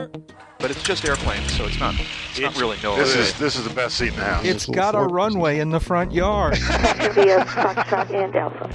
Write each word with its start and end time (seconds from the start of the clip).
there. 0.00 0.10
But 0.58 0.70
it's 0.70 0.82
just 0.82 1.04
airplanes, 1.06 1.52
so 1.56 1.64
it's 1.64 1.78
not. 1.80 1.94
It's, 2.30 2.40
not 2.40 2.54
really 2.60 2.76
no. 2.82 2.94
This 2.96 3.16
is 3.16 3.38
this 3.38 3.56
is 3.56 3.64
the 3.64 3.72
best 3.74 3.96
seat 3.96 4.08
in 4.08 4.16
the 4.16 4.24
house. 4.24 4.44
It's 4.44 4.66
got 4.66 4.94
a 4.94 5.00
runway 5.00 5.58
in 5.58 5.70
the 5.70 5.80
front 5.80 6.12
yard. 6.12 6.54
India, 7.00 7.44
Foxtrot, 7.46 8.10
and 8.10 8.36
Alpha. 8.36 8.68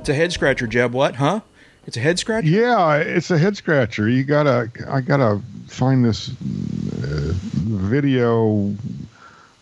It's 0.00 0.08
a 0.10 0.14
head 0.14 0.32
scratcher, 0.32 0.66
Jeb. 0.66 0.92
What? 0.92 1.14
Huh? 1.16 1.40
It's 1.86 1.96
a 1.96 2.00
head 2.00 2.18
scratcher. 2.18 2.46
Yeah, 2.48 2.96
it's 2.96 3.30
a 3.30 3.38
head 3.38 3.56
scratcher. 3.56 4.08
You 4.08 4.24
gotta, 4.24 4.70
I 4.88 5.00
gotta 5.00 5.40
find 5.68 6.04
this 6.04 6.28
uh, 6.30 7.32
video 7.64 8.74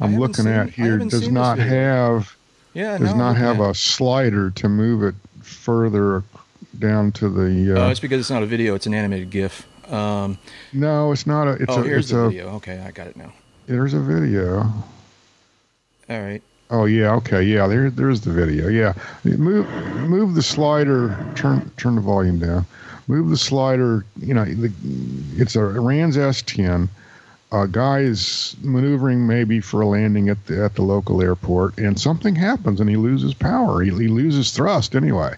I'm 0.00 0.16
looking 0.18 0.44
seen- 0.44 0.48
at 0.48 0.70
here. 0.70 0.98
Does 0.98 1.28
not 1.28 1.58
have 1.58 2.34
Yeah, 2.74 2.98
does 2.98 3.12
no, 3.12 3.18
not 3.18 3.36
I'm 3.36 3.42
have 3.42 3.60
a 3.60 3.74
slider 3.74 4.50
to 4.50 4.68
move 4.68 5.02
it 5.04 5.14
further 5.42 6.24
down 6.82 7.12
to 7.12 7.28
the. 7.30 7.74
Oh, 7.78 7.86
Uh, 7.86 7.90
it's 7.90 8.00
because 8.00 8.20
it's 8.20 8.30
not 8.30 8.42
a 8.42 8.46
video; 8.46 8.74
it's 8.74 8.86
an 8.86 8.92
animated 8.92 9.30
GIF. 9.30 9.66
Um, 9.90 10.38
no, 10.74 11.12
it's 11.12 11.26
not 11.26 11.48
a. 11.48 11.52
It's 11.52 11.64
oh, 11.68 11.80
a. 11.80 11.84
here's 11.84 12.04
It's 12.06 12.12
the 12.12 12.18
a. 12.18 12.28
video. 12.28 12.48
Okay, 12.56 12.78
I 12.78 12.90
got 12.90 13.06
it 13.06 13.16
now. 13.16 13.32
There's 13.66 13.94
a 13.94 14.00
video. 14.00 14.58
All 16.10 16.20
right. 16.20 16.42
Oh 16.70 16.84
yeah, 16.86 17.14
okay, 17.16 17.42
yeah. 17.42 17.66
There, 17.66 17.90
there's 17.90 18.20
the 18.22 18.32
video. 18.32 18.68
Yeah, 18.68 18.94
move, 19.24 19.68
move 20.08 20.34
the 20.34 20.42
slider. 20.42 21.16
Turn, 21.34 21.70
turn 21.76 21.94
the 21.96 22.00
volume 22.00 22.38
down. 22.38 22.66
Move 23.08 23.28
the 23.30 23.36
slider. 23.36 24.04
You 24.20 24.34
know, 24.34 24.44
the, 24.44 24.72
it's 25.36 25.54
a 25.56 25.64
Rans 25.64 26.16
S10. 26.16 26.88
A 27.52 27.68
guy 27.68 27.98
is 28.00 28.56
maneuvering 28.62 29.26
maybe 29.26 29.60
for 29.60 29.82
a 29.82 29.86
landing 29.86 30.30
at 30.30 30.46
the 30.46 30.64
at 30.64 30.74
the 30.74 30.82
local 30.82 31.20
airport, 31.20 31.76
and 31.76 32.00
something 32.00 32.34
happens, 32.34 32.80
and 32.80 32.88
he 32.88 32.96
loses 32.96 33.34
power. 33.34 33.82
He, 33.82 33.90
he 33.90 34.08
loses 34.08 34.50
thrust 34.52 34.94
anyway. 34.96 35.34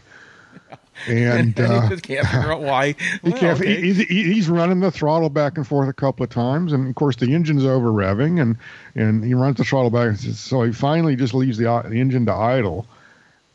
And, 1.08 1.58
And, 1.58 1.60
uh, 1.60 1.80
he 1.82 1.88
just 1.88 2.02
can't 2.04 2.26
figure 2.26 2.52
out 2.52 2.62
why. 2.62 2.92
he 3.22 3.30
Well, 3.30 3.32
can't. 3.38 3.60
okay. 3.60 3.80
he's, 3.80 3.98
he's 3.98 4.48
running 4.48 4.80
the 4.80 4.90
throttle 4.90 5.28
back 5.30 5.56
and 5.56 5.66
forth 5.66 5.88
a 5.88 5.92
couple 5.92 6.24
of 6.24 6.30
times, 6.30 6.72
and 6.72 6.88
of 6.88 6.94
course 6.94 7.16
the 7.16 7.34
engine's 7.34 7.64
over 7.64 7.88
revving, 7.90 8.40
and 8.40 8.56
and 8.94 9.24
he 9.24 9.34
runs 9.34 9.56
the 9.56 9.64
throttle 9.64 9.90
back. 9.90 10.16
So 10.16 10.62
he 10.62 10.72
finally 10.72 11.16
just 11.16 11.34
leaves 11.34 11.58
the, 11.58 11.64
the 11.88 12.00
engine 12.00 12.26
to 12.26 12.32
idle, 12.32 12.86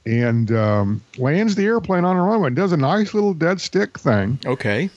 and 0.06 0.52
um, 0.52 1.02
lands 1.18 1.56
the 1.56 1.66
airplane 1.66 2.06
on 2.06 2.16
a 2.18 2.24
runway. 2.24 2.50
Does 2.52 2.72
a 2.72 2.78
nice 2.78 3.14
little 3.14 3.34
dead 3.34 3.62
stick 3.62 3.98
thing, 4.00 4.40
okay. 4.46 4.90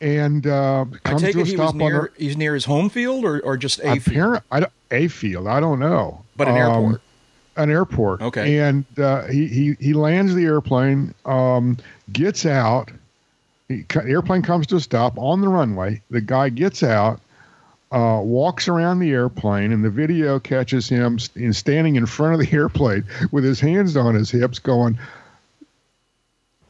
and 0.00 0.46
uh, 0.46 0.84
I 1.04 1.08
comes 1.10 1.22
to 1.22 1.26
a 1.26 1.30
it 1.30 1.34
he 1.34 1.40
was 1.42 1.50
stop 1.52 1.70
on 1.70 1.78
near. 1.78 2.12
He's 2.16 2.36
near 2.36 2.54
his 2.54 2.64
home 2.64 2.88
field, 2.88 3.24
or, 3.24 3.40
or 3.40 3.56
just 3.56 3.78
a 3.80 3.82
field? 3.82 4.06
apparent. 4.06 4.44
I 4.50 4.60
don't, 4.60 4.72
a 4.90 5.08
field. 5.08 5.46
I 5.48 5.60
don't 5.60 5.80
know, 5.80 6.22
But 6.36 6.48
an 6.48 6.54
Um, 6.56 6.60
airport. 6.60 7.02
An 7.56 7.70
airport. 7.70 8.20
Okay. 8.20 8.58
And 8.58 8.84
uh, 8.98 9.24
he, 9.26 9.46
he 9.46 9.76
he 9.80 9.92
lands 9.92 10.34
the 10.34 10.44
airplane, 10.44 11.14
um, 11.24 11.76
gets 12.12 12.46
out. 12.46 12.90
He, 13.68 13.84
airplane 13.94 14.42
comes 14.42 14.66
to 14.68 14.76
a 14.76 14.80
stop 14.80 15.18
on 15.18 15.40
the 15.40 15.48
runway. 15.48 16.02
The 16.10 16.20
guy 16.20 16.50
gets 16.50 16.82
out, 16.82 17.20
uh, 17.90 18.20
walks 18.22 18.68
around 18.68 18.98
the 18.98 19.10
airplane, 19.10 19.72
and 19.72 19.84
the 19.84 19.90
video 19.90 20.38
catches 20.38 20.88
him 20.88 21.18
in 21.34 21.52
standing 21.52 21.96
in 21.96 22.06
front 22.06 22.34
of 22.34 22.40
the 22.40 22.56
airplane 22.56 23.04
with 23.30 23.44
his 23.44 23.60
hands 23.60 23.96
on 23.96 24.14
his 24.14 24.30
hips, 24.30 24.58
going, 24.58 24.98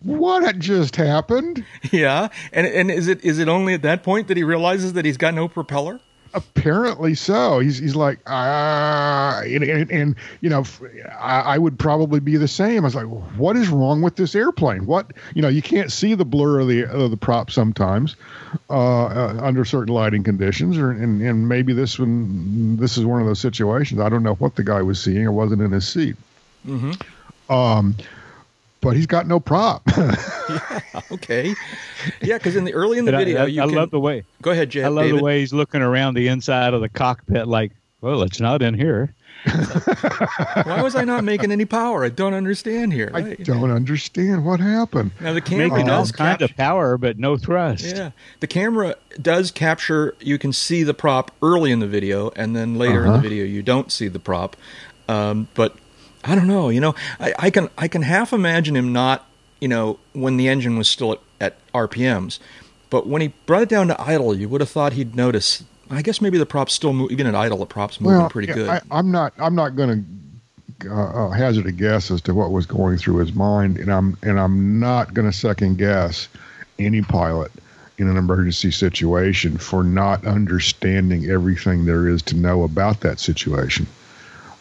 "What 0.03 0.45
had 0.45 0.61
just 0.61 0.97
happened?" 0.97 1.65
Yeah, 1.93 2.29
and 2.53 2.67
and 2.67 2.91
is 2.91 3.09
it 3.09 3.25
is 3.25 3.39
it 3.39 3.49
only 3.49 3.75
at 3.75 3.83
that 3.83 4.03
point 4.03 4.29
that 4.29 4.37
he 4.37 4.45
realizes 4.45 4.93
that 4.95 5.05
he's 5.05 5.17
got 5.17 5.35
no 5.35 5.49
propeller? 5.49 6.01
Apparently 6.35 7.15
so. 7.15 7.61
He's 7.61 7.79
he's 7.79 7.95
like 7.95 8.19
ah, 8.27 9.41
and, 9.43 9.63
and, 9.63 9.91
and 9.91 10.17
you 10.41 10.51
know, 10.51 10.65
I 11.19 11.57
would 11.57 11.79
probably 11.79 12.19
be 12.19 12.37
the 12.37 12.49
same. 12.49 12.83
I 12.83 12.87
was 12.87 12.97
like, 12.97 13.07
what 13.37 13.57
is 13.57 13.69
wrong 13.69 14.03
with 14.03 14.17
this 14.17 14.35
airplane? 14.35 14.85
What 14.87 15.13
you 15.35 15.43
know, 15.43 15.49
you 15.49 15.63
can't 15.63 15.93
see 15.93 16.15
the 16.15 16.25
blur 16.25 16.61
of 16.61 16.69
the 16.69 16.87
of 16.87 17.13
the 17.13 17.17
prop 17.17 17.53
sometimes 17.53 18.17
uh, 18.69 19.05
uh, 19.05 19.41
under 19.43 19.65
certain 19.65 19.95
lighting 19.95 20.25
conditions, 20.25 20.77
or 20.77 20.91
and, 20.91 21.23
and 21.23 21.49
maybe 21.49 21.73
this 21.73 21.99
one 21.99 22.77
this 22.77 22.99
is 22.99 23.05
one 23.05 23.21
of 23.21 23.27
those 23.29 23.41
situations. 23.41 24.01
I 24.01 24.09
don't 24.09 24.25
know 24.25 24.35
what 24.35 24.57
the 24.57 24.65
guy 24.65 24.83
was 24.83 25.01
seeing. 25.01 25.27
I 25.27 25.31
wasn't 25.31 25.63
in 25.63 25.71
his 25.71 25.87
seat. 25.87 26.17
Mm-hmm. 26.67 27.53
Um, 27.53 27.95
but 28.85 28.97
he's 28.97 29.07
got 29.07 29.27
no 29.27 29.41
prop. 29.41 29.83
Okay. 31.11 31.55
Yeah, 32.23 32.39
because 32.39 32.55
in 32.57 32.65
the 32.65 32.75
early 32.75 32.99
in 32.99 33.05
the 33.05 33.13
But 33.13 33.21
I- 33.21 33.25
video, 33.25 33.43
I, 33.43 33.47
you 33.47 33.63
I 33.63 33.67
can 33.67 33.75
love 33.75 33.91
the 33.91 33.99
way. 34.01 34.25
go 34.43 34.51
ahead, 34.53 34.71
Jeb. 34.71 34.85
I 34.85 34.89
love 34.89 35.05
David. 35.07 35.21
the 35.21 35.25
way 35.25 35.41
he's 35.41 35.53
looking 35.53 35.81
around 35.83 36.15
the 36.15 36.29
inside 36.29 36.75
of 36.75 36.81
the 36.81 36.89
cockpit, 36.89 37.47
like, 37.49 37.73
well, 38.01 38.23
it's 38.23 38.41
not 38.41 38.63
in 38.63 38.75
here. 38.75 39.15
Why 39.45 40.81
was 40.83 40.95
I 40.97 41.05
not 41.05 41.25
making 41.25 41.51
any 41.53 41.65
power? 41.65 42.05
I 42.05 42.09
don't 42.09 42.35
understand 42.35 42.93
here. 42.93 43.11
I 43.15 43.21
Right. 43.21 43.45
don't 43.45 43.71
understand 43.71 44.45
what 44.45 44.61
happened. 44.61 45.11
Now 45.21 45.33
the 45.33 45.41
camera 45.41 45.69
Making 45.69 45.91
all 45.91 46.01
does 46.03 46.13
kinds 46.13 46.39
capture. 46.39 46.45
of 46.53 46.57
power, 46.57 46.97
but 46.99 47.19
no 47.19 47.37
thrust. 47.37 47.85
Yeah, 47.85 48.11
the 48.41 48.47
camera 48.47 48.95
does 49.21 49.51
capture. 49.51 50.15
You 50.21 50.39
can 50.39 50.53
see 50.53 50.83
the 50.83 50.95
prop 50.95 51.31
early 51.43 51.73
in 51.73 51.81
the 51.81 51.89
video, 51.89 52.31
and 52.37 52.55
then 52.57 52.77
later 52.77 53.01
in 53.01 53.09
the 53.09 53.13
Uh-huh. 53.15 53.23
video, 53.23 53.45
you 53.45 53.63
don't 53.63 53.91
see 53.93 54.09
the 54.09 54.19
prop. 54.21 54.57
Um, 55.09 55.49
but 55.55 55.75
I 56.25 56.35
don't 56.35 56.47
know. 56.47 56.69
You 56.69 56.81
know, 56.81 56.95
I, 57.21 57.35
I 57.39 57.51
can 57.51 57.69
I 57.79 57.89
can 57.89 58.03
half 58.03 58.33
imagine 58.33 58.77
him 58.77 58.93
not. 58.93 59.27
You 59.61 59.69
know, 59.69 59.99
when 60.13 60.37
the 60.37 60.49
engine 60.49 60.77
was 60.77 60.89
still 60.89 61.13
at, 61.13 61.21
at 61.41 61.73
RPMs, 61.73 62.39
but 62.91 63.07
when 63.07 63.23
he 63.23 63.29
brought 63.47 63.63
it 63.63 63.69
down 63.69 63.89
to 63.89 64.01
idle, 64.01 64.37
you 64.37 64.49
would 64.49 64.61
have 64.61 64.71
thought 64.71 64.93
he'd 64.95 65.15
notice. 65.15 65.65
I 65.91 66.03
guess 66.03 66.21
maybe 66.21 66.39
the 66.39 66.47
props 66.47 66.73
still 66.73 66.93
move. 66.93 67.11
Even 67.13 67.27
at 67.27 67.35
idle, 67.35 67.59
the 67.59 67.67
props 67.67 68.01
moving 68.01 68.29
pretty 68.29 68.49
yeah, 68.49 68.55
good. 68.55 68.69
I, 68.69 68.81
I'm 68.91 69.11
not. 69.11 69.33
I'm 69.39 69.55
not 69.55 69.77
going 69.77 70.05
to 70.81 70.91
uh, 70.91 71.27
uh, 71.27 71.31
hazard 71.31 71.67
a 71.67 71.73
guess 71.73 72.11
as 72.11 72.21
to 72.23 72.35
what 72.35 72.51
was 72.51 72.67
going 72.67 72.99
through 72.99 73.19
his 73.19 73.35
mind, 73.35 73.79
and 73.79 73.93
I'm 73.93 74.17
and 74.23 74.41
I'm 74.41 74.81
not 74.81 75.15
going 75.15 75.31
to 75.31 75.37
second 75.37 75.79
guess 75.79 76.29
any 76.79 77.03
pilot 77.03 77.53
in 77.99 78.09
an 78.09 78.17
emergency 78.17 78.71
situation 78.71 79.57
for 79.57 79.85
not 79.85 80.27
understanding 80.27 81.31
everything 81.31 81.85
there 81.85 82.09
is 82.09 82.23
to 82.23 82.37
know 82.37 82.65
about 82.65 83.01
that 83.01 83.21
situation. 83.21 83.87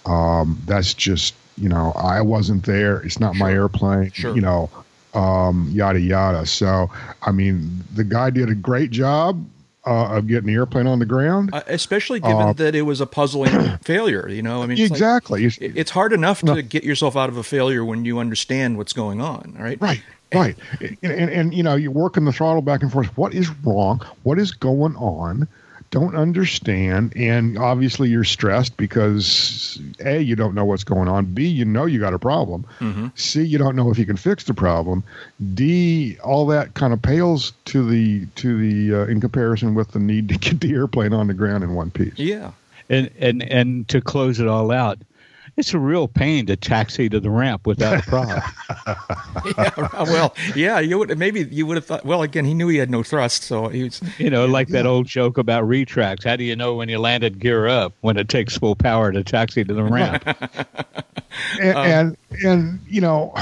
Um, 0.05 0.61
that's 0.65 0.93
just 0.93 1.33
you 1.57 1.69
know 1.69 1.91
I 1.95 2.21
wasn't 2.21 2.65
there. 2.65 3.01
It's 3.01 3.19
not 3.19 3.35
my 3.35 3.51
airplane. 3.51 4.11
Sure. 4.11 4.35
You 4.35 4.41
know, 4.41 4.69
um, 5.13 5.69
yada 5.71 5.99
yada. 5.99 6.45
So 6.45 6.89
I 7.21 7.31
mean, 7.31 7.83
the 7.93 8.03
guy 8.03 8.29
did 8.29 8.49
a 8.49 8.55
great 8.55 8.91
job 8.91 9.45
uh, 9.85 10.15
of 10.17 10.27
getting 10.27 10.47
the 10.47 10.53
airplane 10.53 10.87
on 10.87 10.99
the 10.99 11.05
ground. 11.05 11.49
Uh, 11.53 11.61
especially 11.67 12.19
given 12.19 12.37
Uh, 12.37 12.53
that 12.53 12.73
it 12.73 12.83
was 12.83 13.01
a 13.01 13.05
puzzling 13.05 13.51
failure. 13.83 14.27
You 14.29 14.41
know, 14.41 14.63
I 14.63 14.65
mean, 14.65 14.77
it's 14.77 14.89
like- 14.89 14.91
exactly. 14.91 15.45
It's- 15.45 15.71
it's 15.75 15.91
hard 15.91 16.13
enough 16.13 16.41
to 16.41 16.61
get 16.61 16.83
yourself 16.83 17.15
out 17.17 17.29
of 17.29 17.37
a 17.37 17.43
failure 17.43 17.83
when 17.83 18.05
you 18.05 18.17
understand 18.19 18.77
what's 18.77 18.93
going 18.93 19.19
on, 19.21 19.55
right? 19.59 19.77
Right, 19.81 20.01
right. 20.33 20.55
And, 20.79 20.97
and, 21.11 21.29
and, 21.29 21.53
you 21.53 21.63
know, 21.63 21.75
you're 21.75 21.91
working 21.91 22.23
the 22.25 22.31
throttle 22.31 22.61
back 22.61 22.81
and 22.81 22.91
forth. 22.91 23.07
What 23.17 23.33
is 23.33 23.49
wrong? 23.65 24.01
What 24.23 24.39
is 24.39 24.51
going 24.53 24.95
on? 24.95 25.47
Don't 25.93 26.15
understand. 26.15 27.13
And 27.15 27.55
obviously, 27.55 28.09
you're 28.09 28.23
stressed 28.23 28.77
because 28.77 29.79
A, 30.03 30.19
you 30.19 30.35
don't 30.35 30.55
know 30.55 30.65
what's 30.65 30.83
going 30.83 31.07
on. 31.07 31.25
B, 31.25 31.45
you 31.45 31.65
know 31.65 31.85
you 31.85 31.99
got 31.99 32.15
a 32.15 32.19
problem. 32.19 32.65
Mm-hmm. 32.79 33.09
C, 33.13 33.43
you 33.43 33.59
don't 33.59 33.75
know 33.75 33.91
if 33.91 33.99
you 33.99 34.05
can 34.07 34.17
fix 34.17 34.45
the 34.45 34.55
problem. 34.55 35.03
D, 35.53 36.17
all 36.23 36.47
that 36.47 36.73
kind 36.73 36.93
of 36.93 37.01
pales 37.03 37.53
to 37.65 37.87
the 37.87 38.25
to 38.37 38.57
the 38.57 39.01
uh, 39.01 39.05
in 39.05 39.21
comparison 39.21 39.75
with 39.75 39.91
the 39.91 39.99
need 39.99 40.29
to 40.29 40.37
get 40.39 40.61
the 40.61 40.73
airplane 40.73 41.13
on 41.13 41.27
the 41.27 41.35
ground 41.35 41.63
in 41.63 41.75
one 41.75 41.91
piece. 41.91 42.17
Yeah. 42.17 42.53
And 42.89 43.11
and 43.19 43.43
and 43.43 43.87
to 43.89 44.01
close 44.01 44.39
it 44.39 44.47
all 44.47 44.71
out, 44.71 44.97
it's 45.55 45.73
a 45.73 45.79
real 45.79 46.07
pain 46.07 46.45
to 46.47 46.55
taxi 46.55 47.09
to 47.09 47.19
the 47.19 47.29
ramp 47.29 47.67
without 47.67 47.99
a 47.99 48.01
prop. 48.09 48.43
yeah, 49.57 50.03
well, 50.03 50.35
yeah, 50.55 50.79
you 50.79 50.97
would 50.97 51.17
maybe 51.17 51.41
you 51.51 51.65
would 51.65 51.77
have 51.77 51.85
thought. 51.85 52.05
Well, 52.05 52.21
again, 52.23 52.45
he 52.45 52.53
knew 52.53 52.67
he 52.67 52.77
had 52.77 52.89
no 52.89 53.03
thrust, 53.03 53.43
so 53.43 53.67
he 53.67 53.83
was. 53.83 54.01
you 54.17 54.29
know, 54.29 54.45
like 54.45 54.69
that 54.69 54.85
old 54.85 55.05
joke 55.07 55.37
about 55.37 55.67
retracts. 55.67 56.25
How 56.25 56.35
do 56.35 56.43
you 56.43 56.55
know 56.55 56.73
when 56.75 56.89
you 56.89 56.97
landed 56.99 57.39
gear 57.39 57.67
up 57.67 57.93
when 58.01 58.17
it 58.17 58.29
takes 58.29 58.57
full 58.57 58.75
power 58.75 59.11
to 59.11 59.23
taxi 59.23 59.63
to 59.63 59.73
the 59.73 59.83
ramp? 59.83 60.23
and, 61.61 61.75
Um, 61.77 61.85
and 61.87 62.17
and 62.45 62.79
you 62.87 63.01
know 63.01 63.33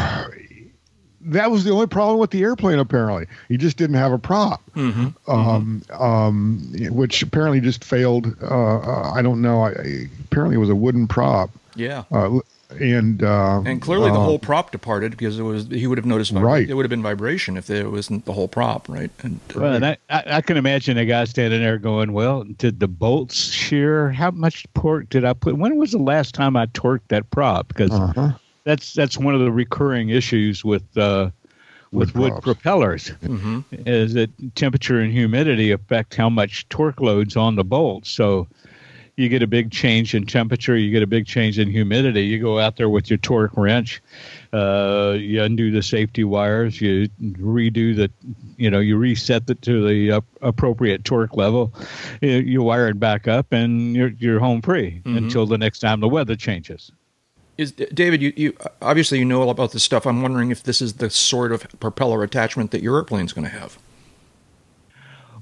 that 1.23 1.51
was 1.51 1.63
the 1.63 1.71
only 1.71 1.87
problem 1.87 2.17
with 2.19 2.31
the 2.31 2.41
airplane 2.41 2.79
apparently 2.79 3.27
he 3.47 3.55
just 3.57 3.77
didn't 3.77 3.95
have 3.95 4.11
a 4.11 4.17
prop 4.17 4.61
Mm-hmm. 4.75 5.09
um, 5.31 5.83
um, 5.99 6.73
which 6.89 7.21
apparently 7.21 7.59
just 7.61 7.83
failed 7.83 8.35
uh, 8.41 8.77
uh, 8.79 9.11
i 9.13 9.21
don't 9.21 9.41
know 9.41 9.61
I, 9.61 9.69
I- 9.71 10.09
apparently 10.25 10.55
it 10.55 10.59
was 10.59 10.69
a 10.69 10.75
wooden 10.75 11.07
prop 11.07 11.49
Yeah. 11.75 12.03
uh, 12.11 12.39
and 12.79 13.21
uh, 13.21 13.61
And 13.65 13.81
clearly, 13.81 14.09
the 14.11 14.17
uh, 14.17 14.23
whole 14.23 14.39
prop 14.39 14.71
departed 14.71 15.11
because 15.11 15.37
it 15.37 15.43
was 15.43 15.67
he 15.67 15.87
would 15.87 15.97
have 15.97 16.05
noticed. 16.05 16.33
Vibra- 16.33 16.43
Right. 16.43 16.69
It 16.69 16.73
would 16.73 16.85
have 16.85 16.89
been 16.89 17.03
vibration 17.03 17.57
if 17.57 17.67
there 17.67 17.89
wasn't 17.89 18.25
the 18.25 18.33
whole 18.33 18.47
prop, 18.47 18.87
right? 18.87 19.11
And, 19.23 19.39
uh, 19.55 19.59
Well, 19.59 19.73
and 19.73 19.85
I, 19.85 19.97
I, 20.09 20.23
I 20.27 20.41
can 20.41 20.57
imagine 20.57 20.97
a 20.97 21.05
guy 21.05 21.25
standing 21.25 21.61
there 21.61 21.77
going, 21.77 22.13
"Well, 22.13 22.43
did 22.43 22.79
the 22.79 22.87
bolts 22.87 23.35
shear? 23.35 24.11
How 24.11 24.31
much 24.31 24.65
torque 24.73 25.09
did 25.09 25.25
I 25.25 25.33
put? 25.33 25.57
When 25.57 25.75
was 25.75 25.91
the 25.91 25.97
last 25.97 26.33
time 26.33 26.55
I 26.55 26.67
torqued 26.67 27.09
that 27.09 27.29
prop? 27.29 27.67
Because 27.67 27.91
uh-huh. 27.91 28.33
that's 28.63 28.93
that's 28.93 29.17
one 29.17 29.35
of 29.35 29.41
the 29.41 29.51
recurring 29.51 30.09
issues 30.09 30.63
with 30.63 30.97
uh, 30.97 31.29
with 31.91 32.15
Wood 32.15 32.21
wood 32.21 32.31
props. 32.31 32.43
propellers 32.45 33.09
mhm. 33.21 33.65
is 33.85 34.13
that 34.13 34.29
temperature 34.55 34.99
and 34.99 35.11
humidity 35.11 35.71
affect 35.71 36.15
how 36.15 36.29
much 36.29 36.67
torque 36.69 37.01
loads 37.01 37.35
on 37.35 37.55
the 37.55 37.65
bolts. 37.65 38.09
So 38.09 38.47
you 39.21 39.29
get 39.29 39.43
a 39.43 39.47
big 39.47 39.71
change 39.71 40.15
in 40.15 40.25
temperature, 40.25 40.75
you 40.75 40.91
get 40.91 41.03
a 41.03 41.07
big 41.07 41.25
change 41.25 41.59
in 41.59 41.69
humidity. 41.69 42.23
You 42.23 42.39
go 42.39 42.59
out 42.59 42.75
there 42.77 42.89
with 42.89 43.09
your 43.09 43.17
torque 43.17 43.55
wrench, 43.55 44.01
uh, 44.51 45.15
you 45.17 45.41
undo 45.43 45.71
the 45.71 45.81
safety 45.81 46.23
wires, 46.23 46.81
you 46.81 47.07
redo 47.21 47.95
the 47.95 48.11
you 48.57 48.69
know 48.69 48.79
you 48.79 48.97
reset 48.97 49.49
it 49.49 49.61
to 49.61 49.87
the 49.87 50.11
uh, 50.11 50.21
appropriate 50.41 51.05
torque 51.05 51.37
level, 51.37 51.73
you, 52.21 52.31
you 52.31 52.63
wire 52.63 52.87
it 52.87 52.99
back 52.99 53.27
up, 53.27 53.53
and 53.53 53.95
you're 53.95 54.11
you're 54.17 54.39
home 54.39 54.61
free 54.61 55.01
until 55.05 55.45
the 55.45 55.57
next 55.57 55.79
time 55.79 55.99
the 55.99 56.09
weather 56.09 56.35
changes. 56.35 56.91
Is 57.57 57.71
David? 57.71 58.21
You, 58.21 58.33
you 58.35 58.57
obviously 58.81 59.19
you 59.19 59.25
know 59.25 59.41
all 59.41 59.49
about 59.49 59.71
this 59.71 59.83
stuff. 59.83 60.07
I'm 60.07 60.21
wondering 60.21 60.49
if 60.49 60.63
this 60.63 60.81
is 60.81 60.93
the 60.93 61.09
sort 61.09 61.51
of 61.51 61.67
propeller 61.79 62.23
attachment 62.23 62.71
that 62.71 62.81
your 62.81 62.95
airplane's 62.95 63.33
going 63.33 63.45
to 63.45 63.55
have. 63.55 63.77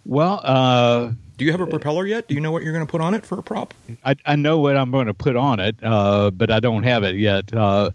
Well, 0.05 0.41
uh, 0.43 1.11
Do 1.39 1.45
you 1.45 1.51
have 1.51 1.61
a 1.61 1.67
propeller 1.67 2.05
yet? 2.05 2.27
Do 2.27 2.35
you 2.35 2.41
know 2.41 2.51
what 2.51 2.63
you're 2.63 2.73
going 2.73 2.85
to 2.85 2.91
put 2.91 2.99
on 2.99 3.13
it 3.13 3.25
for 3.25 3.39
a 3.39 3.41
prop? 3.41 3.73
I, 4.03 4.13
I 4.25 4.35
know 4.35 4.59
what 4.59 4.75
I'm 4.75 4.91
going 4.91 5.07
to 5.07 5.13
put 5.13 5.37
on 5.37 5.61
it, 5.61 5.77
uh, 5.81 6.31
but 6.31 6.51
I 6.51 6.59
don't 6.59 6.83
have 6.83 7.03
it 7.03 7.15
yet. 7.15 7.53
Uh, 7.53 7.91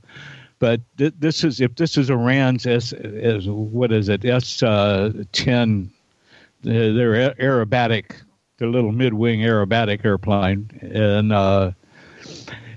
but 0.58 0.80
th- 0.96 1.12
this 1.18 1.44
is 1.44 1.60
if 1.60 1.74
this 1.76 1.98
is 1.98 2.08
a 2.08 2.16
Rans 2.16 2.66
S, 2.66 2.94
is 2.94 3.46
what 3.46 3.92
is 3.92 4.08
it 4.08 4.24
S 4.24 4.62
uh, 4.62 5.12
ten? 5.32 5.90
They're 6.62 7.32
a- 7.32 7.34
aerobatic, 7.34 8.12
the 8.56 8.66
little 8.66 8.92
mid-wing 8.92 9.40
aerobatic 9.40 10.06
airplane, 10.06 10.70
and 10.80 11.30
uh, 11.30 11.72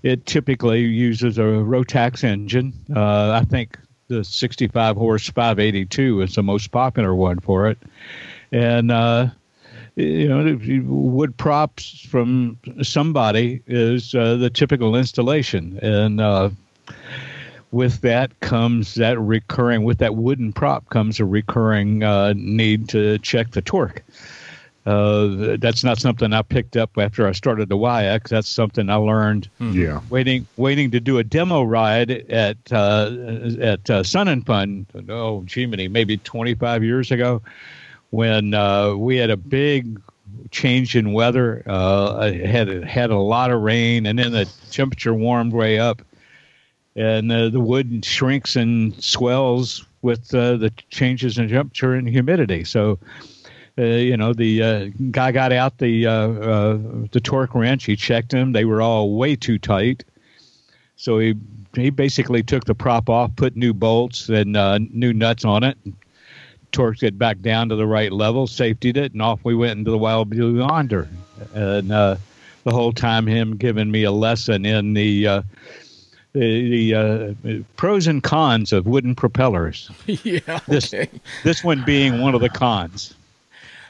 it 0.04 0.26
typically 0.26 0.82
uses 0.82 1.38
a 1.38 1.44
Rotax 1.44 2.26
engine. 2.26 2.74
Uh, 2.94 3.32
I 3.32 3.46
think 3.46 3.80
the 4.10 4.26
65 4.26 4.98
horse 4.98 5.30
582 5.30 6.24
is 6.24 6.36
the 6.36 6.44
most 6.44 6.72
popular 6.72 7.16
one 7.16 7.40
for 7.40 7.70
it, 7.70 7.78
and 8.52 8.92
uh, 8.92 9.28
you 9.98 10.28
know, 10.28 10.58
wood 10.86 11.36
props 11.38 12.02
from 12.08 12.58
somebody 12.84 13.62
is 13.66 14.14
uh, 14.14 14.36
the 14.36 14.50
typical 14.50 14.96
installation, 14.96 15.80
and 15.82 16.22
uh, 16.22 16.50
with 17.72 18.02
that 18.02 18.40
comes 18.40 18.94
that 18.96 19.20
recurring. 19.20 19.84
With 19.84 19.98
that 19.98 20.16
wooden 20.16 20.54
prop 20.54 20.88
comes 20.90 21.20
a 21.20 21.26
recurring 21.26 22.04
uh, 22.04 22.34
need 22.38 22.90
to 22.90 23.18
check 23.20 23.52
the 23.52 23.62
torque. 23.62 24.04
Uh, 24.86 25.58
that's 25.60 25.84
not 25.84 25.98
something 26.00 26.32
I 26.32 26.44
picked 26.44 26.78
up 26.78 26.92
after 26.98 27.28
I 27.28 27.34
started 27.34 27.68
the 27.68 27.76
YX. 27.76 28.30
That's 28.30 28.48
something 28.48 28.90
I 28.90 28.96
learned 28.96 29.50
Yeah. 29.60 30.00
waiting 30.10 30.48
waiting 30.56 30.92
to 30.92 31.00
do 31.02 31.18
a 31.18 31.24
demo 31.26 31.64
ride 31.64 32.10
at 32.12 32.58
uh, 32.72 33.12
at 33.60 33.90
uh, 33.90 34.04
Sun 34.04 34.28
and 34.30 34.46
Fun. 34.46 34.86
Oh, 35.10 35.44
Jiminy, 35.50 35.88
maybe 35.90 36.18
25 36.18 36.84
years 36.86 37.12
ago, 37.12 37.42
when 38.10 38.54
uh, 38.54 38.96
we 38.96 39.18
had 39.18 39.30
a 39.30 39.38
big 39.38 40.02
change 40.52 40.96
in 40.96 41.14
weather. 41.14 41.64
Uh, 41.68 42.18
I 42.18 42.32
had 42.32 42.84
had 42.84 43.10
a 43.10 43.18
lot 43.18 43.52
of 43.52 43.62
rain, 43.62 44.06
and 44.06 44.18
then 44.18 44.32
the 44.32 44.50
temperature 44.72 45.14
warmed 45.14 45.54
way 45.54 45.80
up, 45.80 46.02
and 46.96 47.32
uh, 47.32 47.50
the 47.50 47.60
wood 47.60 48.06
shrinks 48.06 48.56
and 48.56 49.02
swells 49.04 49.86
with 50.02 50.34
uh, 50.34 50.58
the 50.58 50.72
changes 50.90 51.38
in 51.38 51.50
temperature 51.50 51.94
and 51.94 52.08
humidity. 52.08 52.64
So. 52.64 53.00
Uh, 53.80 53.84
you 53.84 54.18
know, 54.18 54.34
the 54.34 54.64
uh, 54.64 54.86
guy 55.12 55.32
got 55.32 55.54
out 55.54 55.78
the 55.78 56.06
the 57.12 57.20
torque 57.20 57.54
wrench. 57.54 57.84
He 57.86 57.96
checked 57.96 58.32
them; 58.32 58.52
they 58.52 58.66
were 58.66 58.82
all 58.82 59.16
way 59.16 59.36
too 59.36 59.60
tight. 59.60 60.04
So 60.96 61.20
he 61.20 61.36
he 61.76 61.92
basically 61.92 62.42
took 62.42 62.66
the 62.66 62.74
prop 62.74 63.08
off, 63.08 63.36
put 63.36 63.56
new 63.56 63.76
bolts 63.76 64.30
and 64.30 64.54
new 64.92 65.14
nuts 65.14 65.46
on 65.46 65.64
it, 65.64 65.78
torqued 66.72 67.04
it 67.04 67.18
back 67.18 67.42
down 67.42 67.70
to 67.70 67.76
the 67.76 67.88
right 67.88 68.12
level, 68.12 68.48
safetied 68.48 68.98
it, 68.98 69.14
and 69.14 69.22
off 69.22 69.40
we 69.44 69.56
went 69.56 69.78
into 69.80 69.92
the 69.92 69.98
wild 69.98 70.30
blue 70.30 70.58
yonder. 70.58 71.08
And 71.54 71.92
uh, 71.92 72.18
the 72.64 72.72
whole 72.72 72.92
time, 72.94 73.28
him 73.28 73.58
giving 73.58 73.90
me 73.92 74.04
a 74.04 74.12
lesson 74.12 74.66
in 74.66 74.94
the 74.94 75.28
uh, 75.28 75.42
the, 76.34 76.92
the 76.92 76.96
uh, 76.96 77.64
pros 77.78 78.06
and 78.08 78.22
cons 78.22 78.74
of 78.74 78.86
wooden 78.86 79.16
propellers. 79.16 79.90
yeah. 80.06 80.60
This 80.68 80.94
Okay. 80.94 81.10
this 81.44 81.64
one 81.64 81.84
being 81.86 82.22
one 82.22 82.36
of 82.36 82.42
the 82.42 82.50
cons. 82.50 83.14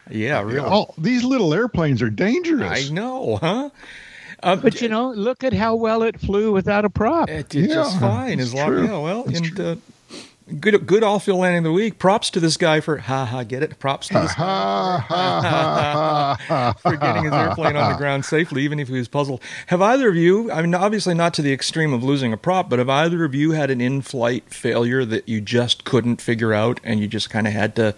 Yeah. 0.10 0.42
Really. 0.42 0.60
Oh, 0.60 0.94
these 0.98 1.24
little 1.24 1.54
airplanes 1.54 2.02
are 2.02 2.10
dangerous. 2.10 2.90
I 2.90 2.94
know, 2.94 3.38
huh? 3.38 3.70
Um, 4.44 4.60
But 4.62 4.82
you 4.82 4.88
know, 4.88 5.12
look 5.12 5.44
at 5.44 5.52
how 5.52 5.76
well 5.76 6.04
it 6.04 6.20
flew 6.20 6.54
without 6.54 6.86
a 6.86 6.90
prop. 6.90 7.28
It 7.30 7.50
did 7.50 7.70
just 7.72 8.00
fine 8.00 8.40
it's 8.40 8.50
as 8.50 8.54
long 8.54 8.68
true. 8.68 8.86
yeah, 8.86 9.00
well, 9.00 9.24
It's 9.28 9.40
and 9.40 9.60
uh, 9.60 9.76
good 10.60 10.86
good 10.88 11.04
all 11.04 11.20
field 11.20 11.40
landing 11.40 11.60
of 11.60 11.64
the 11.66 11.72
week. 11.72 12.00
Props 12.00 12.30
to 12.32 12.40
this 12.40 12.58
guy 12.58 12.80
for 12.80 12.98
ha 12.98 13.26
ha 13.26 13.44
get 13.44 13.64
it. 13.64 13.80
Props 13.80 14.08
to 14.08 14.14
this 14.16 14.34
ha, 14.34 15.06
ha, 15.08 16.38
ha, 16.48 16.74
for 16.82 16.96
getting 16.96 17.26
his 17.26 17.34
airplane 17.34 17.76
on 17.76 17.92
the 17.92 17.98
ground 17.98 18.26
safely, 18.26 18.64
even 18.64 18.80
if 18.80 18.88
he 18.88 18.96
was 18.96 19.08
puzzled. 19.08 19.42
Have 19.68 19.82
either 19.82 20.10
of 20.10 20.16
you? 20.16 20.52
I 20.52 20.62
mean, 20.62 20.74
obviously 20.74 21.14
not 21.14 21.34
to 21.36 21.42
the 21.42 21.54
extreme 21.54 21.94
of 21.94 22.04
losing 22.04 22.34
a 22.34 22.38
prop, 22.38 22.70
but 22.70 22.80
have 22.80 22.90
either 22.90 23.24
of 23.24 23.36
you 23.36 23.52
had 23.52 23.70
an 23.70 23.82
in-flight 23.82 24.54
failure 24.54 25.06
that 25.06 25.28
you 25.28 25.42
just 25.42 25.84
couldn't 25.84 26.22
figure 26.22 26.54
out, 26.54 26.80
and 26.84 27.00
you 27.00 27.08
just 27.08 27.30
kind 27.30 27.48
of 27.48 27.54
had 27.54 27.76
to, 27.76 27.96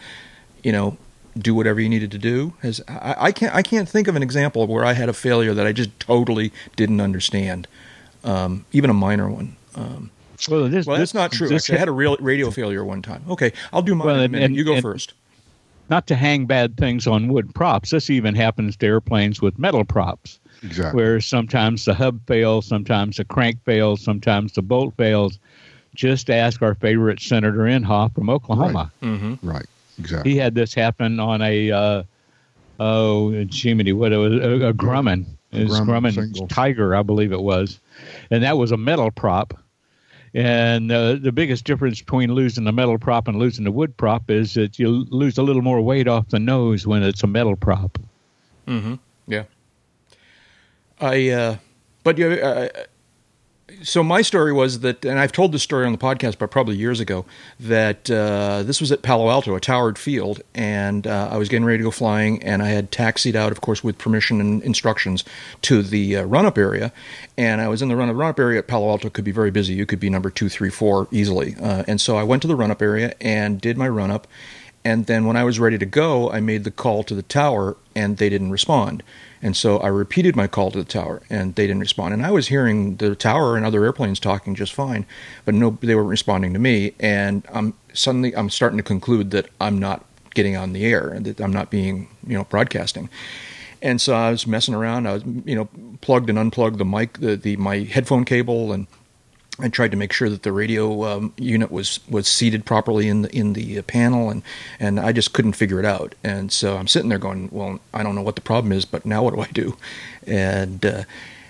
you 0.64 0.72
know, 0.72 0.98
do 1.38 1.54
whatever 1.54 1.80
you 1.80 1.90
needed 1.90 2.12
to 2.12 2.18
do? 2.18 2.54
Has 2.62 2.82
I, 2.88 3.16
I 3.20 3.32
can't 3.32 3.54
I 3.54 3.62
can't 3.62 3.88
think 3.88 4.08
of 4.08 4.16
an 4.16 4.24
example 4.24 4.66
where 4.68 4.86
I 4.86 4.94
had 4.94 5.10
a 5.10 5.14
failure 5.14 5.54
that 5.54 5.68
I 5.68 5.72
just 5.72 5.98
totally 6.00 6.52
didn't 6.76 7.02
understand, 7.02 7.68
um, 8.24 8.66
even 8.72 8.90
a 8.90 8.94
minor 8.94 9.30
one. 9.30 9.56
Um, 9.76 10.12
Well, 10.48 10.70
this, 10.70 10.86
well, 10.86 10.98
this- 10.98 11.12
that's 11.12 11.14
not 11.14 11.32
true. 11.32 11.50
this- 11.50 11.64
Actually, 11.64 11.76
I 11.78 11.80
had 11.80 11.88
a 11.88 11.92
real 11.94 12.18
radio 12.22 12.52
failure 12.52 12.86
one 12.86 13.02
time. 13.02 13.24
Okay, 13.30 13.52
I'll 13.74 13.82
do 13.82 13.96
mine 13.96 14.06
Well, 14.08 14.16
in 14.16 14.22
a 14.22 14.24
and- 14.26 14.32
minute. 14.34 14.46
and- 14.46 14.56
you 14.56 14.64
go 14.64 14.74
and- 14.74 14.82
first. 14.82 15.14
not 15.90 16.06
to 16.08 16.16
hang 16.16 16.46
bad 16.46 16.78
things 16.78 17.08
on 17.08 17.28
wood 17.30 17.54
props. 17.56 17.90
This 17.90 18.10
even 18.12 18.36
happens 18.36 18.78
to 18.78 18.86
airplanes 18.86 19.42
with 19.42 19.58
metal 19.58 19.84
props, 19.84 20.40
Exactly. 20.64 20.96
where 21.02 21.20
sometimes 21.20 21.86
the 21.86 21.96
hub 21.96 22.20
fails, 22.28 22.68
sometimes 22.68 23.18
the 23.18 23.26
crank 23.26 23.58
fails, 23.66 24.02
sometimes 24.02 24.54
the 24.54 24.62
bolt 24.62 24.94
fails. 24.98 25.40
Just 25.96 26.30
ask 26.30 26.62
our 26.62 26.76
favorite 26.76 27.20
Senator 27.20 27.62
Inhofe 27.66 28.14
from 28.14 28.30
Oklahoma. 28.30 28.92
Mm-hmm. 29.02 29.36
Right. 29.42 29.66
Exactly. 29.98 30.32
He 30.32 30.38
had 30.38 30.54
this 30.56 30.74
happen 30.76 31.20
on 31.20 31.42
a 31.42 31.72
uh, 31.72 32.04
oh, 32.80 33.32
Jiminy, 33.52 33.92
what 33.92 34.12
it 34.14 34.18
was 34.18 34.34
a, 34.34 34.68
a 34.68 34.74
Grumman, 34.74 35.26
it 35.52 35.68
was 35.68 35.80
Grumman 35.82 36.14
Grumman. 36.14 36.48
Tiger, 36.50 36.96
I 36.96 37.02
believe 37.02 37.32
it 37.32 37.42
was, 37.42 37.80
and 38.32 38.44
that 38.44 38.58
was 38.58 38.72
a 38.72 38.78
metal 38.78 39.10
prop. 39.12 39.58
And 40.34 40.92
uh, 40.92 41.16
the 41.16 41.32
biggest 41.32 41.66
difference 41.66 42.00
between 42.00 42.34
losing 42.34 42.68
a 42.68 42.72
metal 42.72 42.98
prop 42.98 43.28
and 43.28 43.40
losing 43.40 43.66
a 43.66 43.72
wood 43.72 43.98
prop 43.98 44.30
is 44.30 44.54
that 44.54 44.78
you 44.78 45.06
lose 45.10 45.38
a 45.38 45.44
little 45.44 45.62
more 45.62 45.82
weight 45.82 46.08
off 46.08 46.30
the 46.30 46.40
nose 46.40 46.86
when 46.86 47.04
it's 47.04 47.24
a 47.24 47.28
metal 47.28 47.56
prop. 47.56 47.98
Mm-hmm. 48.68 48.96
Yeah. 49.28 49.44
I, 51.02 51.30
uh, 51.30 51.58
but 52.04 52.18
you, 52.18 52.28
uh, 52.28 52.68
so 53.84 54.04
my 54.04 54.22
story 54.22 54.54
was 54.54 54.80
that, 54.80 55.06
and 55.06 55.20
I've 55.20 55.32
told 55.32 55.52
this 55.52 55.64
story 55.64 55.86
on 55.86 55.92
the 55.92 55.98
podcast, 55.98 56.38
but 56.38 56.52
probably 56.52 56.76
years 56.76 57.00
ago, 57.00 57.26
that 57.60 58.10
uh, 58.10 58.64
this 58.64 58.82
was 58.82 58.92
at 58.92 59.02
Palo 59.02 59.30
Alto, 59.30 59.56
a 59.56 59.60
towered 59.60 59.98
field, 59.98 60.42
and 60.54 61.08
uh, 61.08 61.30
I 61.32 61.38
was 61.38 61.50
getting 61.50 61.66
ready 61.66 61.80
to 61.80 61.84
go 61.84 61.92
flying, 61.92 62.42
and 62.44 62.62
I 62.62 62.68
had 62.68 62.92
taxied 62.92 63.36
out, 63.36 63.52
of 63.52 63.62
course, 63.62 63.84
with 63.84 63.98
permission 63.98 64.40
and 64.42 64.62
instructions 64.64 65.24
to 65.64 65.82
the 65.82 66.18
uh, 66.18 66.24
run-up 66.24 66.58
area, 66.58 66.92
and 67.38 67.62
I 67.62 67.68
was 67.68 67.82
in 67.82 67.90
the 67.90 67.96
run 67.96 68.16
run-up 68.16 68.40
area 68.40 68.60
at 68.60 68.68
Palo 68.68 68.90
Alto. 68.90 69.10
Could 69.10 69.26
be 69.26 69.32
very 69.32 69.52
busy. 69.52 69.74
You 69.74 69.86
could 69.86 70.00
be 70.00 70.10
number 70.10 70.30
two, 70.30 70.50
three, 70.50 70.70
four 70.70 71.08
easily, 71.12 71.56
uh, 71.62 71.84
and 71.88 72.00
so 72.00 72.18
I 72.18 72.24
went 72.24 72.42
to 72.44 72.48
the 72.48 72.56
run-up 72.56 72.82
area 72.82 73.14
and 73.22 73.60
did 73.62 73.78
my 73.78 73.88
run-up. 73.88 74.28
And 74.86 75.08
then 75.08 75.26
when 75.26 75.36
I 75.36 75.44
was 75.44 75.60
ready 75.60 75.78
to 75.78 75.86
go, 75.86 76.32
I 76.32 76.40
made 76.40 76.64
the 76.64 76.72
call 76.72 77.04
to 77.04 77.14
the 77.14 77.22
tower 77.22 77.76
and 77.96 78.16
they 78.16 78.30
didn't 78.30 78.52
respond. 78.52 79.04
And 79.42 79.56
so 79.56 79.78
I 79.78 79.88
repeated 79.88 80.36
my 80.36 80.48
call 80.48 80.72
to 80.72 80.78
the 80.78 80.84
tower 80.84 81.22
and 81.30 81.56
they 81.56 81.66
didn't 81.66 81.80
respond. 81.80 82.14
And 82.14 82.26
I 82.26 82.32
was 82.32 82.48
hearing 82.48 82.98
the 82.98 83.16
tower 83.16 83.56
and 83.56 83.66
other 83.66 83.84
airplanes 83.86 84.20
talking 84.20 84.54
just 84.54 84.74
fine, 84.74 85.06
but 85.46 85.54
no, 85.54 85.78
they 85.82 85.96
weren't 85.96 86.10
responding 86.10 86.54
to 86.54 86.60
me. 86.60 86.94
And 87.00 87.46
I'm 87.54 87.74
suddenly 87.94 88.36
I'm 88.36 88.50
starting 88.50 88.78
to 88.78 88.84
conclude 88.84 89.32
that 89.32 89.48
I'm 89.62 89.80
not 89.80 90.06
getting 90.34 90.56
on 90.56 90.74
the 90.74 90.86
air 90.86 91.10
and 91.10 91.26
that 91.26 91.40
I'm 91.42 91.54
not 91.54 91.70
being 91.70 92.10
you 92.28 92.38
know 92.38 92.44
broadcasting. 92.46 93.10
And 93.82 94.02
so 94.02 94.14
I 94.14 94.32
was 94.32 94.46
messing 94.46 94.74
around. 94.74 95.08
I 95.08 95.14
was 95.14 95.24
you 95.46 95.56
know 95.56 95.70
plugged 96.02 96.30
and 96.30 96.38
unplugged 96.38 96.78
the 96.78 96.86
mic, 96.86 97.20
the, 97.20 97.38
the 97.38 97.56
my 97.56 97.80
headphone 97.80 98.26
cable 98.26 98.74
and 98.74 98.88
I 99.60 99.70
tried 99.70 99.92
to 99.92 99.98
make 99.98 100.14
sure 100.14 100.30
that 100.30 100.44
the 100.44 100.52
radio 100.52 101.04
um, 101.06 101.34
unit 101.38 101.72
was 101.72 102.00
was 102.10 102.28
seated 102.28 102.66
properly 102.66 103.08
in 103.08 103.24
the 103.24 103.36
in 103.36 103.54
the 103.54 103.82
panel, 103.82 104.30
and 104.30 104.44
and 104.80 105.00
I 105.00 105.12
just 105.12 105.34
couldn't 105.34 105.54
figure 105.54 105.80
it 105.80 105.86
out. 105.86 106.16
And 106.24 106.52
so 106.52 106.78
I'm 106.78 106.88
sitting 106.88 107.10
there 107.10 107.20
going, 107.20 107.50
well, 107.52 107.80
I 107.94 108.04
don't 108.04 108.16
know 108.16 108.22
what 108.22 108.36
the 108.36 108.42
problem 108.42 108.72
is, 108.72 108.86
but 108.86 109.06
now 109.06 109.24
what 109.24 109.36
do 109.36 109.42
I 109.42 109.48
do? 109.48 109.78
And 110.26 110.86
uh, 110.86 111.04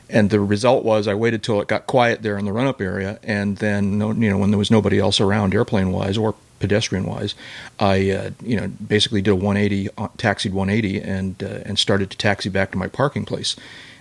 and 0.10 0.30
the 0.30 0.40
result 0.40 0.84
was 0.84 1.08
I 1.08 1.14
waited 1.14 1.44
till 1.44 1.62
it 1.62 1.68
got 1.68 1.88
quiet 1.88 2.24
there 2.24 2.38
in 2.38 2.46
the 2.46 2.54
run 2.54 2.68
up 2.68 2.82
area, 2.82 3.20
and 3.24 3.58
then 3.58 4.00
you 4.00 4.30
know 4.30 4.38
when 4.38 4.52
there 4.52 4.58
was 4.58 4.72
nobody 4.72 5.00
else 5.00 5.20
around, 5.20 5.54
airplane 5.54 5.92
wise 5.92 6.18
or 6.18 6.36
pedestrian 6.60 7.06
wise, 7.06 7.36
I 7.80 8.12
uh, 8.12 8.30
you 8.44 8.60
know 8.60 8.68
basically 8.68 9.22
did 9.22 9.32
a 9.32 9.36
180, 9.36 9.90
uh, 9.98 10.08
taxied 10.18 10.54
180, 10.54 11.02
and 11.02 11.44
uh, 11.44 11.60
and 11.66 11.78
started 11.78 12.10
to 12.10 12.18
taxi 12.18 12.50
back 12.50 12.72
to 12.72 12.78
my 12.78 12.88
parking 12.88 13.26
place. 13.26 13.56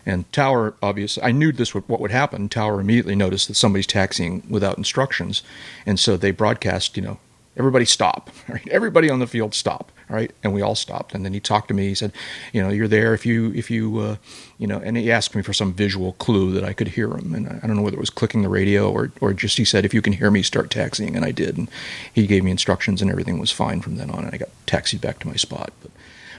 And 0.09 0.33
Tower, 0.33 0.75
obviously, 0.83 1.23
I 1.23 1.33
knew 1.33 1.53
this 1.53 1.75
would 1.75 1.87
what 1.87 2.01
would 2.01 2.11
happen. 2.11 2.49
Tower 2.49 2.81
immediately 2.81 3.15
noticed 3.15 3.47
that 3.49 3.57
somebody's 3.57 3.87
taxiing 3.87 4.43
without 4.49 4.79
instructions, 4.79 5.43
and 5.85 6.01
so 6.01 6.17
they 6.17 6.31
broadcast, 6.31 6.97
you 6.97 7.03
know, 7.03 7.19
everybody 7.59 7.85
stop, 7.85 8.31
right? 8.49 8.67
everybody 8.71 9.11
on 9.11 9.19
the 9.19 9.27
field 9.27 9.55
stop, 9.55 9.93
right, 10.09 10.33
and 10.43 10.55
we 10.55 10.63
all 10.63 10.75
stopped, 10.75 11.15
and 11.15 11.27
then 11.27 11.35
he 11.35 11.41
talked 11.41 11.69
to 11.69 11.75
me. 11.75 11.89
He 11.89 11.95
said, 11.95 12.13
"You 12.55 12.63
know, 12.63 12.71
you're 12.71 12.89
there 12.89 13.13
if 13.13 13.27
you 13.27 13.53
if 13.55 13.71
you 13.71 13.99
uh, 13.99 14.17
you 14.57 14.67
know," 14.67 14.79
and 14.79 14.97
he 14.97 15.13
asked 15.13 15.35
me 15.35 15.43
for 15.43 15.53
some 15.53 15.75
visual 15.75 16.15
clue 16.15 16.53
that 16.53 16.65
I 16.65 16.73
could 16.73 16.89
hear 16.89 17.11
him, 17.11 17.35
and 17.35 17.47
I, 17.47 17.61
I 17.63 17.67
don't 17.67 17.77
know 17.77 17.83
whether 17.83 17.99
it 17.99 18.01
was 18.01 18.09
clicking 18.09 18.41
the 18.41 18.49
radio 18.49 18.91
or 18.91 19.13
or 19.21 19.35
just 19.35 19.59
he 19.59 19.65
said, 19.67 19.85
"If 19.85 19.93
you 19.93 20.01
can 20.01 20.15
hear 20.15 20.31
me, 20.31 20.43
start 20.43 20.71
taxiing," 20.71 21.17
and 21.17 21.25
I 21.27 21.33
did, 21.33 21.59
and 21.59 21.69
he 22.15 22.27
gave 22.27 22.45
me 22.45 22.51
instructions, 22.51 23.03
and 23.03 23.11
everything 23.11 23.39
was 23.39 23.53
fine 23.53 23.83
from 23.83 23.97
then 23.97 24.09
on, 24.09 24.25
and 24.25 24.35
I 24.35 24.39
got 24.39 24.49
taxied 24.65 25.03
back 25.03 25.19
to 25.19 25.29
my 25.29 25.37
spot. 25.37 25.71
But 25.83 25.91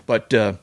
but 0.08 0.34
uh, 0.34 0.54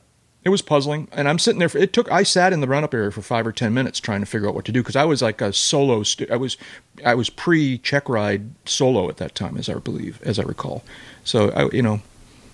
it 0.47 0.49
was 0.49 0.61
puzzling, 0.61 1.09
and 1.11 1.27
I'm 1.27 1.39
sitting 1.39 1.59
there. 1.59 1.67
For, 1.67 1.77
it 1.77 1.91
took. 1.91 2.09
I 2.09 2.23
sat 2.23 2.53
in 2.53 2.61
the 2.61 2.69
run 2.69 2.85
up 2.85 2.93
area 2.93 3.11
for 3.11 3.21
five 3.21 3.45
or 3.45 3.51
ten 3.51 3.73
minutes 3.73 3.99
trying 3.99 4.21
to 4.21 4.25
figure 4.25 4.47
out 4.47 4.55
what 4.55 4.63
to 4.63 4.71
do 4.71 4.81
because 4.81 4.95
I 4.95 5.03
was 5.03 5.21
like 5.21 5.41
a 5.41 5.51
solo. 5.51 6.03
Stu- 6.03 6.27
I 6.31 6.37
was 6.37 6.55
I 7.03 7.15
was 7.15 7.29
pre 7.29 7.79
check 7.79 8.07
ride 8.07 8.51
solo 8.65 9.09
at 9.09 9.17
that 9.17 9.35
time, 9.35 9.57
as 9.57 9.67
I 9.67 9.73
believe, 9.73 10.21
as 10.23 10.39
I 10.39 10.43
recall. 10.43 10.85
So 11.25 11.49
I, 11.49 11.69
you 11.75 11.81
know, 11.81 11.99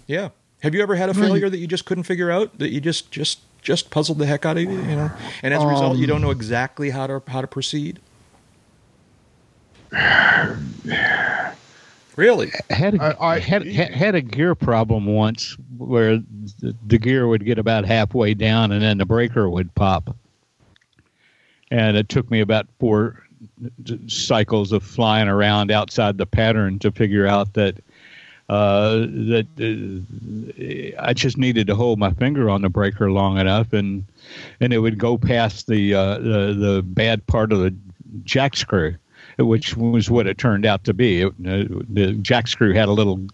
yeah. 0.07 0.29
Have 0.63 0.73
you 0.73 0.81
ever 0.81 0.95
had 0.95 1.09
a 1.09 1.13
failure 1.13 1.51
that 1.51 1.59
you 1.59 1.67
just 1.67 1.85
couldn't 1.85 2.05
figure 2.05 2.31
out? 2.31 2.57
That 2.57 2.71
you 2.71 2.81
just 2.81 3.11
just 3.11 3.41
just 3.61 3.91
puzzled 3.91 4.17
the 4.17 4.25
heck 4.25 4.43
out 4.43 4.57
of 4.57 4.63
you, 4.63 4.71
you 4.71 4.95
know, 4.95 5.11
and 5.43 5.53
as 5.53 5.61
a 5.61 5.67
result, 5.67 5.97
you 5.97 6.05
um. 6.05 6.09
don't 6.09 6.21
know 6.21 6.31
exactly 6.31 6.89
how 6.89 7.05
to 7.05 7.21
how 7.27 7.41
to 7.41 7.47
proceed. 7.47 7.99
Really? 12.15 12.51
had 12.69 12.95
a, 12.95 13.03
I- 13.19 13.35
I- 13.35 13.39
had, 13.39 13.65
had 13.65 13.91
had 13.93 14.15
a 14.15 14.21
gear 14.21 14.55
problem 14.55 15.05
once 15.05 15.57
where 15.77 16.17
the, 16.59 16.75
the 16.85 16.97
gear 16.97 17.27
would 17.27 17.45
get 17.45 17.57
about 17.57 17.85
halfway 17.85 18.33
down 18.33 18.71
and 18.71 18.81
then 18.81 18.97
the 18.97 19.05
breaker 19.05 19.49
would 19.49 19.73
pop. 19.75 20.15
And 21.71 21.97
it 21.97 22.09
took 22.09 22.29
me 22.29 22.39
about 22.39 22.67
four 22.79 23.23
cycles 24.07 24.71
of 24.71 24.83
flying 24.83 25.27
around 25.27 25.71
outside 25.71 26.17
the 26.17 26.25
pattern 26.25 26.77
to 26.79 26.91
figure 26.91 27.25
out 27.25 27.53
that 27.53 27.77
uh, 28.49 28.97
that 28.97 29.47
uh, 30.97 31.01
I 31.01 31.13
just 31.13 31.37
needed 31.37 31.65
to 31.67 31.75
hold 31.75 31.97
my 31.97 32.11
finger 32.11 32.49
on 32.49 32.61
the 32.61 32.69
breaker 32.69 33.09
long 33.09 33.37
enough, 33.39 33.71
and 33.73 34.03
and 34.59 34.73
it 34.73 34.79
would 34.79 34.97
go 34.97 35.17
past 35.17 35.67
the 35.67 35.93
uh, 35.95 36.17
the 36.19 36.53
the 36.53 36.83
bad 36.85 37.25
part 37.25 37.51
of 37.53 37.59
the 37.59 37.73
jack 38.25 38.55
screw, 38.57 38.95
which 39.37 39.75
was 39.75 40.09
what 40.09 40.27
it 40.27 40.37
turned 40.37 40.65
out 40.65 40.83
to 40.85 40.93
be. 40.93 41.21
It, 41.21 41.27
uh, 41.27 41.65
the 41.89 42.17
jack 42.21 42.47
screw 42.47 42.73
had 42.73 42.87
a 42.87 42.93
little 42.93 43.25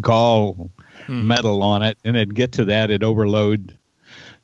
gall 0.00 0.70
metal 1.08 1.62
on 1.62 1.82
it, 1.82 1.98
and 2.04 2.16
it'd 2.16 2.34
get 2.34 2.52
to 2.52 2.64
that, 2.66 2.90
it'd 2.90 3.04
overload 3.04 3.76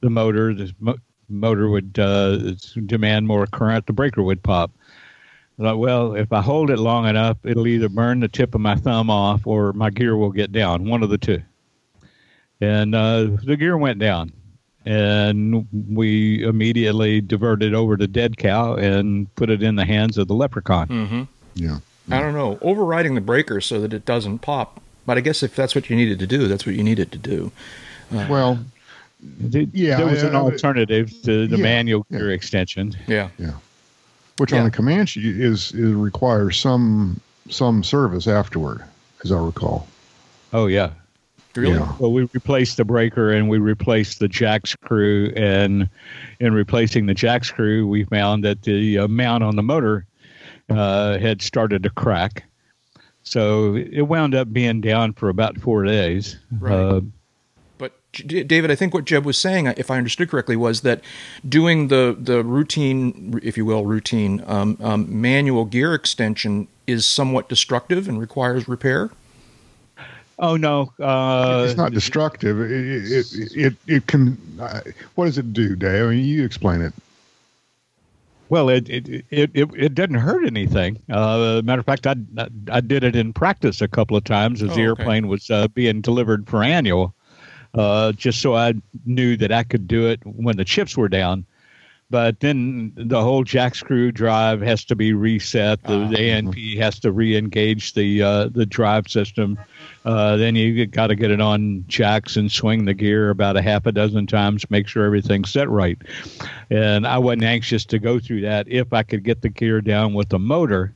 the 0.01 0.11
motor. 0.11 0.55
The 0.55 0.75
mo- 0.81 0.99
motor 1.29 1.69
would 1.69 1.99
uh, 1.99 2.55
demand 2.87 3.27
more 3.27 3.47
current. 3.47 3.87
The 3.87 3.93
breaker 3.93 4.23
would 4.23 4.43
pop. 4.43 4.71
Like, 5.59 5.77
well, 5.77 6.15
if 6.15 6.33
I 6.33 6.43
hold 6.43 6.71
it 6.71 6.79
long 6.79 7.07
enough, 7.07 7.39
it'll 7.45 7.67
either 7.67 7.89
burn 7.89 8.21
the 8.21 8.29
tip 8.29 8.55
of 8.55 8.61
my 8.61 8.75
thumb 8.75 9.09
off 9.09 9.47
or 9.47 9.73
my 9.73 9.91
gear 9.91 10.17
will 10.17 10.31
get 10.31 10.53
down. 10.53 10.89
One 10.89 11.03
of 11.03 11.09
the 11.09 11.19
two. 11.19 11.43
And 12.61 12.95
uh, 12.95 13.29
the 13.43 13.57
gear 13.57 13.77
went 13.77 13.99
down. 13.99 14.33
And 14.87 15.67
we 15.95 16.45
immediately 16.45 17.21
diverted 17.21 17.75
over 17.75 17.97
to 17.97 18.07
Dead 18.07 18.37
Cow 18.37 18.75
and 18.77 19.33
put 19.35 19.51
it 19.51 19.63
in 19.63 19.75
the 19.75 19.85
hands 19.85 20.17
of 20.17 20.29
the 20.29 20.35
leprechaun. 20.35 20.87
Mm-hmm. 20.89 21.23
Yeah. 21.57 21.79
I 22.09 22.21
don't 22.21 22.35
know. 22.35 22.57
Overriding 22.63 23.17
the 23.17 23.21
breaker 23.21 23.61
so 23.61 23.81
that 23.81 23.93
it 23.93 24.05
doesn't 24.05 24.39
pop. 24.39 24.81
But 25.05 25.19
I 25.19 25.21
guess 25.23 25.43
if 25.43 25.57
that's 25.57 25.75
what 25.75 25.91
you 25.91 25.97
needed 25.97 26.21
to 26.21 26.27
do, 26.27 26.47
that's 26.47 26.65
what 26.65 26.77
you 26.77 26.85
needed 26.85 27.11
to 27.13 27.19
do. 27.19 27.51
Well, 28.13 28.59
Th- 29.51 29.69
Yeah, 29.73 29.97
there 29.97 30.07
was 30.07 30.23
an 30.23 30.37
uh, 30.37 30.41
alternative 30.43 31.11
to 31.25 31.49
the 31.49 31.57
yeah, 31.57 31.63
manual 31.63 32.07
yeah. 32.11 32.19
gear 32.19 32.31
extension. 32.31 32.95
Yeah. 33.09 33.31
Yeah. 33.39 33.53
Which 34.37 34.53
Yeah. 34.53 34.59
on 34.59 34.65
the 34.67 34.71
Comanche 34.71 35.21
is, 35.21 35.73
is 35.73 35.95
requires 35.95 36.59
some 36.61 37.21
some 37.49 37.83
service 37.83 38.27
afterward, 38.29 38.83
as 39.25 39.33
I 39.33 39.39
recall. 39.39 39.89
Oh, 40.53 40.67
yeah. 40.67 40.91
Really? 41.57 41.75
Yeah. 41.75 41.93
Well, 41.99 42.13
we 42.13 42.23
replaced 42.33 42.77
the 42.77 42.85
breaker 42.85 43.31
and 43.33 43.49
we 43.49 43.59
replaced 43.59 44.19
the 44.19 44.29
jack 44.29 44.67
screw. 44.67 45.33
And 45.37 45.89
in 46.41 46.53
replacing 46.55 47.07
the 47.07 47.15
jack 47.15 47.45
screw, 47.45 47.87
we 47.87 48.05
found 48.05 48.45
that 48.45 48.63
the 48.63 48.99
uh, 48.99 49.09
mount 49.09 49.43
on 49.43 49.57
the 49.57 49.63
motor 49.63 50.07
uh, 50.69 51.19
had 51.19 51.43
started 51.43 51.83
to 51.85 51.91
crack. 51.91 52.45
So 53.23 53.75
it 53.75 54.03
wound 54.03 54.35
up 54.35 54.53
being 54.53 54.81
down 54.81 55.13
for 55.13 55.29
about 55.29 55.59
four 55.59 55.85
days. 55.85 56.37
Right. 56.51 56.73
Uh, 56.73 57.01
But 57.79 57.93
David, 58.27 58.71
I 58.71 58.75
think 58.75 58.95
what 58.95 59.05
Jeb 59.05 59.25
was 59.27 59.37
saying, 59.37 59.67
if 59.77 59.91
I 59.91 59.99
understood 59.99 60.31
correctly, 60.31 60.57
was 60.57 60.81
that 60.81 61.03
doing 61.47 61.89
the 61.89 62.17
the 62.19 62.43
routine, 62.43 63.39
if 63.43 63.57
you 63.57 63.67
will, 63.67 63.85
routine 63.85 64.43
um, 64.47 64.79
um, 64.81 65.21
manual 65.21 65.65
gear 65.65 65.93
extension 65.93 66.69
is 66.87 67.05
somewhat 67.05 67.49
destructive 67.49 68.09
and 68.09 68.21
requires 68.21 68.69
repair. 68.69 69.11
Oh, 70.39 70.57
no. 70.57 70.93
Uh, 71.01 71.65
it's 71.67 71.77
not 71.77 71.93
destructive. 71.93 72.61
It 72.61 72.71
it 72.71 73.27
it, 73.33 73.57
it, 73.57 73.75
it 73.87 74.07
can. 74.07 74.39
Uh, 74.61 74.81
what 75.15 75.27
does 75.27 75.39
it 75.39 75.53
do, 75.53 75.77
Dave? 75.77 76.07
I 76.07 76.11
mean, 76.11 76.25
you 76.25 76.45
explain 76.45 76.81
it. 76.81 76.93
Well, 78.49 78.69
it 78.69 78.89
it 78.89 79.09
it, 79.09 79.51
it, 79.55 79.71
it 79.75 79.95
didn't 79.95 80.19
hurt 80.19 80.47
anything. 80.47 81.03
Uh, 81.11 81.63
matter 81.65 81.81
of 81.81 81.87
fact, 81.87 82.07
I, 82.07 82.15
I 82.39 82.49
I 82.71 82.81
did 82.81 83.03
it 83.03 83.17
in 83.17 83.33
practice 83.33 83.81
a 83.81 83.89
couple 83.89 84.17
of 84.17 84.23
times 84.25 84.63
as 84.63 84.71
Oh, 84.71 84.75
the 84.75 84.87
okay. 84.87 85.03
airplane 85.03 85.27
was 85.27 85.51
uh, 85.51 85.67
being 85.69 86.01
delivered 86.01 86.49
for 86.49 86.63
annual, 86.63 87.13
uh, 87.75 88.13
just 88.13 88.41
so 88.41 88.55
I 88.55 88.75
knew 89.05 89.37
that 89.39 89.51
I 89.51 89.65
could 89.65 89.89
do 89.89 90.07
it 90.07 90.21
when 90.25 90.57
the 90.57 90.65
chips 90.65 90.97
were 90.97 91.09
down. 91.09 91.45
But 92.09 92.39
then 92.39 92.93
the 92.95 93.21
whole 93.21 93.43
jack 93.43 93.75
screw 93.75 94.13
drive 94.13 94.61
has 94.61 94.85
to 94.85 94.95
be 94.95 95.13
reset. 95.13 95.83
The, 95.83 96.03
Ah, 96.05 96.09
the 96.09 96.31
A&P 96.31 96.77
has 96.77 97.01
to 97.01 97.11
re-engage 97.11 97.95
the 97.95 98.23
uh, 98.23 98.49
the 98.49 98.65
drive 98.65 99.09
system. 99.09 99.59
Uh, 100.05 100.37
then 100.37 100.55
you 100.55 100.87
got 100.87 101.09
to 101.09 101.17
get 101.17 101.33
it 101.33 101.41
on 101.41 101.85
jacks 101.89 102.37
and 102.37 102.51
swing 102.51 102.85
the 102.85 102.95
gear 102.95 103.31
about 103.31 103.57
a 103.57 103.63
half 103.63 103.87
a 103.87 103.93
dozen 103.93 104.25
times, 104.29 104.71
make 104.71 104.87
sure 104.87 105.05
everything's 105.05 105.51
set 105.51 105.69
right. 105.69 105.99
And 106.71 107.09
I 107.09 107.19
wasn't 107.19 107.43
anxious 107.43 107.85
to 107.87 107.99
go 107.99 108.21
through 108.21 108.43
that 108.43 108.69
if 108.69 108.93
I 108.93 109.03
could 109.03 109.25
get 109.25 109.43
the 109.43 109.49
gear 109.49 109.81
down 109.81 110.15
with 110.15 110.29
the 110.29 110.39
motor. 110.39 110.95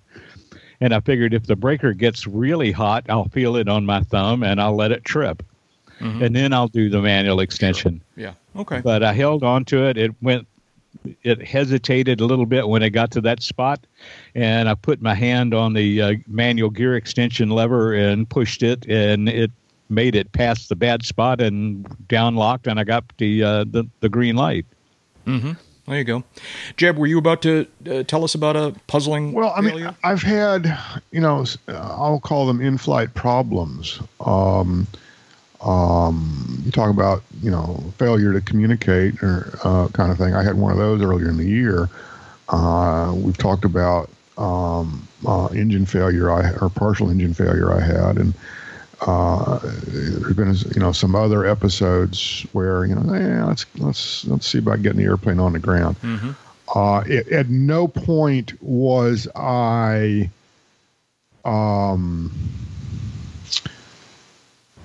And 0.81 0.95
I 0.95 1.01
figured 1.01 1.35
if 1.35 1.43
the 1.47 1.57
breaker 1.57 1.93
gets 1.93 2.25
really 2.27 2.71
hot, 2.71 3.05
I'll 3.09 3.29
feel 3.31 3.57
it 3.57 3.69
on 3.69 3.85
my 3.85 4.01
thumb 4.03 4.45
and 4.45 4.61
I'll 4.61 4.77
let 4.77 4.93
it 4.93 5.05
trip. 5.05 5.43
Mhm. 6.01 6.23
And 6.23 6.37
then 6.37 6.53
I'll 6.53 6.69
do 6.69 6.89
the 6.89 7.03
manual 7.03 7.41
extension. 7.41 8.01
Yeah. 8.17 8.33
Okay. 8.57 8.81
But 8.81 9.03
I 9.03 9.13
held 9.13 9.43
on 9.45 9.65
to 9.67 9.85
it. 9.87 9.99
It 9.99 10.13
went, 10.23 10.47
it 11.23 11.43
hesitated 11.43 12.21
a 12.21 12.25
little 12.25 12.47
bit 12.47 12.69
when 12.69 12.83
it 12.83 12.91
got 12.91 13.11
to 13.13 13.21
that 13.23 13.43
spot. 13.43 13.87
And 14.35 14.69
I 14.69 14.75
put 14.75 15.01
my 15.01 15.15
hand 15.15 15.55
on 15.55 15.73
the 15.73 16.03
uh, 16.03 16.13
manual 16.27 16.71
gear 16.71 16.97
extension 16.97 17.51
lever 17.51 17.95
and 17.95 18.29
pushed 18.29 18.63
it, 18.63 18.87
and 18.87 19.29
it 19.29 19.51
made 19.89 20.15
it 20.15 20.33
past 20.33 20.69
the 20.69 20.77
bad 20.77 21.05
spot 21.05 21.41
and 21.41 21.87
down 22.09 22.37
locked, 22.37 22.67
and 22.67 22.79
I 22.79 22.85
got 22.85 23.05
the, 23.19 23.43
uh, 23.43 23.65
the, 23.65 23.85
the 24.01 24.09
green 24.09 24.37
light. 24.37 24.67
Mm-hmm. 25.27 25.53
There 25.87 25.99
you 25.99 26.05
go. 26.05 26.23
Jeb, 26.77 26.99
were 26.99 27.09
you 27.09 27.19
about 27.19 27.43
to 27.43 27.67
uh, 27.91 28.05
tell 28.05 28.23
us 28.23 28.37
about 28.37 28.55
a 28.55 28.75
puzzling 28.87 29.33
Well, 29.33 29.53
I 29.57 29.61
mean, 29.61 29.71
failure? 29.71 29.97
I've 30.05 30.23
had, 30.23 30.79
you 31.11 31.21
know, 31.21 31.45
uh, 31.67 31.73
I'll 31.73 32.21
call 32.21 32.47
them 32.47 32.61
in-flight 32.61 33.15
problems. 33.15 34.01
Um, 34.25 34.87
um, 35.63 36.63
you 36.65 36.71
talk 36.73 36.91
about, 36.91 37.23
you 37.43 37.51
know, 37.51 37.83
failure 37.99 38.33
to 38.33 38.41
communicate 38.41 39.23
or 39.23 39.59
uh, 39.65 39.89
kind 39.89 40.11
of 40.11 40.19
thing. 40.19 40.35
I 40.35 40.43
had 40.43 40.57
one 40.57 40.73
of 40.73 40.79
those 40.79 41.03
earlier 41.03 41.29
in 41.29 41.37
the 41.37 41.47
year. 41.47 41.89
Uh, 42.49 43.13
we've 43.15 43.37
talked 43.37 43.65
about 43.65 44.11
um, 44.39 45.07
uh, 45.27 45.47
engine 45.47 45.87
failure, 45.87 46.31
I 46.31 46.51
or 46.61 46.71
partial 46.71 47.11
engine 47.11 47.35
failure 47.35 47.73
I 47.73 47.81
had, 47.81 48.17
and 48.17 48.35
uh, 49.07 49.59
there's 49.63 50.35
been, 50.35 50.55
you 50.75 50.81
know, 50.81 50.93
some 50.93 51.15
other 51.15 51.47
episodes 51.47 52.47
where, 52.53 52.85
you 52.85 52.95
know, 52.95 53.15
yeah, 53.15 53.45
let's 53.45 53.67
let's 53.79 54.25
let's 54.27 54.47
see 54.47 54.59
about 54.59 54.83
getting 54.83 54.99
the 54.99 55.05
airplane 55.05 55.41
on 55.41 55.53
the 55.53 55.59
ground. 55.59 55.97
Mhm. 56.03 56.35
Uh, 56.75 57.03
it, 57.07 57.29
at 57.29 57.49
no 57.49 57.89
point 57.89 58.53
was 58.63 59.27
I 59.35 60.31
um, 61.45 62.31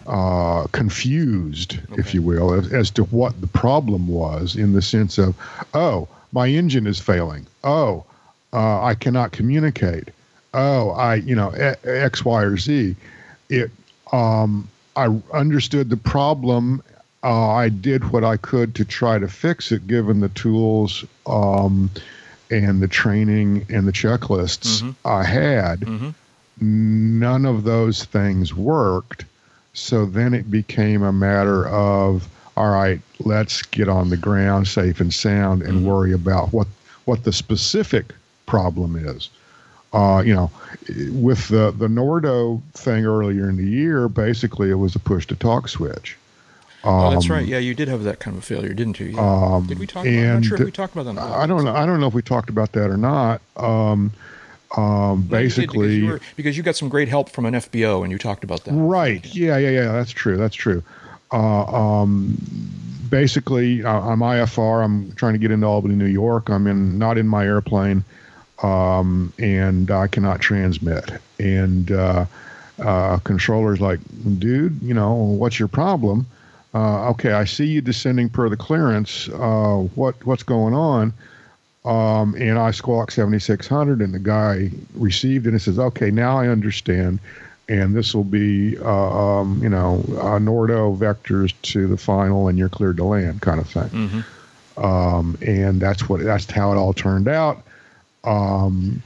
uh, 0.07 0.67
confused, 0.71 1.79
if 1.97 2.13
you 2.13 2.21
will, 2.21 2.53
as, 2.53 2.71
as 2.71 2.91
to 2.91 3.03
what 3.05 3.39
the 3.41 3.47
problem 3.47 4.07
was 4.07 4.55
in 4.55 4.74
the 4.74 4.81
sense 4.81 5.17
of, 5.17 5.35
oh, 5.74 6.07
my 6.31 6.47
engine 6.47 6.88
is 6.88 7.00
failing. 7.00 7.45
Oh, 7.63 8.05
uh, 8.53 8.81
I 8.83 8.95
cannot 8.95 9.31
communicate. 9.31 10.09
Oh, 10.53 10.91
I, 10.91 11.15
you 11.15 11.35
know, 11.35 11.50
X, 11.50 12.24
Y, 12.24 12.43
or 12.43 12.57
Z. 12.57 12.95
It, 13.50 13.71
um, 14.12 14.67
I 14.95 15.07
understood 15.33 15.89
the 15.89 15.97
problem. 15.97 16.81
Uh, 17.24 17.50
I 17.51 17.69
did 17.69 18.12
what 18.12 18.24
I 18.24 18.38
could 18.38 18.75
to 18.75 18.85
try 18.85 19.17
to 19.19 19.27
fix 19.27 19.71
it, 19.71 19.88
given 19.88 20.19
the 20.19 20.29
tools 20.29 21.03
um, 21.25 21.89
and 22.51 22.81
the 22.81 22.88
training 22.88 23.65
and 23.69 23.88
the 23.88 23.91
checklists 23.91 24.81
Mhm. 24.83 24.95
I 25.03 25.24
had. 25.24 25.79
Mhm. 25.81 26.13
None 26.62 27.45
of 27.45 27.63
those 27.63 28.03
things 28.05 28.53
worked. 28.53 29.25
So 29.75 30.05
then 30.05 30.34
it 30.34 30.50
became 30.50 31.03
a 31.03 31.12
matter 31.12 31.67
of, 31.67 32.27
all 32.58 32.72
right, 32.72 33.00
let's 33.20 33.62
get 33.62 33.89
on 33.89 34.10
the 34.10 34.17
ground 34.17 34.67
safe 34.67 35.00
and 35.01 35.13
sound 35.13 35.62
and 35.62 35.79
Mhm. 35.79 35.84
worry 35.84 36.13
about 36.13 36.53
what, 36.53 36.67
what 37.03 37.24
the 37.25 37.34
specific 37.34 38.05
problem 38.46 38.96
is. 38.96 39.29
Uh, 39.94 40.22
you 40.25 40.34
know, 40.34 40.50
with 41.12 41.48
the, 41.50 41.72
the 41.77 41.88
Nordo 41.88 42.62
thing 42.74 43.05
earlier 43.05 43.50
in 43.50 43.58
the 43.58 43.65
year, 43.70 44.08
basically 44.08 44.70
it 44.70 44.75
was 44.75 44.96
a 44.96 45.00
push 45.00 45.25
to 45.27 45.36
talk 45.36 45.67
switch. 45.70 46.17
oh, 46.84 47.10
that's 47.12 47.25
Um, 47.29 47.32
right. 47.36 47.46
Yeah, 47.48 47.58
you 47.60 47.74
did 47.74 47.88
have 47.88 48.03
that 48.03 48.20
kind 48.20 48.38
of 48.38 48.44
a 48.44 48.46
failure, 48.46 48.74
didn't 48.74 49.00
you? 49.00 49.08
Yeah. 49.08 49.22
Um, 49.55 49.67
did 49.67 49.79
we 49.79 49.88
talk? 49.88 50.05
about 50.05 50.17
I'm 50.17 50.34
not 50.36 50.46
sure 50.46 50.58
if 50.58 50.65
we 50.65 50.72
talked 50.72 50.96
about 50.96 51.13
that. 51.15 51.22
I 51.22 51.46
don't 51.48 51.63
know. 51.65 51.74
I 51.75 51.86
don't 51.86 52.00
know 52.00 52.08
if 52.08 52.13
we 52.13 52.22
talked 52.22 52.50
about 52.50 52.72
that 52.74 52.89
or 52.89 52.98
not. 52.98 53.41
Um, 53.58 54.12
um, 54.75 55.20
you 55.20 55.24
because 55.24 55.29
basically, 55.29 55.96
you, 55.96 56.08
were, 56.08 56.22
because 56.36 56.58
you 56.58 56.63
got 56.63 56.75
some 56.75 56.89
great 56.89 57.08
help 57.08 57.29
from 57.29 57.46
an 57.46 57.53
FBO, 57.53 58.03
and 58.03 58.12
you 58.12 58.17
talked 58.17 58.44
about 58.44 58.63
that. 58.65 58.74
Right. 58.74 59.25
Yeah, 59.34 59.58
yeah, 59.58 59.70
yeah. 59.70 59.91
That's 59.91 60.12
true. 60.12 60.38
That's 60.38 60.55
true. 60.55 60.84
Uh, 61.32 61.65
um, 61.65 62.38
basically, 63.10 63.84
uh, 63.84 64.01
I'm 64.01 64.20
IFR. 64.20 64.84
I'm 64.84 65.12
trying 65.13 65.34
to 65.34 65.39
get 65.39 65.51
into 65.51 65.65
Albany, 65.65 65.96
New 65.96 66.05
York. 66.05 66.50
I'm 66.50 66.67
in 66.67 66.98
not 66.98 67.17
in 67.17 67.27
my 67.27 67.46
airplane, 67.46 68.03
um, 68.63 69.34
and 69.39 69.89
I 69.91 70.08
cannot 70.08 70.41
transmit. 70.41 71.10
And 71.39 71.91
uh, 71.91 72.25
uh, 72.79 73.17
controller's 73.20 73.82
like, 73.82 74.00
dude, 74.39 74.82
you 74.82 74.94
know, 74.94 75.13
what's 75.13 75.60
your 75.60 75.67
problem? 75.67 76.27
Uh, 76.74 77.10
okay, 77.12 77.32
I 77.32 77.46
see 77.46 77.65
you 77.65 77.79
descending 77.79 78.27
per 78.27 78.50
the 78.50 78.58
clearance. 78.58 79.29
Uh, 79.29 79.88
what 79.96 80.24
what's 80.25 80.44
going 80.44 80.74
on? 80.74 81.13
Um, 81.86 82.34
and 82.36 82.58
I 82.58 82.72
squawk 82.72 83.12
7600, 83.12 84.01
and 84.01 84.13
the 84.13 84.20
guy 84.20 84.72
received 84.96 85.46
it 85.46 85.50
and 85.50 85.62
says, 85.62 85.77
okay, 85.77 86.10
now 86.10 86.38
I 86.38 86.48
understand. 86.48 87.20
And 87.70 87.96
this 87.96 88.13
will 88.13 88.24
be, 88.24 88.77
uh, 88.80 89.39
um, 89.39 89.62
you 89.62 89.70
know, 89.70 90.04
uh, 90.18 90.39
Nordo 90.39 90.98
vectors 90.98 91.54
to 91.63 91.88
the 91.88 91.98
final, 91.98 92.48
and 92.48 92.58
you're 92.58 92.70
cleared 92.70 92.98
to 92.98 93.04
land, 93.04 93.42
kind 93.42 93.60
of 93.60 93.70
thing. 93.70 93.88
hmm 93.89 94.84
Um, 94.84 95.38
and 95.42 95.80
that's 95.80 96.10
what 96.10 96.22
that's 96.22 96.50
how 96.51 96.72
it 96.74 96.75
all 96.75 96.94
turned 96.94 97.27
out. 97.27 97.63
Um, 98.24 99.01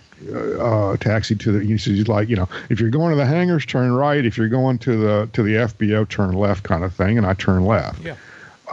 uh, 0.60 0.98
taxi 0.98 1.36
to 1.36 1.52
the. 1.52 1.66
He's 1.66 2.08
like, 2.08 2.28
you 2.28 2.36
know, 2.36 2.50
if 2.70 2.80
you're 2.80 2.90
going 2.90 3.12
to 3.12 3.16
the 3.16 3.26
hangars, 3.26 3.66
turn 3.66 3.92
right. 3.92 4.26
If 4.26 4.38
you're 4.38 4.50
going 4.50 4.78
to 4.80 4.98
the 4.98 5.30
to 5.34 5.44
the 5.44 5.54
FBO, 5.56 6.08
turn 6.10 6.34
left, 6.34 6.64
kind 6.64 6.84
of 6.84 6.94
thing. 6.94 7.18
And 7.18 7.26
I 7.26 7.34
turn 7.34 7.66
left 7.66 8.02
Yeah. 8.04 8.16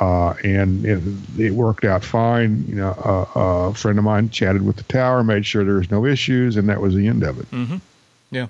Uh, 0.00 0.34
and 0.44 0.84
it, 0.86 1.00
it 1.38 1.52
worked 1.54 1.84
out 1.84 2.04
fine. 2.04 2.64
You 2.68 2.74
know, 2.76 2.90
uh, 3.34 3.70
a 3.70 3.74
friend 3.74 3.98
of 3.98 4.04
mine 4.04 4.30
chatted 4.30 4.62
with 4.66 4.76
the 4.76 4.82
tower, 4.84 5.22
made 5.24 5.44
sure 5.46 5.64
there 5.64 5.76
was 5.76 5.90
no 5.90 6.04
issues, 6.04 6.56
and 6.56 6.68
that 6.68 6.80
was 6.80 6.94
the 6.94 7.06
end 7.08 7.22
of 7.22 7.38
it. 7.40 7.46
hmm 7.48 7.76
Yeah. 8.30 8.48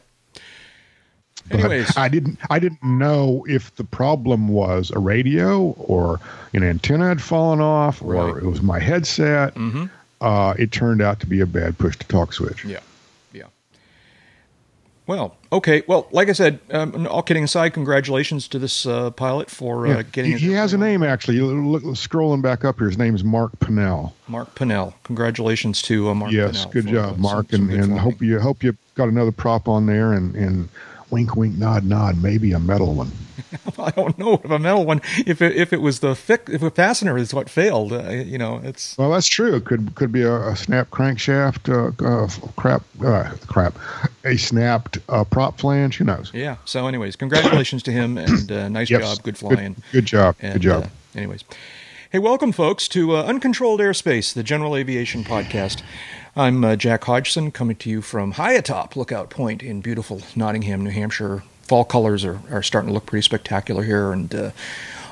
But 1.51 1.61
Anyways, 1.61 1.97
I 1.97 2.09
didn't, 2.09 2.39
I 2.51 2.59
didn't 2.59 2.83
know 2.83 3.45
if 3.49 3.75
the 3.77 3.85
problem 3.85 4.49
was 4.49 4.91
a 4.91 4.99
radio 4.99 5.67
or 5.79 6.19
an 6.55 6.65
antenna 6.65 7.07
had 7.09 7.23
fallen 7.23 7.61
off, 7.61 8.03
or 8.03 8.15
Right. 8.15 8.43
it 8.43 8.47
was 8.47 8.63
my 8.63 8.81
headset. 8.81 9.55
hmm 9.55 9.85
Uh, 10.21 10.55
it 10.59 10.73
turned 10.73 11.03
out 11.03 11.21
to 11.21 11.27
be 11.27 11.41
a 11.41 11.47
bad 11.47 11.77
push 11.79 11.95
to 11.99 12.07
talk 12.09 12.33
switch. 12.33 12.65
Yeah. 12.65 12.81
Well, 15.07 15.37
okay. 15.53 15.83
Well, 15.87 16.09
like 16.11 16.29
I 16.29 16.33
said, 16.33 16.59
um, 16.73 17.07
all 17.07 17.23
kidding 17.23 17.45
aside, 17.45 17.73
congratulations 17.75 18.49
to 18.49 18.59
this 18.59 18.87
uh, 18.87 19.11
pilot 19.13 19.49
for 19.51 19.87
Yeah, 19.87 19.99
uh, 19.99 20.03
getting. 20.11 20.33
he, 20.33 20.39
he 20.49 20.53
has 20.53 20.73
a 20.73 20.79
name 20.79 21.03
actually. 21.05 21.41
Look, 21.41 21.83
scrolling 21.95 22.43
back 22.43 22.65
up 22.65 22.79
here, 22.79 22.89
his 22.89 22.99
name 22.99 23.15
is 23.15 23.23
Mark 23.23 23.53
Pinnell. 23.61 24.13
Mark 24.27 24.55
Pinnell. 24.57 24.95
Congratulations 25.05 25.81
to 25.83 26.09
uh, 26.11 26.15
Mark. 26.15 26.33
yes, 26.33 26.67
Pinnell 26.67 26.73
good 26.73 26.87
job, 26.89 27.15
uh, 27.15 27.17
Mark, 27.19 27.51
some- 27.51 27.61
some 27.61 27.71
and, 27.71 27.81
good 27.83 27.91
and 27.91 27.99
hope 28.01 28.21
you 28.21 28.41
hope 28.41 28.63
you 28.65 28.77
got 28.97 29.09
another 29.09 29.33
prop 29.33 29.69
on 29.69 29.87
there, 29.87 30.13
and 30.13 30.35
and 30.35 30.69
wink, 31.11 31.37
wink, 31.37 31.57
nod, 31.57 31.85
nod, 31.85 32.21
maybe 32.21 32.53
a 32.53 32.59
metal 32.59 32.95
one. 32.95 33.13
I 33.79 33.91
don't 33.91 34.19
know 34.19 34.35
if 34.43 34.51
a 34.51 34.59
metal 34.59 34.85
one. 34.85 35.01
If 35.27 35.43
it, 35.43 35.57
if 35.57 35.73
it 35.73 35.81
was 35.81 36.01
the 36.01 36.13
fic, 36.15 36.49
if 36.53 36.63
a 36.63 36.71
fastener 36.71 37.17
is 37.19 37.33
what 37.35 37.49
failed, 37.51 37.93
uh, 37.93 38.09
you 38.11 38.39
know, 38.39 38.61
it's 38.65 38.97
Well, 38.99 39.11
that's 39.11 39.27
true. 39.29 39.55
It 39.57 39.65
could 39.65 39.95
could 39.95 40.13
be 40.13 40.23
a, 40.23 40.35
a 40.49 40.57
snap 40.57 40.91
crankshaft, 40.91 41.69
uh, 41.69 41.93
uh, 42.07 42.29
crap, 42.57 42.83
uh, 43.05 43.31
crap, 43.47 43.77
a 44.25 44.37
snapped 44.37 44.99
uh, 45.09 45.25
prop 45.25 45.59
flange. 45.59 45.97
Who 45.99 46.05
knows? 46.05 46.31
yeah. 46.35 46.57
So, 46.65 46.87
anyways, 46.87 47.17
congratulations 47.17 47.83
to 47.85 47.93
him 47.93 48.17
and 48.19 48.51
uh, 48.51 48.69
nice 48.69 48.91
Yes. 48.91 49.03
job, 49.17 49.23
good 49.25 49.39
flying. 49.39 49.75
Good, 49.75 49.83
good 49.93 50.05
job. 50.07 50.37
And, 50.41 50.53
good 50.55 50.63
job. 50.63 50.91
Anyways, 51.15 51.45
hey, 52.11 52.19
welcome, 52.19 52.53
folks, 52.53 52.89
to 52.89 53.17
uh, 53.17 53.23
Uncontrolled 53.25 53.81
Airspace, 53.81 54.33
the 54.35 54.43
General 54.43 54.77
Aviation 54.77 55.25
Podcast. 55.25 55.83
I'm 56.39 56.63
uh, 56.65 56.77
Jack 56.77 57.05
Hodgson, 57.05 57.51
coming 57.51 57.77
to 57.77 57.89
you 57.89 58.03
from 58.03 58.33
high 58.33 58.53
atop 58.53 58.95
Lookout 58.97 59.31
Point 59.31 59.63
in 59.63 59.81
beautiful 59.81 60.21
Nottingham, 60.35 60.85
New 60.85 60.91
Hampshire. 60.91 61.43
Fall 61.67 61.85
colors 61.85 62.25
are, 62.25 62.41
are 62.51 62.63
starting 62.63 62.89
to 62.89 62.95
look 62.95 63.07
pretty 63.07 63.23
spectacular 63.23 63.83
here, 63.83 64.13
and 64.13 64.35
uh, 64.35 64.51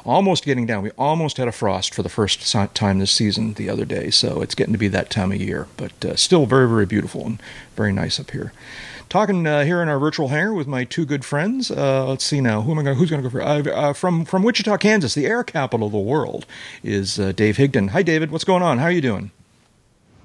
almost 0.05 0.45
getting 0.45 0.67
down. 0.67 0.83
We 0.83 0.91
almost 0.93 1.37
had 1.37 1.49
a 1.49 1.53
frost 1.53 1.95
for 1.95 2.03
the 2.03 2.09
first 2.09 2.51
time 2.75 2.99
this 2.99 3.11
season 3.11 3.55
the 3.55 3.69
other 3.69 3.85
day, 3.85 4.11
so 4.11 4.43
it's 4.43 4.55
getting 4.55 4.75
to 4.75 4.79
be 4.79 4.89
that 4.89 5.11
time 5.11 5.33
of 5.33 5.41
year. 5.41 5.67
But 5.77 6.05
uh, 6.05 6.17
still 6.17 6.47
very, 6.47 6.69
very 6.69 6.87
beautiful 6.87 7.27
and 7.27 7.43
very 7.75 7.93
nice 7.93 8.21
up 8.21 8.31
here. 8.31 8.53
Talking 9.09 9.47
uh, 9.47 9.65
here 9.65 9.83
in 9.83 9.89
our 9.89 9.99
virtual 9.99 10.29
hangar 10.29 10.55
with 10.55 10.67
my 10.67 10.85
two 10.85 11.05
good 11.05 11.25
friends. 11.25 11.71
Uh, 11.71 12.07
let's 12.09 12.25
see 12.25 12.41
now. 12.41 12.63
Who 12.63 12.73
am 12.73 12.79
I 12.79 12.83
going? 12.83 12.97
Who's 12.97 13.11
going 13.11 13.23
to 13.23 13.29
go 13.29 13.31
for? 13.31 13.43
Uh, 13.43 13.93
from 13.93 14.25
from 14.25 14.43
Wichita, 14.43 14.77
Kansas, 14.79 15.15
the 15.15 15.27
air 15.27 15.45
capital 15.45 15.87
of 15.87 15.93
the 15.93 15.99
world, 15.99 16.47
is 16.83 17.19
uh, 17.21 17.33
Dave 17.33 17.57
Higdon. 17.57 17.91
Hi, 17.91 18.03
David. 18.03 18.31
What's 18.31 18.45
going 18.45 18.63
on? 18.63 18.79
How 18.79 18.87
are 18.87 18.91
you 18.91 19.01
doing? 19.03 19.31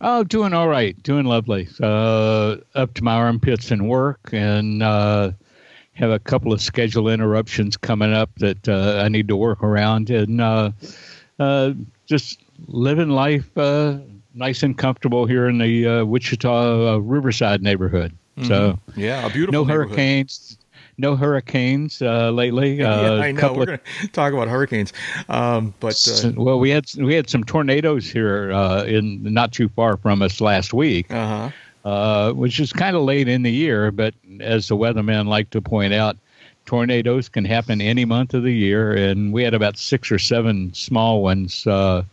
Oh, 0.01 0.23
doing 0.23 0.53
all 0.53 0.69
right, 0.69 1.01
doing 1.03 1.25
lovely. 1.25 1.67
Up 1.81 2.93
to 2.93 3.03
my 3.03 3.15
armpits 3.15 3.69
in 3.69 3.87
work, 3.87 4.29
and 4.31 4.81
have 5.99 6.11
a 6.11 6.19
couple 6.19 6.53
of 6.53 6.61
schedule 6.61 7.09
interruptions 7.09 7.75
coming 7.75 8.13
up 8.13 8.29
that 8.37 8.67
uh, 8.69 9.01
I 9.03 9.09
need 9.09 9.27
to 9.27 9.35
work 9.35 9.61
around, 9.61 10.09
and 10.09 10.39
uh, 10.39 10.71
uh, 11.39 11.73
just 12.05 12.41
living 12.67 13.09
life 13.09 13.55
uh, 13.57 13.97
nice 14.33 14.63
and 14.63 14.77
comfortable 14.77 15.25
here 15.25 15.47
in 15.47 15.57
the 15.57 15.85
uh, 15.85 16.05
Wichita 16.05 16.95
uh, 16.95 16.97
Riverside 16.99 17.61
neighborhood. 17.61 18.15
So 18.43 18.79
Yeah, 18.95 19.25
a 19.25 19.29
beautiful 19.29 19.65
no 19.65 19.65
hurricanes, 19.65 20.57
no 20.97 21.17
hurricanes 21.17 22.01
uh, 22.01 22.31
lately. 22.31 22.77
Yeah, 22.79 23.15
I 23.15 23.33
know. 23.33 23.53
We're 23.53 23.65
going 23.65 23.79
to 24.01 24.07
talk 24.07 24.31
about 24.31 24.47
hurricanes, 24.47 24.93
um, 25.27 25.73
but 25.81 26.07
uh 26.07 26.31
well, 26.37 26.57
we 26.57 26.69
had 26.69 26.85
we 26.97 27.13
had 27.13 27.29
some 27.29 27.43
tornadoes 27.43 28.09
here 28.09 28.53
uh, 28.53 28.85
in 28.85 29.21
not 29.23 29.51
too 29.51 29.67
far 29.67 29.97
from 29.97 30.21
us 30.21 30.39
last 30.39 30.73
week, 30.73 31.11
huh. 31.11 31.49
Uh, 31.89 32.33
which 32.33 32.59
is 32.59 32.71
kind 32.73 32.95
of 32.95 33.01
late 33.03 33.27
in 33.27 33.41
the 33.43 33.51
year. 33.51 33.91
But 33.91 34.13
as 34.39 34.67
the 34.67 34.75
weathermen 34.77 35.27
like 35.27 35.49
to 35.51 35.61
point 35.61 35.93
out, 35.93 36.17
tornadoes 36.65 37.29
can 37.29 37.45
happen 37.45 37.81
any 37.81 38.05
month 38.05 38.33
of 38.33 38.43
the 38.43 38.53
year, 38.53 38.93
and 38.93 39.33
we 39.33 39.43
had 39.43 39.53
about 39.53 39.77
six 39.77 40.11
or 40.11 40.19
seven 40.19 40.73
small 40.73 41.23
ones. 41.23 41.65
Uh, 41.65 42.03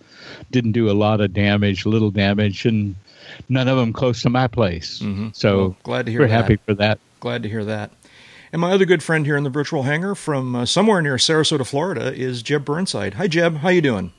didn't 0.50 0.72
do 0.72 0.90
a 0.90 0.92
lot 0.94 1.20
of 1.20 1.32
damage, 1.34 1.84
little 1.86 2.10
damage, 2.10 2.64
and 2.66 2.94
none 3.48 3.68
of 3.68 3.76
them 3.76 3.92
close 3.92 4.22
to 4.22 4.30
my 4.30 4.46
place. 4.48 5.00
Mhm. 5.02 5.34
So 5.36 5.56
Well, 5.58 5.76
glad 5.82 6.06
to 6.06 6.12
hear 6.12 6.20
we're 6.22 6.28
that. 6.28 6.42
happy 6.42 6.58
for 6.66 6.74
that. 6.74 6.98
Glad 7.20 7.42
to 7.42 7.48
hear 7.48 7.64
that. 7.64 7.90
And 8.52 8.60
my 8.60 8.70
other 8.72 8.84
good 8.86 9.02
friend 9.02 9.26
here 9.26 9.36
in 9.36 9.44
the 9.44 9.50
virtual 9.50 9.82
hangar 9.82 10.14
from 10.14 10.54
uh, 10.56 10.64
somewhere 10.66 11.02
near 11.02 11.16
Sarasota, 11.16 11.66
Florida, 11.66 12.14
is 12.14 12.42
Jeb 12.42 12.64
Burnside. 12.64 13.14
Hi, 13.14 13.26
Jeb. 13.26 13.56
How 13.58 13.68
you 13.68 13.82
doing? 13.82 14.12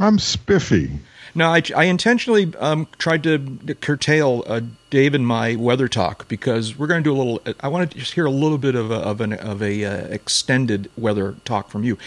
I'm 0.00 0.18
spiffy. 0.18 0.90
No, 1.36 1.50
I, 1.50 1.60
I 1.76 1.84
intentionally 1.84 2.50
um, 2.58 2.88
tried 2.96 3.22
to 3.24 3.58
curtail 3.82 4.42
uh, 4.46 4.62
Dave 4.88 5.12
and 5.12 5.26
my 5.26 5.54
weather 5.54 5.86
talk 5.86 6.26
because 6.28 6.78
we're 6.78 6.86
going 6.86 7.04
to 7.04 7.10
do 7.10 7.14
a 7.14 7.18
little. 7.18 7.42
I 7.60 7.68
want 7.68 7.90
to 7.90 7.98
just 7.98 8.14
hear 8.14 8.24
a 8.24 8.30
little 8.30 8.56
bit 8.56 8.74
of 8.74 8.90
a, 8.90 8.94
of 8.94 9.20
an 9.20 9.34
of 9.34 9.62
a 9.62 9.84
uh, 9.84 10.06
extended 10.06 10.90
weather 10.96 11.34
talk 11.44 11.68
from 11.68 11.84
you. 11.84 11.98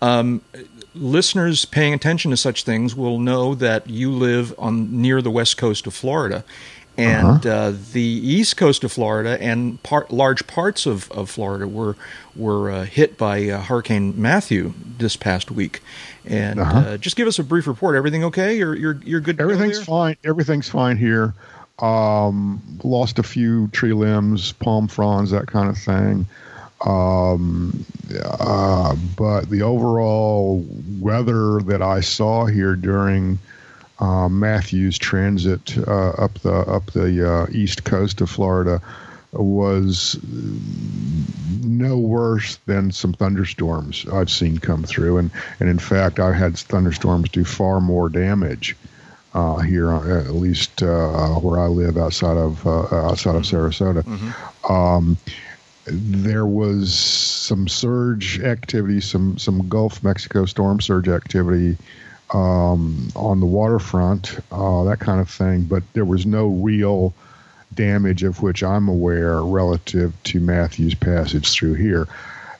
Um, 0.00 0.40
listeners 0.94 1.66
paying 1.66 1.92
attention 1.92 2.30
to 2.30 2.36
such 2.38 2.64
things 2.64 2.96
will 2.96 3.18
know 3.18 3.54
that 3.56 3.90
you 3.90 4.10
live 4.10 4.54
on 4.58 5.02
near 5.02 5.20
the 5.20 5.30
west 5.30 5.58
coast 5.58 5.86
of 5.86 5.92
Florida, 5.92 6.42
and 6.98 7.46
uh 7.46 7.72
the 7.92 8.02
east 8.02 8.56
coast 8.56 8.84
of 8.84 8.92
Florida 8.92 9.40
and 9.42 9.82
part, 9.82 10.10
large 10.12 10.46
parts 10.46 10.84
of, 10.86 11.10
of 11.12 11.30
Florida 11.30 11.66
were 11.68 11.96
were 12.36 12.70
uh, 12.70 12.84
hit 12.84 13.16
by 13.18 13.48
uh, 13.48 13.60
Hurricane 13.62 14.20
Matthew 14.20 14.72
this 14.98 15.16
past 15.16 15.50
week. 15.50 15.80
And 16.24 16.60
Uh-huh. 16.60 16.78
uh, 16.78 16.96
just 16.98 17.16
give 17.16 17.26
us 17.26 17.38
a 17.38 17.44
brief 17.44 17.66
report. 17.66 17.96
Everything 17.96 18.24
okay? 18.24 18.56
You're 18.56 18.74
you're 18.76 19.00
you're 19.04 19.20
good. 19.20 19.40
Everything's 19.40 19.82
fine. 19.84 20.16
Everything's 20.24 20.68
fine 20.68 20.96
here. 20.96 21.34
Um, 21.78 22.60
lost 22.84 23.18
a 23.18 23.22
few 23.22 23.68
tree 23.68 23.92
limbs, 23.92 24.52
palm 24.52 24.88
fronds, 24.88 25.30
that 25.30 25.46
kind 25.46 25.68
of 25.68 25.78
thing. 25.78 26.26
Um, 26.84 27.84
uh, 28.40 28.94
but 29.16 29.48
the 29.50 29.62
overall 29.62 30.64
weather 31.00 31.60
that 31.62 31.82
I 31.82 32.00
saw 32.00 32.46
here 32.46 32.74
during 32.76 33.38
uh, 34.00 34.28
Matthew's 34.28 34.98
transit 34.98 35.76
uh, 35.86 36.10
up 36.10 36.34
the 36.40 36.52
up 36.52 36.86
the 36.92 37.30
uh, 37.30 37.46
east 37.50 37.84
coast 37.84 38.20
of 38.20 38.30
Florida 38.30 38.80
was 39.32 40.18
no 41.62 41.98
worse 41.98 42.56
than 42.66 42.90
some 42.90 43.12
thunderstorms 43.12 44.06
I've 44.12 44.30
seen 44.30 44.58
come 44.58 44.84
through, 44.84 45.18
and 45.18 45.30
and 45.60 45.68
in 45.68 45.78
fact 45.78 46.20
I've 46.20 46.34
had 46.34 46.56
thunderstorms 46.56 47.28
do 47.30 47.44
far 47.44 47.80
more 47.80 48.08
damage 48.08 48.76
uh, 49.34 49.58
here, 49.58 49.90
at 49.90 50.34
least 50.34 50.82
uh, 50.82 51.34
where 51.34 51.60
I 51.60 51.66
live 51.66 51.98
outside 51.98 52.36
of 52.36 52.66
uh, 52.66 53.08
outside 53.08 53.34
of 53.34 53.42
Sarasota. 53.42 54.04
Um, 54.68 55.18
there 55.86 56.46
was 56.46 56.94
some 56.94 57.66
surge 57.66 58.40
activity, 58.40 59.00
some 59.00 59.38
some 59.38 59.68
Gulf 59.68 60.02
Mexico 60.04 60.44
storm 60.44 60.80
surge 60.80 61.08
activity 61.08 61.76
um, 62.34 63.08
on 63.16 63.40
the 63.40 63.46
waterfront, 63.46 64.38
uh, 64.52 64.84
that 64.84 64.98
kind 65.00 65.20
of 65.20 65.30
thing. 65.30 65.62
But 65.62 65.82
there 65.94 66.04
was 66.04 66.26
no 66.26 66.46
real 66.48 67.14
damage 67.74 68.22
of 68.22 68.42
which 68.42 68.62
I'm 68.62 68.88
aware 68.88 69.42
relative 69.42 70.12
to 70.24 70.40
Matthew's 70.40 70.94
passage 70.94 71.50
through 71.50 71.74
here. 71.74 72.06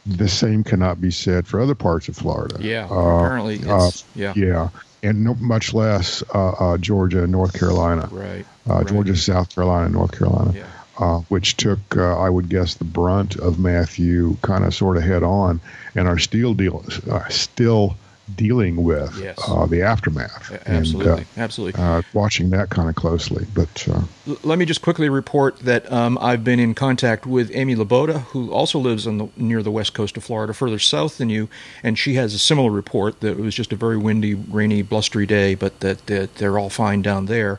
the 0.06 0.28
same 0.28 0.64
cannot 0.64 1.02
be 1.02 1.10
said 1.10 1.46
for 1.46 1.60
other 1.60 1.74
parts 1.74 2.08
of 2.08 2.16
Florida. 2.16 2.56
Yeah, 2.60 2.86
Uh, 2.90 2.94
apparently, 3.24 3.60
uh, 3.68 3.90
yeah, 4.14 4.32
yeah, 4.36 4.68
and 5.02 5.22
no, 5.22 5.34
much 5.34 5.74
less 5.74 6.22
uh, 6.34 6.48
uh, 6.52 6.78
Georgia 6.78 7.24
and 7.24 7.32
North 7.32 7.52
Carolina. 7.52 8.08
right. 8.10 8.46
Uh, 8.70 8.74
right. 8.74 8.86
Georgia, 8.86 9.14
South 9.16 9.54
Carolina, 9.54 9.90
North 9.90 10.12
Carolina, 10.16 10.52
Yeah. 10.54 10.64
uh, 10.98 11.18
which 11.28 11.58
took, 11.58 11.78
uh, 11.94 12.18
I 12.18 12.30
would 12.30 12.48
guess, 12.48 12.76
the 12.76 12.84
brunt 12.84 13.36
of 13.36 13.58
Matthew 13.58 14.38
kind 14.40 14.64
of 14.64 14.74
sort 14.74 14.96
of 14.96 15.02
head 15.02 15.22
on, 15.22 15.60
and 15.94 16.08
are 16.08 16.18
still 16.18 16.54
deal, 16.54 16.82
uh, 17.10 17.28
still 17.28 17.94
dealing 18.36 18.82
with 18.84 19.16
Yes. 19.18 19.38
uh, 19.48 19.66
the 19.66 19.82
aftermath. 19.82 20.50
Absolutely, 20.66 21.12
And, 21.12 21.26
absolutely. 21.38 21.80
uh, 21.80 21.98
uh, 21.98 22.02
watching 22.12 22.50
that 22.50 22.70
kind 22.70 22.88
of 22.88 22.94
closely, 22.94 23.46
but 23.54 23.88
uh, 23.88 24.02
L- 24.28 24.38
Let 24.42 24.58
me 24.58 24.64
just 24.64 24.82
quickly 24.82 25.08
report 25.08 25.58
that 25.60 25.90
um, 25.92 26.18
I've 26.20 26.44
been 26.44 26.60
in 26.60 26.74
contact 26.74 27.26
with 27.26 27.50
Amy 27.54 27.74
Laboda, 27.74 28.20
who 28.20 28.52
also 28.52 28.78
lives 28.78 29.06
on 29.06 29.18
the, 29.18 29.28
near 29.36 29.62
the 29.62 29.70
west 29.70 29.94
coast 29.94 30.16
of 30.16 30.24
Florida, 30.24 30.52
further 30.52 30.78
south 30.78 31.18
than 31.18 31.30
you, 31.30 31.48
and 31.82 31.98
she 31.98 32.14
has 32.14 32.34
a 32.34 32.38
similar 32.38 32.70
report 32.70 33.20
that 33.20 33.32
it 33.32 33.40
was 33.40 33.54
just 33.54 33.72
a 33.72 33.76
very 33.76 33.96
windy, 33.96 34.34
rainy, 34.34 34.82
blustery 34.82 35.26
day, 35.26 35.54
but 35.54 35.80
that, 35.80 36.06
that 36.06 36.34
they're 36.36 36.58
all 36.58 36.70
fine 36.70 37.02
down 37.02 37.26
there. 37.26 37.58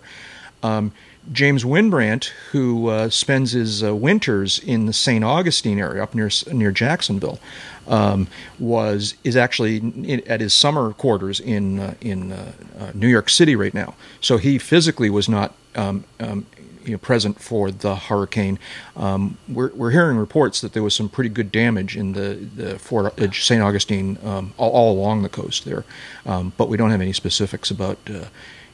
Um, 0.62 0.92
James 1.32 1.64
Wynbrandt, 1.64 2.26
who 2.52 2.88
uh, 2.88 3.10
spends 3.10 3.52
his 3.52 3.84
uh, 3.84 3.96
winters 3.96 4.60
in 4.60 4.86
the 4.86 4.94
St. 4.94 5.24
Augustine 5.24 5.80
area 5.80 6.02
up 6.02 6.16
near 6.16 6.30
near 6.52 6.72
Jacksonville, 6.72 7.40
um, 7.88 8.28
was 8.58 9.16
is 9.24 9.36
actually 9.36 9.78
in, 9.78 10.22
at 10.28 10.40
his 10.42 10.54
summer 10.54 10.94
quarters 10.94 11.40
in 11.40 11.80
uh, 11.80 11.94
in 12.02 12.32
uh, 12.32 12.52
uh, 12.80 12.92
New 12.94 13.08
York 13.08 13.30
City 13.30 13.56
right 13.56 13.74
now. 13.74 13.96
So 14.22 14.38
he 14.38 14.58
physically 14.58 15.10
was 15.10 15.30
not 15.30 15.54
um, 15.76 16.04
um, 16.20 16.46
you 16.86 16.94
know, 16.94 16.98
present 16.98 17.40
for 17.42 17.70
the 17.70 17.96
hurricane. 17.96 18.58
Um, 18.96 19.38
we're, 19.48 19.72
we're 19.74 19.92
hearing 19.92 20.18
reports 20.18 20.62
that 20.62 20.74
there 20.74 20.84
was 20.84 20.96
some 20.96 21.10
pretty 21.10 21.30
good 21.30 21.52
damage 21.52 21.96
in 21.96 22.14
the 22.14 22.36
the 22.56 22.80
Fort 22.80 23.14
St. 23.36 23.62
Augustine 23.62 24.18
um, 24.24 24.54
all, 24.58 24.72
all 24.72 24.94
along 24.94 25.22
the 25.22 25.30
coast 25.30 25.66
there, 25.66 25.84
um, 26.26 26.54
but 26.58 26.70
we 26.70 26.78
don't 26.78 26.92
have 26.92 27.02
any 27.02 27.14
specifics 27.14 27.70
about 27.70 27.98
uh, 28.10 28.26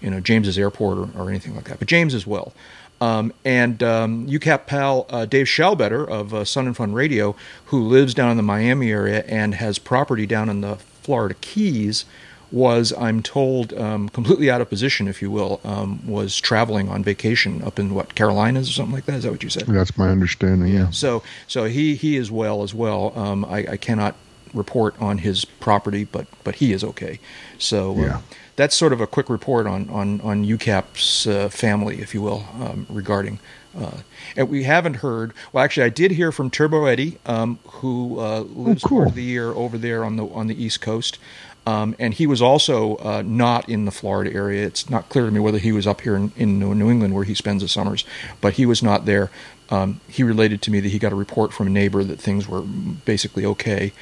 you 0.02 0.10
know 0.10 0.20
James's 0.20 0.58
airport 0.58 0.98
or, 0.98 1.10
or 1.18 1.30
anything 1.30 1.56
like 1.56 1.66
that. 1.66 1.80
But 1.80 1.88
James 1.88 2.14
as 2.14 2.26
well. 2.28 2.54
Um, 3.02 3.34
and 3.44 3.84
um, 3.84 4.28
UCAP 4.28 4.68
pal 4.68 5.06
uh, 5.10 5.26
Dave 5.26 5.48
Schallbetter 5.48 6.08
of 6.08 6.34
uh, 6.34 6.46
Sun 6.46 6.68
and 6.68 6.78
Fun 6.78 6.94
Radio, 6.94 7.36
who 7.66 7.82
lives 7.82 8.14
down 8.14 8.32
in 8.32 8.38
the 8.38 8.44
Miami 8.44 8.92
area 8.92 9.24
and 9.28 9.56
has 9.56 9.78
property 9.78 10.26
down 10.26 10.48
in 10.50 10.62
the 10.62 10.78
Florida 11.02 11.36
Keys, 11.42 12.06
was, 12.52 12.94
I'm 12.98 13.22
told, 13.22 13.74
um, 13.74 14.08
completely 14.10 14.50
out 14.50 14.62
of 14.62 14.70
position, 14.70 15.08
if 15.10 15.22
you 15.22 15.30
will, 15.30 15.60
um, 15.66 16.08
was 16.08 16.40
traveling 16.40 16.88
on 16.88 17.04
vacation 17.04 17.62
up 17.64 17.80
in 17.80 17.94
what 17.94 18.16
Carolinas 18.16 18.70
or 18.70 18.72
something 18.72 18.96
like 18.96 19.06
that. 19.06 19.16
Is 19.18 19.24
that 19.24 19.32
what 19.32 19.44
you 19.44 19.50
said? 19.50 19.66
that's 19.68 19.98
my 19.98 20.10
understanding. 20.10 20.74
Yeah. 20.74 20.90
So, 20.92 21.22
so 21.48 21.66
he 21.66 21.96
he 21.96 22.16
is 22.16 22.32
well 22.32 22.64
as 22.64 22.74
well. 22.74 23.12
Um, 23.18 23.44
I, 23.44 23.66
I 23.72 23.78
cannot 23.78 24.16
report 24.54 24.96
on 25.02 25.18
his 25.18 25.44
property, 25.44 26.06
but 26.06 26.28
but 26.46 26.56
he 26.56 26.72
is 26.72 26.84
okay. 26.84 27.20
So 27.58 27.92
uh, 27.92 28.02
Yeah. 28.02 28.22
That's 28.56 28.76
sort 28.76 28.94
of 28.94 29.02
a 29.02 29.08
quick 29.08 29.30
report 29.30 29.68
on 29.68 29.90
on 29.90 30.22
on 30.22 30.46
UCAP's 30.46 31.28
uh, 31.28 31.50
family, 31.50 32.02
if 32.02 32.14
you 32.14 32.22
will, 32.22 32.46
um, 32.60 32.86
regarding. 32.90 33.40
Uh, 33.78 33.98
and 34.38 34.50
we 34.50 34.64
haven't 34.64 34.96
heard. 34.96 35.34
Well, 35.52 35.64
actually, 35.64 35.84
I 35.84 35.90
did 35.90 36.12
hear 36.12 36.32
from 36.32 36.50
Turbo 36.50 36.86
Eddie, 36.86 37.18
um, 37.26 37.60
who 37.66 38.20
uh, 38.20 38.42
lives 38.42 38.84
cool. 38.84 39.00
part 39.00 39.10
of 39.10 39.16
the 39.16 39.24
year 39.24 39.50
over 39.50 39.78
there 39.78 40.06
on 40.06 40.16
the 40.16 40.26
on 40.26 40.48
the 40.48 40.62
East 40.62 40.82
Coast. 40.82 41.20
Um, 41.68 41.96
and 41.98 42.14
he 42.14 42.28
was 42.28 42.44
also 42.44 42.96
uh, 42.98 43.24
not 43.26 43.68
in 43.68 43.86
the 43.86 43.92
Florida 43.92 44.32
area. 44.32 44.66
It's 44.68 44.88
not 44.88 45.10
clear 45.10 45.26
to 45.26 45.32
me 45.32 45.40
whether 45.40 45.58
he 45.58 45.72
was 45.72 45.88
up 45.88 46.02
here 46.02 46.16
in, 46.16 46.32
in 46.36 46.60
New 46.60 46.92
England 46.92 47.16
where 47.16 47.24
he 47.24 47.34
spends 47.34 47.64
the 47.64 47.68
summers, 47.68 48.06
but 48.40 48.54
he 48.54 48.68
was 48.68 48.84
not 48.84 49.06
there. 49.06 49.32
Um, 49.72 50.00
he 50.08 50.22
related 50.22 50.62
to 50.64 50.72
me 50.72 50.80
that 50.80 50.90
he 50.90 51.00
got 51.00 51.12
a 51.12 51.16
report 51.16 51.54
from 51.54 51.66
a 51.66 51.72
neighbor 51.72 52.04
that 52.04 52.20
things 52.20 52.48
were 52.48 52.62
basically 52.62 53.46
okay. 53.46 53.94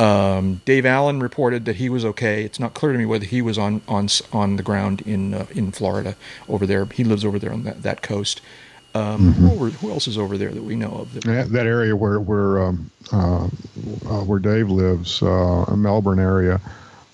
Um, 0.00 0.62
Dave 0.64 0.86
Allen 0.86 1.20
reported 1.20 1.66
that 1.66 1.76
he 1.76 1.88
was 1.90 2.04
okay. 2.04 2.42
It's 2.44 2.58
not 2.58 2.72
clear 2.74 2.92
to 2.92 2.98
me 2.98 3.04
whether 3.04 3.26
he 3.26 3.42
was 3.42 3.58
on 3.58 3.82
on 3.86 4.08
on 4.32 4.56
the 4.56 4.62
ground 4.62 5.02
in 5.02 5.34
uh, 5.34 5.46
in 5.54 5.72
Florida 5.72 6.16
over 6.48 6.66
there. 6.66 6.86
He 6.86 7.04
lives 7.04 7.24
over 7.24 7.38
there 7.38 7.52
on 7.52 7.64
that, 7.64 7.82
that 7.82 8.02
coast. 8.02 8.40
Um, 8.92 9.34
who, 9.34 9.56
were- 9.56 9.70
who 9.70 9.90
else 9.92 10.08
is 10.08 10.18
over 10.18 10.36
there 10.36 10.50
that 10.50 10.64
we 10.64 10.74
know 10.74 10.90
of? 10.90 11.12
That, 11.14 11.24
That, 11.24 11.48
that 11.50 11.66
area 11.66 11.94
where 11.94 12.18
where 12.18 12.64
um, 12.64 12.90
uh, 13.12 13.44
uh, 13.44 13.48
where 14.24 14.38
Dave 14.40 14.68
lives, 14.70 15.22
uh, 15.22 15.72
Melbourne 15.76 16.18
area, 16.18 16.60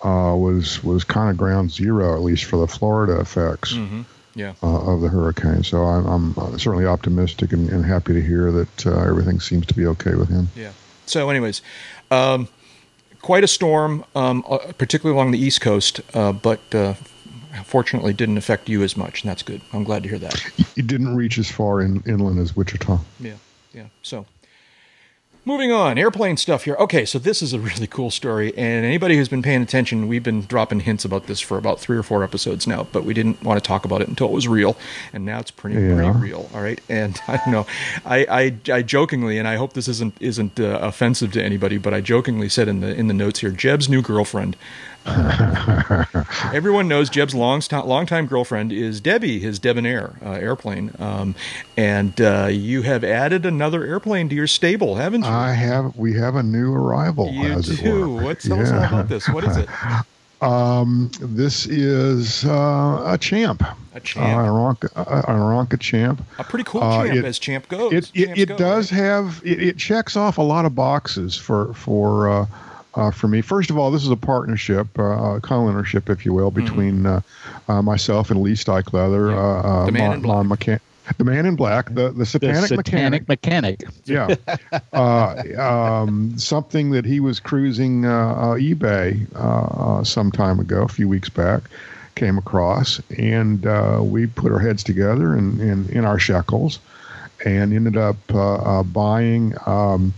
uh, 0.03 0.35
was 0.39 0.83
was 0.85 1.03
kind 1.05 1.29
of 1.29 1.37
ground 1.37 1.71
zero, 1.73 2.15
at 2.15 2.23
least 2.23 2.45
for 2.45 2.57
the 2.57 2.69
Florida 2.69 3.19
effects 3.21 3.73
Mhm. 3.75 4.05
Yeah. 4.35 4.53
uh, 4.63 4.93
of 4.95 5.01
the 5.03 5.09
hurricane. 5.09 5.65
So 5.65 5.83
I'm, 5.85 6.07
I'm 6.07 6.39
uh, 6.39 6.57
certainly 6.57 6.87
optimistic 6.87 7.53
and, 7.53 7.69
and 7.69 7.85
happy 7.85 8.15
to 8.15 8.23
hear 8.23 8.53
that 8.53 8.87
uh, 8.87 9.01
everything 9.01 9.41
seems 9.41 9.67
to 9.67 9.75
be 9.75 9.87
okay 9.87 10.15
with 10.15 10.29
him. 10.31 10.49
Yeah. 10.57 10.71
So, 11.07 11.29
anyways, 11.31 11.63
um, 12.11 12.49
quite 13.27 13.43
a 13.43 13.49
storm, 13.49 14.05
um, 14.15 14.45
uh, 14.49 14.59
particularly 14.79 15.13
along 15.13 15.33
the 15.33 15.39
East 15.39 15.61
Coast, 15.61 16.01
uh, 16.15 16.31
but 16.31 16.61
uh, 16.73 16.95
fortunately 17.65 18.13
didn't 18.13 18.39
affect 18.39 18.69
you 18.69 18.85
as 18.85 18.97
much, 18.97 19.25
and 19.25 19.29
that's 19.29 19.43
good. 19.43 19.61
I'm 19.73 19.83
glad 19.83 20.05
to 20.05 20.09
hear 20.09 20.19
that. 20.21 20.41
It 20.77 20.87
didn't 20.87 21.17
reach 21.17 21.37
as 21.37 21.51
far 21.51 21.81
in, 21.81 22.05
inland 22.07 22.39
as 22.39 22.55
Wichita. 22.55 23.01
Yeah, 23.19 23.33
yeah. 23.75 23.87
So, 24.03 24.27
moving 25.47 25.73
on, 25.73 25.97
airplane 25.97 26.37
stuff 26.37 26.65
here. 26.65 26.75
Okay, 26.79 27.07
so 27.07 27.19
this 27.19 27.41
is 27.41 27.53
a 27.55 27.59
really 27.59 27.87
cool 27.87 28.11
story, 28.11 28.53
and 28.59 28.85
anybody 28.85 29.17
who's 29.17 29.29
been 29.29 29.41
paying 29.43 29.63
attention, 29.63 30.09
we've 30.09 30.23
been 30.23 30.43
dropping 30.43 30.81
hints 30.81 31.05
about 31.05 31.27
this 31.29 31.41
for 31.41 31.57
about 31.57 31.81
three 31.81 31.97
or 31.97 32.03
four 32.03 32.23
episodes 32.25 32.67
now, 32.67 32.87
but 32.93 33.05
we 33.05 33.15
didn't 33.15 33.43
want 33.43 33.63
to 33.63 33.67
talk 33.67 33.85
about 33.87 34.03
it 34.03 34.09
until 34.09 34.27
it 34.27 34.33
was 34.33 34.47
real, 34.49 34.77
and 35.15 35.25
now 35.25 35.39
it's 35.39 35.51
pretty 35.51 35.77
Yeah. 35.81 35.95
pretty 35.95 36.19
real. 36.19 36.51
All 36.53 36.61
right, 36.61 36.81
and 36.91 37.19
I 37.29 37.37
don't 37.39 37.53
know, 37.53 37.67
I, 38.05 38.27
I, 38.69 38.73
I 38.75 38.83
jokingly, 38.83 39.39
and 39.39 39.47
I 39.49 39.55
hope 39.57 39.73
this 39.73 39.89
isn't 39.89 40.15
isn't 40.21 40.59
uh, 40.61 40.79
offensive 40.83 41.33
to 41.33 41.43
anybody, 41.43 41.79
but 41.79 41.95
I 41.95 42.01
jokingly 42.01 42.49
said 42.49 42.69
in 42.69 42.81
the 42.81 42.93
in 42.95 43.07
the 43.07 43.15
notes 43.15 43.41
here, 43.41 43.51
Jeb's 43.51 43.89
new 43.89 44.03
girlfriend. 44.03 44.57
Everyone 46.53 46.89
knows 46.89 47.09
Jeb's 47.11 47.35
long 47.35 47.63
longtime 47.71 48.27
girlfriend 48.27 48.73
is 48.73 49.01
Debbie, 49.01 49.39
his 49.39 49.59
debonair 49.59 50.15
uh, 50.25 50.33
airplane, 50.33 50.91
um, 50.99 51.35
and 51.77 52.21
uh, 52.21 52.49
you 52.51 52.83
have 52.83 53.05
added 53.05 53.47
another 53.47 53.85
airplane 53.85 54.29
to 54.29 54.35
your 54.35 54.47
stable, 54.47 54.97
haven't 54.97 55.23
you? 55.23 55.29
I 55.29 55.53
have 55.53 55.97
we 55.97 56.15
have 56.15 56.37
a 56.37 56.43
new 56.43 56.73
arrival. 56.75 57.31
you 57.31 57.45
as 57.53 57.67
do. 57.67 58.19
tell 58.49 58.61
us 58.61 58.71
all 58.71 58.83
about 58.85 59.09
this? 59.09 59.29
What 59.29 59.45
is 59.45 59.57
it? 59.57 59.69
Um, 60.43 61.11
this 61.19 61.65
is 61.65 62.45
uh, 62.45 63.03
a 63.07 63.17
champ. 63.19 63.63
A 63.95 64.01
champ. 64.01 64.37
Uh, 64.95 65.01
uh, 65.01 65.23
an 65.29 65.35
champ. 65.79 66.23
A 66.39 66.45
pretty 66.45 66.65
cool 66.65 66.83
uh, 66.83 67.05
champ, 67.07 67.17
it- 67.17 67.25
as 67.25 67.39
champ 67.39 67.69
goes. 67.69 67.93
It 67.93 68.11
it, 68.15 68.25
Champs 68.27 68.41
it 68.43 68.49
go, 68.51 68.57
does 68.59 68.93
right? 68.93 68.99
have 69.01 69.41
it, 69.47 69.63
it 69.63 69.79
checks 69.79 70.15
off 70.15 70.37
a 70.37 70.43
lot 70.43 70.67
of 70.67 70.75
boxes 70.75 71.37
for 71.37 71.73
for 71.73 72.29
uh, 72.97 73.11
for 73.11 73.29
me. 73.29 73.41
First 73.43 73.71
of 73.71 73.79
all, 73.79 73.91
this 73.91 74.03
is 74.03 74.11
a 74.11 74.17
partnership, 74.17 74.87
uh, 74.99 75.39
co-ownership, 75.41 76.09
if 76.11 76.25
you 76.27 76.33
will, 76.33 76.51
between 76.51 77.07
uh, 77.07 77.21
uh, 77.69 77.83
myself 77.83 78.31
and 78.31 78.43
Lee 78.43 78.53
Steichleather, 78.55 79.31
Mm-hmm. 79.31 79.37
Yeah. 79.37 79.71
uh, 79.71 79.83
uh, 79.83 79.87
The 79.87 79.93
man 79.93 80.03
Mon- 80.09 80.15
in 80.17 80.21
black. 80.23 80.37
Mon 80.47 80.49
McCann- 80.59 80.81
the 81.19 81.25
man 81.25 81.47
in 81.47 81.55
black, 81.55 81.87
the 81.95 82.09
the 82.09 82.15
The 82.15 82.27
satanic, 82.27 82.67
satanic 82.69 83.29
mechanic. 83.29 83.29
mechanic. 83.29 83.85
Yeah, 84.07 84.35
uh, 84.93 86.03
um, 86.03 86.37
something 86.37 86.91
that 86.91 87.05
he 87.05 87.21
was 87.21 87.39
cruising 87.39 88.05
uh, 88.05 88.11
uh, 88.11 88.55
eBay 88.57 89.25
uh, 89.37 89.39
uh, 90.01 90.05
some 90.05 90.33
time 90.33 90.59
ago, 90.59 90.83
a 90.83 90.89
few 90.89 91.09
weeks 91.09 91.29
back, 91.29 91.63
came 92.17 92.39
across, 92.39 93.01
and 93.19 93.65
uh, 93.67 94.01
we 94.03 94.27
put 94.27 94.51
our 94.51 94.59
heads 94.59 94.83
together 94.83 95.33
and 95.35 95.61
in, 95.61 95.89
in 95.91 96.05
our 96.05 96.19
shekels, 96.19 96.81
and 97.45 97.73
ended 97.73 97.97
up 97.97 98.17
uh, 98.35 98.55
uh, 98.57 98.83
buying. 98.83 99.55
Um, 99.67 100.13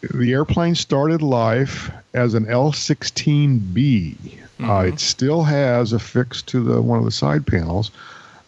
the 0.00 0.32
airplane 0.32 0.74
started 0.74 1.22
life 1.22 1.90
as 2.14 2.34
an 2.34 2.48
L-16B. 2.48 4.16
Uh, 4.60 4.84
it 4.86 4.98
still 4.98 5.44
has 5.44 5.92
affixed 5.92 6.48
to 6.48 6.60
the 6.64 6.82
one 6.82 6.98
of 6.98 7.04
the 7.04 7.10
side 7.12 7.46
panels 7.46 7.90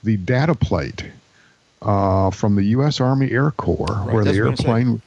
the 0.02 0.16
data 0.16 0.54
plate 0.54 1.04
uh, 1.82 2.30
from 2.30 2.56
the 2.56 2.64
U.S. 2.64 3.00
Army 3.00 3.30
Air 3.30 3.50
Corps, 3.52 4.06
where 4.10 4.24
the 4.24 4.32
airplane 4.34 5.00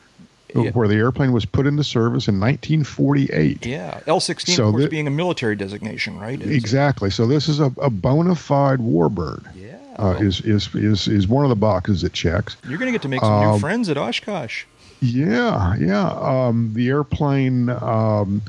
Yeah. 0.55 0.69
where 0.71 0.87
the 0.87 0.95
airplane 0.95 1.31
was 1.33 1.45
put 1.45 1.65
into 1.65 1.83
service 1.83 2.27
in 2.27 2.39
1948. 2.39 3.65
Yeah, 3.65 3.99
L 4.07 4.19
sixteen, 4.19 4.55
So 4.55 4.65
of 4.67 4.71
course, 4.73 4.83
thi- 4.83 4.89
being 4.89 5.07
a 5.07 5.11
military 5.11 5.55
designation, 5.55 6.19
right? 6.19 6.39
It's- 6.39 6.55
Exactly. 6.55 7.09
So 7.09 7.25
this 7.25 7.49
is 7.49 7.59
a, 7.59 7.71
a 7.81 7.89
bona 7.89 8.35
fide 8.35 8.79
warbird. 8.79 9.43
Yeah. 9.55 9.69
Uh, 9.97 10.17
is, 10.19 10.41
is 10.41 10.73
is 10.75 11.07
is 11.07 11.27
one 11.27 11.43
of 11.45 11.49
the 11.49 11.55
boxes 11.55 12.03
it 12.03 12.13
checks. 12.13 12.55
You're 12.67 12.77
going 12.79 12.87
to 12.87 12.91
get 12.91 13.01
to 13.03 13.07
make 13.09 13.21
some 13.21 13.41
new 13.41 13.49
um, 13.49 13.59
friends 13.59 13.89
at 13.89 13.97
Oshkosh. 13.97 14.63
Yeah, 15.03 15.75
yeah. 15.75 16.09
Um, 16.11 16.71
the 16.73 16.87
airplane, 16.89 17.69
um, 17.69 18.41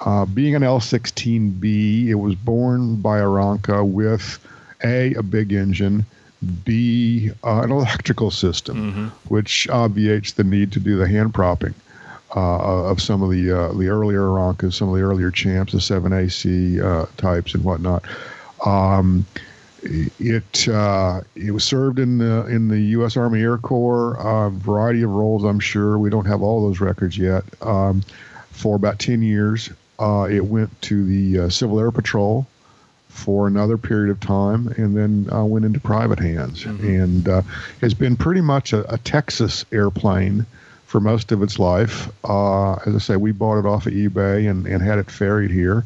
uh, 0.00 0.24
being 0.26 0.54
an 0.54 0.62
L-16B, 0.62 2.06
it 2.06 2.14
was 2.14 2.34
born 2.36 2.96
by 3.00 3.18
Aeronca 3.18 3.84
with 3.84 4.38
a 4.84 5.14
a 5.14 5.22
big 5.22 5.52
engine, 5.52 6.04
B 6.64 7.30
uh, 7.42 7.62
an 7.62 7.72
electrical 7.72 8.30
system, 8.30 9.10
which 9.28 9.68
obviates 9.68 10.32
the 10.32 10.44
need 10.44 10.70
to 10.72 10.80
do 10.80 10.96
the 10.96 11.08
hand 11.08 11.34
propping. 11.34 11.74
Uh, 12.34 12.90
of 12.90 13.00
some 13.00 13.22
of 13.22 13.30
the 13.30 13.50
uh, 13.50 13.72
the 13.72 13.88
earlier 13.88 14.20
Aeroncas, 14.22 14.74
some 14.74 14.88
of 14.88 14.94
the 14.94 15.00
earlier 15.00 15.30
champs, 15.30 15.72
the 15.72 15.78
7AC 15.78 16.82
uh, 16.82 17.06
types 17.16 17.54
and 17.54 17.64
whatnot. 17.64 18.04
Um, 18.66 19.24
it 20.18 20.68
uh, 20.68 21.20
it 21.34 21.50
was 21.50 21.64
served 21.64 21.98
in 21.98 22.18
the 22.18 22.46
in 22.46 22.68
the 22.68 22.80
U.S. 22.80 23.16
Army 23.16 23.40
Air 23.40 23.58
Corps, 23.58 24.14
a 24.14 24.50
variety 24.50 25.02
of 25.02 25.10
roles. 25.10 25.44
I'm 25.44 25.60
sure 25.60 25.98
we 25.98 26.10
don't 26.10 26.26
have 26.26 26.42
all 26.42 26.68
those 26.68 26.80
records 26.80 27.16
yet. 27.16 27.44
Um, 27.60 28.02
for 28.56 28.74
about 28.74 28.98
10 28.98 29.22
years. 29.22 29.70
Uh, 29.98 30.26
it 30.30 30.44
went 30.44 30.80
to 30.82 31.04
the 31.04 31.44
uh, 31.46 31.48
Civil 31.48 31.78
Air 31.78 31.90
Patrol 31.90 32.46
for 33.08 33.46
another 33.46 33.78
period 33.78 34.10
of 34.10 34.20
time 34.20 34.68
and 34.76 34.96
then 34.96 35.28
uh, 35.32 35.44
went 35.44 35.64
into 35.64 35.80
private 35.80 36.18
hands 36.18 36.64
and 36.66 37.28
uh, 37.28 37.42
has 37.80 37.94
been 37.94 38.16
pretty 38.16 38.42
much 38.42 38.72
a, 38.74 38.92
a 38.92 38.98
Texas 38.98 39.64
airplane 39.72 40.44
for 40.84 41.00
most 41.00 41.32
of 41.32 41.42
its 41.42 41.58
life. 41.58 42.10
Uh, 42.24 42.74
as 42.74 42.94
I 42.94 42.98
say, 42.98 43.16
we 43.16 43.32
bought 43.32 43.58
it 43.58 43.66
off 43.66 43.86
of 43.86 43.94
eBay 43.94 44.50
and, 44.50 44.66
and 44.66 44.82
had 44.82 44.98
it 44.98 45.10
ferried 45.10 45.50
here. 45.50 45.84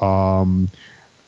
Um, 0.00 0.68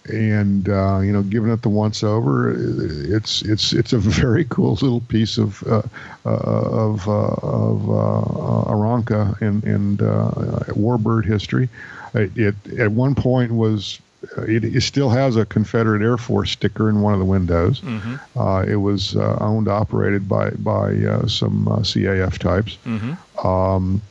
and 0.09 0.69
uh, 0.69 0.99
you 1.01 1.13
know, 1.13 1.23
giving 1.23 1.51
it 1.51 1.63
the 1.63 1.69
once 1.69 2.03
over, 2.03 2.53
it's 2.53 3.43
it's 3.43 3.73
it's 3.73 3.93
a 3.93 3.99
very 3.99 4.45
cool 4.45 4.73
little 4.75 5.01
piece 5.01 5.39
of 5.39 5.63
uh, 5.65 5.83
uh, 6.27 6.31
of 6.31 7.09
uh, 7.09 7.13
of 7.43 7.89
uh, 7.91 8.71
Aeronca 8.73 9.41
and 9.41 9.63
and 9.65 10.03
uh, 10.03 10.31
warbird 10.75 11.25
history. 11.25 11.69
It, 12.15 12.37
it 12.37 12.55
at 12.79 12.91
one 12.93 13.15
point 13.15 13.53
was. 13.53 14.01
It, 14.49 14.65
it 14.65 14.81
still 14.81 15.11
has 15.11 15.37
a 15.37 15.47
Confederate 15.47 16.03
Air 16.03 16.17
Force 16.17 16.51
sticker 16.51 16.89
in 16.91 17.03
one 17.03 17.13
of 17.13 17.21
the 17.21 17.25
windows. 17.25 17.81
Uh, 18.37 18.65
it 18.67 18.75
was 18.75 19.15
uh, 19.15 19.39
owned, 19.41 19.69
operated 19.69 20.29
by 20.29 20.51
by 20.51 20.93
uh, 20.97 21.29
some 21.29 21.69
uh, 21.69 21.77
CAF 21.85 22.37
types. 22.39 22.79
Um, 23.45 24.03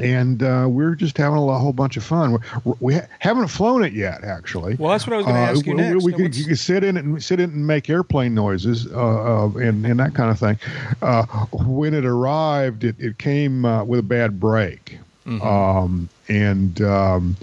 and 0.00 0.42
uh, 0.42 0.66
we're 0.68 0.94
just 0.94 1.16
having 1.18 1.38
a 1.38 1.58
whole 1.58 1.72
bunch 1.72 1.96
of 1.96 2.04
fun. 2.04 2.38
We're, 2.64 2.74
we 2.80 2.94
ha- 2.94 3.06
haven't 3.18 3.48
flown 3.48 3.84
it 3.84 3.92
yet, 3.92 4.24
actually. 4.24 4.74
Well, 4.76 4.90
that's 4.90 5.06
what 5.06 5.14
I 5.14 5.16
was 5.18 5.26
going 5.26 5.36
to 5.36 5.42
Uh, 5.42 5.44
ask 5.52 5.66
you 5.66 5.72
we- 5.74 5.82
next. 5.82 6.04
We, 6.04 6.10
Now, 6.12 6.16
could, 6.18 6.36
you 6.36 6.44
could 6.46 6.58
sit 6.58 6.84
in 6.84 6.96
it 6.96 7.04
and 7.04 7.22
sit 7.22 7.40
in 7.40 7.50
and 7.50 7.66
make 7.66 7.88
airplane 7.90 8.34
noises 8.34 8.86
uh, 8.92 9.44
uh, 9.46 9.48
and 9.58 9.84
and 9.86 9.98
that 10.00 10.14
kind 10.14 10.30
of 10.30 10.38
thing. 10.38 10.58
Uh, 11.02 11.24
when 11.52 11.94
it 11.94 12.04
arrived, 12.04 12.84
it, 12.84 12.96
it 12.98 13.18
came 13.18 13.64
uh, 13.64 13.84
with 13.84 14.00
a 14.00 14.02
bad 14.04 14.38
brake, 14.40 14.98
Mm-hmm. 15.26 15.42
um, 15.46 16.08
and 16.28 16.80
um, 16.82 17.36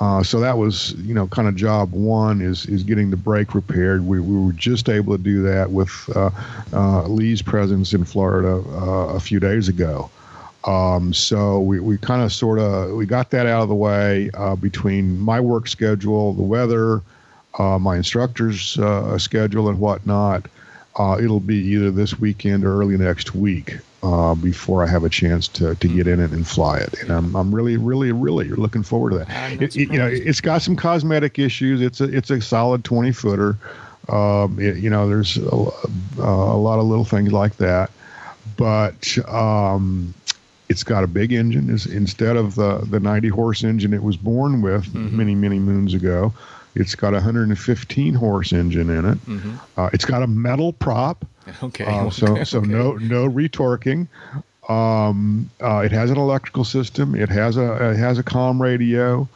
uh, 0.00 0.22
so 0.22 0.40
that 0.40 0.56
was 0.58 0.94
you 0.94 1.14
know 1.14 1.26
kind 1.28 1.46
of 1.46 1.54
job 1.54 1.92
one 1.92 2.40
is 2.40 2.66
is 2.66 2.82
getting 2.82 3.10
the 3.10 3.16
brake 3.16 3.54
repaired. 3.54 4.04
We, 4.06 4.18
we 4.20 4.46
were 4.46 4.52
just 4.52 4.88
able 4.88 5.16
to 5.16 5.22
do 5.22 5.42
that 5.42 5.70
with 5.70 5.92
uh, 6.16 6.30
uh, 6.72 7.02
Lee's 7.06 7.42
presence 7.42 7.92
in 7.92 8.04
Florida 8.04 8.62
uh, 8.70 9.14
a 9.14 9.20
few 9.20 9.38
days 9.38 9.68
ago. 9.68 10.10
Um, 10.64 11.14
so 11.14 11.60
we, 11.60 11.80
we 11.80 11.96
kind 11.98 12.22
of 12.22 12.32
sort 12.32 12.58
of 12.58 12.90
we 12.92 13.06
got 13.06 13.30
that 13.30 13.46
out 13.46 13.62
of 13.62 13.68
the 13.68 13.74
way 13.74 14.30
uh, 14.34 14.56
between 14.56 15.18
my 15.18 15.40
work 15.40 15.66
schedule, 15.68 16.34
the 16.34 16.42
weather, 16.42 17.00
uh, 17.58 17.78
my 17.78 17.96
instructor's 17.96 18.78
uh, 18.78 19.16
schedule, 19.18 19.68
and 19.68 19.80
whatnot. 19.80 20.46
Uh, 20.98 21.16
it'll 21.22 21.40
be 21.40 21.56
either 21.56 21.90
this 21.90 22.18
weekend 22.18 22.64
or 22.64 22.78
early 22.80 22.98
next 22.98 23.34
week 23.34 23.78
uh, 24.02 24.34
before 24.34 24.84
I 24.84 24.88
have 24.88 25.04
a 25.04 25.08
chance 25.08 25.46
to, 25.48 25.74
to 25.76 25.88
get 25.88 26.06
in 26.06 26.20
it 26.20 26.32
and 26.32 26.46
fly 26.46 26.78
it. 26.78 27.00
And 27.00 27.10
I'm, 27.10 27.34
I'm 27.36 27.54
really, 27.54 27.76
really, 27.76 28.12
really 28.12 28.48
looking 28.48 28.82
forward 28.82 29.10
to 29.10 29.18
that. 29.18 29.52
It, 29.62 29.76
it, 29.76 29.92
you 29.92 29.98
know, 29.98 30.06
it's 30.08 30.40
got 30.40 30.62
some 30.62 30.76
cosmetic 30.76 31.38
issues. 31.38 31.80
It's 31.80 32.00
a 32.00 32.04
it's 32.04 32.28
a 32.30 32.40
solid 32.40 32.84
20 32.84 33.12
footer. 33.12 33.56
Um, 34.10 34.58
it- 34.60 34.76
you 34.78 34.90
know, 34.90 35.08
there's 35.08 35.38
a, 35.38 35.68
a 36.18 36.58
lot 36.58 36.80
of 36.80 36.84
little 36.86 37.04
things 37.04 37.32
like 37.32 37.56
that, 37.58 37.90
but 38.56 39.16
um, 39.28 40.12
it's 40.70 40.84
got 40.84 41.04
a 41.04 41.06
big 41.06 41.32
engine. 41.32 41.68
Is 41.68 41.84
instead 41.86 42.36
of 42.36 42.54
the 42.54 42.78
the 42.78 43.00
90 43.00 43.28
horse 43.28 43.64
engine 43.64 43.92
it 43.92 44.02
was 44.02 44.16
born 44.16 44.62
with 44.62 44.86
Mm-hmm. 44.86 45.16
many 45.16 45.34
many 45.34 45.58
moons 45.58 45.92
ago, 45.92 46.32
it's 46.74 46.94
got 46.94 47.10
a 47.12 47.16
115 47.16 48.14
horse 48.14 48.52
engine 48.52 48.88
in 48.88 49.04
it. 49.04 49.18
Mm-hmm. 49.26 49.56
Uh, 49.76 49.90
it's 49.92 50.04
got 50.04 50.22
a 50.22 50.26
metal 50.26 50.72
prop. 50.72 51.26
okay. 51.62 51.84
Uh, 51.84 52.08
so 52.10 52.42
so 52.52 52.58
okay. 52.60 52.68
no 52.68 52.92
no 52.94 53.28
retorquing. 53.28 54.06
Um, 54.68 55.50
uh, 55.60 55.78
it 55.84 55.90
has 55.90 56.10
an 56.10 56.16
electrical 56.18 56.64
system. 56.64 57.14
It 57.14 57.28
has 57.28 57.56
a 57.56 57.90
it 57.90 57.96
has 57.96 58.18
a 58.18 58.22
comm 58.22 58.60
radio. 58.60 59.28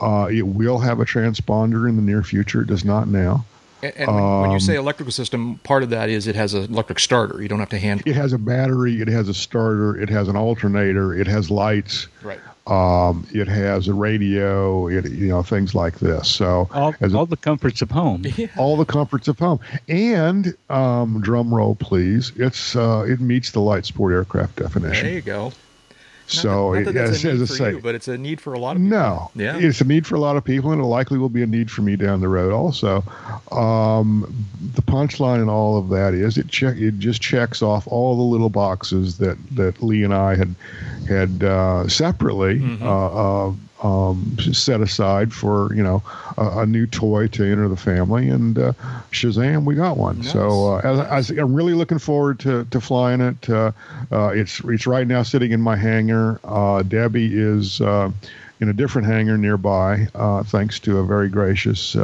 Uh, 0.00 0.28
it 0.32 0.46
will 0.46 0.78
have 0.78 0.98
a 1.00 1.04
transponder 1.04 1.86
in 1.86 1.96
the 1.96 2.02
near 2.02 2.22
future. 2.22 2.62
It 2.62 2.68
does 2.68 2.86
not 2.86 3.06
now. 3.06 3.44
And, 3.82 3.92
and 3.96 4.14
when, 4.14 4.40
when 4.40 4.50
you 4.50 4.56
um, 4.56 4.60
say 4.60 4.76
electrical 4.76 5.12
system, 5.12 5.58
part 5.64 5.82
of 5.82 5.90
that 5.90 6.08
is 6.08 6.26
it 6.26 6.36
has 6.36 6.54
an 6.54 6.64
electric 6.64 6.98
starter. 6.98 7.40
You 7.42 7.48
don't 7.48 7.60
have 7.60 7.68
to 7.70 7.78
hand. 7.78 8.02
It 8.06 8.16
has 8.16 8.32
a 8.32 8.38
battery. 8.38 9.00
It 9.00 9.08
has 9.08 9.28
a 9.28 9.34
starter. 9.34 9.96
It 10.00 10.08
has 10.08 10.28
an 10.28 10.36
alternator. 10.36 11.14
It 11.14 11.26
has 11.26 11.50
lights. 11.50 12.06
Right. 12.22 12.40
Um, 12.66 13.26
it 13.32 13.48
has 13.48 13.88
a 13.88 13.94
radio. 13.94 14.86
It 14.86 15.10
you 15.10 15.28
know 15.28 15.42
things 15.42 15.74
like 15.74 15.98
this. 15.98 16.28
So 16.28 16.68
All, 16.72 16.94
as 17.00 17.14
a- 17.14 17.26
the 17.26 17.36
comforts 17.36 17.82
of 17.82 17.90
home. 17.90 18.24
all 18.56 18.76
the 18.76 18.84
comforts 18.84 19.28
of 19.28 19.38
home. 19.38 19.60
And 19.88 20.54
um, 20.68 21.20
drum 21.20 21.52
roll, 21.52 21.74
please. 21.74 22.32
It's 22.36 22.76
uh, 22.76 23.04
it 23.08 23.20
meets 23.20 23.50
the 23.52 23.60
light 23.60 23.86
sport 23.86 24.12
aircraft 24.12 24.56
definition. 24.56 25.06
There 25.06 25.14
you 25.14 25.22
go. 25.22 25.52
So 26.30 26.72
that, 26.74 26.84
not 26.84 26.94
that 26.94 27.04
as, 27.10 27.24
as 27.24 27.42
I 27.50 27.54
say, 27.54 27.70
you, 27.72 27.80
but 27.80 27.94
it's 27.94 28.08
a 28.08 28.16
need 28.18 28.40
for 28.40 28.52
a 28.52 28.58
lot 28.58 28.76
of 28.76 28.82
people. 28.82 28.98
no, 28.98 29.30
Yeah. 29.34 29.56
it's 29.58 29.80
a 29.80 29.84
need 29.84 30.06
for 30.06 30.14
a 30.14 30.20
lot 30.20 30.36
of 30.36 30.44
people, 30.44 30.70
and 30.72 30.80
it 30.80 30.84
likely 30.84 31.18
will 31.18 31.28
be 31.28 31.42
a 31.42 31.46
need 31.46 31.70
for 31.70 31.82
me 31.82 31.96
down 31.96 32.20
the 32.20 32.28
road. 32.28 32.52
Also, 32.52 33.02
um, 33.52 34.32
the 34.74 34.82
punchline 34.82 35.42
in 35.42 35.48
all 35.48 35.76
of 35.78 35.88
that 35.90 36.14
is 36.14 36.38
it 36.38 36.48
check 36.48 36.76
it 36.76 36.98
just 36.98 37.20
checks 37.20 37.62
off 37.62 37.86
all 37.88 38.16
the 38.16 38.22
little 38.22 38.50
boxes 38.50 39.18
that 39.18 39.36
that 39.56 39.82
Lee 39.82 40.04
and 40.04 40.14
I 40.14 40.34
had 40.36 40.54
had 41.08 41.42
uh, 41.42 41.88
separately 41.88 42.60
Mm-hmm. 42.60 42.86
uh, 42.86 43.48
uh, 43.48 43.52
um, 43.82 44.36
set 44.38 44.80
aside 44.80 45.32
for 45.32 45.74
you 45.74 45.82
know 45.82 46.02
a, 46.36 46.60
a 46.60 46.66
new 46.66 46.86
toy 46.86 47.28
to 47.28 47.44
enter 47.44 47.68
the 47.68 47.76
family, 47.76 48.28
and 48.28 48.58
uh, 48.58 48.72
Shazam, 49.10 49.64
we 49.64 49.74
got 49.74 49.96
one. 49.96 50.22
So 50.22 50.74
uh, 50.74 50.80
as, 50.84 51.30
as 51.30 51.38
I'm 51.38 51.54
really 51.54 51.74
looking 51.74 51.98
forward 51.98 52.38
to, 52.40 52.64
to 52.66 52.80
flying 52.80 53.20
it. 53.20 53.48
Uh, 53.48 53.72
uh, 54.12 54.28
it's 54.28 54.60
it's 54.64 54.86
right 54.86 55.06
now 55.06 55.22
sitting 55.22 55.52
in 55.52 55.60
my 55.60 55.76
hangar. 55.76 56.40
Uh, 56.44 56.82
Debbie 56.82 57.38
is 57.38 57.80
uh, 57.80 58.10
in 58.60 58.68
a 58.68 58.72
different 58.72 59.06
hangar 59.06 59.38
nearby, 59.38 60.06
uh, 60.14 60.42
thanks 60.42 60.78
to 60.80 60.98
a 60.98 61.06
very 61.06 61.28
gracious 61.28 61.96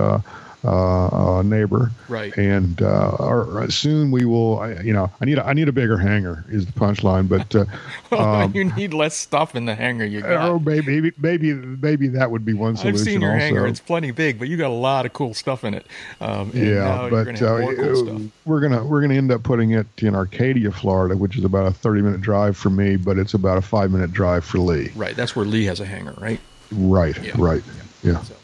uh, 0.65 1.07
uh, 1.07 1.39
uh, 1.39 1.43
neighbor. 1.43 1.91
Right. 2.09 2.37
And 2.37 2.81
uh, 2.83 3.17
or, 3.19 3.63
or 3.63 3.71
soon 3.71 4.11
we 4.11 4.25
will. 4.25 4.75
You 4.83 4.93
know, 4.93 5.11
I 5.21 5.25
need 5.25 5.39
a, 5.39 5.47
I 5.47 5.53
need 5.53 5.69
a 5.69 5.73
bigger 5.73 5.97
hanger 5.97 6.45
is 6.49 6.67
the 6.67 6.73
punchline, 6.73 7.29
but. 7.29 7.55
Uh, 7.55 7.67
um, 8.17 8.55
you 8.55 8.65
need 8.65 8.95
less 8.95 9.17
stuff 9.17 9.55
in 9.55 9.67
the 9.67 9.75
hanger 9.75 10.05
you 10.05 10.23
got. 10.23 10.49
Oh, 10.49 10.59
maybe, 10.59 11.13
maybe, 11.19 11.53
maybe, 11.55 12.09
that 12.09 12.31
would 12.31 12.45
be 12.45 12.55
one 12.55 12.77
solution. 12.77 12.99
I've 12.99 13.05
seen 13.05 13.21
your 13.21 13.33
also. 13.33 13.45
hangar; 13.45 13.67
it's 13.67 13.81
plenty 13.81 14.11
big, 14.11 14.39
but 14.39 14.49
you 14.49 14.57
got 14.57 14.71
a 14.71 14.75
lot 14.75 15.07
of 15.07 15.13
cool 15.13 15.35
stuff 15.35 15.65
in 15.65 15.75
it. 15.75 15.87
Um, 16.21 16.51
Yeah, 16.55 17.09
but 17.11 17.25
gonna 17.25 17.55
uh, 17.55 17.75
cool 17.77 18.31
we're 18.45 18.61
gonna 18.61 18.85
we're 18.85 19.01
gonna 19.01 19.15
end 19.15 19.31
up 19.31 19.43
putting 19.43 19.73
it 19.73 19.87
in 19.99 20.15
Arcadia, 20.15 20.71
Florida, 20.71 21.17
which 21.17 21.37
is 21.37 21.45
about 21.45 21.67
a 21.67 21.73
thirty 21.73 22.03
minute 22.03 22.21
drive 22.21 22.57
for 22.57 22.71
me, 22.71 22.97
but 22.97 23.19
it's 23.19 23.35
about 23.35 23.59
a 23.59 23.63
five 23.63 23.91
minute 23.91 24.13
drive 24.13 24.45
for 24.45 24.59
Lee. 24.59 24.91
Right, 24.95 25.15
that's 25.15 25.37
where 25.37 25.45
Lee 25.45 25.65
has 25.65 25.81
a 25.81 25.87
hangar, 25.87 26.15
right? 26.19 26.41
Right, 26.73 27.17
Yeah. 27.23 27.33
right, 27.37 27.63
yeah. 28.03 28.21
So, 28.23 28.35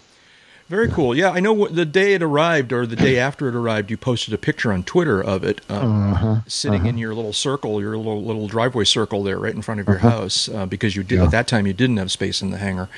very 0.72 0.88
cool. 0.88 1.14
Yeah, 1.16 1.30
I 1.30 1.38
know 1.40 1.52
what, 1.52 1.76
the 1.76 1.84
day 1.84 2.14
it 2.14 2.22
arrived, 2.22 2.72
or 2.72 2.86
the 2.86 2.96
day 2.96 3.18
after 3.18 3.48
it 3.48 3.54
arrived, 3.54 3.90
you 3.90 3.96
posted 3.96 4.34
a 4.34 4.38
picture 4.38 4.72
on 4.72 4.82
Twitter 4.82 5.22
of 5.22 5.44
it 5.44 5.60
um, 5.68 6.12
Uh-huh, 6.14 6.36
sitting 6.48 6.86
in 6.86 6.98
your 6.98 7.14
little 7.14 7.32
circle, 7.32 7.80
your 7.80 7.96
little 7.96 8.22
little 8.24 8.48
driveway 8.48 8.84
circle 8.84 9.22
there, 9.22 9.38
right 9.38 9.54
in 9.54 9.62
front 9.62 9.80
of 9.80 9.86
your 9.86 9.98
house, 9.98 10.48
uh, 10.48 10.66
because 10.66 10.96
you 10.96 11.02
did 11.04 11.18
Yeah. 11.18 11.24
at 11.26 11.30
that 11.30 11.46
time 11.46 11.66
you 11.66 11.72
didn't 11.72 11.98
have 11.98 12.10
space 12.10 12.42
in 12.42 12.50
the 12.50 12.58
hangar, 12.58 12.88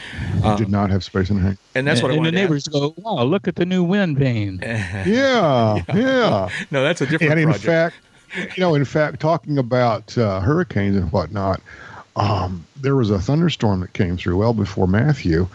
I 0.42 0.56
did 0.56 0.70
not 0.70 0.90
have 0.90 1.04
space 1.04 1.28
in 1.30 1.36
the 1.36 1.42
hangar. 1.42 1.58
and 1.74 1.86
that's 1.86 2.00
what 2.00 2.10
I 2.10 2.14
and 2.14 2.24
the 2.24 2.28
wanted. 2.28 2.30
to 2.32 2.42
neighbors 2.42 2.68
go, 2.68 2.94
"Wow, 2.96 3.24
look 3.24 3.46
at 3.48 3.56
the 3.56 3.66
new 3.66 3.82
wind 3.84 4.18
vane." 4.18 4.60
Yeah, 4.62 5.82
yeah. 5.94 6.48
ask. 6.48 6.70
No, 6.72 6.82
that's 6.82 7.00
a 7.02 7.06
different 7.06 7.32
and 7.32 7.40
in 7.40 7.48
project. 7.50 7.94
fact, 8.36 8.56
you 8.56 8.60
know, 8.62 8.74
in 8.74 8.84
fact, 8.84 9.20
talking 9.20 9.58
about 9.58 10.16
uh, 10.16 10.40
hurricanes 10.40 10.96
and 10.96 11.10
whatnot, 11.12 11.60
um, 12.16 12.64
there 12.80 12.94
was 12.94 13.10
a 13.10 13.18
thunderstorm 13.18 13.80
that 13.80 13.92
came 13.92 14.16
through 14.16 14.36
well 14.38 14.52
before 14.54 14.86
Matthew, 14.86 15.48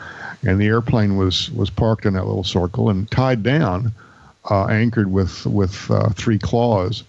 and 0.45 0.60
the 0.60 0.67
airplane 0.67 1.17
was 1.17 1.52
was 1.52 1.69
parked 1.69 2.06
in 2.06 2.13
that 2.13 2.25
little 2.25 2.43
circle 2.43 2.89
and 2.89 3.10
tied 3.12 3.43
down, 3.43 3.91
uh, 4.49 4.65
anchored 4.65 5.12
with 5.12 5.45
with 5.45 5.89
uh, 5.91 6.10
three 6.10 6.39
claws. 6.39 7.04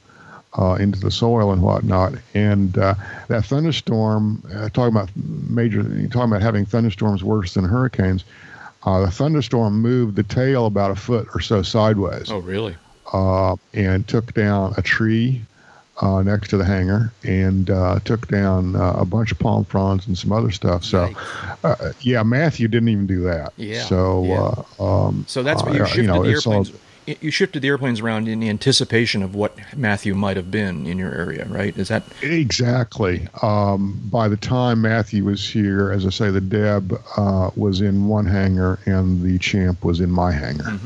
Uh, 0.58 0.74
into 0.80 0.98
the 0.98 1.12
soil 1.12 1.52
and 1.52 1.62
whatnot, 1.62 2.12
and 2.34 2.76
uh, 2.76 2.92
that 3.28 3.44
thunderstorm. 3.44 4.42
Uh, 4.52 4.68
talking 4.70 4.88
about 4.92 5.08
major, 5.14 5.84
talking 6.08 6.32
about 6.32 6.42
having 6.42 6.66
thunderstorms 6.66 7.22
worse 7.22 7.54
than 7.54 7.64
hurricanes. 7.64 8.24
Uh, 8.82 9.00
the 9.00 9.10
thunderstorm 9.10 9.80
moved 9.80 10.16
the 10.16 10.24
tail 10.24 10.66
about 10.66 10.90
a 10.90 10.96
foot 10.96 11.28
or 11.34 11.40
so 11.40 11.62
sideways 11.62 12.32
oh, 12.32 12.38
really? 12.38 12.74
uh, 13.12 13.54
and 13.74 14.08
took 14.08 14.34
down 14.34 14.74
a 14.76 14.82
tree 14.82 15.40
uh, 16.00 16.22
next 16.22 16.48
to 16.50 16.56
the 16.56 16.64
hangar 16.64 17.12
and 17.24 17.70
uh, 17.70 17.98
took 18.04 18.26
down 18.28 18.74
uh, 18.76 18.92
a 18.96 19.04
bunch 19.04 19.32
of 19.32 19.38
palm 19.38 19.64
fronds 19.64 20.06
and 20.06 20.16
some 20.16 20.32
other 20.32 20.50
stuff. 20.50 20.84
So, 20.84 21.12
uh, 21.64 21.92
yeah, 22.00 22.22
Matthew 22.22 22.68
didn't 22.68 22.88
even 22.88 23.06
do 23.06 23.20
that. 23.22 23.52
Yeah, 23.56 23.82
So, 23.84 24.24
yeah. 24.24 24.54
Uh, 24.84 25.06
um, 25.08 25.24
So 25.28 25.42
that's 25.42 25.62
what 25.62 25.72
uh, 25.72 25.78
you 25.78 25.86
shifted 25.86 26.06
know, 26.06 26.22
the 26.24 26.30
it's 26.30 26.46
all- 26.46 26.54
airplanes. 26.54 26.72
you 27.20 27.30
shifted 27.30 27.60
the 27.62 27.68
airplanes 27.68 28.00
around 28.00 28.28
in 28.28 28.42
anticipation 28.42 29.22
of 29.22 29.34
what 29.34 29.56
Matthew 29.76 30.14
might 30.14 30.36
have 30.36 30.50
been 30.50 30.86
in 30.86 30.96
your 30.96 31.12
area, 31.12 31.44
right? 31.48 31.76
Is 31.76 31.88
that 31.88 32.04
Exactly. 32.22 33.26
Um, 33.42 34.00
by 34.10 34.28
the 34.28 34.36
time 34.36 34.82
Matthew 34.82 35.24
was 35.24 35.48
here, 35.48 35.90
as 35.92 36.06
I 36.06 36.10
say, 36.10 36.30
the 36.30 36.40
Deb 36.40 36.92
uh, 37.16 37.50
was 37.56 37.80
in 37.80 38.06
one 38.06 38.26
hangar 38.26 38.78
and 38.86 39.22
the 39.22 39.38
Champ 39.38 39.84
was 39.84 40.00
in 40.00 40.10
my 40.10 40.30
hangar. 40.32 40.78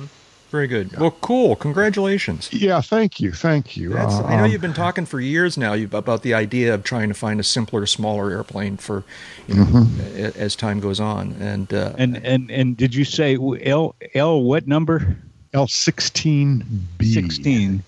Very 0.54 0.68
good. 0.68 0.96
Well, 0.96 1.10
cool. 1.20 1.56
Congratulations. 1.56 2.48
Yeah, 2.52 2.80
thank 2.80 3.18
you, 3.18 3.32
thank 3.32 3.76
you. 3.76 3.88
That's, 3.88 4.14
Uh, 4.14 4.24
I 4.26 4.36
know 4.36 4.44
um, 4.44 4.50
you've 4.52 4.60
been 4.60 4.72
talking 4.72 5.04
for 5.04 5.18
years 5.18 5.58
now 5.58 5.74
about 5.74 6.22
the 6.22 6.32
idea 6.32 6.72
of 6.72 6.84
trying 6.84 7.08
to 7.08 7.14
find 7.14 7.40
a 7.40 7.42
simpler, 7.42 7.86
smaller 7.86 8.30
airplane 8.30 8.76
for, 8.76 9.02
you 9.48 9.56
know, 9.56 9.64
Mm-hmm. 9.64 10.40
as 10.40 10.54
time 10.54 10.78
goes 10.78 11.00
on. 11.00 11.34
And 11.40 11.74
uh, 11.74 11.94
And 11.98 12.18
and 12.24 12.52
and 12.52 12.76
did 12.76 12.94
you 12.94 13.04
say 13.04 13.34
L 13.64 13.96
L 14.14 14.44
what 14.44 14.68
number? 14.68 15.16
L16B. 15.54 17.02
Sixteen. 17.02 17.82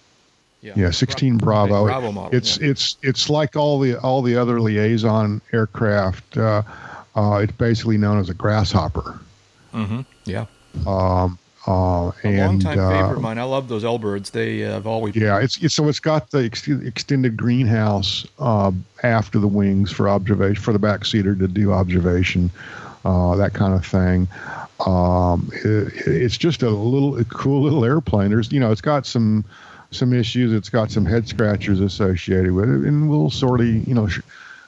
Yeah, 0.61 0.91
16 0.91 1.39
Bravo. 1.39 1.85
Bravo 1.85 2.11
model. 2.11 2.37
It's 2.37 2.59
yeah. 2.59 2.71
it's 2.71 2.97
it's 3.03 3.31
like 3.31 3.55
all 3.55 3.79
the 3.79 3.95
all 4.01 4.23
the 4.23 4.37
other 4.37 4.61
liaison 4.61 5.41
aircraft. 5.53 6.37
Uh, 6.37 6.63
uh, 7.15 7.39
it's 7.45 7.53
basically 7.53 7.97
known 7.97 8.19
as 8.19 8.29
a 8.29 8.35
grasshopper. 8.35 9.21
Mhm. 9.73 10.05
yeah. 10.25 10.47
Um, 10.85 11.39
uh, 11.67 12.13
A 12.23 12.29
and 12.29 12.39
long-time 12.39 12.79
uh, 12.79 12.91
favorite 12.91 13.17
of 13.17 13.23
mine. 13.23 13.39
I 13.39 13.43
love 13.43 13.69
those 13.69 13.85
L-birds. 13.85 14.31
They 14.31 14.65
uh, 14.65 14.73
have 14.73 14.87
always 14.87 15.17
Yeah, 15.17 15.41
it's, 15.41 15.63
it's 15.63 15.75
so 15.75 15.89
it's 15.89 15.99
got 15.99 16.31
the 16.31 16.45
ex- 16.45 16.69
extended 16.69 17.37
greenhouse 17.37 18.27
uh, 18.39 18.71
after 19.03 19.39
the 19.39 19.49
wings 19.49 19.91
for 19.91 20.09
observation 20.09 20.63
for 20.63 20.73
the 20.73 20.79
back 20.79 21.05
seater 21.05 21.35
to 21.35 21.49
do 21.49 21.73
observation, 21.73 22.51
uh, 23.05 23.35
that 23.37 23.53
kind 23.53 23.75
of 23.75 23.85
thing. 23.85 24.29
Um, 24.87 25.51
it, 25.65 26.07
it's 26.07 26.37
just 26.37 26.63
a 26.63 26.71
little 26.71 27.19
a 27.19 27.25
cool 27.25 27.63
little 27.63 27.85
airplane. 27.85 28.31
There's 28.31 28.53
you 28.53 28.61
know 28.61 28.71
it's 28.71 28.81
got 28.81 29.05
some 29.05 29.45
some 29.91 30.13
issues. 30.13 30.53
It's 30.53 30.69
got 30.69 30.91
some 30.91 31.05
head 31.05 31.27
scratchers 31.27 31.81
associated 31.81 32.53
with 32.53 32.69
it, 32.69 32.87
and 32.87 33.11
we'll 33.11 33.31
sort 33.31 33.61
of 33.61 33.67
you 33.67 33.95
know. 33.95 34.07
Sh- 34.07 34.21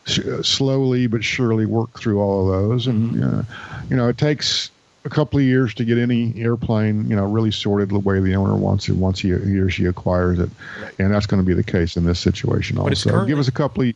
sh- 0.07 0.21
slowly 0.41 1.07
but 1.07 1.23
surely 1.23 1.67
work 1.67 2.01
through 2.01 2.19
all 2.19 2.41
of 2.41 2.63
those 2.63 2.87
and 2.87 3.23
uh, 3.23 3.43
you 3.91 3.97
know 3.97 4.09
it 4.09 4.17
takes 4.17 4.71
a 5.05 5.09
couple 5.11 5.39
of 5.39 5.45
years 5.45 5.73
to 5.75 5.85
get 5.85 5.97
any 5.99 6.35
airplane, 6.37 7.09
you 7.09 7.17
know, 7.17 7.25
really 7.25 7.51
sorted 7.51 7.89
the 7.91 7.99
way 7.99 8.21
the 8.21 8.35
owner 8.35 8.57
wants 8.57 8.89
it 8.89 8.95
once 8.97 9.21
he, 9.21 9.29
he 9.29 9.59
or 9.59 9.71
she 9.71 9.85
acquires 9.87 10.39
it, 10.39 10.51
Right. 10.83 10.93
and 10.99 11.13
that's 11.13 11.27
going 11.27 11.43
to 11.43 11.47
be 11.47 11.55
the 11.55 11.63
case 11.65 11.97
in 11.97 12.05
this 12.05 12.19
situation 12.21 12.79
also. 12.79 13.25
Give 13.25 13.39
us 13.39 13.49
a 13.49 13.53
couple 13.53 13.85
of. 13.85 13.95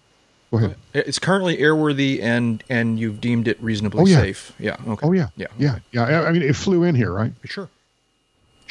Go 0.51 0.59
ahead. 0.59 0.71
Uh, 0.95 1.01
it's 1.07 1.19
currently 1.19 1.57
airworthy, 1.57 2.23
and 2.23 2.63
and 2.69 2.99
you've 3.01 3.21
deemed 3.21 3.49
it 3.49 3.61
reasonably 3.63 4.03
Oh, 4.03 4.07
yeah. 4.07 4.21
safe. 4.21 4.53
Yeah. 4.59 4.77
Okay. 4.87 5.07
Oh 5.07 5.13
yeah, 5.13 5.29
Yeah. 5.37 5.47
yeah, 5.59 5.79
yeah. 5.93 6.05
I- 6.05 6.29
I 6.29 6.33
mean, 6.33 6.43
it 6.43 6.55
flew 6.57 6.83
in 6.85 6.95
here, 6.95 7.11
right? 7.13 7.33
Sure. 7.45 7.69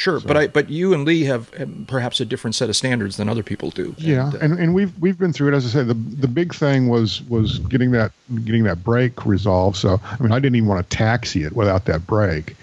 Sure, 0.02 0.20
but 0.20 0.36
I 0.36 0.48
but 0.48 0.72
you 0.72 0.96
and 0.96 1.06
Lee 1.06 1.26
have, 1.26 1.54
have 1.54 1.70
perhaps 1.86 2.20
a 2.20 2.26
different 2.26 2.56
set 2.56 2.70
of 2.70 2.76
standards 2.76 3.18
than 3.18 3.30
other 3.30 3.44
people 3.44 3.70
do. 3.70 3.94
Yeah, 4.00 4.30
uh, 4.30 4.38
and, 4.42 4.58
and 4.58 4.74
we've 4.74 4.98
we've 4.98 5.20
been 5.20 5.32
through 5.32 5.54
it. 5.54 5.56
As 5.56 5.64
I 5.64 5.70
say, 5.70 5.84
the 5.84 5.94
the 5.94 6.28
big 6.28 6.56
thing 6.56 6.88
was 6.88 7.22
was 7.30 7.60
getting 7.60 7.92
that 7.92 8.12
getting 8.44 8.64
that 8.64 8.84
brake 8.84 9.28
resolved. 9.28 9.78
So 9.78 10.02
I 10.04 10.24
mean, 10.24 10.32
I 10.32 10.40
didn't 10.40 10.56
even 10.56 10.68
want 10.68 10.90
to 10.90 10.98
taxi 10.98 11.44
it 11.44 11.56
without 11.56 11.86
that 11.86 12.08
brake. 12.08 12.56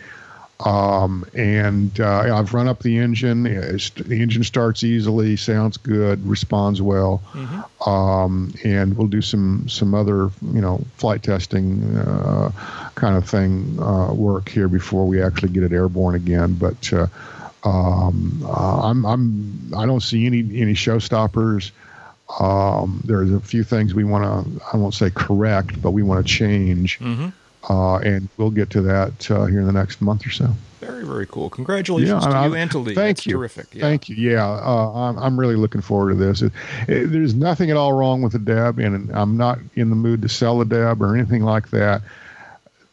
Um, 0.64 1.24
and 1.34 2.00
uh, 2.00 2.34
I've 2.36 2.52
run 2.52 2.66
up 2.66 2.80
the 2.80 2.98
engine. 2.98 3.46
It's, 3.46 3.90
the 3.90 4.20
engine 4.20 4.42
starts 4.42 4.82
easily, 4.82 5.36
sounds 5.36 5.76
good, 5.76 6.26
responds 6.26 6.82
well. 6.82 7.22
Um, 7.86 8.52
and 8.64 8.96
we'll 8.96 9.06
do 9.06 9.22
some 9.22 9.68
some 9.68 9.94
other 9.94 10.30
you 10.52 10.60
know 10.60 10.80
flight 10.96 11.22
testing 11.22 11.96
uh, 11.96 12.50
kind 12.96 13.16
of 13.16 13.28
thing 13.28 13.78
uh, 13.80 14.12
work 14.12 14.48
here 14.48 14.66
before 14.68 15.06
we 15.06 15.22
actually 15.22 15.50
get 15.50 15.62
it 15.62 15.72
airborne 15.72 16.16
again. 16.16 16.54
But 16.54 16.92
uh, 16.92 17.06
um, 17.64 18.42
uh, 18.44 18.80
I'm 18.82 19.06
I'm 19.06 19.72
I 19.76 19.86
don't 19.86 20.02
see 20.02 20.26
any 20.26 20.40
any 20.60 20.74
showstoppers. 20.74 21.70
Um, 22.40 23.00
there's 23.04 23.32
a 23.32 23.40
few 23.40 23.62
things 23.64 23.94
we 23.94 24.04
want 24.04 24.24
to 24.24 24.62
I 24.72 24.76
won't 24.76 24.94
say 24.94 25.10
correct, 25.10 25.80
but 25.80 25.92
we 25.92 26.02
want 26.02 26.26
to 26.26 26.30
change, 26.32 26.98
Mhm. 26.98 27.32
Uh, 27.68 27.96
and 27.98 28.28
we'll 28.37 28.50
get 28.50 28.70
to 28.70 28.81
that 28.83 29.31
uh, 29.31 29.44
here 29.46 29.61
in 29.61 29.66
the 29.66 29.72
next 29.72 30.00
month 30.00 30.26
or 30.26 30.31
so. 30.31 30.48
very 30.81 31.04
very 31.07 31.26
cool. 31.26 31.50
Congratulations 31.50 32.24
Yeah, 32.24 32.31
to 32.31 32.37
I- 32.37 32.46
you 32.46 32.54
and 32.54 32.70
to 32.70 32.78
Lee. 32.78 32.94
Thank 32.94 33.18
That's 33.18 33.26
you. 33.26 33.33
Terrific. 33.35 33.66
Yeah. 33.74 33.81
Thank 33.83 34.09
you. 34.09 34.16
Yeah, 34.16 34.46
uh, 34.48 34.92
I'm, 34.94 35.18
I'm 35.18 35.38
really 35.40 35.57
looking 35.57 35.81
forward 35.83 36.11
to 36.11 36.16
this. 36.16 36.42
It, 36.42 36.52
it- 36.88 37.07
there's 37.12 37.35
nothing 37.35 37.70
at 37.70 37.76
all 37.76 37.92
wrong 37.92 38.22
with 38.22 38.33
the 38.33 38.38
Deb, 38.38 38.78
and 38.78 39.11
I'm 39.12 39.37
not 39.37 39.59
in 39.74 39.90
the 39.90 39.96
mood 39.96 40.22
to 40.22 40.28
sell 40.28 40.59
the 40.59 40.64
Deb 40.64 41.02
or 41.02 41.14
anything 41.16 41.42
like 41.42 41.70
that. 41.70 42.02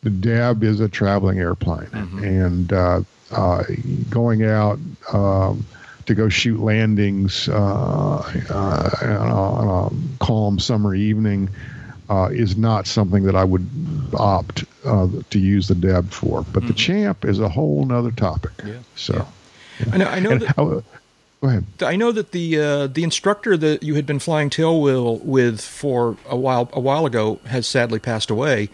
The 0.04 0.10
Deb 0.12 0.64
is 0.64 0.80
a 0.82 0.90
traveling 0.90 1.40
airplane, 1.40 1.88
Mm-hmm. 1.88 2.24
and 2.24 2.74
uh, 2.74 3.02
uh, 3.32 3.64
going 4.10 4.44
out 4.46 4.78
um, 5.12 5.66
to 6.06 6.14
go 6.14 6.30
shoot 6.30 6.60
landings 6.60 7.50
uh, 7.50 7.56
uh, 7.56 8.90
on, 9.02 9.30
a, 9.32 9.36
on 9.36 9.68
a 10.20 10.24
calm 10.24 10.60
summer 10.60 10.94
evening 10.94 11.50
uh, 12.10 12.30
is 12.32 12.56
not 12.56 12.86
something 12.86 13.24
that 13.24 13.36
I 13.36 13.44
would 13.44 13.68
opt 14.13 14.65
uh, 14.86 15.08
to 15.30 15.39
use 15.39 15.68
the 15.68 15.76
Deb 15.76 16.12
for. 16.12 16.44
But 16.44 16.68
the 16.68 16.74
Champ 16.74 17.26
is 17.26 17.39
a 17.39 17.50
whole 17.50 17.86
nother 17.86 18.12
topic. 18.12 18.52
Mm-hmm. 18.58 18.68
Yeah. 18.68 18.80
So. 18.96 19.28
I 19.91 19.98
know. 19.98 20.06
I 20.06 20.20
know 20.20 20.32
And, 20.32 20.41
that. 20.41 20.56
oh, 20.58 20.84
go 21.41 21.48
ahead. 21.50 21.65
I 21.82 21.96
know 21.96 22.12
that 22.12 22.32
the 22.32 22.60
uh, 22.60 22.88
the 22.88 23.04
instructor 23.04 23.58
that 23.58 23.84
you 23.84 23.96
had 23.96 24.06
been 24.06 24.20
flying 24.20 24.50
tailwheel 24.50 25.22
with 25.24 25.62
for 25.62 26.18
a 26.30 26.38
while 26.38 26.70
a 26.74 26.80
while 26.80 27.06
ago 27.06 27.39
has 27.46 27.68
sadly 27.68 28.00
passed 28.00 28.30
away. 28.30 28.70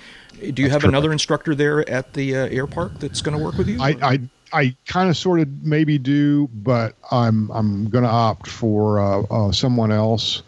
Do 0.54 0.62
you 0.62 0.70
have 0.70 0.84
another 0.84 1.12
instructor 1.12 1.54
there 1.54 1.88
at 1.89 2.13
the 2.13 2.36
uh, 2.36 2.48
air 2.48 2.67
park 2.67 2.94
that's 3.00 3.22
going 3.22 3.38
to 3.38 3.44
work 3.44 3.58
with 3.58 3.67
you? 3.67 3.80
I, 3.80 3.89
I, 4.02 4.20
I 4.54 4.76
kind 4.86 5.10
of 5.10 5.17
sort 5.17 5.39
of 5.39 5.63
maybe 5.63 5.98
do, 5.98 6.48
but 6.54 6.96
I'm 7.12 7.52
I'm 7.52 7.89
going 7.89 8.04
to 8.04 8.10
opt 8.10 8.48
for 8.48 9.00
uh, 9.00 9.22
uh, 9.30 9.52
someone 9.52 9.91
else 9.91 10.41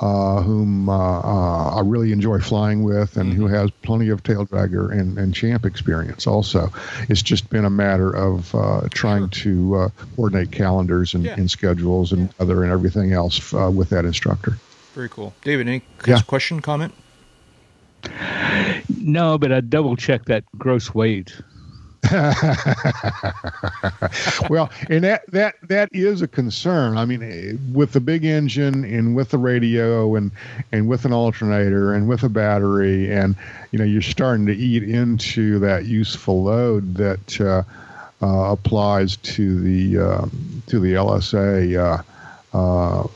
uh, 0.00 0.40
whom 0.42 0.88
uh, 0.88 1.20
uh, 1.20 1.76
I 1.76 1.80
really 1.84 2.12
enjoy 2.12 2.40
flying 2.40 2.82
with 2.82 3.16
and 3.16 3.32
who 3.32 3.46
has 3.46 3.70
plenty 3.82 4.08
of 4.08 4.22
tail 4.22 4.46
dragger 4.46 4.90
and, 4.90 5.18
and 5.18 5.34
champ 5.34 5.66
experience. 5.66 6.26
Also, 6.26 6.72
it's 7.08 7.22
just 7.22 7.50
been 7.50 7.64
a 7.64 7.70
matter 7.70 8.10
of 8.10 8.54
uh, 8.54 8.88
trying 8.90 9.28
to 9.30 9.74
uh, 9.76 9.88
coordinate 10.16 10.52
calendars 10.52 11.14
and, 11.14 11.24
Yeah. 11.24 11.34
and 11.34 11.50
schedules 11.50 12.12
and 12.12 12.32
other 12.38 12.62
and 12.62 12.72
everything 12.72 13.12
else 13.12 13.52
uh, 13.52 13.70
with 13.70 13.90
that 13.90 14.04
instructor. 14.04 14.56
Very 14.94 15.08
cool, 15.08 15.34
David. 15.42 15.68
Any 15.68 15.82
Yeah. 16.06 16.20
question, 16.22 16.60
comment? 16.60 16.94
No, 18.88 19.38
but 19.38 19.52
I 19.52 19.60
double 19.60 19.96
checked 19.96 20.26
that 20.26 20.44
gross 20.56 20.94
weight. 20.94 21.34
well, 24.48 24.70
and 24.88 25.04
that 25.04 25.22
that 25.28 25.56
that 25.62 25.88
is 25.92 26.22
a 26.22 26.28
concern. 26.28 26.96
I 26.96 27.04
mean, 27.04 27.60
with 27.72 27.92
the 27.92 28.00
big 28.00 28.24
engine 28.24 28.84
and 28.84 29.14
with 29.14 29.30
the 29.30 29.38
radio 29.38 30.16
and 30.16 30.30
and 30.72 30.88
with 30.88 31.04
an 31.04 31.12
alternator 31.12 31.92
and 31.92 32.08
with 32.08 32.22
a 32.22 32.28
battery, 32.30 33.12
and 33.12 33.36
you 33.70 33.78
know, 33.78 33.84
you're 33.84 34.00
starting 34.02 34.46
to 34.46 34.56
eat 34.56 34.82
into 34.82 35.58
that 35.58 35.84
useful 35.84 36.42
load 36.42 36.94
that 36.94 37.40
uh, 37.40 37.62
uh, 38.22 38.52
applies 38.52 39.16
to 39.18 39.60
the 39.60 39.98
um, 39.98 40.62
to 40.68 40.80
the 40.80 40.94
LSA. 40.94 41.76
Uh, 41.76 42.02
uh, 42.52 43.06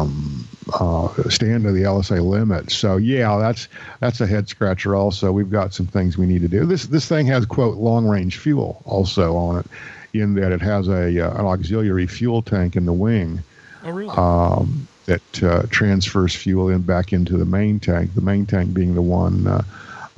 um, 0.00 0.48
uh, 0.80 1.28
stand 1.30 1.64
to 1.64 1.72
the 1.72 1.82
LSA 1.82 2.22
limit. 2.24 2.70
So 2.70 2.96
yeah, 2.96 3.38
that's 3.38 3.68
that's 4.00 4.20
a 4.20 4.26
head 4.26 4.48
scratcher. 4.48 4.94
Also, 4.96 5.32
we've 5.32 5.50
got 5.50 5.72
some 5.74 5.86
things 5.86 6.16
we 6.18 6.26
need 6.26 6.42
to 6.42 6.48
do. 6.48 6.66
This 6.66 6.86
this 6.86 7.06
thing 7.06 7.26
has 7.26 7.46
quote 7.46 7.76
long 7.76 8.06
range 8.06 8.38
fuel 8.38 8.82
also 8.84 9.36
on 9.36 9.60
it, 9.60 9.66
in 10.12 10.34
that 10.34 10.52
it 10.52 10.60
has 10.60 10.88
a 10.88 11.20
uh, 11.26 11.38
an 11.38 11.46
auxiliary 11.46 12.06
fuel 12.06 12.42
tank 12.42 12.76
in 12.76 12.86
the 12.86 12.92
wing 12.92 13.42
Oh, 13.84 13.90
really? 13.90 14.14
um, 14.16 14.86
that 15.06 15.42
uh, 15.42 15.62
transfers 15.70 16.34
fuel 16.34 16.68
in 16.68 16.82
back 16.82 17.12
into 17.12 17.36
the 17.36 17.44
main 17.46 17.80
tank. 17.80 18.14
The 18.14 18.20
main 18.20 18.46
tank 18.46 18.74
being 18.74 18.94
the 18.94 19.02
one 19.02 19.46
uh, 19.46 19.62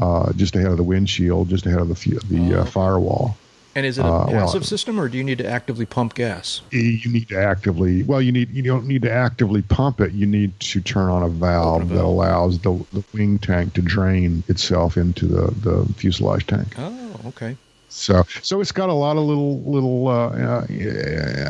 uh, 0.01 0.33
just 0.33 0.57
ahead 0.57 0.71
of 0.73 0.77
the 0.77 0.83
windshield, 0.83 1.49
just 1.49 1.65
ahead 1.67 1.81
of 1.81 1.88
the 1.88 1.95
fu- 1.95 2.19
the 2.29 2.57
Oh, 2.57 2.61
uh, 2.61 2.65
firewall. 2.65 3.37
And 3.75 3.87
is 3.87 3.99
it 3.99 4.05
a 4.05 4.09
uh, 4.09 4.27
well, 4.29 4.47
passive 4.47 4.67
system, 4.67 5.01
or 5.01 5.09
do 5.09 5.19
you 5.19 5.25
need 5.25 5.39
to 5.39 5.47
actively 5.47 5.87
pump 5.87 6.15
gas? 6.15 6.63
you 6.71 7.11
need 7.11 7.29
to 7.29 7.39
actively 7.39 8.03
well 8.03 8.21
you 8.21 8.33
need 8.33 8.51
you 8.51 8.63
don't 8.63 8.87
need 8.87 9.03
to 9.03 9.11
actively 9.11 9.63
pump 9.63 10.01
it 10.01 10.13
you 10.13 10.27
need 10.27 10.59
to 10.61 10.81
turn 10.81 11.09
on 11.11 11.23
a 11.23 11.29
valve, 11.29 11.91
a 11.91 11.95
that 11.95 12.05
allows 12.05 12.59
the, 12.61 12.73
the 12.93 13.05
wing 13.13 13.39
tank 13.39 13.75
to 13.75 13.83
drain 13.83 14.43
itself 14.49 14.97
into 14.97 15.27
the, 15.27 15.53
the 15.61 15.95
fuselage 15.95 16.47
tank 16.47 16.75
Oh, 16.79 17.21
okay. 17.27 17.57
So 17.95 18.25
so 18.43 18.61
it's 18.63 18.73
got 18.73 18.89
a 18.89 18.95
lot 18.95 19.17
of 19.19 19.25
little 19.25 19.61
little 19.61 20.09
uh, 20.09 20.29
uh, 20.31 20.67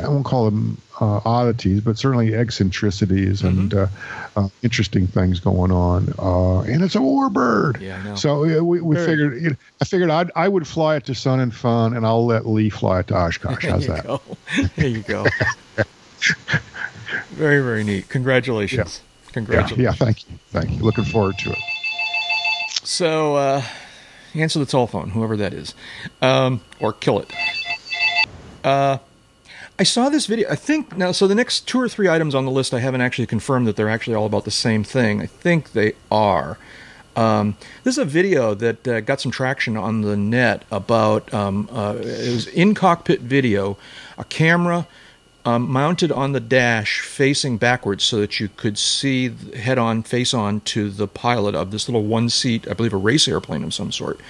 i 0.04 0.08
won't 0.08 0.24
call 0.24 0.44
them 0.44 0.76
uh, 1.00 1.20
oddities 1.24 1.80
but 1.80 1.96
certainly 1.96 2.34
eccentricities 2.34 3.42
and 3.42 3.72
uh, 3.72 3.86
uh, 4.36 4.48
interesting 4.62 5.06
things 5.06 5.38
going 5.38 5.70
on 5.70 6.12
uh, 6.18 6.60
and 6.62 6.82
it's 6.82 6.96
a 6.96 6.98
warbird 6.98 7.80
Yeah, 7.80 7.96
I 7.98 8.02
know. 8.02 8.14
so 8.16 8.44
uh, 8.44 8.62
we, 8.62 8.80
we 8.80 8.96
Very. 8.96 9.06
figured 9.06 9.42
you 9.42 9.50
know, 9.50 9.56
i 9.80 9.84
figured 9.84 10.10
I'd, 10.10 10.30
i 10.34 10.48
would 10.48 10.66
fly 10.66 10.96
it 10.96 11.04
to 11.06 11.14
Sun 11.14 11.38
'n 11.40 11.50
Fun 11.52 11.94
and 11.96 12.04
i'll 12.04 12.26
let 12.26 12.44
lee 12.44 12.70
fly 12.70 13.00
it 13.00 13.06
to 13.06 13.14
oshkosh 13.14 13.64
how's 13.64 13.86
there 13.86 13.96
you 13.96 14.02
that 14.02 14.06
go. 14.06 14.20
There 14.76 14.88
you 14.88 15.02
go. 15.02 15.26
very, 17.30 17.60
very 17.62 17.84
neat. 17.84 18.08
Congratulations. 18.08 19.00
Yeah, 19.00 19.32
Congratulations. 19.32 19.78
yeah, 19.80 19.92
thank 19.92 20.28
you. 20.28 20.38
Thank 20.50 20.70
you. 20.72 20.82
Looking 20.82 21.04
forward 21.04 21.38
to 21.38 21.50
it. 21.52 21.58
So, 22.84 23.36
uh, 23.36 23.62
answer 24.34 24.58
the 24.58 24.66
telephone, 24.66 25.10
whoever 25.10 25.36
that 25.36 25.52
is, 25.52 25.74
um, 26.20 26.60
or 26.80 26.92
kill 26.92 27.20
it. 27.20 27.30
Uh, 28.64 28.98
I 29.78 29.84
saw 29.84 30.08
this 30.08 30.26
video. 30.26 30.48
I 30.50 30.54
think 30.54 30.96
now. 30.96 31.12
So 31.12 31.26
the 31.26 31.34
next 31.34 31.66
two 31.66 31.80
or 31.80 31.88
three 31.88 32.08
items 32.08 32.34
on 32.34 32.44
the 32.44 32.50
list, 32.50 32.72
I 32.72 32.80
haven't 32.80 33.00
actually 33.00 33.26
confirmed 33.26 33.66
that 33.66 33.76
they're 33.76 33.88
actually 33.88 34.14
all 34.14 34.26
about 34.26 34.44
the 34.44 34.50
same 34.50 34.84
thing. 34.84 35.20
I 35.20 35.26
think 35.26 35.72
they 35.72 35.94
are. 36.10 36.58
Um, 37.16 37.56
this 37.84 37.94
is 37.94 37.98
a 37.98 38.04
video 38.04 38.54
that 38.54 38.88
uh, 38.88 39.00
got 39.00 39.20
some 39.20 39.32
traction 39.32 39.76
on 39.76 40.00
the 40.00 40.16
net 40.16 40.64
about 40.70 41.32
um, 41.34 41.68
uh, 41.70 41.96
it 41.98 42.32
was 42.32 42.46
in 42.46 42.74
cockpit 42.74 43.20
video, 43.20 43.76
a 44.16 44.24
camera 44.24 44.86
um, 45.44 45.70
mounted 45.70 46.12
on 46.12 46.32
the 46.32 46.40
dash 46.40 47.00
facing 47.00 47.58
backwards 47.58 48.04
so 48.04 48.20
that 48.20 48.38
you 48.38 48.48
could 48.56 48.78
see 48.78 49.34
head 49.56 49.78
on, 49.78 50.02
face 50.02 50.32
on 50.32 50.60
to 50.60 50.90
the 50.90 51.08
pilot 51.08 51.54
of 51.54 51.70
this 51.70 51.88
little 51.88 52.04
one 52.04 52.28
seat, 52.28 52.68
I 52.68 52.74
believe 52.74 52.92
a 52.92 52.98
race 52.98 53.26
airplane 53.26 53.64
of 53.64 53.74
some 53.74 53.90
sort, 53.90 54.20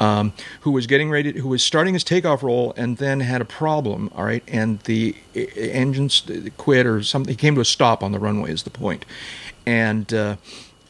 um, 0.00 0.32
who 0.62 0.70
was 0.70 0.86
getting 0.86 1.10
ready, 1.10 1.38
who 1.38 1.48
was 1.48 1.62
starting 1.62 1.94
his 1.94 2.02
takeoff 2.02 2.42
roll 2.42 2.72
and 2.76 2.96
then 2.96 3.20
had 3.20 3.40
a 3.40 3.44
problem, 3.44 4.10
all 4.14 4.24
right, 4.24 4.42
and 4.48 4.80
the 4.80 5.14
engines 5.34 6.22
quit 6.56 6.86
or 6.86 7.02
something. 7.02 7.32
He 7.32 7.36
came 7.36 7.54
to 7.56 7.60
a 7.60 7.66
stop 7.66 8.02
on 8.02 8.12
the 8.12 8.18
runway, 8.18 8.50
is 8.50 8.62
the 8.62 8.70
point. 8.70 9.04
And, 9.66 10.12
uh, 10.12 10.36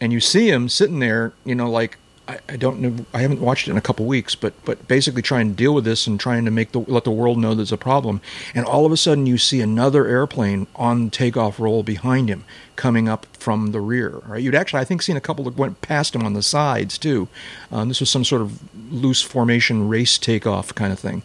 and 0.00 0.12
you 0.12 0.20
see 0.20 0.50
him 0.50 0.68
sitting 0.68 1.00
there, 1.00 1.32
you 1.44 1.54
know, 1.54 1.70
like 1.70 1.98
I, 2.26 2.38
I 2.48 2.56
don't 2.56 2.80
know, 2.80 3.04
I 3.12 3.20
haven't 3.20 3.40
watched 3.40 3.68
it 3.68 3.72
in 3.72 3.76
a 3.76 3.82
couple 3.82 4.06
weeks, 4.06 4.34
but 4.34 4.52
but 4.64 4.88
basically 4.88 5.22
trying 5.22 5.50
to 5.50 5.54
deal 5.54 5.74
with 5.74 5.84
this 5.84 6.06
and 6.06 6.18
trying 6.18 6.44
to 6.44 6.50
make 6.50 6.72
the 6.72 6.80
let 6.80 7.04
the 7.04 7.10
world 7.10 7.38
know 7.38 7.54
there's 7.54 7.72
a 7.72 7.76
problem. 7.76 8.20
And 8.54 8.64
all 8.64 8.86
of 8.86 8.92
a 8.92 8.96
sudden, 8.96 9.26
you 9.26 9.36
see 9.36 9.60
another 9.60 10.06
airplane 10.06 10.66
on 10.76 11.10
takeoff 11.10 11.60
roll 11.60 11.82
behind 11.82 12.28
him 12.28 12.44
coming 12.76 13.08
up 13.08 13.26
from 13.36 13.72
the 13.72 13.80
rear. 13.80 14.22
Right, 14.26 14.42
you'd 14.42 14.54
actually 14.54 14.80
I 14.80 14.84
think 14.84 15.02
seen 15.02 15.16
a 15.16 15.20
couple 15.20 15.44
that 15.44 15.56
went 15.56 15.82
past 15.82 16.14
him 16.14 16.24
on 16.24 16.32
the 16.32 16.42
sides 16.42 16.96
too. 16.98 17.28
Um, 17.70 17.88
this 17.88 18.00
was 18.00 18.10
some 18.10 18.24
sort 18.24 18.42
of 18.42 18.60
loose 18.92 19.22
formation 19.22 19.88
race 19.88 20.16
takeoff 20.18 20.74
kind 20.74 20.92
of 20.92 20.98
thing 20.98 21.22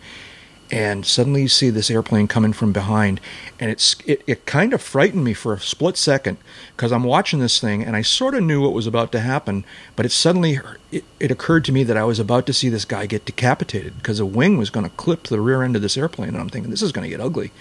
and 0.72 1.06
suddenly 1.06 1.42
you 1.44 1.48
see 1.48 1.70
this 1.70 1.90
airplane 1.90 2.28
coming 2.28 2.54
from 2.54 2.72
behind 2.72 3.20
and 3.60 3.72
it's 3.72 3.96
it, 4.06 4.22
it 4.28 4.46
kind 4.46 4.74
of 4.74 4.82
frightened 4.82 5.24
me 5.24 5.34
for 5.34 5.54
a 5.54 5.60
split 5.60 5.98
second 5.98 6.38
because 6.76 6.92
i'm 6.92 7.04
watching 7.04 7.40
this 7.40 7.60
thing 7.60 7.84
and 7.84 7.96
i 7.96 8.02
sort 8.02 8.36
of 8.36 8.44
knew 8.44 8.62
what 8.62 8.74
was 8.74 8.86
about 8.88 9.12
to 9.12 9.20
happen 9.20 9.66
but 9.96 10.06
it 10.06 10.12
suddenly 10.12 10.60
it, 10.92 11.04
it 11.20 11.32
occurred 11.32 11.66
to 11.66 11.72
me 11.72 11.84
that 11.84 11.98
i 11.98 12.04
was 12.04 12.20
about 12.20 12.46
to 12.46 12.54
see 12.54 12.70
this 12.70 12.86
guy 12.86 13.06
get 13.06 13.26
decapitated 13.26 13.96
because 13.98 14.20
a 14.20 14.26
wing 14.26 14.58
was 14.58 14.70
going 14.70 14.84
to 14.88 14.96
clip 14.96 15.24
the 15.24 15.42
rear 15.42 15.64
end 15.64 15.76
of 15.76 15.82
this 15.82 15.98
airplane 15.98 16.30
and 16.30 16.38
i'm 16.38 16.50
thinking 16.50 16.70
this 16.72 16.82
is 16.84 16.92
going 16.92 17.04
to 17.04 17.10
get 17.10 17.22
ugly 17.22 17.52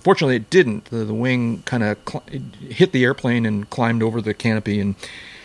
fortunately 0.00 0.36
it 0.36 0.50
didn't 0.50 0.86
the, 0.86 1.04
the 1.04 1.14
wing 1.14 1.62
kind 1.64 1.82
of 1.82 1.96
cl- 2.08 2.24
hit 2.68 2.92
the 2.92 3.04
airplane 3.04 3.46
and 3.46 3.70
climbed 3.70 4.02
over 4.02 4.20
the 4.20 4.34
canopy 4.34 4.80
and 4.80 4.94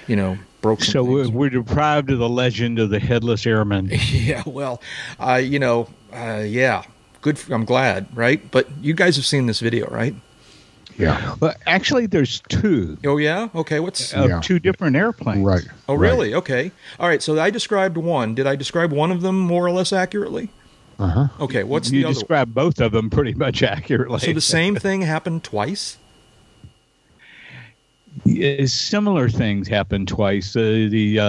you 0.07 0.15
know 0.15 0.37
So 0.79 1.03
we're, 1.03 1.23
things. 1.25 1.35
we're 1.35 1.49
deprived 1.49 2.09
of 2.09 2.19
the 2.19 2.29
legend 2.29 2.79
of 2.79 2.89
the 2.89 2.99
headless 2.99 3.45
airman. 3.45 3.89
Yeah, 4.11 4.43
well, 4.45 4.81
uh, 5.19 5.35
you 5.35 5.59
know, 5.59 5.89
uh, 6.13 6.43
yeah, 6.47 6.83
good. 7.23 7.39
For, 7.39 7.53
I'm 7.55 7.65
glad, 7.65 8.05
right? 8.15 8.39
But 8.51 8.67
you 8.81 8.93
guys 8.93 9.15
have 9.15 9.25
seen 9.25 9.47
this 9.47 9.59
video, 9.59 9.87
right? 9.89 10.13
Yeah. 10.95 11.33
But 11.39 11.57
actually, 11.65 12.05
there's 12.05 12.41
two 12.49 12.99
Oh 13.03 13.17
yeah. 13.17 13.49
Okay. 13.55 13.79
What's? 13.79 14.13
of 14.13 14.29
Yeah. 14.29 14.41
two 14.41 14.59
different 14.59 14.95
airplanes. 14.95 15.43
Right. 15.43 15.65
oh 15.89 15.95
right. 15.95 16.07
really? 16.11 16.35
Okay. 16.35 16.71
All 16.99 17.07
right. 17.07 17.23
So 17.23 17.39
I 17.39 17.49
described 17.49 17.97
one. 17.97 18.35
Did 18.35 18.45
I 18.45 18.55
describe 18.55 18.91
one 18.91 19.11
of 19.11 19.21
them 19.21 19.39
more 19.39 19.65
or 19.65 19.71
less 19.71 19.91
accurately? 19.91 20.49
Uh 20.99 21.07
huh. 21.07 21.27
Okay. 21.39 21.63
What's 21.63 21.89
you 21.89 22.01
the 22.01 22.05
other? 22.05 22.13
described 22.13 22.53
both 22.53 22.79
of 22.79 22.91
them 22.91 23.09
pretty 23.09 23.33
much 23.33 23.63
accurately. 23.75 24.19
so 24.19 24.33
the 24.33 24.41
same 24.41 24.75
thing 24.75 25.01
happened 25.01 25.43
twice. 25.43 25.97
Yeah, 28.25 28.65
similar 28.67 29.27
things 29.29 29.67
happened 29.67 30.07
twice. 30.07 30.55
Uh, 30.55 30.87
the 30.89 31.17
uh, 31.19 31.25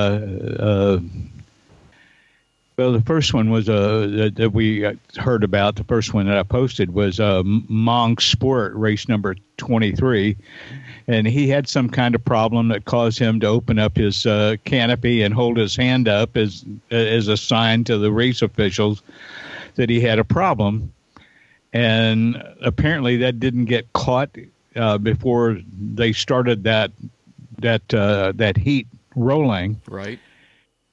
uh, 0.62 1.00
well, 2.76 2.92
the 2.92 3.02
first 3.02 3.32
one 3.32 3.50
was 3.50 3.68
uh, 3.68 4.08
that, 4.10 4.34
that 4.36 4.50
we 4.50 4.84
heard 5.16 5.44
about. 5.44 5.76
The 5.76 5.84
first 5.84 6.12
one 6.12 6.26
that 6.26 6.36
I 6.36 6.42
posted 6.42 6.92
was 6.92 7.20
uh, 7.20 7.42
Mong 7.44 8.20
Sport 8.20 8.74
race 8.74 9.08
number 9.08 9.36
twenty 9.56 9.92
three, 9.92 10.36
and 11.06 11.26
he 11.26 11.48
had 11.48 11.68
some 11.68 11.88
kind 11.88 12.14
of 12.14 12.24
problem 12.24 12.68
that 12.68 12.84
caused 12.84 13.18
him 13.18 13.40
to 13.40 13.46
open 13.46 13.78
up 13.78 13.96
his 13.96 14.26
uh, 14.26 14.56
canopy 14.64 15.22
and 15.22 15.32
hold 15.32 15.56
his 15.56 15.76
hand 15.76 16.08
up 16.08 16.36
as 16.36 16.64
as 16.90 17.28
a 17.28 17.36
sign 17.36 17.84
to 17.84 17.98
the 17.98 18.10
race 18.10 18.42
officials 18.42 19.02
that 19.76 19.88
he 19.88 20.00
had 20.00 20.18
a 20.18 20.24
problem. 20.24 20.92
And 21.72 22.42
apparently, 22.60 23.18
that 23.18 23.38
didn't 23.40 23.66
get 23.66 23.92
caught 23.92 24.30
uh, 24.74 24.98
before 24.98 25.58
they 25.78 26.12
started 26.12 26.64
that 26.64 26.90
that 27.58 27.94
uh, 27.94 28.32
that 28.34 28.56
heat 28.56 28.88
rolling. 29.14 29.80
Right. 29.88 30.18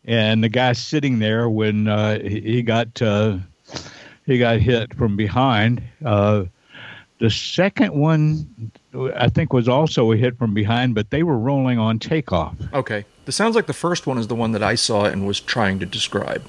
And 0.05 0.43
the 0.43 0.49
guy 0.49 0.73
sitting 0.73 1.19
there 1.19 1.49
when 1.49 1.87
uh, 1.87 2.19
he 2.19 2.63
got 2.63 3.01
uh, 3.01 3.37
he 4.25 4.39
got 4.39 4.59
hit 4.59 4.95
from 4.95 5.15
behind. 5.15 5.83
Uh, 6.03 6.45
the 7.19 7.29
second 7.29 7.93
one, 7.93 8.71
I 9.15 9.29
think, 9.29 9.53
was 9.53 9.69
also 9.69 10.11
a 10.11 10.17
hit 10.17 10.39
from 10.39 10.55
behind, 10.55 10.95
but 10.95 11.11
they 11.11 11.21
were 11.21 11.37
rolling 11.37 11.77
on 11.77 11.99
takeoff. 11.99 12.55
Okay. 12.73 13.05
This 13.25 13.35
sounds 13.35 13.55
like 13.55 13.67
the 13.67 13.73
first 13.73 14.07
one 14.07 14.17
is 14.17 14.27
the 14.27 14.35
one 14.35 14.53
that 14.53 14.63
I 14.63 14.73
saw 14.73 15.05
and 15.05 15.27
was 15.27 15.39
trying 15.39 15.77
to 15.79 15.85
describe. 15.85 16.43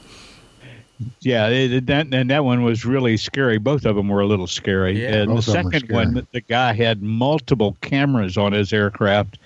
Yeah, 1.21 1.49
it, 1.49 1.73
it- 1.73 1.87
that 1.87 2.13
and 2.13 2.31
that 2.31 2.45
one 2.45 2.63
was 2.63 2.85
really 2.85 3.17
scary. 3.17 3.59
Both 3.59 3.85
of 3.85 3.97
them 3.97 4.09
were 4.09 4.21
a 4.21 4.27
little 4.27 4.47
scary. 4.47 5.03
Yeah. 5.03 5.15
and 5.23 5.31
the 5.31 5.35
Both 5.37 5.49
of 5.49 5.55
them 5.55 5.65
were 5.67 5.73
second 5.73 5.93
one, 5.95 6.27
the 6.33 6.41
guy 6.41 6.73
had 6.73 7.03
multiple 7.03 7.77
cameras 7.81 8.37
on 8.37 8.53
his 8.53 8.73
aircraft, 8.73 9.39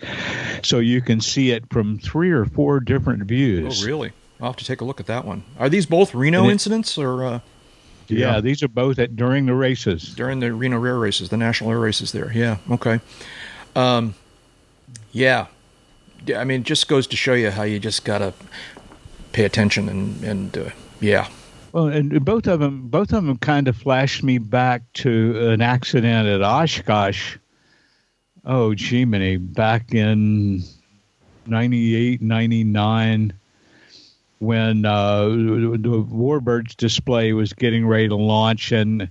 so 0.63 0.79
you 0.79 1.01
can 1.01 1.21
see 1.21 1.51
it 1.51 1.65
from 1.71 1.99
three 1.99 2.31
or 2.31 2.45
four 2.45 2.81
different 2.81 3.25
views. 3.25 3.83
Oh 3.83 3.87
really? 3.87 4.13
I'll 4.41 4.49
have 4.49 4.57
to 4.57 4.65
take 4.65 4.81
a 4.81 4.85
look 4.85 5.01
at 5.01 5.07
that 5.07 5.25
one. 5.25 5.43
Are 5.59 5.69
these 5.69 5.87
both 5.87 6.15
Reno 6.15 6.49
it- 6.49 6.53
incidents 6.53 6.99
or 6.99 7.25
uh, 7.25 7.41
Yeah, 8.09 8.35
Yeah. 8.35 8.41
these 8.41 8.63
are 8.63 8.69
both 8.69 8.99
at 8.99 9.17
during 9.17 9.47
the 9.47 9.55
races. 9.55 10.15
during 10.15 10.41
the 10.41 10.53
Reno 10.53 10.83
Air 10.85 10.99
races, 10.99 11.29
the 11.31 11.37
national 11.39 11.71
air 11.71 11.79
races 11.81 12.13
there? 12.13 12.31
Yeah. 12.35 12.59
Okay. 12.71 13.01
Um, 13.75 14.15
yeah. 15.13 15.47
Yeah, 16.27 16.41
I 16.41 16.45
mean, 16.45 16.61
it 16.63 16.67
just 16.67 16.89
goes 16.89 17.07
to 17.09 17.17
show 17.17 17.35
you 17.35 17.51
how 17.51 17.63
you 17.63 17.79
just 17.79 18.05
gotta 18.05 18.33
pay 19.33 19.45
attention 19.45 19.89
and 19.89 20.23
and 20.25 20.59
uh, 20.59 20.71
yeah. 21.01 21.29
Well, 21.77 21.89
and 21.89 22.25
both 22.25 22.47
of 22.47 22.61
them, 22.61 22.89
both 22.89 23.13
of 23.13 23.27
them, 23.27 23.37
kind 23.37 23.69
of 23.69 23.77
flashed 23.77 24.23
me 24.23 24.39
back 24.39 24.91
to 24.95 25.51
an 25.51 25.61
accident 25.61 26.27
at 26.27 26.41
Oshkosh. 26.41 27.37
Oh, 28.47 28.75
gee, 28.75 29.05
many 29.05 29.37
back 29.37 29.93
in 29.93 30.63
98, 31.45 32.23
99, 32.23 33.35
when 34.39 34.87
uh, 34.87 35.27
the 35.27 36.07
Warbirds 36.11 36.75
display 36.77 37.35
was 37.35 37.53
getting 37.53 37.87
ready 37.87 38.09
to 38.09 38.17
launch, 38.17 38.73
and 38.73 39.11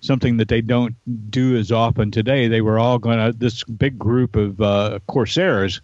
something 0.00 0.38
that 0.38 0.48
they 0.48 0.60
don't 0.60 0.96
do 1.30 1.56
as 1.56 1.70
often 1.70 2.10
today. 2.10 2.48
They 2.48 2.62
were 2.62 2.80
all 2.80 2.98
going 2.98 3.18
to. 3.18 3.32
This 3.32 3.62
big 3.62 3.96
group 3.96 4.34
of 4.34 4.60
uh, 4.60 4.98
Corsairs 5.06 5.80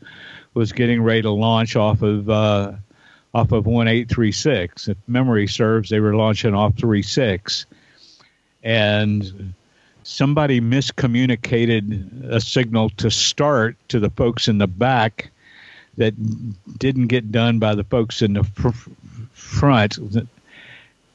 was 0.53 0.73
getting 0.73 1.01
ready 1.01 1.23
to 1.23 1.31
launch 1.31 1.77
off 1.77 2.03
of. 2.03 2.29
Uh, 2.29 2.73
off 3.35 3.53
of 3.53 3.66
1836. 3.66 4.89
If 4.89 4.97
memory 5.07 5.47
serves, 5.47 5.91
they 5.91 6.01
were 6.01 6.14
launching 6.14 6.55
off 6.55 6.74
36. 6.79 7.66
And 8.62 9.55
somebody 10.03 10.61
miscommunicated 10.61 12.31
a 12.31 12.41
signal 12.41 12.91
to 12.91 13.11
start 13.11 13.76
to 13.89 14.01
the 14.01 14.11
folks 14.11 14.49
in 14.49 14.59
the 14.59 14.66
back 14.66 15.31
that 15.99 16.14
didn't 16.79 17.09
get 17.09 17.31
done 17.31 17.59
by 17.59 17.74
the 17.74 17.85
folks 17.85 18.22
in 18.22 18.33
the 18.35 18.45
fr- 18.45 18.91
front. 19.33 19.99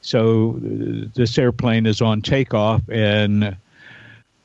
So 0.01 0.57
this 0.59 1.37
airplane 1.37 1.85
is 1.85 2.01
on 2.01 2.21
takeoff 2.21 2.81
and 2.89 3.55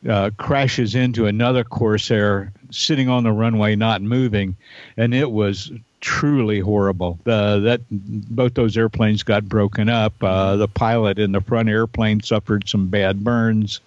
uh, 0.08 0.30
crashes 0.36 0.94
into 0.94 1.26
another 1.26 1.64
Corsair 1.64 2.52
sitting 2.70 3.08
on 3.08 3.24
the 3.24 3.32
runway, 3.32 3.74
not 3.74 4.00
moving, 4.00 4.56
and 4.96 5.14
it 5.14 5.30
was 5.30 5.72
truly 6.00 6.60
horrible. 6.60 7.18
Uh, 7.26 7.58
that 7.60 7.80
both 7.90 8.54
those 8.54 8.76
airplanes 8.76 9.22
got 9.22 9.44
broken 9.48 9.88
up. 9.88 10.14
Uh, 10.22 10.56
the 10.56 10.68
pilot 10.68 11.18
in 11.18 11.32
the 11.32 11.40
front 11.40 11.68
airplane 11.68 12.20
suffered 12.20 12.68
some 12.68 12.88
bad 12.88 13.22
burns. 13.22 13.80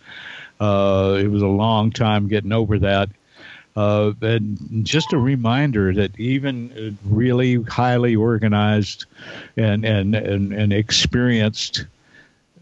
Uh, 0.59 1.17
it 1.19 1.27
was 1.27 1.41
a 1.41 1.47
long 1.47 1.91
time 1.91 2.27
getting 2.27 2.51
over 2.51 2.79
that. 2.79 3.09
Uh, 3.75 4.11
and 4.21 4.85
just 4.85 5.13
a 5.13 5.17
reminder 5.17 5.93
that 5.93 6.19
even 6.19 6.71
uh, 6.73 7.07
really 7.09 7.55
highly 7.63 8.17
organized 8.17 9.05
and 9.55 9.85
and 9.85 10.13
and, 10.13 10.51
and 10.51 10.73
experienced 10.73 11.85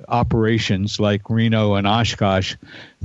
operations 0.08 1.00
like 1.00 1.28
Reno 1.30 1.74
and 1.74 1.88
Oshkosh, 1.88 2.56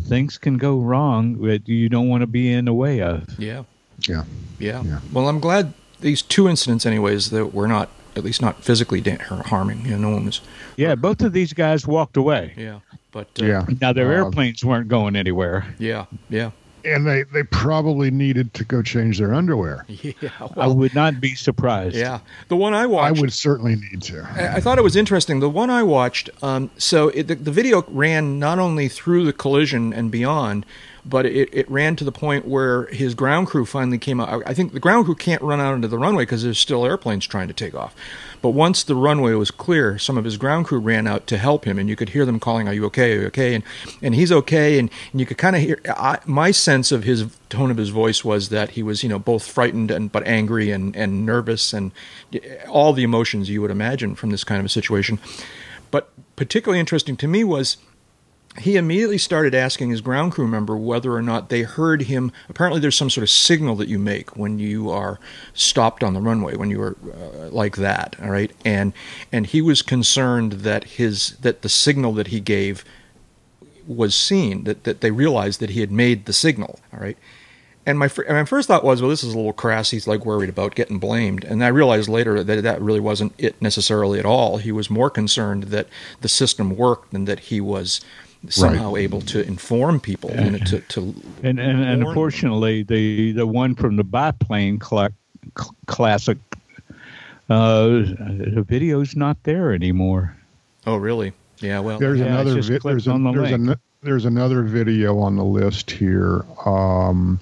things 0.02 0.36
can 0.36 0.58
go 0.58 0.78
wrong 0.78 1.42
that 1.46 1.66
you 1.66 1.88
don't 1.88 2.08
want 2.08 2.20
to 2.20 2.26
be 2.26 2.52
in 2.52 2.66
the 2.66 2.74
way 2.74 3.00
of. 3.00 3.26
Yeah. 3.38 3.64
Yeah. 4.06 4.24
Yeah. 4.58 4.82
Yeah. 4.84 5.00
Well, 5.12 5.28
I'm 5.28 5.40
glad 5.40 5.72
these 6.04 6.22
two 6.22 6.48
incidents, 6.48 6.86
anyways, 6.86 7.30
that 7.30 7.52
were 7.54 7.66
not 7.66 7.88
at 8.16 8.22
least 8.22 8.40
not 8.40 8.62
physically 8.62 9.00
da- 9.00 9.18
harming. 9.46 9.84
You 9.86 9.92
know, 9.92 10.08
no 10.08 10.10
one 10.10 10.26
was. 10.26 10.40
Yeah, 10.76 10.94
both 10.94 11.20
of 11.22 11.32
these 11.32 11.52
guys 11.52 11.84
walked 11.86 12.16
away. 12.16 12.52
Yeah. 12.56 12.78
But 13.10 13.28
uh, 13.40 13.44
Yeah. 13.46 13.66
Now 13.80 13.92
their 13.92 14.12
Uh, 14.12 14.16
airplanes 14.24 14.64
weren't 14.64 14.88
going 14.88 15.16
anywhere. 15.16 15.74
Yeah. 15.78 16.06
Yeah. 16.30 16.50
And 16.84 17.06
they, 17.06 17.22
they 17.22 17.42
probably 17.44 18.10
needed 18.10 18.52
to 18.54 18.64
go 18.64 18.82
change 18.82 19.18
their 19.18 19.32
underwear. 19.34 19.86
Yeah. 20.20 20.30
I 20.56 20.66
would 20.66 20.94
not 20.94 21.20
be 21.20 21.34
surprised. 21.34 21.96
yeah. 21.96 22.20
The 22.48 22.56
one 22.56 22.74
I 22.74 22.86
watched, 22.86 23.18
I 23.18 23.20
would 23.20 23.32
certainly 23.32 23.76
need 23.76 24.02
to. 24.02 24.26
I 24.36 24.56
I 24.56 24.60
thought 24.60 24.78
it 24.78 24.84
was 24.84 24.96
interesting. 24.96 25.40
The 25.40 25.48
one 25.50 25.70
I 25.70 25.82
watched, 25.82 26.30
um, 26.42 26.70
so 26.78 27.08
it, 27.08 27.24
the, 27.28 27.34
the 27.34 27.50
video 27.50 27.84
ran 27.88 28.38
not 28.38 28.58
only 28.58 28.88
through 28.88 29.24
the 29.24 29.32
collision 29.32 29.92
and 29.92 30.10
beyond, 30.10 30.66
but 31.06 31.26
it, 31.26 31.48
it 31.52 31.70
ran 31.70 31.96
to 31.96 32.04
the 32.04 32.12
point 32.12 32.46
where 32.46 32.86
his 32.86 33.14
ground 33.14 33.46
crew 33.48 33.64
finally 33.66 33.98
came 33.98 34.20
out. 34.20 34.42
I 34.46 34.54
think 34.54 34.72
the 34.72 34.80
ground 34.80 35.04
crew 35.04 35.14
can't 35.14 35.42
run 35.42 35.60
out 35.60 35.74
into 35.74 35.88
the 35.88 35.98
runway 35.98 36.22
because 36.22 36.42
there's 36.42 36.58
still 36.58 36.84
airplanes 36.86 37.26
trying 37.26 37.48
to 37.48 37.54
take 37.54 37.74
off. 37.74 37.94
But 38.44 38.50
once 38.50 38.82
the 38.82 38.94
runway 38.94 39.32
was 39.32 39.50
clear, 39.50 39.98
some 39.98 40.18
of 40.18 40.26
his 40.26 40.36
ground 40.36 40.66
crew 40.66 40.78
ran 40.78 41.06
out 41.06 41.26
to 41.28 41.38
help 41.38 41.64
him, 41.64 41.78
and 41.78 41.88
you 41.88 41.96
could 41.96 42.10
hear 42.10 42.26
them 42.26 42.38
calling, 42.38 42.68
"Are 42.68 42.74
you 42.74 42.84
okay? 42.84 43.16
Are 43.16 43.20
you 43.22 43.26
okay?" 43.28 43.54
And 43.54 43.64
and 44.02 44.14
he's 44.14 44.30
okay, 44.30 44.78
and, 44.78 44.90
and 45.12 45.18
you 45.18 45.24
could 45.24 45.38
kind 45.38 45.56
of 45.56 45.62
hear. 45.62 45.80
I, 45.88 46.18
my 46.26 46.50
sense 46.50 46.92
of 46.92 47.04
his 47.04 47.24
tone 47.48 47.70
of 47.70 47.78
his 47.78 47.88
voice 47.88 48.22
was 48.22 48.50
that 48.50 48.72
he 48.72 48.82
was, 48.82 49.02
you 49.02 49.08
know, 49.08 49.18
both 49.18 49.46
frightened 49.46 49.90
and 49.90 50.12
but 50.12 50.26
angry 50.26 50.70
and 50.70 50.94
and 50.94 51.24
nervous 51.24 51.72
and 51.72 51.90
eh, 52.34 52.38
all 52.68 52.92
the 52.92 53.02
emotions 53.02 53.48
you 53.48 53.62
would 53.62 53.70
imagine 53.70 54.14
from 54.14 54.28
this 54.28 54.44
kind 54.44 54.60
of 54.60 54.66
a 54.66 54.68
situation. 54.68 55.18
But 55.90 56.10
particularly 56.36 56.80
interesting 56.80 57.16
to 57.16 57.26
me 57.26 57.44
was 57.44 57.78
he 58.58 58.76
immediately 58.76 59.18
started 59.18 59.54
asking 59.54 59.90
his 59.90 60.00
ground 60.00 60.32
crew 60.32 60.46
member 60.46 60.76
whether 60.76 61.12
or 61.12 61.22
not 61.22 61.48
they 61.48 61.62
heard 61.62 62.02
him. 62.02 62.30
Apparently, 62.48 62.80
there's 62.80 62.96
some 62.96 63.10
sort 63.10 63.22
of 63.22 63.30
signal 63.30 63.74
that 63.76 63.88
you 63.88 63.98
make 63.98 64.36
when 64.36 64.58
you 64.58 64.90
are 64.90 65.18
stopped 65.54 66.04
on 66.04 66.14
the 66.14 66.20
runway, 66.20 66.54
when 66.54 66.70
you 66.70 66.80
are 66.80 66.96
uh, 67.04 67.48
like 67.50 67.76
that. 67.76 68.16
All 68.22 68.30
right, 68.30 68.52
and 68.64 68.92
and 69.32 69.46
he 69.46 69.60
was 69.60 69.82
concerned 69.82 70.52
that 70.52 70.84
his 70.84 71.36
that 71.38 71.62
the 71.62 71.68
signal 71.68 72.12
that 72.14 72.28
he 72.28 72.40
gave 72.40 72.84
was 73.86 74.14
seen, 74.14 74.64
that 74.64 74.84
that 74.84 75.00
they 75.00 75.10
realized 75.10 75.60
that 75.60 75.70
he 75.70 75.80
had 75.80 75.90
made 75.90 76.26
the 76.26 76.32
signal. 76.32 76.78
All 76.92 77.00
right. 77.00 77.18
And 77.86 77.98
my, 77.98 78.08
my 78.30 78.46
first 78.46 78.68
thought 78.68 78.82
was, 78.82 79.02
well, 79.02 79.10
this 79.10 79.22
is 79.22 79.34
a 79.34 79.36
little 79.36 79.52
crass. 79.52 79.90
He's 79.90 80.06
like 80.06 80.24
worried 80.24 80.48
about 80.48 80.74
getting 80.74 80.98
blamed. 80.98 81.44
And 81.44 81.62
I 81.62 81.68
realized 81.68 82.08
later 82.08 82.42
that 82.42 82.62
that 82.62 82.80
really 82.80 83.00
wasn't 83.00 83.34
it 83.36 83.60
necessarily 83.60 84.18
at 84.18 84.24
all. 84.24 84.56
He 84.56 84.72
was 84.72 84.88
more 84.88 85.10
concerned 85.10 85.64
that 85.64 85.88
the 86.22 86.28
system 86.30 86.78
worked 86.78 87.12
than 87.12 87.26
that 87.26 87.40
he 87.40 87.60
was 87.60 88.00
somehow 88.48 88.94
right. 88.94 89.02
able 89.02 89.20
to 89.22 89.46
inform 89.46 90.00
people 90.00 90.30
and, 90.30 90.44
you 90.44 90.50
know, 90.52 90.58
to, 90.66 90.80
to 90.80 91.00
and 91.42 91.58
and, 91.58 91.82
and 91.82 92.04
unfortunately 92.04 92.82
the 92.82 93.32
the 93.32 93.46
one 93.46 93.74
from 93.74 93.96
the 93.96 94.04
biplane 94.04 94.80
cl- 94.80 95.08
classic 95.86 96.38
uh, 97.50 97.88
the 97.88 98.64
video's 98.66 99.14
not 99.14 99.42
there 99.42 99.72
anymore. 99.72 100.36
Oh, 100.86 100.96
really? 100.96 101.32
Yeah. 101.60 101.80
Well, 101.80 101.98
there's 101.98 102.20
yeah, 102.20 102.26
another 102.26 102.60
vi- 102.60 102.78
there's, 102.78 103.06
a, 103.06 103.12
the 103.12 103.32
there's, 103.32 103.52
an, 103.52 103.74
there's 104.02 104.24
another 104.24 104.62
video 104.62 105.18
on 105.18 105.36
the 105.36 105.44
list 105.44 105.90
here. 105.90 106.44
Um, 106.64 107.40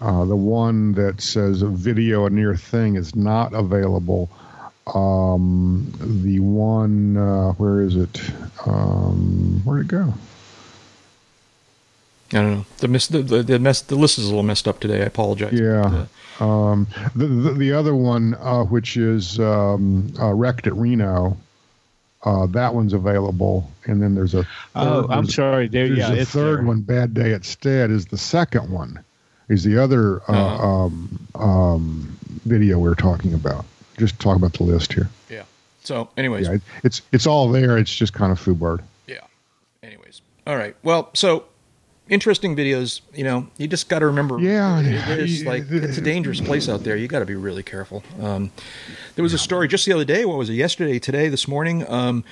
uh, 0.00 0.24
the 0.24 0.36
one 0.36 0.92
that 0.92 1.20
says 1.20 1.60
a 1.60 1.68
video 1.68 2.24
a 2.24 2.30
near 2.30 2.56
thing 2.56 2.96
is 2.96 3.14
not 3.14 3.52
available. 3.52 4.30
Um, 4.94 5.92
the 6.00 6.40
one, 6.40 7.16
uh, 7.16 7.52
where 7.52 7.82
is 7.82 7.96
it? 7.96 8.20
Um, 8.66 9.60
where'd 9.64 9.86
it 9.86 9.88
go? 9.88 10.14
I 12.32 12.36
don't 12.36 12.54
know. 12.58 12.66
The 12.78 12.88
miss 12.88 13.08
the 13.08 13.22
the, 13.22 13.42
the, 13.42 13.58
mess, 13.58 13.82
the 13.82 13.96
list 13.96 14.18
is 14.18 14.26
a 14.26 14.28
little 14.28 14.42
messed 14.42 14.68
up 14.68 14.80
today. 14.80 15.02
I 15.02 15.06
apologize. 15.06 15.52
Yeah. 15.52 16.06
Uh, 16.40 16.44
um, 16.44 16.86
the, 17.14 17.26
the, 17.26 17.52
the 17.52 17.72
other 17.72 17.94
one, 17.94 18.34
uh, 18.34 18.64
which 18.64 18.96
is 18.96 19.38
um, 19.40 20.12
uh, 20.18 20.32
wrecked 20.32 20.66
at 20.66 20.74
Reno, 20.74 21.36
uh, 22.22 22.46
that 22.46 22.74
one's 22.74 22.92
available. 22.92 23.70
And 23.84 24.02
then 24.02 24.14
there's 24.14 24.34
a. 24.34 24.46
Oh, 24.74 25.02
third, 25.02 25.06
oh, 25.06 25.06
I'm 25.10 25.26
sorry. 25.26 25.68
There, 25.68 25.88
there's 25.88 25.98
yeah, 25.98 26.12
a 26.12 26.24
third 26.24 26.58
there. 26.58 26.66
one. 26.66 26.80
Bad 26.82 27.14
Day 27.14 27.32
at 27.32 27.44
Stead 27.44 27.90
is 27.90 28.06
the 28.06 28.18
second 28.18 28.70
one. 28.70 29.02
Is 29.48 29.64
the 29.64 29.78
other 29.78 30.22
uh, 30.28 30.32
uh-huh. 30.32 30.68
um, 30.68 31.28
um, 31.34 32.18
video 32.44 32.78
we 32.78 32.88
are 32.88 32.94
talking 32.94 33.34
about? 33.34 33.64
Just 34.00 34.18
talk 34.18 34.36
about 34.36 34.54
the 34.54 34.62
list 34.62 34.94
here. 34.94 35.10
Yeah. 35.28 35.42
So, 35.84 36.08
anyways, 36.16 36.48
yeah, 36.48 36.56
it's 36.82 37.02
it's 37.12 37.26
all 37.26 37.48
there. 37.50 37.78
It's 37.78 37.94
just 37.94 38.14
kind 38.14 38.32
of 38.32 38.40
foobard. 38.40 38.80
Yeah. 39.06 39.20
Anyways, 39.82 40.22
all 40.46 40.56
right. 40.56 40.74
Well, 40.82 41.10
so 41.14 41.44
interesting 42.08 42.56
videos. 42.56 43.02
You 43.14 43.24
know, 43.24 43.46
you 43.58 43.68
just 43.68 43.90
got 43.90 43.98
to 44.00 44.06
remember. 44.06 44.38
Yeah, 44.38 44.80
it's 44.82 45.44
like 45.44 45.64
it's 45.70 45.98
a 45.98 46.02
dangerous 46.02 46.40
place 46.40 46.68
out 46.68 46.82
there. 46.82 46.96
You 46.96 47.08
got 47.08 47.20
to 47.20 47.26
be 47.26 47.34
really 47.34 47.62
careful. 47.62 48.02
Um, 48.20 48.50
there 49.16 49.22
was 49.22 49.34
a 49.34 49.38
story 49.38 49.68
just 49.68 49.84
the 49.84 49.92
other 49.92 50.04
day. 50.04 50.24
What 50.24 50.38
was 50.38 50.48
it? 50.48 50.54
Yesterday, 50.54 50.98
today, 50.98 51.28
this 51.28 51.46
morning. 51.46 51.88
Um, 51.90 52.24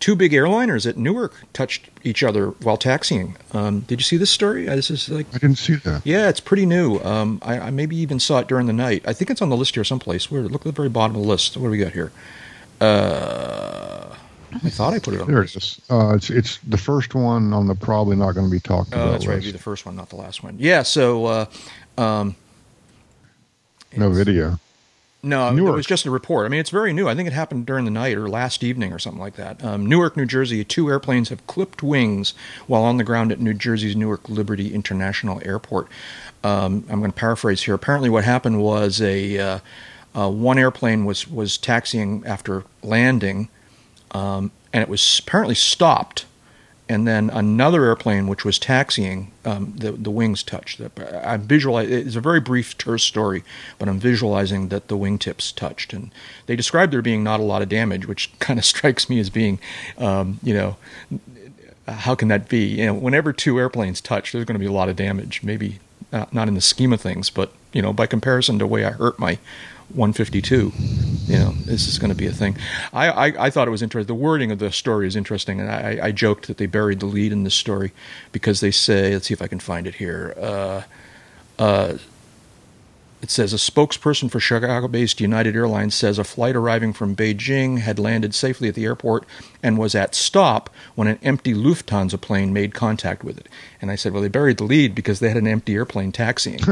two 0.00 0.16
big 0.16 0.32
airliners 0.32 0.86
at 0.88 0.96
Newark 0.96 1.34
touched 1.52 1.88
each 2.02 2.22
other 2.22 2.48
while 2.62 2.76
taxiing. 2.76 3.36
Um, 3.52 3.80
did 3.80 4.00
you 4.00 4.04
see 4.04 4.16
this 4.16 4.30
story? 4.30 4.68
Uh, 4.68 4.76
this 4.76 4.90
is 4.90 5.08
like 5.08 5.26
I 5.34 5.38
didn't 5.38 5.58
see 5.58 5.74
that. 5.76 6.02
Yeah, 6.04 6.28
it's 6.28 6.40
pretty 6.40 6.66
new. 6.66 6.98
Um, 7.00 7.40
I, 7.42 7.58
I, 7.58 7.70
maybe 7.70 7.96
even 7.96 8.20
saw 8.20 8.38
it 8.38 8.48
during 8.48 8.66
the 8.66 8.72
night. 8.72 9.02
I 9.06 9.12
think 9.12 9.30
it's 9.30 9.42
on 9.42 9.48
the 9.48 9.56
list 9.56 9.74
here 9.74 9.84
someplace. 9.84 10.30
Where 10.30 10.42
look 10.42 10.62
at 10.62 10.64
the 10.64 10.72
very 10.72 10.88
bottom 10.88 11.16
of 11.16 11.22
the 11.22 11.28
list. 11.28 11.56
What 11.56 11.66
do 11.66 11.70
we 11.70 11.78
got 11.78 11.92
here? 11.92 12.12
Uh, 12.80 14.14
I 14.52 14.70
thought 14.70 14.92
I 14.92 14.98
put 14.98 15.14
it 15.14 15.20
on. 15.20 15.28
There 15.28 15.42
it 15.42 15.54
is. 15.54 15.80
Uh, 15.88 16.14
it's 16.14 16.30
it's 16.30 16.58
the 16.58 16.78
first 16.78 17.14
one 17.14 17.52
on 17.52 17.66
the 17.66 17.74
probably 17.74 18.16
not 18.16 18.32
going 18.32 18.46
to 18.46 18.52
be 18.52 18.60
talked 18.60 18.88
about. 18.88 19.08
Oh, 19.08 19.12
that's 19.12 19.26
right. 19.26 19.38
It'd 19.38 19.44
be 19.44 19.52
the 19.52 19.58
first 19.58 19.86
one, 19.86 19.96
not 19.96 20.10
the 20.10 20.16
last 20.16 20.42
one. 20.42 20.56
Yeah. 20.58 20.82
So. 20.82 21.26
Uh, 21.26 21.46
um, 21.98 22.36
no 23.96 24.10
video. 24.10 24.58
No, 25.24 25.52
Newark. 25.52 25.74
it 25.74 25.76
was 25.76 25.86
just 25.86 26.04
a 26.04 26.10
report. 26.10 26.46
I 26.46 26.48
mean, 26.48 26.58
it's 26.58 26.70
very 26.70 26.92
new. 26.92 27.08
I 27.08 27.14
think 27.14 27.28
it 27.28 27.32
happened 27.32 27.64
during 27.64 27.84
the 27.84 27.92
night 27.92 28.16
or 28.16 28.28
last 28.28 28.64
evening 28.64 28.92
or 28.92 28.98
something 28.98 29.20
like 29.20 29.36
that. 29.36 29.62
Um, 29.62 29.86
Newark, 29.86 30.16
New 30.16 30.26
Jersey, 30.26 30.64
two 30.64 30.88
airplanes 30.88 31.28
have 31.28 31.46
clipped 31.46 31.80
wings 31.80 32.34
while 32.66 32.82
on 32.82 32.96
the 32.96 33.04
ground 33.04 33.30
at 33.30 33.38
New 33.38 33.54
Jersey's 33.54 33.94
Newark 33.94 34.28
Liberty 34.28 34.74
International 34.74 35.40
Airport. 35.44 35.86
Um, 36.42 36.84
I'm 36.90 36.98
going 36.98 37.12
to 37.12 37.16
paraphrase 37.18 37.62
here. 37.62 37.74
Apparently, 37.74 38.10
what 38.10 38.24
happened 38.24 38.60
was 38.60 39.00
a 39.00 39.38
uh, 39.38 39.58
uh, 40.16 40.28
one 40.28 40.58
airplane 40.58 41.04
was 41.04 41.28
was 41.28 41.56
taxiing 41.56 42.24
after 42.26 42.64
landing, 42.82 43.48
um, 44.10 44.50
and 44.72 44.82
it 44.82 44.88
was 44.88 45.20
apparently 45.24 45.54
stopped 45.54 46.26
and 46.92 47.08
then 47.08 47.30
another 47.30 47.84
airplane 47.84 48.26
which 48.26 48.44
was 48.44 48.58
taxiing, 48.58 49.32
um, 49.46 49.72
the 49.76 49.92
the 49.92 50.10
wings 50.10 50.42
touched. 50.42 50.80
I 51.00 51.38
visualize 51.38 51.90
it's 51.90 52.16
a 52.16 52.20
very 52.20 52.40
brief, 52.40 52.76
terse 52.76 53.02
story, 53.02 53.42
but 53.78 53.88
I'm 53.88 53.98
visualizing 53.98 54.68
that 54.68 54.88
the 54.88 54.96
wingtips 54.96 55.54
touched, 55.54 55.94
and 55.94 56.12
they 56.46 56.54
described 56.54 56.92
there 56.92 57.00
being 57.00 57.24
not 57.24 57.40
a 57.40 57.44
lot 57.44 57.62
of 57.62 57.70
damage, 57.70 58.06
which 58.06 58.30
kind 58.38 58.58
of 58.58 58.64
strikes 58.66 59.08
me 59.08 59.18
as 59.18 59.30
being, 59.30 59.58
um, 59.96 60.38
you 60.42 60.52
know, 60.52 60.76
how 61.88 62.14
can 62.14 62.28
that 62.28 62.48
be? 62.48 62.64
You 62.64 62.86
know, 62.86 62.94
whenever 62.94 63.32
two 63.32 63.58
airplanes 63.58 64.02
touch, 64.02 64.32
there's 64.32 64.44
going 64.44 64.54
to 64.54 64.60
be 64.60 64.66
a 64.66 64.72
lot 64.72 64.90
of 64.90 64.96
damage. 64.96 65.42
Maybe 65.42 65.80
not, 66.12 66.32
not 66.32 66.48
in 66.48 66.54
the 66.54 66.60
scheme 66.60 66.92
of 66.92 67.00
things, 67.00 67.30
but 67.30 67.52
you 67.72 67.82
know, 67.82 67.92
by 67.92 68.06
comparison 68.06 68.58
to 68.58 68.64
the 68.64 68.68
way 68.68 68.84
I 68.84 68.90
hurt 68.90 69.18
my 69.18 69.38
152. 69.94 70.72
You 71.26 71.38
know, 71.38 71.50
this 71.64 71.86
is 71.86 71.98
going 71.98 72.10
to 72.10 72.16
be 72.16 72.26
a 72.26 72.32
thing. 72.32 72.56
I, 72.92 73.08
I, 73.08 73.46
I, 73.46 73.50
thought 73.50 73.68
it 73.68 73.70
was 73.70 73.82
interesting. 73.82 74.06
The 74.06 74.20
wording 74.20 74.50
of 74.50 74.58
the 74.58 74.72
story 74.72 75.06
is 75.06 75.16
interesting, 75.16 75.60
and 75.60 75.70
I, 75.70 76.06
I, 76.06 76.12
joked 76.12 76.46
that 76.46 76.56
they 76.56 76.66
buried 76.66 77.00
the 77.00 77.06
lead 77.06 77.32
in 77.32 77.44
this 77.44 77.54
story 77.54 77.92
because 78.32 78.60
they 78.60 78.70
say, 78.70 79.12
let's 79.12 79.26
see 79.26 79.34
if 79.34 79.42
I 79.42 79.46
can 79.46 79.60
find 79.60 79.86
it 79.86 79.96
here. 79.96 80.34
Uh, 80.38 80.82
uh, 81.58 81.94
it 83.22 83.30
says 83.30 83.52
a 83.52 83.56
spokesperson 83.56 84.28
for 84.30 84.40
Chicago 84.40 84.88
based 84.88 85.20
United 85.20 85.54
Airlines 85.54 85.94
says 85.94 86.18
a 86.18 86.24
flight 86.24 86.56
arriving 86.56 86.92
from 86.92 87.14
Beijing 87.14 87.78
had 87.78 88.00
landed 88.00 88.34
safely 88.34 88.68
at 88.68 88.74
the 88.74 88.84
airport 88.84 89.24
and 89.62 89.78
was 89.78 89.94
at 89.94 90.14
stop 90.14 90.68
when 90.96 91.06
an 91.06 91.20
empty 91.22 91.54
Lufthansa 91.54 92.20
plane 92.20 92.52
made 92.52 92.74
contact 92.74 93.22
with 93.22 93.38
it. 93.38 93.48
And 93.80 93.90
I 93.92 93.94
said, 93.94 94.12
well, 94.12 94.22
they 94.22 94.28
buried 94.28 94.58
the 94.58 94.64
lead 94.64 94.94
because 94.94 95.20
they 95.20 95.28
had 95.28 95.36
an 95.36 95.46
empty 95.46 95.74
airplane 95.74 96.10
taxiing. 96.10 96.58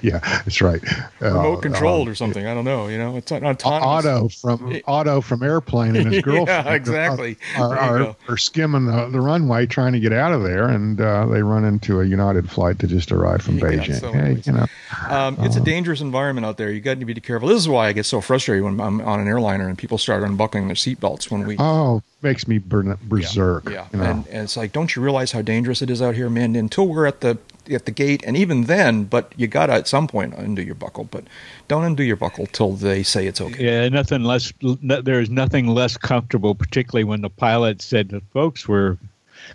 yeah, 0.00 0.18
that's 0.20 0.60
right. 0.60 0.82
Remote 1.20 1.58
uh, 1.58 1.60
controlled 1.60 2.08
um, 2.08 2.12
or 2.12 2.14
something. 2.14 2.46
I 2.46 2.54
don't 2.54 2.64
know. 2.64 2.88
You 2.88 2.98
know, 2.98 3.16
it's 3.16 3.30
not 3.30 3.42
autonomous. 3.42 4.06
Otto 4.06 4.28
from 4.28 4.80
Otto 4.86 5.20
from 5.20 5.42
Airplane 5.42 5.96
and 5.96 6.12
his 6.12 6.22
girlfriend. 6.24 6.66
yeah, 6.66 6.74
exactly. 6.74 7.36
Are, 7.56 7.76
are, 7.76 8.16
are 8.28 8.36
skimming 8.36 8.86
the, 8.86 9.08
the, 9.08 9.20
runway 9.20 9.66
trying 9.66 9.92
to 9.92 10.00
get 10.00 10.12
out 10.12 10.32
of 10.32 10.42
there, 10.42 10.68
and 10.68 11.00
uh, 11.00 11.26
they 11.26 11.42
run 11.42 11.64
into 11.64 12.00
a 12.00 12.04
United 12.04 12.50
flight 12.50 12.78
that 12.78 12.88
just 12.88 13.10
arrived 13.12 13.42
from 13.42 13.58
yeah, 13.58 13.64
Beijing. 13.64 13.95
So 14.00 14.12
hey, 14.12 14.42
you 14.44 14.52
know, 14.52 14.66
um, 15.08 15.36
it's 15.40 15.56
uh, 15.56 15.60
a 15.60 15.64
dangerous 15.64 16.00
environment 16.00 16.46
out 16.46 16.56
there. 16.56 16.70
You 16.70 16.80
got 16.80 17.00
to 17.00 17.06
be 17.06 17.14
careful. 17.14 17.48
This 17.48 17.58
is 17.58 17.68
why 17.68 17.88
I 17.88 17.92
get 17.92 18.06
so 18.06 18.20
frustrated 18.20 18.64
when 18.64 18.80
I'm 18.80 19.00
on 19.00 19.20
an 19.20 19.28
airliner 19.28 19.68
and 19.68 19.76
people 19.76 19.98
start 19.98 20.22
unbuckling 20.22 20.68
their 20.68 20.76
seatbelts 20.76 21.30
when 21.30 21.46
we. 21.46 21.56
Oh, 21.58 22.02
makes 22.22 22.48
me 22.48 22.58
berserk. 22.58 23.66
Yeah, 23.66 23.72
yeah. 23.72 23.86
You 23.92 23.98
know? 23.98 24.04
and, 24.04 24.26
and, 24.28 24.42
it's 24.44 24.56
like, 24.56 24.72
don't 24.72 24.94
you 24.96 25.02
realize 25.02 25.32
how 25.32 25.42
dangerous 25.42 25.82
it 25.82 25.90
is 25.90 26.02
out 26.02 26.14
here, 26.14 26.28
man? 26.28 26.56
Until 26.56 26.88
we're 26.88 27.06
at 27.06 27.20
the 27.20 27.38
at 27.70 27.84
the 27.84 27.90
gate, 27.90 28.22
and 28.24 28.36
even 28.36 28.64
then, 28.64 29.04
but 29.04 29.32
you 29.36 29.46
gotta 29.46 29.72
at 29.72 29.88
some 29.88 30.06
point 30.06 30.34
undo 30.34 30.62
your 30.62 30.74
buckle. 30.74 31.04
But 31.04 31.24
don't 31.68 31.84
undo 31.84 32.02
your 32.02 32.16
buckle 32.16 32.46
till 32.46 32.72
they 32.72 33.02
say 33.02 33.26
it's 33.26 33.40
okay. 33.40 33.64
Yeah, 33.64 33.88
nothing 33.88 34.22
less. 34.24 34.52
There 34.60 35.20
is 35.20 35.30
nothing 35.30 35.68
less 35.68 35.96
comfortable, 35.96 36.54
particularly 36.54 37.04
when 37.04 37.22
the 37.22 37.30
pilot 37.30 37.82
said, 37.82 38.20
"Folks, 38.32 38.68
we're 38.68 38.98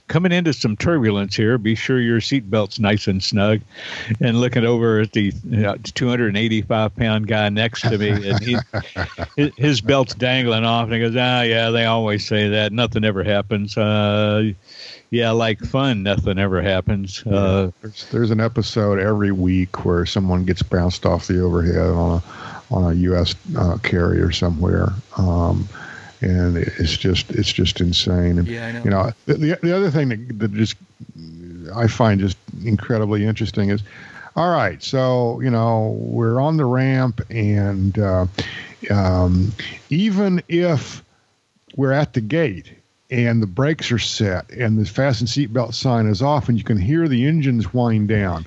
coming 0.07 0.31
into 0.31 0.53
some 0.53 0.75
turbulence 0.75 1.35
here. 1.35 1.57
Be 1.57 1.75
sure 1.75 1.99
your 1.99 2.19
seatbelt's 2.19 2.79
nice 2.79 3.07
and 3.07 3.23
snug. 3.23 3.61
And 4.19 4.39
looking 4.39 4.65
over 4.65 4.99
at 4.99 5.13
the 5.13 5.33
you 5.43 5.57
know, 5.57 5.75
285 5.77 6.95
pound 6.95 7.27
guy 7.27 7.49
next 7.49 7.81
to 7.81 7.97
me, 7.97 8.09
and 8.09 8.43
he, 8.43 8.57
his 9.57 9.81
belt's 9.81 10.13
dangling 10.15 10.65
off, 10.65 10.85
and 10.85 10.93
he 10.93 10.99
goes, 10.99 11.15
"Ah, 11.15 11.41
yeah, 11.41 11.69
they 11.69 11.85
always 11.85 12.25
say 12.25 12.49
that. 12.49 12.71
Nothing 12.71 13.03
ever 13.03 13.23
happens. 13.23 13.77
Uh, 13.77 14.51
yeah, 15.11 15.31
like 15.31 15.59
fun. 15.59 16.03
Nothing 16.03 16.39
ever 16.39 16.61
happens. 16.61 17.21
Yeah. 17.25 17.33
Uh, 17.33 17.71
there's, 17.81 18.05
there's 18.11 18.31
an 18.31 18.39
episode 18.39 18.99
every 18.99 19.31
week 19.31 19.83
where 19.85 20.05
someone 20.05 20.45
gets 20.45 20.63
bounced 20.63 21.05
off 21.05 21.27
the 21.27 21.41
overhead 21.41 21.89
on 21.89 22.17
a 22.17 22.23
on 22.73 22.91
a 22.91 22.95
U.S. 22.95 23.35
Uh, 23.57 23.77
carrier 23.77 24.31
somewhere. 24.31 24.93
Um, 25.17 25.67
and 26.22 26.57
it's 26.57 26.95
just 26.97 27.32
it's 27.32 27.51
just 27.51 27.82
insane. 27.82 28.39
And, 28.39 28.47
Yeah, 28.47 28.67
I 28.67 28.72
know. 28.72 28.84
You 28.84 28.89
know, 28.89 29.11
the, 29.26 29.34
the, 29.34 29.59
the 29.61 29.76
other 29.76 29.91
thing 29.91 30.09
that, 30.09 30.39
that 30.39 30.53
just 30.53 30.76
I 31.76 31.88
find 31.88 32.19
just 32.19 32.38
incredibly 32.63 33.26
interesting 33.26 33.69
is, 33.69 33.82
all 34.36 34.51
right, 34.51 34.82
so 34.82 35.39
you 35.41 35.49
know 35.49 35.95
we're 35.99 36.39
on 36.39 36.57
the 36.57 36.65
ramp, 36.65 37.22
and 37.30 37.97
uh, 37.97 38.26
um, 38.89 39.51
even 39.89 40.41
if 40.47 41.03
we're 41.76 41.91
at 41.91 42.13
the 42.13 42.22
gate 42.22 42.72
and 43.09 43.41
the 43.41 43.47
brakes 43.47 43.91
are 43.91 43.99
set 43.99 44.49
and 44.51 44.78
the 44.78 44.86
fasten 44.86 45.28
seatbelt 45.28 45.74
sign 45.74 46.07
is 46.07 46.22
off 46.22 46.49
and 46.49 46.57
you 46.57 46.63
can 46.63 46.78
hear 46.78 47.07
the 47.07 47.28
engines 47.28 47.74
wind 47.74 48.07
down 48.07 48.45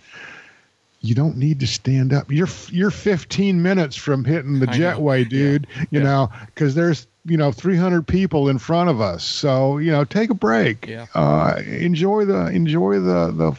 you 1.04 1.14
don't 1.14 1.36
need 1.36 1.60
to 1.60 1.66
stand 1.66 2.12
up 2.14 2.30
you're 2.32 2.48
you're 2.70 2.90
15 2.90 3.62
minutes 3.62 3.94
from 3.94 4.24
hitting 4.24 4.58
the 4.58 4.68
I 4.70 4.78
know. 4.78 4.92
jetway 4.98 5.28
dude 5.28 5.66
you 5.90 6.00
Yeah. 6.00 6.02
know 6.04 6.32
because 6.46 6.74
there's 6.74 7.06
you 7.26 7.36
know 7.36 7.52
300 7.52 8.06
people 8.06 8.48
in 8.48 8.58
front 8.58 8.88
of 8.88 9.00
us 9.00 9.22
so 9.24 9.76
you 9.78 9.92
know 9.92 10.04
take 10.04 10.30
a 10.30 10.34
break 10.34 10.86
Yeah. 10.86 11.06
uh, 11.14 11.60
enjoy 11.66 12.24
the 12.24 12.46
enjoy 12.46 13.00
the 13.00 13.30
the 13.32 13.52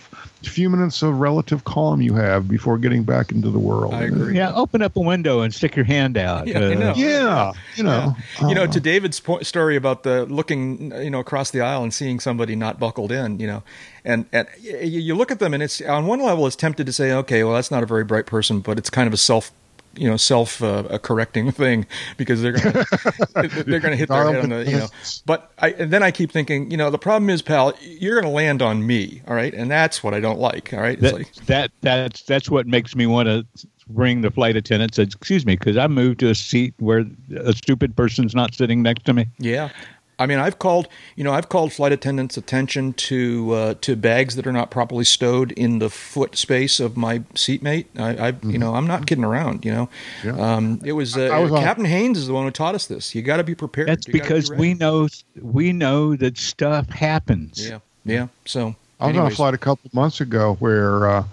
few 0.49 0.69
minutes 0.69 1.01
of 1.01 1.19
relative 1.19 1.63
calm 1.63 2.01
you 2.01 2.13
have 2.13 2.47
before 2.47 2.77
getting 2.77 3.03
back 3.03 3.31
into 3.31 3.49
the 3.49 3.59
world 3.59 3.93
I 3.93 4.03
agree. 4.03 4.35
Yeah, 4.35 4.53
open 4.53 4.81
up 4.81 4.95
a 4.95 4.99
window 5.01 5.41
and 5.41 5.53
stick 5.53 5.75
your 5.75 5.85
hand 5.85 6.17
out. 6.17 6.47
Yeah, 6.47 6.59
I 6.59 6.63
Uh, 6.75 6.79
know. 6.79 6.93
yeah 6.95 7.51
you 7.75 7.83
know 7.83 8.15
you 8.47 8.55
know, 8.55 8.63
uh, 8.63 8.67
to 8.67 8.79
David's 8.79 9.19
po- 9.19 9.41
story 9.41 9.75
about 9.75 10.03
the 10.03 10.25
looking, 10.25 10.91
you 11.03 11.09
know, 11.09 11.19
across 11.19 11.51
the 11.51 11.61
aisle 11.61 11.83
and 11.83 11.93
seeing 11.93 12.19
somebody 12.19 12.55
not 12.55 12.79
buckled 12.79 13.11
in, 13.11 13.39
you 13.39 13.47
know, 13.47 13.63
and 14.03 14.25
and 14.31 14.47
you 14.61 15.15
look 15.15 15.31
at 15.31 15.39
them 15.39 15.53
and 15.53 15.61
it's 15.63 15.81
on 15.81 16.05
one 16.07 16.19
level, 16.21 16.45
it's 16.47 16.55
tempted 16.55 16.85
to 16.85 16.93
say, 16.93 17.11
okay, 17.11 17.43
well, 17.43 17.53
that's 17.55 17.71
not 17.71 17.83
a 17.83 17.85
very 17.85 18.03
bright 18.03 18.25
person, 18.25 18.59
but 18.59 18.77
it's 18.77 18.89
kind 18.89 19.07
of 19.07 19.13
a 19.13 19.17
self. 19.17 19.51
You 19.97 20.09
know, 20.09 20.17
self 20.17 20.61
uh, 20.61 20.97
correcting 20.99 21.51
thing 21.63 21.85
because 22.17 22.41
they're 22.41 22.53
gonna 22.53 22.85
they're 23.65 23.79
gonna 23.79 23.95
hit 23.95 24.09
their 24.09 24.31
head 24.31 24.43
on 24.43 24.49
the 24.49 24.65
you 24.65 24.77
know. 24.77 24.87
But 25.25 25.51
I 25.59 25.71
and 25.71 25.91
then 25.91 26.03
I 26.03 26.11
keep 26.11 26.31
thinking, 26.31 26.69
you 26.71 26.77
know, 26.77 26.89
the 26.89 26.97
problem 26.97 27.29
is, 27.29 27.41
pal, 27.41 27.73
you're 27.81 28.19
gonna 28.19 28.33
land 28.33 28.61
on 28.61 28.85
me, 28.85 29.21
all 29.27 29.35
right, 29.35 29.53
and 29.53 29.69
that's 29.69 30.03
what 30.03 30.13
I 30.13 30.19
don't 30.19 30.39
like, 30.39 30.73
all 30.73 30.81
right. 30.81 30.93
It's 30.93 31.01
that, 31.01 31.13
like, 31.13 31.33
that 31.45 31.71
that's 31.81 32.23
that's 32.23 32.49
what 32.49 32.67
makes 32.67 32.95
me 32.95 33.05
want 33.05 33.27
to 33.27 33.45
ring 33.89 34.21
the 34.21 34.31
flight 34.31 34.55
attendant. 34.55 34.95
Said, 34.95 35.07
"Excuse 35.07 35.45
me, 35.45 35.55
because 35.55 35.77
I 35.77 35.87
moved 35.87 36.19
to 36.21 36.29
a 36.29 36.35
seat 36.35 36.73
where 36.79 37.05
a 37.37 37.53
stupid 37.53 37.95
person's 37.95 38.35
not 38.35 38.53
sitting 38.53 38.81
next 38.81 39.05
to 39.05 39.13
me." 39.13 39.27
Yeah. 39.39 39.69
I 40.17 40.25
mean, 40.27 40.39
I've 40.39 40.59
called, 40.59 40.87
you 41.17 41.23
know, 41.25 41.33
I've 41.33 41.49
called 41.49 41.73
flight 41.73 41.91
attendants' 41.91 42.37
attention 42.37 42.93
to 42.93 43.51
uh, 43.53 43.73
to 43.81 43.95
bags 43.97 44.35
that 44.37 44.47
are 44.47 44.53
not 44.53 44.71
properly 44.71 45.03
stowed 45.03 45.51
in 45.53 45.79
the 45.79 45.89
foot 45.89 46.37
space 46.37 46.79
of 46.79 46.95
my 46.95 47.19
seatmate. 47.35 47.85
I, 47.97 48.29
I 48.29 48.33
you 48.43 48.57
know, 48.57 48.75
I'm 48.75 48.87
not 48.87 49.07
kidding 49.07 49.25
around. 49.25 49.65
You 49.65 49.71
know, 49.73 49.89
Mm-hmm. 50.21 50.37
Yeah. 50.37 50.53
um, 50.55 50.79
it 50.85 50.93
was 50.93 51.17
uh, 51.17 51.23
I 51.25 51.39
was 51.39 51.51
on- 51.51 51.61
Captain 51.61 51.85
Haynes 51.85 52.17
is 52.17 52.27
the 52.27 52.33
one 52.33 52.45
who 52.45 52.51
taught 52.51 52.75
us 52.75 52.87
this. 52.87 53.13
You 53.13 53.21
got 53.21 53.37
to 53.37 53.43
be 53.43 53.55
prepared. 53.55 53.87
That's 53.89 54.07
You 54.07 54.13
gotta 54.13 54.23
be 54.23 54.29
because 54.35 54.51
we 54.51 54.73
know 54.73 55.07
we 55.41 55.73
know 55.73 56.15
that 56.15 56.37
stuff 56.37 56.89
happens. 56.89 57.67
Yeah, 57.67 57.79
yeah. 58.05 58.27
So 58.45 58.75
I 59.01 59.07
was 59.07 59.17
on 59.17 59.27
a 59.27 59.29
flight 59.31 59.53
a 59.53 59.57
couple 59.57 59.89
months 59.93 60.21
ago 60.21 60.55
where 60.59 61.07
uh, 61.09 61.23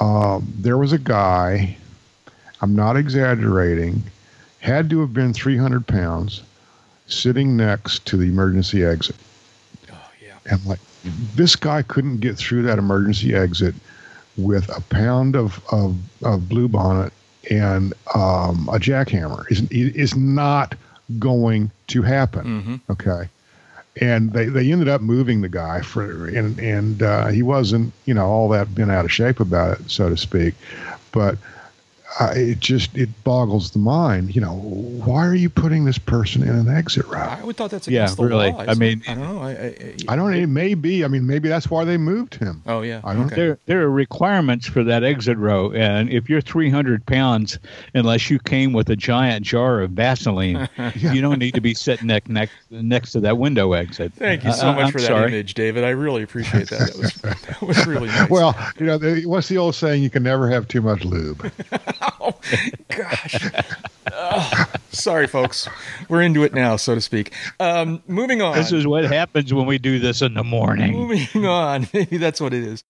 um, 0.00 0.52
there 0.58 0.76
was 0.76 0.92
a 0.92 0.98
guy, 0.98 1.76
I'm 2.60 2.76
not 2.76 2.96
exaggerating, 2.96 4.02
had 4.60 4.90
to 4.90 5.00
have 5.00 5.12
been 5.14 5.32
300 5.32 5.86
pounds, 5.86 6.42
sitting 7.08 7.56
next 7.56 8.06
to 8.06 8.16
the 8.16 8.26
emergency 8.26 8.84
exit. 8.84 9.16
Oh 9.90 10.10
yeah. 10.24 10.34
And 10.50 10.64
like, 10.66 10.80
this 11.34 11.56
guy 11.56 11.82
couldn't 11.82 12.18
get 12.20 12.36
through 12.36 12.62
that 12.62 12.78
emergency 12.78 13.34
exit 13.34 13.74
with 14.36 14.68
a 14.76 14.80
pound 14.82 15.34
of, 15.34 15.60
of, 15.72 15.96
of 16.22 16.48
blue 16.48 16.68
bonnet 16.68 17.12
and 17.50 17.92
um, 18.14 18.68
a 18.68 18.78
jackhammer. 18.78 19.50
Is 19.50 19.68
is 19.70 20.14
not 20.14 20.74
going 21.18 21.70
to 21.88 22.02
happen. 22.02 22.62
hmm 22.62 22.92
Okay. 22.92 23.28
And 24.00 24.32
they, 24.32 24.44
they 24.44 24.70
ended 24.70 24.86
up 24.88 25.00
moving 25.00 25.40
the 25.40 25.48
guy 25.48 25.80
for 25.80 26.28
and 26.28 26.58
and 26.60 27.02
uh, 27.02 27.28
he 27.28 27.42
wasn't 27.42 27.92
you 28.04 28.14
know 28.14 28.26
all 28.26 28.48
that 28.50 28.74
been 28.74 28.90
out 28.90 29.04
of 29.04 29.10
shape 29.10 29.40
about 29.40 29.80
it 29.80 29.90
so 29.90 30.08
to 30.08 30.16
speak, 30.16 30.54
but 31.10 31.36
uh, 32.20 32.32
it 32.34 32.58
just 32.60 32.96
it 32.96 33.08
boggles 33.24 33.70
the 33.72 33.78
mind. 33.78 34.34
You 34.34 34.40
know 34.40 34.54
why 34.54 35.26
are 35.26 35.34
you 35.34 35.50
putting 35.50 35.84
this 35.84 35.98
person 35.98 36.42
in 36.42 36.48
an 36.48 36.68
exit 36.68 37.06
route? 37.06 37.38
I 37.40 37.44
would 37.44 37.56
thought 37.56 37.70
that's 37.70 37.86
Yeah, 37.86 38.04
against 38.04 38.16
the 38.16 38.24
really. 38.26 38.50
law. 38.50 38.64
I 38.66 38.74
mean- 38.74 39.02
I 39.06 39.14
don't 39.14 39.22
know. 39.34 39.42
I, 39.42 39.50
I, 39.50 39.94
I 40.08 40.16
don't. 40.16 40.32
It 40.34 40.46
may 40.48 40.74
be. 40.74 41.04
I 41.04 41.08
mean, 41.08 41.26
maybe 41.26 41.48
that's 41.48 41.70
why 41.70 41.84
they 41.84 41.96
moved 41.98 42.34
him. 42.36 42.62
Oh 42.66 42.80
yeah. 42.82 43.00
I 43.04 43.14
don't 43.14 43.26
okay. 43.26 43.34
There, 43.36 43.58
there 43.66 43.82
are 43.82 43.90
requirements 43.90 44.66
for 44.66 44.82
that 44.84 45.04
exit 45.04 45.36
row, 45.38 45.70
and 45.72 46.08
if 46.10 46.28
you're 46.30 46.40
300 46.40 47.04
pounds, 47.06 47.58
unless 47.94 48.30
you 48.30 48.38
came 48.38 48.72
with 48.72 48.88
a 48.90 48.96
giant 48.96 49.44
jar 49.44 49.80
of 49.80 49.90
Vaseline, 49.90 50.68
you 50.94 51.20
don't 51.20 51.38
need 51.38 51.54
to 51.54 51.60
be 51.60 51.74
sitting 51.74 52.06
next 52.08 52.28
next 52.28 52.52
next 52.70 53.12
to 53.12 53.20
that 53.20 53.38
window 53.38 53.74
exit. 53.74 54.12
Thank 54.14 54.44
you 54.44 54.52
so 54.52 54.68
I- 54.68 54.74
much 54.74 54.84
I'm 54.86 54.92
for 54.92 55.00
that 55.02 55.28
image, 55.28 55.54
David. 55.54 55.84
I 55.84 55.90
really 55.90 56.22
appreciate 56.22 56.68
that. 56.70 56.78
That 56.92 56.96
was 56.98 57.14
that 57.22 57.62
was 57.62 57.86
really 57.86 58.08
nice. 58.08 58.30
Well, 58.30 58.56
you 58.78 58.86
know, 58.86 58.98
they, 58.98 59.24
what's 59.26 59.48
the 59.48 59.58
old 59.58 59.74
saying? 59.74 60.02
You 60.02 60.10
can 60.10 60.22
never 60.22 60.48
have 60.48 60.66
too 60.68 60.80
much 60.80 61.04
lube. 61.04 61.50
Oh, 62.00 62.34
gosh. 62.88 63.50
Ugh. 64.12 64.68
sorry, 64.90 65.26
folks. 65.26 65.68
We're 66.08 66.22
into 66.22 66.44
it 66.44 66.54
now, 66.54 66.76
so 66.76 66.94
to 66.94 67.00
speak. 67.00 67.32
Um, 67.60 68.02
moving 68.06 68.42
on. 68.42 68.56
This 68.56 68.72
is 68.72 68.86
what 68.86 69.04
happens 69.04 69.52
when 69.52 69.66
we 69.66 69.78
do 69.78 69.98
this 69.98 70.22
in 70.22 70.34
the 70.34 70.44
morning. 70.44 70.92
moving 70.92 71.46
on. 71.46 71.88
Maybe 71.94 72.16
that's 72.16 72.40
what 72.40 72.52
it 72.54 72.64
is. 72.64 72.82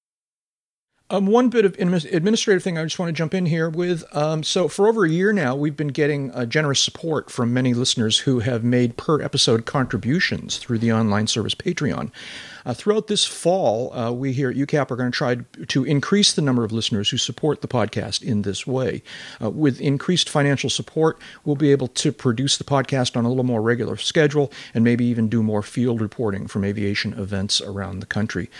Um, 1.10 1.26
one 1.26 1.48
bit 1.48 1.64
of 1.64 1.74
administrative 1.78 2.62
thing 2.62 2.76
I 2.76 2.82
just 2.84 2.98
want 2.98 3.08
to 3.08 3.14
jump 3.14 3.32
in 3.32 3.46
here 3.46 3.70
with. 3.70 4.04
Um, 4.14 4.42
so, 4.42 4.68
for 4.68 4.86
over 4.88 5.06
a 5.06 5.08
year 5.08 5.32
now, 5.32 5.56
we've 5.56 5.76
been 5.76 5.88
getting 5.88 6.30
uh, 6.32 6.44
generous 6.44 6.80
support 6.80 7.30
from 7.30 7.54
many 7.54 7.72
listeners 7.72 8.18
who 8.20 8.40
have 8.40 8.62
made 8.62 8.98
per 8.98 9.22
episode 9.22 9.64
contributions 9.64 10.58
through 10.58 10.78
the 10.80 10.92
online 10.92 11.26
service 11.26 11.54
Patreon. 11.54 12.10
Uh, 12.64 12.74
throughout 12.74 13.06
this 13.06 13.24
fall, 13.24 13.92
uh, 13.94 14.12
we 14.12 14.32
here 14.32 14.50
at 14.50 14.56
UCAP 14.56 14.90
are 14.90 14.96
going 14.96 15.10
to 15.10 15.16
try 15.16 15.36
to 15.66 15.84
increase 15.84 16.32
the 16.32 16.42
number 16.42 16.64
of 16.64 16.72
listeners 16.72 17.10
who 17.10 17.16
support 17.16 17.60
the 17.60 17.68
podcast 17.68 18.22
in 18.22 18.42
this 18.42 18.66
way. 18.66 19.02
Uh, 19.42 19.50
with 19.50 19.80
increased 19.80 20.28
financial 20.28 20.70
support, 20.70 21.18
we'll 21.44 21.56
be 21.56 21.72
able 21.72 21.88
to 21.88 22.12
produce 22.12 22.56
the 22.56 22.64
podcast 22.64 23.16
on 23.16 23.24
a 23.24 23.28
little 23.28 23.44
more 23.44 23.62
regular 23.62 23.96
schedule 23.96 24.52
and 24.74 24.84
maybe 24.84 25.04
even 25.04 25.28
do 25.28 25.42
more 25.42 25.62
field 25.62 26.00
reporting 26.00 26.46
from 26.46 26.64
aviation 26.64 27.12
events 27.14 27.60
around 27.60 28.00
the 28.00 28.06
country. 28.06 28.50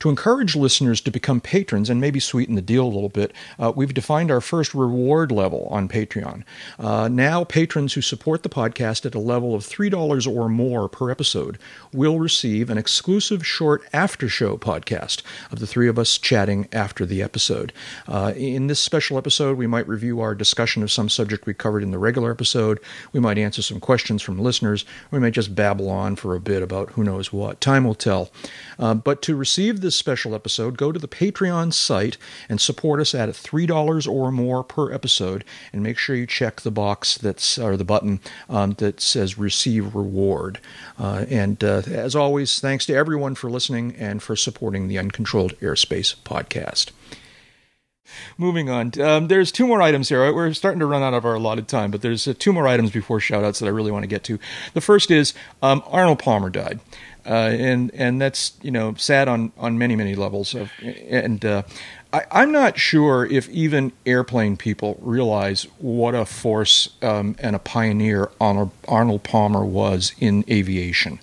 To 0.00 0.08
encourage 0.08 0.54
listeners 0.54 1.00
to 1.02 1.10
become 1.10 1.40
patrons 1.40 1.90
and 1.90 2.00
maybe 2.00 2.20
sweeten 2.20 2.54
the 2.54 2.62
deal 2.62 2.84
a 2.84 2.86
little 2.86 3.08
bit, 3.08 3.32
uh, 3.58 3.72
we've 3.74 3.94
defined 3.94 4.30
our 4.30 4.40
first 4.40 4.74
reward 4.74 5.32
level 5.32 5.68
on 5.70 5.88
Patreon. 5.88 6.44
Uh, 6.78 7.08
now, 7.08 7.44
patrons 7.44 7.94
who 7.94 8.02
support 8.02 8.42
the 8.42 8.48
podcast 8.48 9.06
at 9.06 9.14
a 9.14 9.18
level 9.18 9.54
of 9.54 9.64
$3 9.64 10.26
or 10.26 10.48
more 10.48 10.88
per 10.88 11.10
episode 11.10 11.58
will 11.92 12.18
receive 12.18 12.70
an 12.70 12.78
exclusive 12.78 13.37
short 13.44 13.82
after 13.92 14.28
show 14.28 14.56
podcast 14.56 15.22
of 15.50 15.58
the 15.58 15.66
three 15.66 15.88
of 15.88 15.98
us 15.98 16.18
chatting 16.18 16.68
after 16.72 17.06
the 17.06 17.22
episode. 17.22 17.72
Uh, 18.06 18.32
in 18.36 18.66
this 18.66 18.80
special 18.80 19.18
episode, 19.18 19.58
we 19.58 19.66
might 19.66 19.88
review 19.88 20.20
our 20.20 20.34
discussion 20.34 20.82
of 20.82 20.90
some 20.90 21.08
subject 21.08 21.46
we 21.46 21.54
covered 21.54 21.82
in 21.82 21.90
the 21.90 21.98
regular 21.98 22.30
episode. 22.30 22.80
We 23.12 23.20
might 23.20 23.38
answer 23.38 23.62
some 23.62 23.80
questions 23.80 24.22
from 24.22 24.38
listeners. 24.38 24.84
We 25.10 25.18
might 25.18 25.34
just 25.34 25.54
babble 25.54 25.88
on 25.88 26.16
for 26.16 26.34
a 26.34 26.40
bit 26.40 26.62
about 26.62 26.90
who 26.90 27.04
knows 27.04 27.32
what. 27.32 27.60
Time 27.60 27.84
will 27.84 27.94
tell. 27.94 28.30
Uh, 28.78 28.94
but 28.94 29.22
to 29.22 29.36
receive 29.36 29.80
this 29.80 29.96
special 29.96 30.34
episode, 30.34 30.76
go 30.76 30.92
to 30.92 30.98
the 30.98 31.08
Patreon 31.08 31.72
site 31.72 32.16
and 32.48 32.60
support 32.60 33.00
us 33.00 33.14
at 33.14 33.28
$3 33.28 34.08
or 34.08 34.30
more 34.32 34.62
per 34.64 34.92
episode. 34.92 35.44
And 35.72 35.82
make 35.82 35.98
sure 35.98 36.16
you 36.16 36.26
check 36.26 36.60
the 36.60 36.70
box 36.70 37.18
that's, 37.18 37.58
or 37.58 37.76
the 37.76 37.84
button 37.84 38.20
um, 38.48 38.74
that 38.74 39.00
says 39.00 39.38
receive 39.38 39.94
reward. 39.94 40.60
Uh, 40.98 41.24
and 41.28 41.62
uh, 41.62 41.82
as 41.86 42.14
always, 42.14 42.60
thanks 42.60 42.86
to 42.86 42.94
everyone 42.94 43.27
for 43.34 43.50
listening 43.50 43.94
and 43.96 44.22
for 44.22 44.36
supporting 44.36 44.88
the 44.88 44.98
Uncontrolled 44.98 45.58
Airspace 45.60 46.14
podcast. 46.16 46.90
Moving 48.36 48.70
on, 48.70 48.98
um, 49.00 49.28
there's 49.28 49.52
two 49.52 49.66
more 49.66 49.82
items 49.82 50.08
here. 50.08 50.32
We're 50.32 50.52
starting 50.54 50.80
to 50.80 50.86
run 50.86 51.02
out 51.02 51.14
of 51.14 51.24
our 51.24 51.34
allotted 51.34 51.68
time, 51.68 51.90
but 51.90 52.02
there's 52.02 52.26
uh, 52.26 52.34
two 52.38 52.52
more 52.52 52.66
items 52.66 52.90
before 52.90 53.18
shoutouts 53.18 53.60
that 53.60 53.66
I 53.66 53.70
really 53.70 53.90
want 53.90 54.02
to 54.04 54.08
get 54.08 54.24
to. 54.24 54.38
The 54.74 54.80
first 54.80 55.10
is 55.10 55.34
um, 55.62 55.82
Arnold 55.86 56.18
Palmer 56.18 56.50
died, 56.50 56.80
uh, 57.26 57.32
and 57.52 57.90
and 57.94 58.20
that's 58.20 58.52
you 58.62 58.70
know 58.70 58.94
sad 58.94 59.28
on 59.28 59.52
on 59.58 59.76
many 59.78 59.94
many 59.94 60.14
levels. 60.14 60.54
Of, 60.54 60.70
and 60.82 61.44
uh, 61.44 61.62
I, 62.12 62.24
I'm 62.30 62.52
not 62.52 62.78
sure 62.78 63.26
if 63.26 63.48
even 63.50 63.92
airplane 64.06 64.56
people 64.56 64.98
realize 65.00 65.64
what 65.78 66.14
a 66.14 66.24
force 66.24 66.90
um, 67.02 67.36
and 67.38 67.54
a 67.54 67.58
pioneer 67.58 68.30
Arnold, 68.40 68.70
Arnold 68.86 69.22
Palmer 69.22 69.64
was 69.64 70.14
in 70.18 70.44
aviation. 70.48 71.20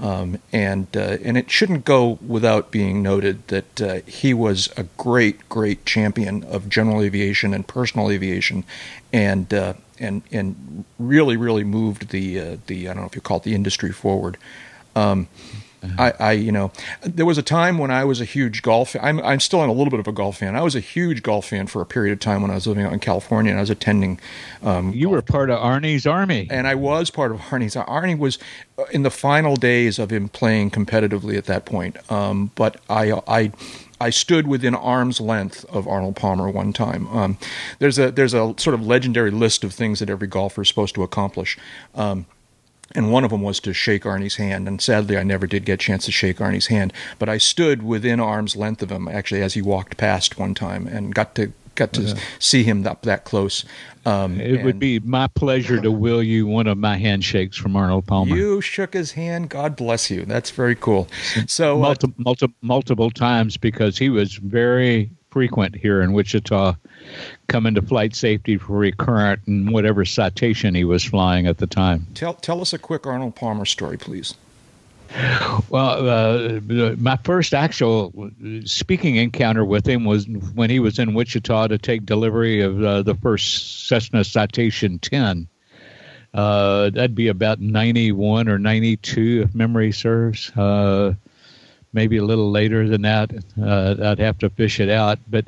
Um, 0.00 0.38
and 0.52 0.86
uh, 0.96 1.18
and 1.24 1.36
it 1.36 1.50
shouldn't 1.50 1.84
go 1.84 2.18
without 2.24 2.70
being 2.70 3.02
noted 3.02 3.46
that 3.48 3.80
uh, 3.80 4.00
he 4.06 4.32
was 4.32 4.68
a 4.76 4.84
great, 4.96 5.48
great 5.48 5.84
champion 5.84 6.44
of 6.44 6.68
general 6.68 7.02
aviation 7.02 7.52
and 7.52 7.66
personal 7.66 8.08
aviation, 8.08 8.62
and 9.12 9.52
uh, 9.52 9.74
and 9.98 10.22
and 10.30 10.84
really, 11.00 11.36
really 11.36 11.64
moved 11.64 12.10
the 12.10 12.38
uh, 12.38 12.56
the 12.68 12.88
I 12.88 12.94
don't 12.94 13.02
know 13.02 13.08
if 13.08 13.16
you 13.16 13.20
call 13.20 13.38
it 13.38 13.42
the 13.42 13.56
industry 13.56 13.90
forward. 13.90 14.38
Um, 14.94 15.26
I, 15.98 16.12
I, 16.18 16.32
you 16.32 16.52
know, 16.52 16.72
there 17.02 17.26
was 17.26 17.38
a 17.38 17.42
time 17.42 17.78
when 17.78 17.90
I 17.90 18.04
was 18.04 18.20
a 18.20 18.24
huge 18.24 18.62
golf. 18.62 18.96
I'm, 19.00 19.20
I'm 19.20 19.40
still 19.40 19.64
a 19.64 19.66
little 19.66 19.90
bit 19.90 20.00
of 20.00 20.08
a 20.08 20.12
golf 20.12 20.38
fan. 20.38 20.56
I 20.56 20.62
was 20.62 20.74
a 20.74 20.80
huge 20.80 21.22
golf 21.22 21.48
fan 21.48 21.66
for 21.66 21.80
a 21.80 21.86
period 21.86 22.12
of 22.12 22.20
time 22.20 22.42
when 22.42 22.50
I 22.50 22.54
was 22.54 22.66
living 22.66 22.84
out 22.84 22.92
in 22.92 22.98
California 22.98 23.50
and 23.50 23.58
I 23.58 23.62
was 23.62 23.70
attending. 23.70 24.20
Um, 24.62 24.92
you 24.92 25.08
were 25.08 25.22
part 25.22 25.50
of 25.50 25.58
Arnie's 25.58 26.06
army, 26.06 26.48
and 26.50 26.66
I 26.66 26.74
was 26.74 27.10
part 27.10 27.32
of 27.32 27.38
Arnie's. 27.38 27.74
Arnie 27.74 28.18
was 28.18 28.38
uh, 28.78 28.84
in 28.92 29.02
the 29.02 29.10
final 29.10 29.56
days 29.56 29.98
of 29.98 30.10
him 30.10 30.28
playing 30.28 30.70
competitively 30.70 31.36
at 31.36 31.44
that 31.44 31.64
point. 31.64 31.96
Um, 32.10 32.50
but 32.54 32.80
I, 32.88 33.20
I, 33.26 33.52
I 34.00 34.10
stood 34.10 34.46
within 34.46 34.74
arm's 34.74 35.20
length 35.20 35.64
of 35.66 35.88
Arnold 35.88 36.16
Palmer 36.16 36.48
one 36.50 36.72
time. 36.72 37.06
Um, 37.08 37.38
there's 37.78 37.98
a 37.98 38.10
there's 38.10 38.34
a 38.34 38.54
sort 38.56 38.74
of 38.74 38.86
legendary 38.86 39.30
list 39.30 39.64
of 39.64 39.72
things 39.72 39.98
that 40.00 40.10
every 40.10 40.28
golfer 40.28 40.62
is 40.62 40.68
supposed 40.68 40.94
to 40.94 41.02
accomplish. 41.02 41.58
Um, 41.94 42.26
and 42.94 43.12
one 43.12 43.24
of 43.24 43.30
them 43.30 43.42
was 43.42 43.60
to 43.60 43.72
shake 43.72 44.04
Arnie's 44.04 44.36
hand. 44.36 44.66
And 44.66 44.80
sadly, 44.80 45.16
I 45.16 45.22
never 45.22 45.46
did 45.46 45.64
get 45.64 45.74
a 45.74 45.76
chance 45.76 46.06
to 46.06 46.12
shake 46.12 46.38
Arnie's 46.38 46.68
hand. 46.68 46.92
But 47.18 47.28
I 47.28 47.38
stood 47.38 47.82
within 47.82 48.20
arm's 48.20 48.56
length 48.56 48.82
of 48.82 48.90
him, 48.90 49.08
actually, 49.08 49.42
as 49.42 49.54
he 49.54 49.62
walked 49.62 49.96
past 49.96 50.38
one 50.38 50.54
time, 50.54 50.86
and 50.86 51.14
got 51.14 51.34
to 51.34 51.52
got 51.74 51.92
to 51.92 52.02
yeah. 52.02 52.14
see 52.40 52.64
him 52.64 52.86
up 52.86 53.02
that 53.02 53.24
close. 53.24 53.64
Um, 54.04 54.40
it 54.40 54.64
would 54.64 54.78
be 54.78 54.98
my 55.00 55.28
pleasure 55.28 55.80
to 55.80 55.92
will 55.92 56.22
you 56.22 56.46
one 56.46 56.66
of 56.66 56.76
my 56.76 56.96
handshakes 56.96 57.56
from 57.56 57.76
Arnold 57.76 58.06
Palmer. 58.06 58.36
You 58.36 58.60
shook 58.60 58.94
his 58.94 59.12
hand. 59.12 59.48
God 59.50 59.76
bless 59.76 60.10
you. 60.10 60.24
That's 60.24 60.50
very 60.50 60.74
cool. 60.74 61.08
So 61.46 61.76
uh, 61.76 61.80
multi- 61.80 62.14
multi- 62.16 62.54
multiple 62.62 63.10
times 63.10 63.56
because 63.56 63.96
he 63.96 64.08
was 64.08 64.34
very 64.34 65.10
frequent 65.30 65.76
here 65.76 66.02
in 66.02 66.12
Wichita 66.12 66.74
come 67.48 67.66
into 67.66 67.82
flight 67.82 68.14
safety 68.14 68.56
for 68.56 68.78
recurrent 68.78 69.40
and 69.46 69.72
whatever 69.72 70.04
citation 70.04 70.74
he 70.74 70.84
was 70.84 71.04
flying 71.04 71.46
at 71.46 71.58
the 71.58 71.66
time. 71.66 72.06
Tell 72.14 72.34
tell 72.34 72.60
us 72.60 72.72
a 72.72 72.78
quick 72.78 73.06
Arnold 73.06 73.34
Palmer 73.34 73.64
story, 73.64 73.96
please. 73.96 74.34
Well, 75.70 76.08
uh, 76.08 76.60
my 76.98 77.16
first 77.24 77.54
actual 77.54 78.30
speaking 78.64 79.16
encounter 79.16 79.64
with 79.64 79.86
him 79.86 80.04
was 80.04 80.28
when 80.54 80.68
he 80.68 80.80
was 80.80 80.98
in 80.98 81.14
Wichita 81.14 81.68
to 81.68 81.78
take 81.78 82.04
delivery 82.04 82.60
of 82.60 82.82
uh, 82.82 83.02
the 83.02 83.14
first 83.14 83.88
Cessna 83.88 84.22
Citation 84.22 84.98
10. 84.98 85.48
Uh, 86.34 86.90
that'd 86.90 87.14
be 87.14 87.28
about 87.28 87.58
91 87.58 88.48
or 88.48 88.58
92, 88.58 89.44
if 89.44 89.54
memory 89.54 89.92
serves. 89.92 90.50
Maybe 91.92 92.18
a 92.18 92.24
little 92.24 92.50
later 92.50 92.88
than 92.88 93.02
that. 93.02 93.32
Uh, 93.60 93.96
I'd 94.02 94.18
have 94.18 94.38
to 94.38 94.50
fish 94.50 94.78
it 94.80 94.90
out. 94.90 95.18
But 95.30 95.46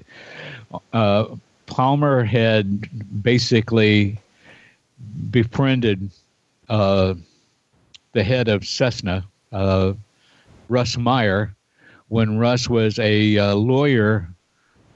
uh, 0.92 1.26
Palmer 1.66 2.24
had 2.24 3.22
basically 3.22 4.18
befriended 5.30 6.10
uh, 6.68 7.14
the 8.12 8.22
head 8.22 8.48
of 8.48 8.64
Cessna, 8.64 9.24
uh, 9.52 9.92
Russ 10.68 10.96
Meyer, 10.96 11.54
when 12.08 12.38
Russ 12.38 12.68
was 12.68 12.98
a 12.98 13.38
uh, 13.38 13.54
lawyer 13.54 14.28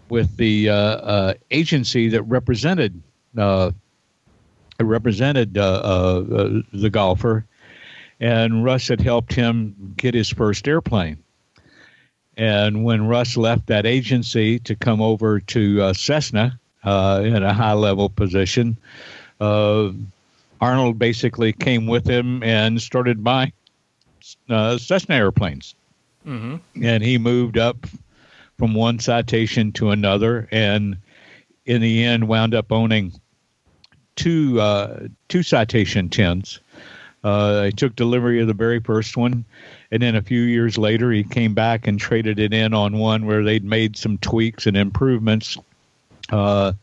with 0.08 0.36
the 0.36 0.68
uh, 0.68 1.34
agency 1.50 2.08
that 2.08 2.22
represented 2.22 3.00
represented 4.80 5.54
the 5.54 6.90
golfer, 6.90 7.46
and 8.20 8.64
Russ 8.64 8.88
had 8.88 9.00
helped 9.00 9.32
him 9.32 9.94
get 9.96 10.14
his 10.14 10.30
first 10.30 10.66
airplane. 10.68 11.23
And 12.36 12.84
when 12.84 13.06
Russ 13.06 13.36
left 13.36 13.68
that 13.68 13.86
agency 13.86 14.58
to 14.60 14.74
come 14.74 15.00
over 15.00 15.40
to 15.40 15.94
Cessna, 15.94 16.58
uh, 16.84 17.22
in 17.24 17.42
a 17.42 17.52
high 17.52 17.72
level 17.72 18.08
position. 18.08 18.76
Uh, 19.40 19.90
Arnold 20.60 20.98
basically 20.98 21.52
came 21.52 21.86
with 21.86 22.06
him 22.06 22.42
and 22.42 22.80
started 22.80 23.24
buying 23.24 23.52
uh, 24.48 24.78
Cessna 24.78 25.16
airplanes. 25.16 25.74
Mm-hmm. 26.26 26.84
And 26.84 27.02
he 27.02 27.18
moved 27.18 27.58
up 27.58 27.86
from 28.58 28.74
one 28.74 28.98
citation 28.98 29.72
to 29.72 29.90
another, 29.90 30.48
and 30.52 30.96
in 31.66 31.82
the 31.82 32.04
end, 32.04 32.28
wound 32.28 32.54
up 32.54 32.70
owning 32.70 33.12
two 34.16 34.60
uh, 34.60 35.08
two 35.28 35.42
citation 35.42 36.08
tens. 36.08 36.60
Uh, 37.24 37.64
he 37.64 37.72
took 37.72 37.96
delivery 37.96 38.40
of 38.40 38.46
the 38.46 38.54
very 38.54 38.80
first 38.80 39.16
one, 39.16 39.44
and 39.90 40.02
then 40.02 40.14
a 40.14 40.22
few 40.22 40.42
years 40.42 40.76
later, 40.76 41.10
he 41.10 41.24
came 41.24 41.54
back 41.54 41.86
and 41.86 41.98
traded 41.98 42.38
it 42.38 42.52
in 42.52 42.74
on 42.74 42.98
one 42.98 43.24
where 43.24 43.42
they'd 43.42 43.64
made 43.64 43.96
some 43.96 44.18
tweaks 44.18 44.66
and 44.66 44.76
improvements. 44.76 45.56
Uh, 46.30 46.74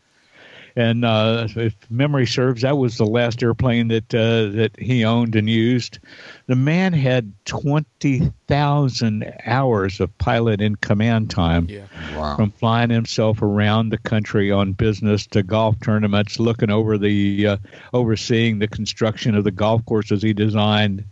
and 0.74 1.04
uh, 1.04 1.48
if 1.54 1.74
memory 1.90 2.26
serves, 2.26 2.62
that 2.62 2.78
was 2.78 2.96
the 2.96 3.06
last 3.06 3.42
airplane 3.42 3.88
that 3.88 4.14
uh, 4.14 4.56
that 4.56 4.72
he 4.78 5.04
owned 5.04 5.36
and 5.36 5.48
used. 5.48 5.98
The 6.46 6.56
man 6.56 6.92
had 6.92 7.32
twenty 7.44 8.32
thousand 8.46 9.32
hours 9.44 10.00
of 10.00 10.16
pilot 10.18 10.60
in 10.60 10.76
command 10.76 11.30
time 11.30 11.66
yeah. 11.68 11.86
wow. 12.16 12.36
from 12.36 12.50
flying 12.52 12.90
himself 12.90 13.42
around 13.42 13.90
the 13.90 13.98
country 13.98 14.50
on 14.50 14.72
business 14.72 15.26
to 15.28 15.42
golf 15.42 15.76
tournaments, 15.80 16.40
looking 16.40 16.70
over 16.70 16.96
the 16.96 17.46
uh, 17.46 17.56
overseeing 17.92 18.58
the 18.58 18.68
construction 18.68 19.34
of 19.34 19.44
the 19.44 19.50
golf 19.50 19.84
courses 19.84 20.22
he 20.22 20.32
designed. 20.32 21.04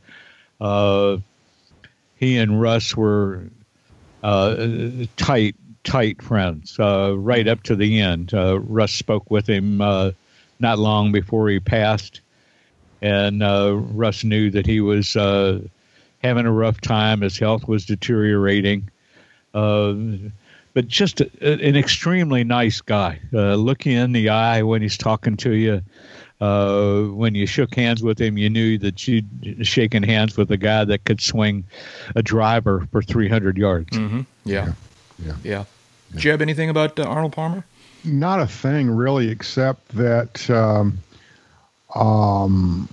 Uh, 0.61 1.19
he 2.17 2.37
and 2.37 2.61
Russ 2.61 2.97
were 2.97 3.45
uh, 4.23 4.67
tight 5.17 5.57
tight 5.85 6.21
friends 6.23 6.79
uh, 6.79 7.15
right 7.17 7.47
up 7.47 7.63
to 7.65 7.77
the 7.77 8.01
end. 8.01 8.33
Uh, 8.35 8.61
Russ 8.61 8.93
spoke 8.93 9.31
with 9.31 9.49
him 9.49 9.81
uh, 9.81 10.13
not 10.59 10.79
long 10.79 11.13
before 11.13 11.49
he 11.49 11.61
passed, 11.61 12.21
and 13.01 13.43
uh, 13.43 13.75
Russ 13.75 14.25
knew 14.25 14.51
that 14.51 14.67
he 14.67 14.81
was 14.81 15.17
uh, 15.17 15.61
having 16.23 16.47
a 16.47 16.53
rough 16.53 16.81
time. 16.81 17.23
His 17.23 17.39
health 17.39 17.67
was 17.67 17.87
deteriorating. 17.87 18.91
Uh, 19.55 19.95
but 20.73 20.87
just 20.87 21.21
a, 21.21 21.31
an 21.43 21.77
extremely 21.77 22.45
nice 22.45 22.81
guy. 22.81 23.21
look 23.33 23.85
you 23.85 23.99
in 23.99 24.13
the 24.13 24.29
eye 24.29 24.63
when 24.63 24.83
he's 24.83 24.97
talking 24.97 25.37
to 25.39 25.51
you. 25.51 25.83
when 26.39 27.35
you 27.35 27.47
shook 27.47 27.75
hands 27.75 28.03
with 28.03 28.21
him, 28.21 28.39
you 28.39 28.49
knew 28.49 28.79
that 28.79 29.09
you'd 29.09 29.67
shaken 29.67 30.05
hands 30.05 30.37
with 30.37 30.51
a 30.53 30.57
guy 30.57 30.85
that 30.85 31.05
could 31.05 31.21
swing 31.21 31.65
a 32.15 32.23
driver 32.23 32.87
for 32.93 33.03
300 33.03 33.59
yards. 33.59 33.97
Mm-hmm. 33.97 34.21
yeah. 34.45 34.67
yeah. 34.67 34.73
Yeah. 35.25 35.35
yeah. 35.43 35.65
Did 36.13 36.25
you 36.25 36.31
have 36.31 36.43
anything 36.43 36.71
about 36.71 36.99
uh, 36.99 37.05
Arnold 37.05 37.33
Palmer? 37.33 37.65
Not 38.05 38.41
a 38.41 38.47
thing 38.47 38.91
really, 38.91 39.29
except 39.29 39.89
that 39.91 40.49
um, 40.51 40.99
um, 41.95 42.89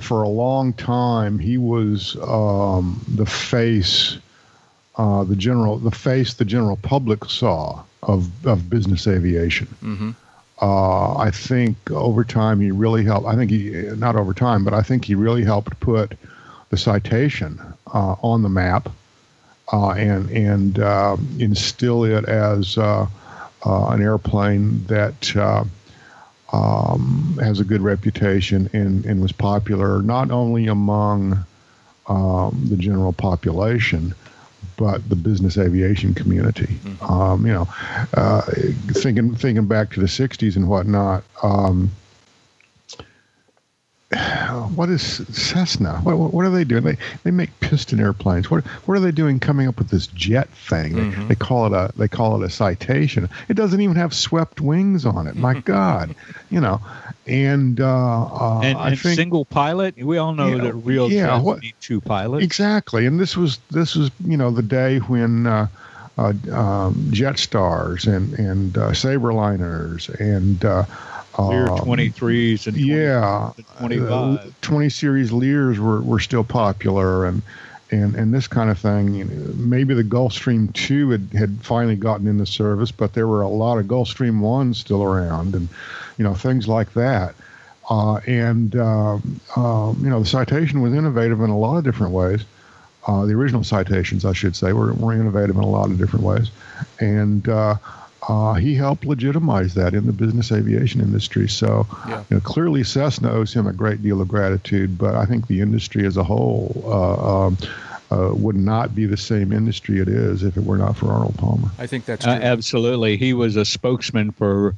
for 0.00 0.22
a 0.22 0.28
long 0.28 0.72
time 0.72 1.38
he 1.38 1.56
was 1.56 2.16
um, 2.22 3.00
the 3.08 3.26
face, 3.26 4.18
uh, 4.96 5.24
the 5.24 5.36
general, 5.36 5.78
the 5.78 5.90
face 5.90 6.34
the 6.34 6.44
general 6.44 6.76
public 6.76 7.24
saw 7.26 7.82
of 8.02 8.46
of 8.46 8.68
business 8.68 9.06
aviation. 9.06 9.68
Mm-hmm. 9.82 10.10
Uh, 10.60 11.16
I 11.16 11.30
think 11.30 11.90
over 11.90 12.24
time 12.24 12.60
he 12.60 12.70
really 12.70 13.04
helped. 13.04 13.26
I 13.26 13.36
think 13.36 13.50
he 13.50 13.70
not 13.96 14.16
over 14.16 14.34
time, 14.34 14.64
but 14.64 14.74
I 14.74 14.82
think 14.82 15.04
he 15.04 15.14
really 15.14 15.44
helped 15.44 15.78
put 15.80 16.12
the 16.70 16.76
citation 16.76 17.60
uh, 17.92 18.16
on 18.22 18.42
the 18.42 18.48
map 18.48 18.88
uh, 19.72 19.90
and 19.90 20.30
and 20.30 20.78
uh, 20.78 21.16
instill 21.38 22.04
it 22.04 22.24
as 22.26 22.76
uh, 22.78 23.06
an 23.64 24.02
airplane 24.02 24.84
that 24.86 25.36
um, 26.54 27.36
has 27.40 27.58
a 27.60 27.64
good 27.64 27.80
reputation 27.80 28.70
and, 28.72 29.04
and 29.06 29.20
was 29.20 29.32
popular 29.32 30.02
not 30.02 30.30
only 30.30 30.68
among 30.68 31.44
um, 32.06 32.66
the 32.68 32.76
general 32.76 33.12
population, 33.12 34.14
but 34.76 35.08
the 35.08 35.16
business 35.16 35.56
aviation 35.58 36.14
community. 36.14 36.66
Mm-hmm. 36.66 37.04
Um, 37.04 37.46
you 37.46 37.52
know, 37.52 37.68
uh, 38.14 38.42
thinking 38.92 39.34
thinking 39.34 39.66
back 39.66 39.92
to 39.92 40.00
the 40.00 40.06
'60s 40.06 40.56
and 40.56 40.68
whatnot. 40.68 41.24
What 44.74 44.88
is 44.88 45.02
Cessna? 45.02 46.00
What, 46.02 46.32
what, 46.32 46.44
are 46.44 46.50
they 46.50 46.64
doing? 46.64 46.82
They 46.82 46.96
they 47.22 47.30
make 47.30 47.58
piston 47.60 48.00
airplanes. 48.00 48.50
What 48.50 48.64
what 48.64 48.96
are 48.96 49.00
they 49.00 49.10
doing? 49.10 49.38
Coming 49.38 49.68
up 49.68 49.78
with 49.78 49.90
this 49.90 50.06
jet 50.08 50.48
thing? 50.48 50.94
Mm-hmm. 50.94 51.20
They, 51.22 51.28
they, 51.28 51.34
call 51.34 51.66
it 51.66 51.72
a 51.72 51.92
they 51.96 52.08
call 52.08 52.42
it 52.42 52.44
a 52.44 52.50
citation. 52.50 53.28
It 53.48 53.54
doesn't 53.54 53.80
even 53.80 53.96
have 53.96 54.14
swept 54.14 54.60
wings 54.60 55.06
on 55.06 55.26
it. 55.26 55.36
My 55.36 55.60
God, 55.60 56.14
you 56.50 56.60
know. 56.60 56.80
And 57.26 57.80
uh, 57.80 58.24
uh, 58.24 58.60
and, 58.62 58.78
I 58.78 58.94
think 58.96 59.16
single 59.16 59.44
pilot. 59.44 59.96
We 59.96 60.18
all 60.18 60.34
know 60.34 60.58
that 60.58 60.74
real 60.74 61.10
yeah, 61.10 61.28
jets 61.28 61.44
what, 61.44 61.62
need 61.62 61.74
two 61.80 62.00
pilots. 62.00 62.44
Exactly. 62.44 63.06
And 63.06 63.18
this 63.20 63.36
was 63.36 63.58
this 63.70 63.94
was 63.94 64.10
you 64.24 64.36
know 64.36 64.50
the 64.50 64.62
day 64.62 64.98
when. 64.98 65.46
Uh, 65.46 65.68
uh, 66.16 66.28
um, 66.52 66.94
Jetstars 67.10 68.06
and 68.06 68.38
and 68.38 68.78
uh, 68.78 68.90
Sabreliners 68.90 70.08
and 70.20 70.64
uh, 70.64 70.84
Lear 71.38 71.66
23s 71.66 72.66
and 72.66 72.76
20, 72.76 72.80
yeah, 72.80 73.52
25. 73.78 74.10
Uh, 74.10 74.50
20 74.60 74.88
series 74.88 75.32
Lears 75.32 75.80
were, 75.80 76.00
were 76.00 76.20
still 76.20 76.44
popular 76.44 77.26
and 77.26 77.42
and 77.90 78.14
and 78.14 78.32
this 78.32 78.46
kind 78.46 78.70
of 78.70 78.78
thing. 78.78 79.14
You 79.14 79.24
know, 79.24 79.52
maybe 79.54 79.94
the 79.94 80.04
Gulfstream 80.04 80.72
2 80.72 81.10
had, 81.10 81.28
had 81.32 81.62
finally 81.62 81.96
gotten 81.96 82.26
into 82.26 82.46
service, 82.46 82.90
but 82.90 83.14
there 83.14 83.26
were 83.26 83.42
a 83.42 83.48
lot 83.48 83.78
of 83.78 83.86
Gulfstream 83.86 84.40
1s 84.40 84.76
still 84.76 85.02
around 85.02 85.54
and 85.54 85.68
you 86.18 86.24
know 86.24 86.34
things 86.34 86.68
like 86.68 86.92
that. 86.94 87.34
Uh, 87.90 88.16
and 88.26 88.76
um, 88.76 89.40
um, 89.56 89.98
you 90.02 90.08
know 90.08 90.20
the 90.20 90.26
citation 90.26 90.80
was 90.80 90.94
innovative 90.94 91.40
in 91.40 91.50
a 91.50 91.58
lot 91.58 91.76
of 91.76 91.84
different 91.84 92.12
ways. 92.12 92.44
Uh, 93.06 93.26
the 93.26 93.34
original 93.34 93.62
citations, 93.62 94.24
I 94.24 94.32
should 94.32 94.56
say, 94.56 94.72
were, 94.72 94.94
were 94.94 95.12
innovative 95.12 95.56
in 95.56 95.62
a 95.62 95.68
lot 95.68 95.90
of 95.90 95.98
different 95.98 96.24
ways, 96.24 96.50
and 97.00 97.46
uh, 98.28 98.54
he 98.54 98.74
helped 98.74 99.04
legitimize 99.04 99.74
that 99.74 99.94
in 99.94 100.06
the 100.06 100.12
business 100.12 100.50
aviation 100.50 101.00
industry. 101.00 101.48
So, 101.48 101.86
Yeah. 102.08 102.24
you 102.30 102.36
know, 102.36 102.40
clearly 102.40 102.84
Cessna 102.84 103.30
owes 103.30 103.52
him 103.52 103.66
a 103.66 103.72
great 103.72 104.02
deal 104.02 104.20
of 104.20 104.28
gratitude, 104.28 104.96
but 104.96 105.14
I 105.14 105.26
think 105.26 105.46
the 105.46 105.60
industry 105.60 106.06
as 106.06 106.16
a 106.16 106.24
whole 106.24 106.84
uh, 106.86 107.46
um, 107.46 107.58
uh, 108.10 108.34
would 108.34 108.56
not 108.56 108.94
be 108.94 109.06
the 109.06 109.16
same 109.16 109.52
industry 109.52 109.98
it 110.00 110.08
is 110.08 110.42
if 110.42 110.56
it 110.56 110.64
were 110.64 110.78
not 110.78 110.96
for 110.96 111.10
Arnold 111.10 111.36
Palmer. 111.36 111.68
I 111.78 111.86
think 111.86 112.04
that's 112.04 112.24
true. 112.24 112.32
Uh, 112.32 112.36
absolutely. 112.36 113.16
He 113.16 113.32
was 113.32 113.56
a 113.56 113.64
spokesman 113.64 114.30
for 114.30 114.74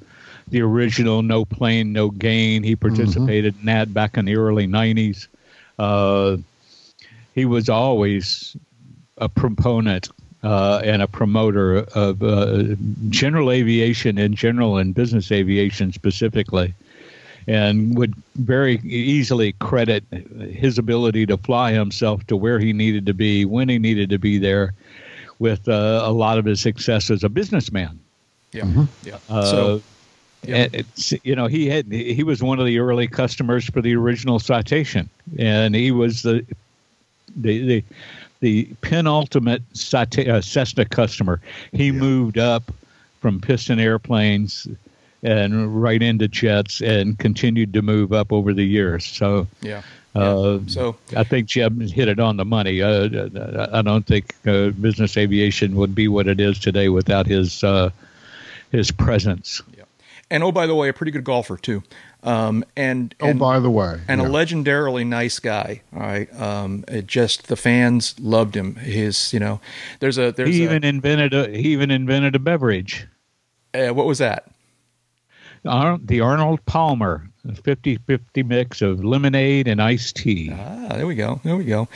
the 0.48 0.62
original 0.62 1.22
No 1.22 1.44
Plane, 1.44 1.92
No 1.92 2.10
Gain. 2.10 2.62
He 2.62 2.76
participated 2.76 3.56
in 3.58 3.66
that 3.66 3.92
back 3.92 4.16
in 4.16 4.24
the 4.24 4.36
early 4.36 4.66
90s. 4.66 5.26
Uh, 5.78 6.38
he 7.34 7.44
was 7.44 7.68
always 7.68 8.56
a 9.18 9.28
proponent 9.28 10.08
uh, 10.46 10.80
and 10.84 11.02
a 11.02 11.08
promoter 11.08 11.78
of 11.96 12.22
uh, 12.22 12.76
general 13.08 13.50
aviation 13.50 14.16
in 14.16 14.36
general 14.36 14.76
and 14.76 14.94
business 14.94 15.32
aviation 15.32 15.92
specifically. 15.92 16.72
And 17.48 17.98
would 17.98 18.14
very 18.36 18.76
easily 18.84 19.52
credit 19.54 20.04
his 20.52 20.78
ability 20.78 21.26
to 21.26 21.36
fly 21.36 21.72
himself 21.72 22.24
to 22.28 22.36
where 22.36 22.60
he 22.60 22.72
needed 22.72 23.06
to 23.06 23.14
be, 23.14 23.44
when 23.44 23.68
he 23.68 23.78
needed 23.78 24.10
to 24.10 24.18
be 24.18 24.38
there, 24.38 24.72
with 25.40 25.68
uh, 25.68 26.02
a 26.04 26.12
lot 26.12 26.38
of 26.38 26.44
his 26.44 26.60
success 26.60 27.10
as 27.10 27.24
a 27.24 27.28
businessman. 27.28 27.98
yeah, 28.52 28.86
yeah. 29.04 29.18
Uh, 29.28 29.44
so 29.44 29.82
yeah. 30.44 30.68
it's, 30.72 31.12
you 31.24 31.34
know, 31.34 31.46
he 31.46 31.68
had 31.68 31.86
he 31.90 32.22
was 32.22 32.40
one 32.42 32.60
of 32.60 32.66
the 32.66 32.78
early 32.78 33.08
customers 33.08 33.64
for 33.66 33.80
the 33.80 33.94
original 33.96 34.38
citation, 34.38 35.08
and 35.38 35.74
he 35.74 35.90
was 35.90 36.22
the 36.22 36.46
the 37.36 37.66
the, 37.66 37.84
the 38.40 38.64
penultimate 38.80 39.62
uh, 39.94 40.40
Cessna 40.40 40.84
customer. 40.84 41.40
He 41.72 41.92
moved 41.92 42.38
up 42.38 42.70
from 43.20 43.40
piston 43.40 43.80
airplanes 43.80 44.68
and 45.22 45.82
right 45.82 46.02
into 46.02 46.28
jets, 46.28 46.80
and 46.80 47.18
continued 47.18 47.72
to 47.72 47.82
move 47.82 48.12
up 48.12 48.32
over 48.32 48.52
the 48.52 48.64
years. 48.64 49.04
So. 49.04 49.46
yeah. 49.60 49.82
Uh, 50.14 50.60
So 50.66 50.96
I 51.14 51.24
think 51.24 51.46
Jeb 51.46 51.78
hit 51.82 52.08
it 52.08 52.18
on 52.18 52.38
the 52.38 52.44
money. 52.46 52.80
Uh, 52.80 53.68
I 53.70 53.82
don't 53.82 54.06
think 54.06 54.34
uh, 54.46 54.70
business 54.70 55.16
aviation 55.18 55.76
would 55.76 55.94
be 55.94 56.08
what 56.08 56.26
it 56.26 56.40
is 56.40 56.58
today 56.58 56.88
without 56.88 57.26
his 57.26 57.62
uh, 57.62 57.90
his 58.72 58.90
presence. 58.90 59.60
and 60.30 60.42
oh 60.42 60.52
by 60.52 60.66
the 60.66 60.74
way, 60.74 60.88
a 60.88 60.94
pretty 60.94 61.12
good 61.12 61.24
golfer 61.24 61.58
too. 61.58 61.82
Um, 62.22 62.64
and, 62.76 63.14
Oh, 63.20 63.34
by 63.34 63.60
the 63.60 63.70
way, 63.70 64.00
and 64.08 64.20
yeah. 64.20 64.26
a 64.26 64.30
legendarily 64.30 65.06
nice 65.06 65.38
guy. 65.38 65.82
All 65.94 66.00
right, 66.00 66.40
um, 66.40 66.84
it 66.88 67.06
just 67.06 67.46
the 67.46 67.56
fans 67.56 68.18
loved 68.18 68.56
him. 68.56 68.74
His, 68.76 69.32
you 69.32 69.38
know, 69.38 69.60
there's 70.00 70.18
a 70.18 70.32
there's 70.32 70.48
He 70.50 70.62
a, 70.62 70.64
even 70.64 70.82
invented 70.82 71.32
a 71.34 71.48
he 71.56 71.68
even 71.72 71.90
invented 71.92 72.34
a 72.34 72.40
beverage, 72.40 73.06
uh, 73.74 73.88
what 73.94 74.06
was 74.06 74.18
that? 74.18 74.50
Ar- 75.64 75.98
the 76.02 76.20
Arnold 76.20 76.64
Palmer, 76.66 77.28
a 77.48 77.52
50-50 77.52 78.46
mix 78.46 78.82
of 78.82 79.04
lemonade 79.04 79.68
and 79.68 79.80
iced 79.80 80.16
tea. 80.16 80.50
Ah, 80.52 80.96
there 80.96 81.06
we 81.06 81.14
go. 81.14 81.40
There 81.44 81.56
we 81.56 81.64
go. 81.64 81.88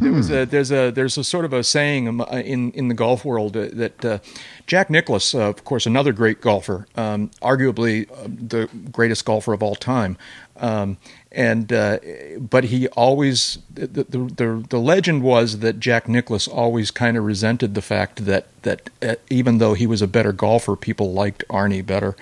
There 0.00 0.12
was 0.12 0.30
a 0.30 0.44
there's 0.44 0.70
a 0.70 0.90
there's 0.90 1.18
a 1.18 1.24
sort 1.24 1.44
of 1.44 1.52
a 1.52 1.64
saying 1.64 2.08
um, 2.08 2.20
uh, 2.20 2.24
in 2.44 2.72
in 2.72 2.88
the 2.88 2.94
golf 2.94 3.24
world 3.24 3.56
uh, 3.56 3.68
that 3.72 4.04
uh, 4.04 4.18
Jack 4.66 4.90
Nicklaus, 4.90 5.34
uh, 5.34 5.48
of 5.48 5.64
course, 5.64 5.86
another 5.86 6.12
great 6.12 6.40
golfer, 6.40 6.86
um, 6.96 7.30
arguably 7.42 8.10
uh, 8.10 8.28
the 8.28 8.68
greatest 8.90 9.24
golfer 9.24 9.52
of 9.52 9.62
all 9.62 9.74
time, 9.74 10.16
um, 10.58 10.96
and 11.30 11.72
uh, 11.72 11.98
but 12.38 12.64
he 12.64 12.88
always 12.88 13.58
the, 13.72 13.86
the 13.86 14.18
the 14.18 14.64
the 14.68 14.78
legend 14.78 15.22
was 15.22 15.58
that 15.58 15.80
Jack 15.80 16.08
Nicklaus 16.08 16.46
always 16.46 16.90
kind 16.90 17.16
of 17.16 17.24
resented 17.24 17.74
the 17.74 17.82
fact 17.82 18.24
that 18.26 18.46
that 18.62 18.90
uh, 19.02 19.16
even 19.30 19.58
though 19.58 19.74
he 19.74 19.86
was 19.86 20.02
a 20.02 20.06
better 20.06 20.32
golfer, 20.32 20.76
people 20.76 21.12
liked 21.12 21.44
Arnie 21.48 21.84
better. 21.84 22.16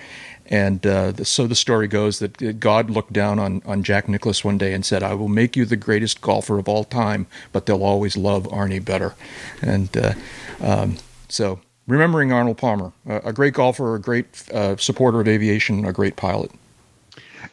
And 0.51 0.85
uh, 0.85 1.23
so 1.23 1.47
the 1.47 1.55
story 1.55 1.87
goes 1.87 2.19
that 2.19 2.59
God 2.59 2.89
looked 2.89 3.13
down 3.13 3.39
on, 3.39 3.61
on 3.65 3.83
Jack 3.83 4.09
Nicklaus 4.09 4.43
one 4.43 4.57
day 4.57 4.73
and 4.73 4.85
said, 4.85 5.01
I 5.01 5.13
will 5.13 5.29
make 5.29 5.55
you 5.55 5.63
the 5.63 5.77
greatest 5.77 6.19
golfer 6.19 6.59
of 6.59 6.67
all 6.67 6.83
time, 6.83 7.25
but 7.53 7.65
they'll 7.65 7.85
always 7.85 8.17
love 8.17 8.43
Arnie 8.43 8.83
better. 8.83 9.15
And 9.61 9.95
uh, 9.95 10.13
um, 10.59 10.97
so 11.29 11.61
remembering 11.87 12.33
Arnold 12.33 12.57
Palmer, 12.57 12.91
a, 13.07 13.29
a 13.29 13.33
great 13.33 13.53
golfer, 13.53 13.95
a 13.95 14.01
great 14.01 14.43
uh, 14.51 14.75
supporter 14.75 15.21
of 15.21 15.27
aviation, 15.29 15.85
a 15.85 15.93
great 15.93 16.17
pilot. 16.17 16.51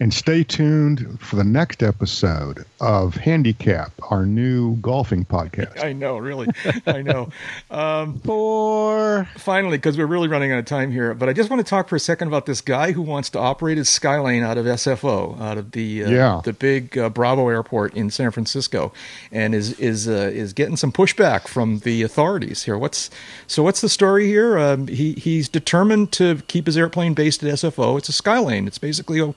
And 0.00 0.14
stay 0.14 0.44
tuned 0.44 1.20
for 1.20 1.34
the 1.34 1.42
next 1.42 1.82
episode 1.82 2.64
of 2.80 3.16
Handicap, 3.16 3.90
our 4.10 4.24
new 4.24 4.76
golfing 4.76 5.24
podcast. 5.24 5.80
I 5.84 5.92
know, 5.92 6.18
really. 6.18 6.46
I 6.86 7.02
know. 7.02 7.30
Um, 7.68 8.20
Four. 8.20 9.28
finally, 9.36 9.76
because 9.76 9.98
we're 9.98 10.06
really 10.06 10.28
running 10.28 10.52
out 10.52 10.58
of 10.60 10.66
time 10.66 10.92
here, 10.92 11.14
but 11.14 11.28
I 11.28 11.32
just 11.32 11.50
want 11.50 11.66
to 11.66 11.68
talk 11.68 11.88
for 11.88 11.96
a 11.96 12.00
second 12.00 12.28
about 12.28 12.46
this 12.46 12.60
guy 12.60 12.92
who 12.92 13.02
wants 13.02 13.28
to 13.30 13.40
operate 13.40 13.76
his 13.76 13.88
Skylane 13.88 14.44
out 14.44 14.56
of 14.56 14.66
SFO, 14.66 15.40
out 15.40 15.58
of 15.58 15.72
the 15.72 16.04
uh, 16.04 16.10
Yeah. 16.10 16.40
the 16.44 16.52
big 16.52 16.96
uh, 16.96 17.08
Bravo 17.08 17.48
Airport 17.48 17.92
in 17.94 18.08
San 18.10 18.30
Francisco, 18.30 18.92
and 19.32 19.52
is 19.52 19.72
is 19.80 20.06
uh, 20.08 20.30
is 20.32 20.52
getting 20.52 20.76
some 20.76 20.92
pushback 20.92 21.48
from 21.48 21.80
the 21.80 22.02
authorities 22.02 22.62
here. 22.62 22.78
What's 22.78 23.10
so? 23.48 23.64
What's 23.64 23.80
the 23.80 23.88
story 23.88 24.28
here? 24.28 24.58
Um, 24.60 24.86
he 24.86 25.14
he's 25.14 25.48
determined 25.48 26.12
to 26.12 26.36
keep 26.46 26.66
his 26.66 26.76
airplane 26.76 27.14
based 27.14 27.42
at 27.42 27.52
SFO. 27.52 27.98
It's 27.98 28.08
a 28.08 28.12
Skylane. 28.12 28.68
It's 28.68 28.78
basically 28.78 29.18
a 29.18 29.34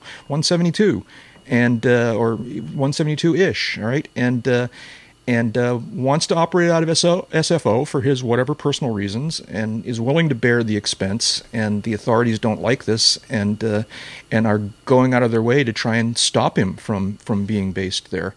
172, 0.52 1.04
and 1.46 1.86
uh, 1.86 2.14
or 2.16 2.36
172 2.36 3.34
ish. 3.34 3.78
All 3.78 3.84
right, 3.84 4.08
and. 4.16 4.46
Uh, 4.46 4.68
and 5.24 5.56
uh, 5.56 5.78
wants 5.92 6.26
to 6.26 6.34
operate 6.34 6.68
out 6.68 6.82
of 6.82 6.98
SO, 6.98 7.28
SFO 7.32 7.86
for 7.86 8.00
his 8.00 8.24
whatever 8.24 8.54
personal 8.54 8.92
reasons, 8.92 9.38
and 9.40 9.84
is 9.86 10.00
willing 10.00 10.28
to 10.28 10.34
bear 10.34 10.64
the 10.64 10.76
expense. 10.76 11.44
And 11.52 11.84
the 11.84 11.92
authorities 11.92 12.40
don't 12.40 12.60
like 12.60 12.86
this, 12.86 13.18
and 13.30 13.62
uh, 13.62 13.84
and 14.30 14.46
are 14.46 14.58
going 14.84 15.14
out 15.14 15.22
of 15.22 15.30
their 15.30 15.42
way 15.42 15.62
to 15.62 15.72
try 15.72 15.96
and 15.96 16.18
stop 16.18 16.58
him 16.58 16.74
from 16.74 17.18
from 17.18 17.46
being 17.46 17.72
based 17.72 18.10
there. 18.10 18.34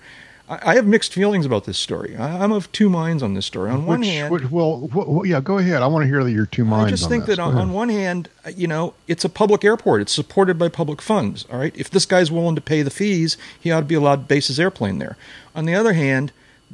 I, 0.47 0.71
I 0.71 0.75
have 0.75 0.85
mixed 0.85 1.13
feelings 1.13 1.45
about 1.45 1.65
this 1.65 1.77
story. 1.77 2.15
I, 2.15 2.43
I'm 2.43 2.51
of 2.51 2.71
two 2.71 2.89
minds 2.89 3.23
on 3.23 3.33
this 3.33 3.45
story. 3.45 3.71
On 3.71 3.85
one 3.85 4.03
hand, 4.03 4.31
which- 4.31 4.49
well, 4.51 4.87
wh- 4.93 5.27
yeah, 5.27 5.41
go 5.41 5.57
ahead. 5.57 5.81
I 5.81 5.87
want 5.87 6.03
to 6.03 6.07
hear 6.07 6.25
your 6.27 6.45
two 6.45 6.65
minds. 6.65 6.87
I 6.87 6.89
just 6.95 7.09
think 7.09 7.25
this. 7.25 7.37
that 7.37 7.41
on, 7.41 7.55
on 7.57 7.73
one 7.73 7.89
hand, 7.89 8.29
you 8.55 8.67
know, 8.67 8.93
it's 9.07 9.25
a 9.25 9.29
public 9.29 9.63
airport. 9.63 10.01
It's 10.01 10.11
supported 10.13 10.57
by 10.59 10.69
public 10.69 11.01
funds. 11.01 11.45
All 11.51 11.59
right. 11.59 11.75
If 11.75 11.89
this 11.89 12.05
guy's 12.05 12.31
willing 12.31 12.55
to 12.55 12.61
pay 12.61 12.81
the 12.81 12.89
fees, 12.91 13.37
he 13.59 13.71
ought 13.71 13.79
to 13.81 13.85
be 13.85 13.95
allowed 13.95 14.15
to 14.21 14.27
base 14.27 14.47
his 14.47 14.59
airplane 14.59 14.99
there. 14.99 15.17
On 15.55 15.65
the 15.65 15.75
other 15.75 15.93
hand, 15.93 16.31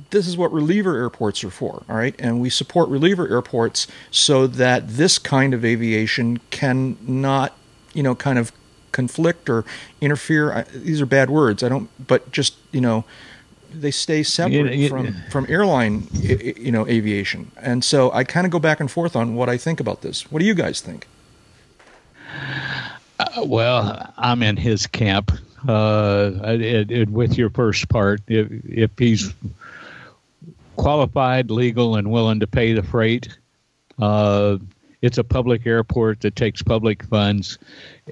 this 0.10 0.26
is 0.28 0.38
what 0.38 0.52
reliever 0.54 0.96
airports 0.98 1.44
are 1.44 1.50
for. 1.50 1.84
All 1.90 1.96
right. 1.96 2.16
And 2.18 2.42
we 2.42 2.50
support 2.50 2.90
reliever 2.90 3.28
airports 3.28 3.88
so 4.10 4.48
that 4.48 4.88
this 4.88 5.20
kind 5.20 5.54
of 5.54 5.64
aviation 5.64 6.40
can 6.50 6.98
not, 7.06 7.56
you 7.94 8.02
know, 8.04 8.16
kind 8.16 8.40
of 8.40 8.52
conflict 8.92 9.50
or 9.50 9.64
interfere. 10.02 10.52
I, 10.52 10.62
these 10.64 11.02
are 11.02 11.06
bad 11.06 11.30
words. 11.30 11.62
I 11.64 11.70
don't, 11.70 11.90
but 12.06 12.32
just, 12.32 12.56
you 12.72 12.82
know, 12.82 13.06
they 13.74 13.92
stay 13.92 14.24
separate 14.24 14.74
you- 14.76 14.90
from 14.90 15.16
from 15.30 15.46
airline 15.50 16.08
i- 16.24 16.34
i- 16.34 16.54
you 16.60 16.72
know 16.72 16.88
aviation. 16.88 17.52
And 17.62 17.84
so 17.84 18.12
i 18.14 18.24
kind 18.24 18.46
of 18.46 18.52
go 18.52 18.60
back 18.60 18.80
and 18.80 18.90
forth 18.92 19.16
on 19.16 19.36
what 19.36 19.50
i 19.50 19.58
think 19.58 19.80
about 19.80 20.02
this. 20.02 20.32
What 20.32 20.40
do 20.40 20.46
you 20.46 20.54
guys 20.54 20.82
think? 20.82 21.08
Uh, 23.20 23.44
well, 23.46 24.12
I'm 24.18 24.42
in 24.44 24.58
his 24.58 24.88
camp. 24.88 25.32
Uh, 25.68 26.32
it, 26.44 26.90
it, 26.92 27.10
with 27.10 27.38
your 27.38 27.52
first 27.52 27.88
part, 27.90 28.22
if, 28.28 28.48
if 28.66 28.90
he's 28.98 29.32
qualified, 30.76 31.52
legal, 31.52 31.96
and 31.98 32.10
willing 32.12 32.40
to 32.40 32.48
pay 32.48 32.74
the 32.74 32.82
freight, 32.82 33.28
uh, 34.00 34.58
it's 35.02 35.18
a 35.18 35.24
public 35.24 35.66
airport 35.66 36.22
that 36.22 36.36
takes 36.36 36.62
public 36.62 37.04
funds, 37.04 37.58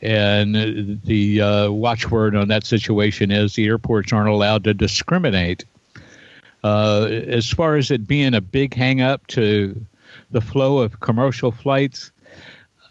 and 0.02 1.02
the 1.04 1.42
uh, 1.42 1.72
watchword 1.72 2.36
on 2.36 2.48
that 2.48 2.66
situation 2.66 3.32
is 3.32 3.56
the 3.56 3.68
airports 3.68 4.12
aren't 4.12 4.30
allowed 4.30 4.64
to 4.64 4.74
discriminate. 4.74 5.66
Uh, 6.64 7.08
as 7.10 7.50
far 7.50 7.78
as 7.78 7.90
it 7.92 8.08
being 8.08 8.34
a 8.34 8.42
big 8.42 8.74
hang 8.74 9.02
up 9.02 9.26
to 9.28 9.86
the 10.32 10.42
flow 10.42 10.80
of 10.80 11.00
commercial 11.00 11.52
flights, 11.52 12.12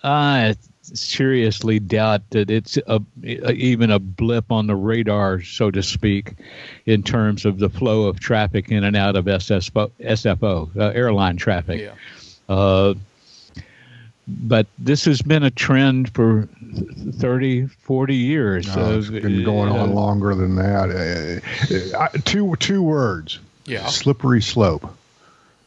I 0.03 0.57
seriously 0.83 1.79
doubt 1.79 2.31
that 2.31 2.51
it's 2.51 2.79
a, 2.87 3.03
even 3.23 3.91
a 3.91 3.99
blip 3.99 4.51
on 4.51 4.67
the 4.67 4.77
radar, 4.77 5.43
so 5.43 5.71
to 5.71 5.83
speak, 5.83 6.35
in 6.87 7.03
terms 7.03 7.45
of 7.45 7.59
the 7.59 7.69
flow 7.69 8.05
of 8.05 8.21
traffic 8.21 8.71
in 8.71 8.85
and 8.85 8.97
out 8.97 9.17
of 9.17 9.27
SSFO, 9.27 9.91
SFO 10.01 10.77
uh, 10.77 10.85
airline 10.95 11.37
traffic. 11.37 11.81
Uh, 12.49 12.95
but 14.29 14.67
this 14.79 15.07
has 15.07 15.23
been 15.23 15.43
a 15.43 15.51
trend 15.51 16.15
for 16.15 16.47
30, 17.13 17.67
40 17.67 18.15
years. 18.15 18.77
No, 18.77 18.99
it's 18.99 19.09
of, 19.09 19.15
been 19.15 19.43
going 19.43 19.71
on 19.71 19.91
uh, 19.91 19.93
longer 19.93 20.35
than 20.35 20.57
that. 20.57 21.43
Uh, 21.95 21.97
uh, 21.99 22.09
two 22.25 22.55
two 22.57 22.83
words. 22.83 23.39
Yeah. 23.65 23.87
Slippery 23.87 24.43
slope. 24.43 24.95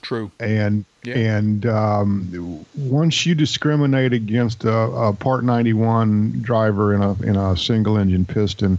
true 0.01 0.32
And 0.39 0.86
Yeah. 1.03 1.18
and 1.18 1.66
um, 1.66 2.66
once 2.76 3.26
you 3.26 3.34
discriminate 3.34 4.14
against 4.14 4.64
a, 4.64 4.74
a 4.74 5.14
Part 5.14 5.43
91 5.43 6.41
driver 6.41 6.93
in 6.93 7.01
a 7.01 7.14
in 7.24 7.36
a 7.36 7.57
single 7.57 7.97
engine 7.97 8.26
piston, 8.26 8.78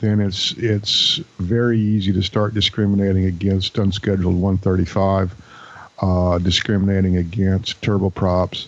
then 0.00 0.20
it's 0.20 0.52
it's 0.56 1.20
very 1.38 1.78
easy 1.78 2.12
to 2.12 2.22
start 2.22 2.54
discriminating 2.54 3.26
against 3.26 3.76
unscheduled 3.76 4.36
135, 4.36 5.34
uh, 6.00 6.38
discriminating 6.38 7.16
against 7.18 7.80
turboprops, 7.82 8.66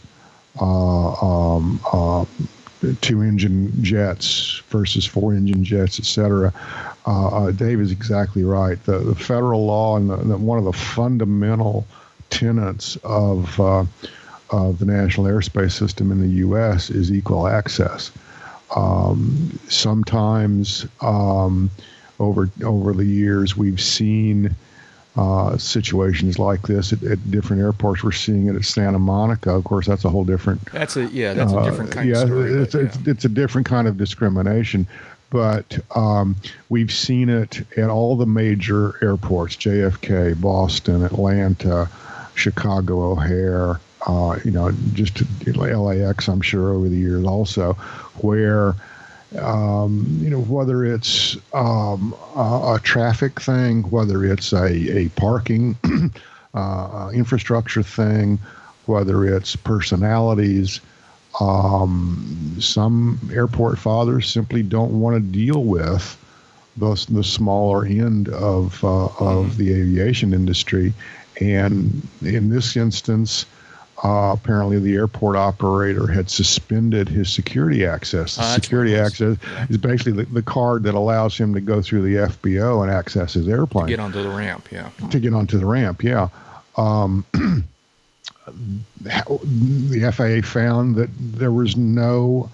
uh, 0.61 1.13
um, 1.55 1.81
uh, 1.93 2.25
two-engine 3.01 3.73
jets 3.83 4.63
versus 4.69 5.05
four-engine 5.05 5.63
jets, 5.63 5.99
etc. 5.99 6.53
Uh, 7.07 7.29
uh, 7.29 7.51
Dave 7.51 7.81
is 7.81 7.93
exactly 7.93 8.43
right. 8.43 8.83
The, 8.85 8.99
the 8.99 9.15
federal 9.15 9.67
law 9.67 9.97
and 9.97 10.09
the, 10.11 10.17
the, 10.17 10.37
one 10.37 10.59
of 10.59 10.65
the 10.65 10.73
fundamental 10.73 11.87
tenets 12.31 12.97
of 13.05 13.61
uh, 13.61 13.85
the 14.51 14.85
national 14.85 15.27
airspace 15.27 15.73
system 15.73 16.11
in 16.11 16.21
the 16.21 16.37
U.S. 16.39 16.91
is 16.91 17.13
equal 17.13 17.47
access. 17.47 18.11
Um, 18.75 19.59
sometimes 19.69 20.87
um, 21.01 21.71
over 22.19 22.51
over 22.65 22.93
the 22.93 23.05
years, 23.05 23.57
we've 23.57 23.81
seen 23.81 24.55
uh, 25.17 25.57
situations 25.59 26.39
like 26.39 26.63
this 26.63 26.93
at, 26.93 27.03
at, 27.03 27.31
different 27.31 27.63
airports. 27.63 28.05
We're 28.05 28.13
seeing 28.13 28.47
it 28.47 28.55
at 28.55 28.65
Santa 28.65 28.99
Monica. 28.99 29.53
Of 29.53 29.65
course, 29.65 29.87
that's 29.87 30.05
a 30.05 30.09
whole 30.09 30.25
different. 30.25 30.65
That's 30.73 30.97
a 30.97 31.07
yeah. 31.07 31.35
That's 31.35 31.53
a 31.53 31.63
different 31.65 31.91
kind 31.91 32.09
yeah, 32.09 32.23
of 32.23 32.29
story. 32.29 32.53
It's, 32.53 32.75
it's, 32.75 32.97
it's, 33.07 33.25
a 33.25 33.29
different 33.29 33.67
kind 33.67 33.89
of 33.89 33.97
discrimination. 33.97 34.87
But 35.31 35.79
um, 35.95 36.37
we've 36.69 36.93
seen 36.93 37.29
it 37.29 37.63
at 37.77 37.91
all 37.91 38.17
the 38.17 38.27
major 38.27 39.05
airports: 39.05 39.57
JFK, 39.57 40.41
Boston, 40.41 41.05
Atlanta, 41.05 41.91
Chicago 42.35 43.13
O'Hare. 43.13 43.81
Uh, 44.07 44.39
you 44.45 44.51
know, 44.51 44.71
just 44.95 45.23
LAX. 45.47 46.29
I'm 46.29 46.41
sure 46.41 46.73
over 46.73 46.89
the 46.89 46.97
years 46.97 47.25
also, 47.25 47.75
where 48.23 48.75
um, 49.39 50.19
you 50.21 50.31
know, 50.31 50.41
whether 50.41 50.85
it's 50.85 51.37
um, 51.55 52.15
a, 52.35 52.75
a, 52.75 52.81
traffic 52.83 53.41
thing, 53.41 53.83
whether 53.91 54.25
it's 54.25 54.53
a, 54.53 54.99
a 54.99 55.09
parking 55.11 55.77
uh, 56.55 57.11
infrastructure 57.15 57.83
thing, 57.83 58.39
whether 58.87 59.25
it's 59.25 59.55
personalities. 59.57 60.81
Um, 61.39 62.57
some 62.59 63.21
airport 63.33 63.79
fathers 63.79 64.29
simply 64.29 64.65
don't 64.65 64.99
want 64.99 65.15
to 65.15 65.21
deal 65.21 65.63
with 65.63 66.17
the, 66.77 67.07
the 67.09 67.23
smaller 67.23 67.85
end 67.85 68.29
of 68.29 68.83
uh, 68.83 69.07
of 69.21 69.57
the 69.57 69.73
aviation 69.73 70.35
industry, 70.35 70.93
and 71.41 72.07
in 72.23 72.51
this 72.51 72.77
instance, 72.77 73.47
uh, 74.03 74.33
apparently 74.33 74.79
the 74.79 74.95
airport 74.95 75.37
operator 75.37 76.07
had 76.07 76.31
suspended 76.31 77.09
his 77.09 77.31
security 77.31 77.85
access. 77.85 78.37
The 78.37 78.43
uh, 78.43 78.55
security 78.55 78.97
access 78.97 79.37
is 79.69 79.77
basically 79.77 80.13
the, 80.13 80.25
the, 80.25 80.43
card 80.43 80.85
that 80.85 80.95
allows 80.95 81.37
him 81.37 81.53
to 81.55 81.61
go 81.61 81.83
through 81.83 82.03
the 82.03 82.29
FBO 82.29 82.83
and 82.83 82.91
access 82.91 83.35
his 83.35 83.47
airplane. 83.47 83.87
To 83.87 83.93
get 83.93 84.01
onto 84.01 84.23
the 84.23 84.31
ramp, 84.31 84.69
yeah. 84.73 84.91
To 85.11 85.21
get 85.21 85.35
onto 85.35 85.59
the 85.59 85.67
ramp, 85.67 86.03
yeah. 86.03 86.29
Um, 86.77 87.27
the 89.01 90.13
FAA 90.13 90.47
found 90.47 90.97
that 90.97 91.11
there 91.19 91.53
was 91.53 91.77
no 91.77 92.51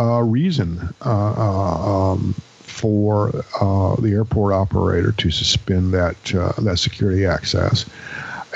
uh, 0.00 0.22
reason 0.22 0.94
uh, 1.04 1.32
uh, 1.36 2.12
um, 2.12 2.34
for 2.60 3.28
uh, 3.60 3.96
the 3.96 4.12
airport 4.12 4.52
operator 4.52 5.12
to 5.12 5.30
suspend 5.30 5.92
that 5.94 6.16
that 6.58 6.78
security 6.78 7.26
access 7.26 7.84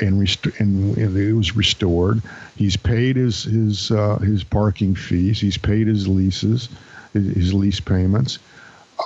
and, 0.03 0.21
rest- 0.21 0.47
and, 0.59 0.97
and 0.97 1.17
it 1.17 1.33
was 1.33 1.57
restored. 1.57 2.23
He's 2.57 2.77
paid 2.77 3.17
his 3.17 3.45
his 3.45 3.91
uh, 3.91 4.19
his 4.19 4.45
parking 4.45 4.95
fees. 4.95 5.41
He's 5.41 5.57
paid 5.59 5.87
his 5.87 6.07
leases, 6.09 6.69
his, 7.13 7.35
his 7.35 7.55
lease 7.55 7.81
payments, 7.81 8.39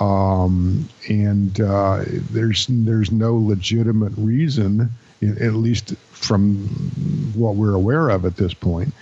um, 0.01 0.89
and 1.09 1.61
uh, 1.61 2.05
there's 2.31 2.67
there's 2.69 3.13
no 3.13 3.37
legitimate 3.37 4.13
reason, 4.17 4.91
at 5.23 5.55
least 5.55 5.95
from 6.11 6.57
what 7.35 7.55
we're 7.55 7.75
aware 7.75 8.09
of 8.11 8.25
at 8.25 8.37
this 8.37 8.55
point, 8.55 8.93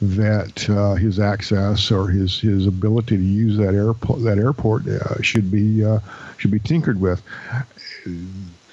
that 0.00 0.68
uh, 0.70 0.94
his 0.94 1.20
access 1.20 1.90
or 1.90 2.08
his 2.08 2.40
his 2.40 2.66
ability 2.66 3.16
to 3.16 3.22
use 3.22 3.56
that 3.58 3.74
airport 3.74 4.22
that 4.22 4.38
airport 4.38 4.86
uh, 4.88 5.20
should 5.22 5.50
be 5.50 5.84
uh, 5.84 5.98
should 6.38 6.50
be 6.50 6.58
tinkered 6.58 7.00
with 7.00 7.22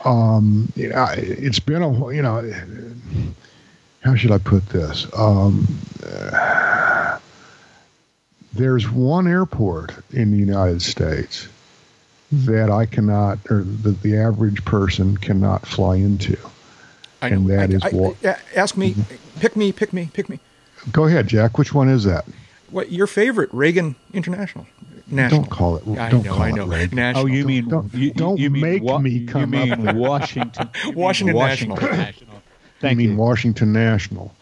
um, 0.06 0.72
it's 0.76 1.60
been 1.60 1.82
a 1.82 2.12
you 2.14 2.22
know 2.22 2.42
how 4.02 4.16
should 4.16 4.32
I 4.32 4.38
put 4.38 4.68
this? 4.70 5.08
Um, 5.16 5.68
uh, 6.06 7.20
there's 8.54 8.90
one 8.90 9.28
airport 9.28 9.94
in 10.12 10.32
the 10.32 10.38
United 10.38 10.82
States 10.82 11.48
that 12.32 12.70
I 12.70 12.86
cannot, 12.86 13.40
or 13.50 13.64
that 13.64 14.02
the 14.02 14.18
average 14.18 14.64
person 14.66 15.18
cannot 15.18 15.66
fly 15.68 15.96
into, 15.96 16.38
I 17.22 17.30
and 17.30 17.48
that 17.50 17.72
I, 17.72 17.74
is 17.74 17.94
what. 17.94 18.24
ask 18.56 18.78
me, 18.78 18.94
mm-hmm. 18.94 19.40
pick 19.40 19.56
me, 19.56 19.72
pick 19.72 19.94
me, 19.94 20.10
pick 20.14 20.30
me. 20.30 20.40
Go 20.92 21.06
ahead, 21.06 21.28
Jack. 21.28 21.58
Which 21.58 21.74
one 21.74 21.90
is 21.90 22.04
that? 22.06 22.26
What 22.70 22.92
your 22.92 23.08
favorite? 23.08 23.50
Reagan 23.52 23.96
International. 24.14 24.68
National. 25.12 25.42
Don't 25.42 25.50
call 25.52 25.78
it. 25.78 25.88
I 26.00 26.10
don't 26.10 26.24
know. 26.24 26.34
Call 26.34 26.42
I 26.44 26.52
know. 26.52 26.72
It 26.72 26.94
National. 26.94 27.24
Oh, 27.24 27.28
you 27.28 27.46
mean 27.46 27.68
don't, 27.70 27.94
you, 27.94 28.12
don't 28.12 28.38
you 28.38 28.50
mean 28.50 28.62
make 28.62 28.84
wa- 28.84 29.00
me 29.00 29.26
come 29.26 29.54
you 29.56 29.74
up. 29.74 29.80
mean 29.80 29.96
Washington. 29.98 30.70
Washington, 30.94 31.36
Washington 31.36 31.76
National. 31.76 31.98
National. 31.98 32.42
Thank 32.80 32.92
I 32.92 32.96
mean 32.96 33.12
you. 33.12 33.18
Washington 33.18 33.74
National. 33.74 34.34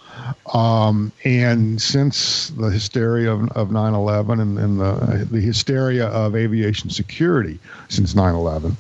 Um, 0.54 1.12
and 1.24 1.82
since 1.82 2.50
the 2.50 2.70
hysteria 2.70 3.32
of, 3.32 3.50
of 3.52 3.70
9/11 3.70 4.42
and, 4.42 4.60
and 4.60 4.80
the 4.80 5.26
the 5.32 5.40
hysteria 5.40 6.08
of 6.08 6.36
aviation 6.36 6.90
security 6.90 7.60
since 7.90 8.14
9/11, 8.14 8.76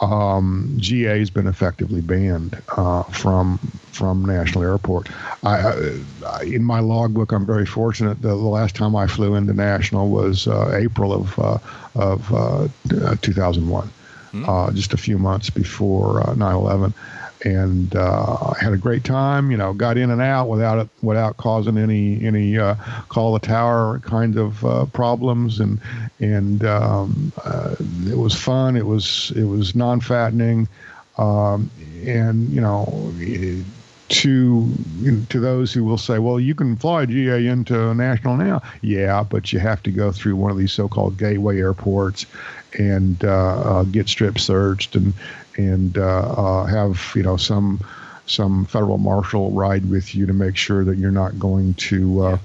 um, 0.00 0.74
GA 0.78 1.18
has 1.18 1.30
been 1.30 1.46
effectively 1.46 2.00
banned 2.00 2.60
uh, 2.76 3.02
from 3.04 3.58
from 3.92 4.24
National 4.24 4.62
Airport. 4.62 5.08
I, 5.42 6.00
I, 6.24 6.42
in 6.44 6.62
my 6.62 6.78
logbook, 6.78 7.32
I'm 7.32 7.44
very 7.44 7.66
fortunate. 7.66 8.22
The, 8.22 8.28
the, 8.28 8.36
last 8.36 8.76
time 8.76 8.94
I 8.94 9.08
flew 9.08 9.34
into 9.34 9.52
National 9.54 10.08
was 10.08 10.46
uh, 10.46 10.70
April 10.72 11.12
of 11.12 11.38
uh, 11.38 11.58
of 11.96 12.32
uh, 12.32 12.68
2001, 13.22 13.90
mm. 14.32 14.74
just 14.74 14.92
a 14.92 14.96
few 14.96 15.18
months 15.18 15.50
before 15.50 16.22
9/11 16.22 16.94
and 17.44 17.94
uh, 17.94 18.52
had 18.54 18.72
a 18.72 18.76
great 18.76 19.04
time. 19.04 19.50
You 19.50 19.56
know, 19.56 19.72
got 19.72 19.96
in 19.96 20.10
and 20.10 20.20
out 20.20 20.48
without 20.48 20.78
it, 20.78 20.88
without 21.02 21.36
causing 21.36 21.76
any 21.78 22.24
any 22.24 22.58
uh, 22.58 22.74
call 23.08 23.32
the 23.32 23.40
tower 23.40 24.00
kind 24.00 24.36
of 24.36 24.64
uh, 24.64 24.86
problems, 24.86 25.60
and 25.60 25.80
and 26.20 26.64
um, 26.64 27.32
uh, 27.44 27.76
it 28.06 28.18
was 28.18 28.34
fun. 28.34 28.76
It 28.76 28.86
was 28.86 29.32
it 29.36 29.44
was 29.44 29.74
non 29.74 30.00
fattening, 30.00 30.68
um, 31.16 31.70
and 32.04 32.48
you 32.50 32.60
know. 32.60 33.12
to 34.08 34.72
to 35.28 35.38
those 35.38 35.70
who 35.70 35.84
will 35.84 35.98
say, 35.98 36.18
well, 36.18 36.40
you 36.40 36.54
can 36.54 36.76
fly 36.76 37.04
GA 37.04 37.46
into 37.46 37.94
national 37.94 38.38
now, 38.38 38.62
yeah, 38.80 39.22
but 39.22 39.52
you 39.52 39.58
have 39.58 39.82
to 39.82 39.90
go 39.90 40.10
through 40.12 40.34
one 40.34 40.50
of 40.50 40.56
these 40.56 40.72
so-called 40.72 41.18
gateway 41.18 41.58
airports 41.58 42.24
and 42.78 43.22
uh, 43.22 43.60
uh, 43.60 43.82
get 43.82 44.08
strip 44.08 44.38
searched 44.38 44.96
and 44.96 45.12
and 45.58 45.98
uh, 45.98 46.02
uh, 46.02 46.64
have 46.64 47.12
you 47.14 47.22
know 47.22 47.36
some 47.36 47.80
some 48.26 48.64
federal 48.66 48.98
marshal 48.98 49.50
ride 49.50 49.88
with 49.90 50.14
you 50.14 50.26
to 50.26 50.32
make 50.32 50.56
sure 50.56 50.84
that 50.84 50.96
you're 50.98 51.10
not 51.10 51.38
going 51.38 51.74
to 51.74 52.20
uh, 52.20 52.38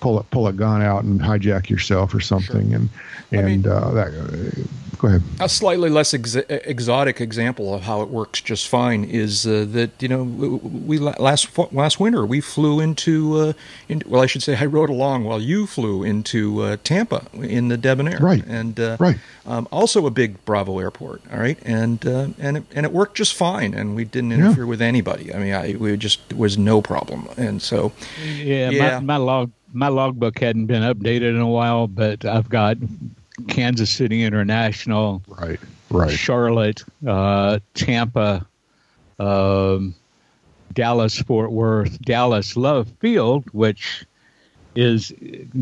pull 0.00 0.18
a, 0.18 0.22
pull 0.24 0.46
a 0.46 0.52
gun 0.52 0.82
out 0.82 1.04
and 1.04 1.20
hijack 1.20 1.70
yourself 1.70 2.14
or 2.14 2.20
something. 2.20 2.70
Sure. 2.70 2.76
And 2.76 2.88
and 3.32 3.40
I 3.40 3.44
mean, 3.44 3.66
uh, 3.66 3.90
that 3.92 4.68
Go 4.98 5.06
ahead. 5.06 5.22
A 5.38 5.48
slightly 5.48 5.90
less 5.90 6.12
ex- 6.12 6.34
exotic 6.34 7.20
example 7.20 7.72
of 7.72 7.82
how 7.82 8.02
it 8.02 8.08
works 8.08 8.40
just 8.40 8.66
fine 8.66 9.04
is 9.04 9.46
uh, 9.46 9.64
that 9.68 9.90
you 10.02 10.08
know 10.08 10.24
we 10.24 10.98
last 10.98 11.56
last 11.72 12.00
winter 12.00 12.26
we 12.26 12.40
flew 12.40 12.80
into, 12.80 13.36
uh, 13.36 13.52
into, 13.88 14.08
well 14.08 14.22
I 14.22 14.26
should 14.26 14.42
say 14.42 14.56
I 14.56 14.66
rode 14.66 14.90
along 14.90 15.22
while 15.24 15.40
you 15.40 15.66
flew 15.66 16.02
into 16.02 16.62
uh, 16.62 16.76
Tampa 16.82 17.26
in 17.32 17.68
the 17.68 17.76
Debonair 17.76 18.18
right 18.18 18.44
and 18.46 18.78
uh, 18.80 18.96
right 18.98 19.18
um, 19.46 19.68
also 19.70 20.04
a 20.06 20.10
big 20.10 20.44
Bravo 20.44 20.80
airport 20.80 21.22
all 21.32 21.38
right 21.38 21.58
and 21.62 22.04
uh, 22.04 22.28
and 22.38 22.56
it, 22.56 22.64
and 22.74 22.84
it 22.84 22.92
worked 22.92 23.16
just 23.16 23.34
fine 23.34 23.74
and 23.74 23.94
we 23.94 24.04
didn't 24.04 24.32
interfere 24.32 24.64
yeah. 24.64 24.68
with 24.68 24.82
anybody 24.82 25.32
I 25.32 25.38
mean 25.38 25.54
I 25.54 25.76
we 25.78 25.96
just 25.96 26.32
was 26.34 26.58
no 26.58 26.82
problem 26.82 27.28
and 27.36 27.62
so 27.62 27.92
yeah, 28.24 28.70
yeah. 28.70 28.98
My, 28.98 29.00
my 29.00 29.16
log 29.16 29.52
my 29.72 29.88
logbook 29.88 30.40
hadn't 30.40 30.66
been 30.66 30.82
updated 30.82 31.30
in 31.30 31.40
a 31.40 31.48
while 31.48 31.86
but 31.86 32.24
I've 32.24 32.48
got 32.48 32.78
Kansas 33.46 33.90
City 33.90 34.24
International, 34.24 35.22
right, 35.28 35.60
right, 35.90 36.10
Charlotte, 36.10 36.82
uh, 37.06 37.58
Tampa, 37.74 38.46
um, 39.18 39.94
Dallas 40.72 41.20
Fort 41.20 41.52
Worth, 41.52 42.00
Dallas 42.02 42.56
Love 42.56 42.88
Field, 43.00 43.44
which 43.52 44.04
is 44.74 45.12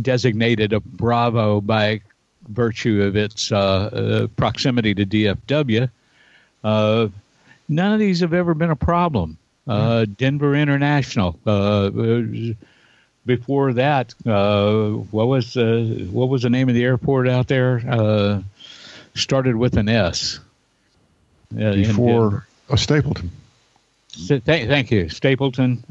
designated 0.01 0.73
a 0.73 0.81
Bravo 0.81 1.61
by 1.61 2.01
virtue 2.49 3.03
of 3.03 3.17
its 3.17 3.51
uh, 3.51 3.57
uh, 3.57 4.27
proximity 4.37 4.95
to 4.95 5.07
DFW. 5.07 5.91
Uh, 6.63 7.09
none 7.69 7.93
of 7.93 7.99
these 7.99 8.21
have 8.21 8.35
ever 8.35 8.55
been 8.55 8.71
a 8.71 8.77
problem. 8.77 9.39
Uh, 9.67 10.05
Denver 10.05 10.55
International 10.55 11.39
uh, 11.45 11.91
before 13.27 13.75
that, 13.75 14.15
uh, 14.25 14.91
what 14.91 15.27
was 15.27 15.57
uh, 15.57 16.07
what 16.11 16.29
was 16.29 16.43
the 16.43 16.51
name 16.51 16.69
of 16.69 16.75
the 16.75 16.85
airport 16.85 17.29
out 17.29 17.49
there? 17.49 17.83
Uh, 17.87 18.43
started 19.15 19.57
with 19.57 19.77
an 19.77 19.89
S. 19.89 20.39
Uh, 21.53 21.73
Before 21.73 22.47
uh, 22.71 22.77
Stapleton. 22.77 23.31
Thank 24.69 24.91
you, 24.91 25.09
Stapleton. 25.09 25.85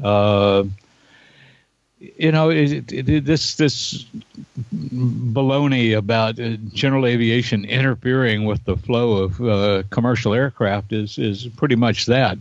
You 1.98 2.30
know, 2.30 2.50
it, 2.50 2.92
it, 2.92 3.24
this 3.24 3.54
this 3.54 4.04
baloney 4.74 5.96
about 5.96 6.38
uh, 6.38 6.56
general 6.74 7.06
aviation 7.06 7.64
interfering 7.64 8.44
with 8.44 8.62
the 8.64 8.76
flow 8.76 9.22
of 9.22 9.40
uh, 9.40 9.82
commercial 9.88 10.34
aircraft 10.34 10.92
is 10.92 11.16
is 11.16 11.46
pretty 11.56 11.74
much 11.74 12.04
that, 12.06 12.36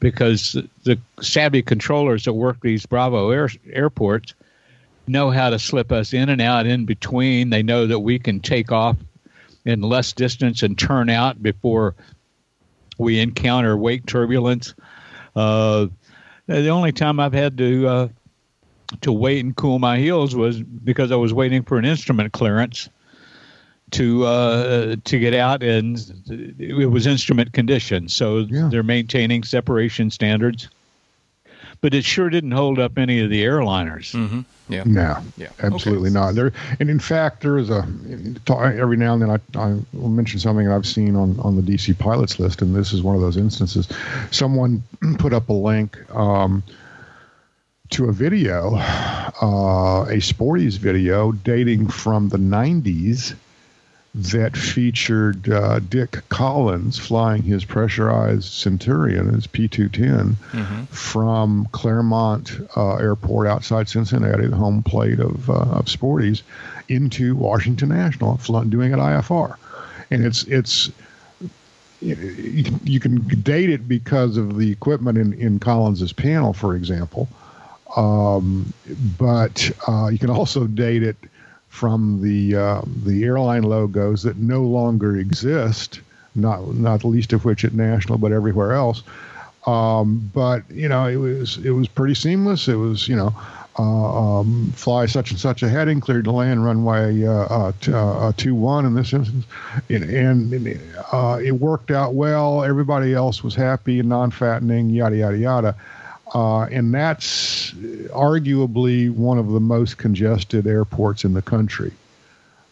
because 0.00 0.52
the 0.84 0.98
savvy 1.22 1.62
controllers 1.62 2.24
that 2.24 2.34
work 2.34 2.60
these 2.60 2.84
Bravo 2.84 3.30
air, 3.30 3.48
airports 3.72 4.34
know 5.06 5.30
how 5.30 5.48
to 5.48 5.58
slip 5.58 5.92
us 5.92 6.12
in 6.12 6.28
and 6.28 6.42
out 6.42 6.66
in 6.66 6.84
between. 6.84 7.48
They 7.48 7.62
know 7.62 7.86
that 7.86 8.00
we 8.00 8.18
can 8.18 8.40
take 8.40 8.70
off 8.70 8.98
in 9.64 9.80
less 9.80 10.12
distance 10.12 10.62
and 10.62 10.78
turn 10.78 11.08
out 11.08 11.42
before 11.42 11.94
we 12.98 13.18
encounter 13.18 13.78
wake 13.78 14.04
turbulence. 14.04 14.74
Uh, 15.34 15.86
the 16.46 16.68
only 16.68 16.92
time 16.92 17.18
I've 17.18 17.32
had 17.32 17.56
to 17.58 17.88
uh, 17.88 18.08
to 19.02 19.12
wait 19.12 19.44
and 19.44 19.54
cool 19.56 19.78
my 19.78 19.98
heels 19.98 20.34
was 20.34 20.62
because 20.62 21.12
I 21.12 21.16
was 21.16 21.32
waiting 21.32 21.62
for 21.62 21.78
an 21.78 21.84
instrument 21.84 22.32
clearance 22.32 22.88
to 23.92 24.24
uh, 24.24 24.96
to 25.04 25.18
get 25.18 25.34
out, 25.34 25.62
and 25.62 25.96
it 26.58 26.88
was 26.88 27.06
instrument 27.06 27.52
condition. 27.52 28.08
So 28.08 28.46
Yeah. 28.48 28.68
they're 28.70 28.82
maintaining 28.82 29.42
separation 29.42 30.10
standards, 30.10 30.68
but 31.80 31.94
it 31.94 32.04
sure 32.04 32.30
didn't 32.30 32.52
hold 32.52 32.78
up 32.78 32.98
any 32.98 33.20
of 33.20 33.30
the 33.30 33.42
airliners. 33.42 34.12
Mm-hmm. 34.14 34.40
Yeah. 34.68 34.84
No, 34.86 35.16
Yeah. 35.36 35.48
absolutely 35.64 36.10
Okay. 36.10 36.14
not. 36.20 36.34
There, 36.36 36.52
and 36.78 36.88
in 36.88 37.00
fact, 37.00 37.42
there 37.42 37.58
is 37.58 37.70
a 37.70 37.84
every 38.48 38.96
now 38.96 39.14
and 39.14 39.22
then 39.22 39.30
I, 39.30 39.38
I 39.58 39.76
will 39.92 40.08
mention 40.08 40.38
something 40.38 40.66
that 40.66 40.74
I've 40.74 40.86
seen 40.86 41.16
on 41.16 41.38
on 41.40 41.56
the 41.56 41.62
DC 41.62 41.98
pilots 41.98 42.38
list, 42.38 42.62
and 42.62 42.74
this 42.76 42.92
is 42.92 43.02
one 43.02 43.16
of 43.16 43.20
those 43.20 43.36
instances. 43.36 43.88
Someone 44.30 44.84
put 45.18 45.32
up 45.32 45.48
a 45.48 45.52
link 45.52 45.98
um, 46.14 46.62
to 47.90 48.06
a 48.06 48.12
video, 48.12 48.74
uh, 48.76 50.06
a 50.08 50.20
Sporty's 50.20 50.76
video 50.76 51.32
dating 51.32 51.88
from 51.88 52.28
the 52.28 52.38
'90s 52.38 53.34
that 54.14 54.56
featured 54.56 55.48
uh, 55.50 55.78
Dick 55.78 56.18
Collins 56.28 56.98
flying 56.98 57.42
his 57.42 57.64
pressurized 57.64 58.52
Centurion, 58.52 59.32
his 59.32 59.46
P210, 59.46 60.34
from 60.88 61.68
Clermont 61.70 62.58
uh, 62.76 62.96
Airport 62.96 63.46
outside 63.46 63.88
Cincinnati, 63.88 64.48
the 64.48 64.56
home 64.56 64.82
plate 64.82 65.20
of, 65.20 65.48
uh, 65.48 65.52
of 65.52 65.88
Sporty's, 65.88 66.42
into 66.88 67.36
Washington 67.36 67.90
National, 67.90 68.36
doing 68.64 68.92
it 68.92 68.98
IFR. 68.98 69.56
And 70.10 70.24
it's 70.24 70.42
it's 70.44 70.90
you, 72.00 72.64
you 72.82 72.98
can 72.98 73.18
date 73.42 73.70
it 73.70 73.86
because 73.86 74.36
of 74.36 74.58
the 74.58 74.72
equipment 74.72 75.18
in, 75.18 75.32
in 75.34 75.60
Collins's 75.60 76.12
panel, 76.12 76.52
for 76.52 76.74
example. 76.74 77.28
Um, 77.96 78.72
but 79.18 79.70
uh, 79.88 80.08
you 80.08 80.18
can 80.18 80.30
also 80.30 80.66
date 80.66 81.02
it 81.02 81.16
from 81.68 82.20
the 82.22 82.56
uh, 82.56 82.82
the 83.04 83.24
airline 83.24 83.62
logos 83.62 84.22
that 84.24 84.36
no 84.36 84.62
longer 84.62 85.16
exist, 85.16 86.00
not 86.34 86.74
not 86.74 87.00
the 87.00 87.08
least 87.08 87.32
of 87.32 87.44
which 87.44 87.64
at 87.64 87.72
National, 87.74 88.18
but 88.18 88.32
everywhere 88.32 88.72
else. 88.72 89.02
Um, 89.66 90.30
but 90.34 90.68
you 90.70 90.88
know, 90.88 91.06
it 91.06 91.16
was 91.16 91.58
it 91.58 91.70
was 91.70 91.88
pretty 91.88 92.14
seamless. 92.14 92.68
It 92.68 92.76
was 92.76 93.08
you 93.08 93.16
know, 93.16 93.34
uh, 93.78 94.40
um, 94.40 94.72
fly 94.74 95.06
such 95.06 95.30
and 95.30 95.40
such 95.40 95.62
a 95.62 95.68
heading, 95.68 96.00
cleared 96.00 96.24
to 96.24 96.32
land 96.32 96.64
runway 96.64 97.24
uh, 97.24 97.32
uh, 97.32 97.72
t- 97.80 97.92
uh, 97.92 98.32
two 98.36 98.54
one 98.54 98.86
in 98.86 98.94
this 98.94 99.12
instance, 99.12 99.46
and, 99.88 100.04
and 100.04 100.80
uh, 101.12 101.38
it 101.42 101.52
worked 101.52 101.90
out 101.90 102.14
well. 102.14 102.64
Everybody 102.64 103.14
else 103.14 103.44
was 103.44 103.54
happy 103.54 104.00
and 104.00 104.08
non-fattening, 104.08 104.90
yada 104.90 105.16
yada 105.16 105.38
yada. 105.38 105.76
Uh, 106.34 106.62
and 106.66 106.94
that's 106.94 107.72
arguably 108.12 109.10
one 109.10 109.38
of 109.38 109.48
the 109.48 109.60
most 109.60 109.98
congested 109.98 110.66
airports 110.66 111.24
in 111.24 111.34
the 111.34 111.42
country. 111.42 111.92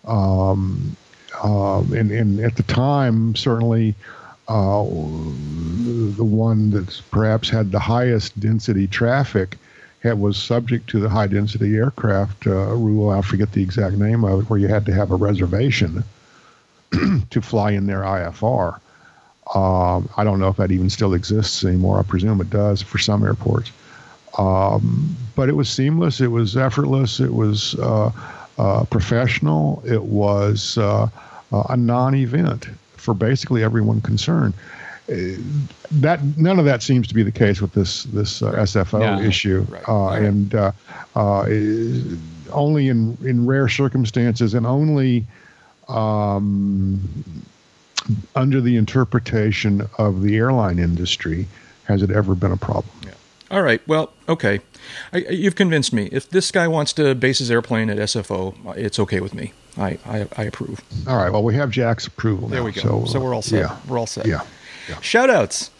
Um, 0.06 0.96
um, 1.42 1.92
and, 1.92 2.10
and 2.10 2.40
at 2.40 2.56
the 2.56 2.62
time, 2.62 3.34
certainly 3.34 3.94
uh, 4.48 4.82
the 4.82 6.24
one 6.24 6.70
that's 6.70 7.00
perhaps 7.00 7.48
had 7.50 7.70
the 7.70 7.78
highest 7.78 8.38
density 8.40 8.86
traffic 8.86 9.58
had, 10.02 10.18
was 10.18 10.36
subject 10.36 10.88
to 10.90 11.00
the 11.00 11.08
high 11.08 11.26
density 11.26 11.76
aircraft 11.76 12.46
uh, 12.46 12.74
rule. 12.74 13.10
I 13.10 13.20
forget 13.22 13.52
the 13.52 13.62
exact 13.62 13.96
name 13.96 14.24
of 14.24 14.40
it, 14.40 14.50
where 14.50 14.58
you 14.58 14.68
had 14.68 14.86
to 14.86 14.94
have 14.94 15.10
a 15.10 15.16
reservation 15.16 16.04
to 17.30 17.42
fly 17.42 17.72
in 17.72 17.86
their 17.86 18.02
IFR. 18.02 18.80
Um, 19.54 20.08
I 20.16 20.24
don't 20.24 20.38
know 20.40 20.48
if 20.48 20.56
that 20.56 20.70
even 20.70 20.90
still 20.90 21.14
exists 21.14 21.64
anymore. 21.64 21.98
I 21.98 22.02
presume 22.02 22.40
it 22.40 22.50
does 22.50 22.82
for 22.82 22.98
some 22.98 23.24
airports. 23.24 23.72
Um, 24.36 25.16
but 25.34 25.48
it 25.48 25.56
was 25.56 25.68
seamless. 25.68 26.20
It 26.20 26.28
was 26.30 26.56
effortless. 26.56 27.18
It 27.18 27.32
was 27.34 27.74
uh, 27.76 28.10
uh, 28.58 28.84
professional. 28.84 29.82
It 29.86 30.04
was 30.04 30.76
uh, 30.78 31.08
uh, 31.52 31.62
a 31.70 31.76
non-event 31.76 32.66
for 32.96 33.14
basically 33.14 33.62
everyone 33.64 34.00
concerned. 34.02 34.54
Uh, 35.10 35.14
That 35.90 36.22
none 36.36 36.58
of 36.58 36.66
that 36.66 36.82
seems 36.82 37.08
to 37.08 37.14
be 37.14 37.22
the 37.22 37.32
case 37.32 37.62
with 37.62 37.72
this 37.72 38.04
this 38.04 38.42
uh, 38.42 38.52
SFO 38.52 39.00
Yeah. 39.00 39.26
issue, 39.26 39.64
Right. 39.70 39.88
uh, 39.88 39.92
Right. 40.08 40.22
and 40.22 40.54
uh, 40.54 40.72
uh, 41.16 41.44
only 42.52 42.88
in 42.88 43.16
in 43.24 43.46
rare 43.46 43.68
circumstances 43.68 44.52
and 44.52 44.66
only 44.66 45.24
um, 45.88 47.00
under 48.34 48.60
the 48.60 48.76
interpretation 48.76 49.88
of 49.98 50.22
the 50.22 50.36
airline 50.36 50.78
industry 50.78 51.46
has 51.84 52.02
it 52.02 52.10
ever 52.10 52.34
been 52.34 52.52
a 52.52 52.56
problem. 52.56 52.94
Yeah. 53.04 53.10
All 53.50 53.62
right. 53.62 53.86
Well, 53.88 54.12
okay. 54.28 54.60
I, 55.12 55.18
you've 55.18 55.56
convinced 55.56 55.92
me. 55.92 56.08
If 56.12 56.28
this 56.28 56.50
guy 56.50 56.68
wants 56.68 56.92
to 56.94 57.14
base 57.14 57.38
his 57.38 57.50
airplane 57.50 57.88
at 57.88 57.96
SFO, 57.96 58.76
it's 58.76 58.98
okay 58.98 59.20
with 59.20 59.34
me. 59.34 59.52
I, 59.78 59.98
I, 60.04 60.28
I 60.36 60.42
approve. 60.44 60.82
All 61.06 61.16
right. 61.16 61.30
Well, 61.30 61.42
we 61.42 61.54
have 61.54 61.70
Jack's 61.70 62.06
approval. 62.06 62.48
There 62.48 62.60
now, 62.60 62.66
we 62.66 62.72
go. 62.72 63.04
So, 63.06 63.18
uh, 63.18 63.22
we're 63.22 63.34
all 63.34 63.42
set. 63.42 63.60
Yeah. 63.60 63.76
We're 63.88 63.98
all 63.98 64.06
set. 64.06 64.26
Yeah. 64.26 64.42
Shout 65.00 65.30
outs. 65.30 65.70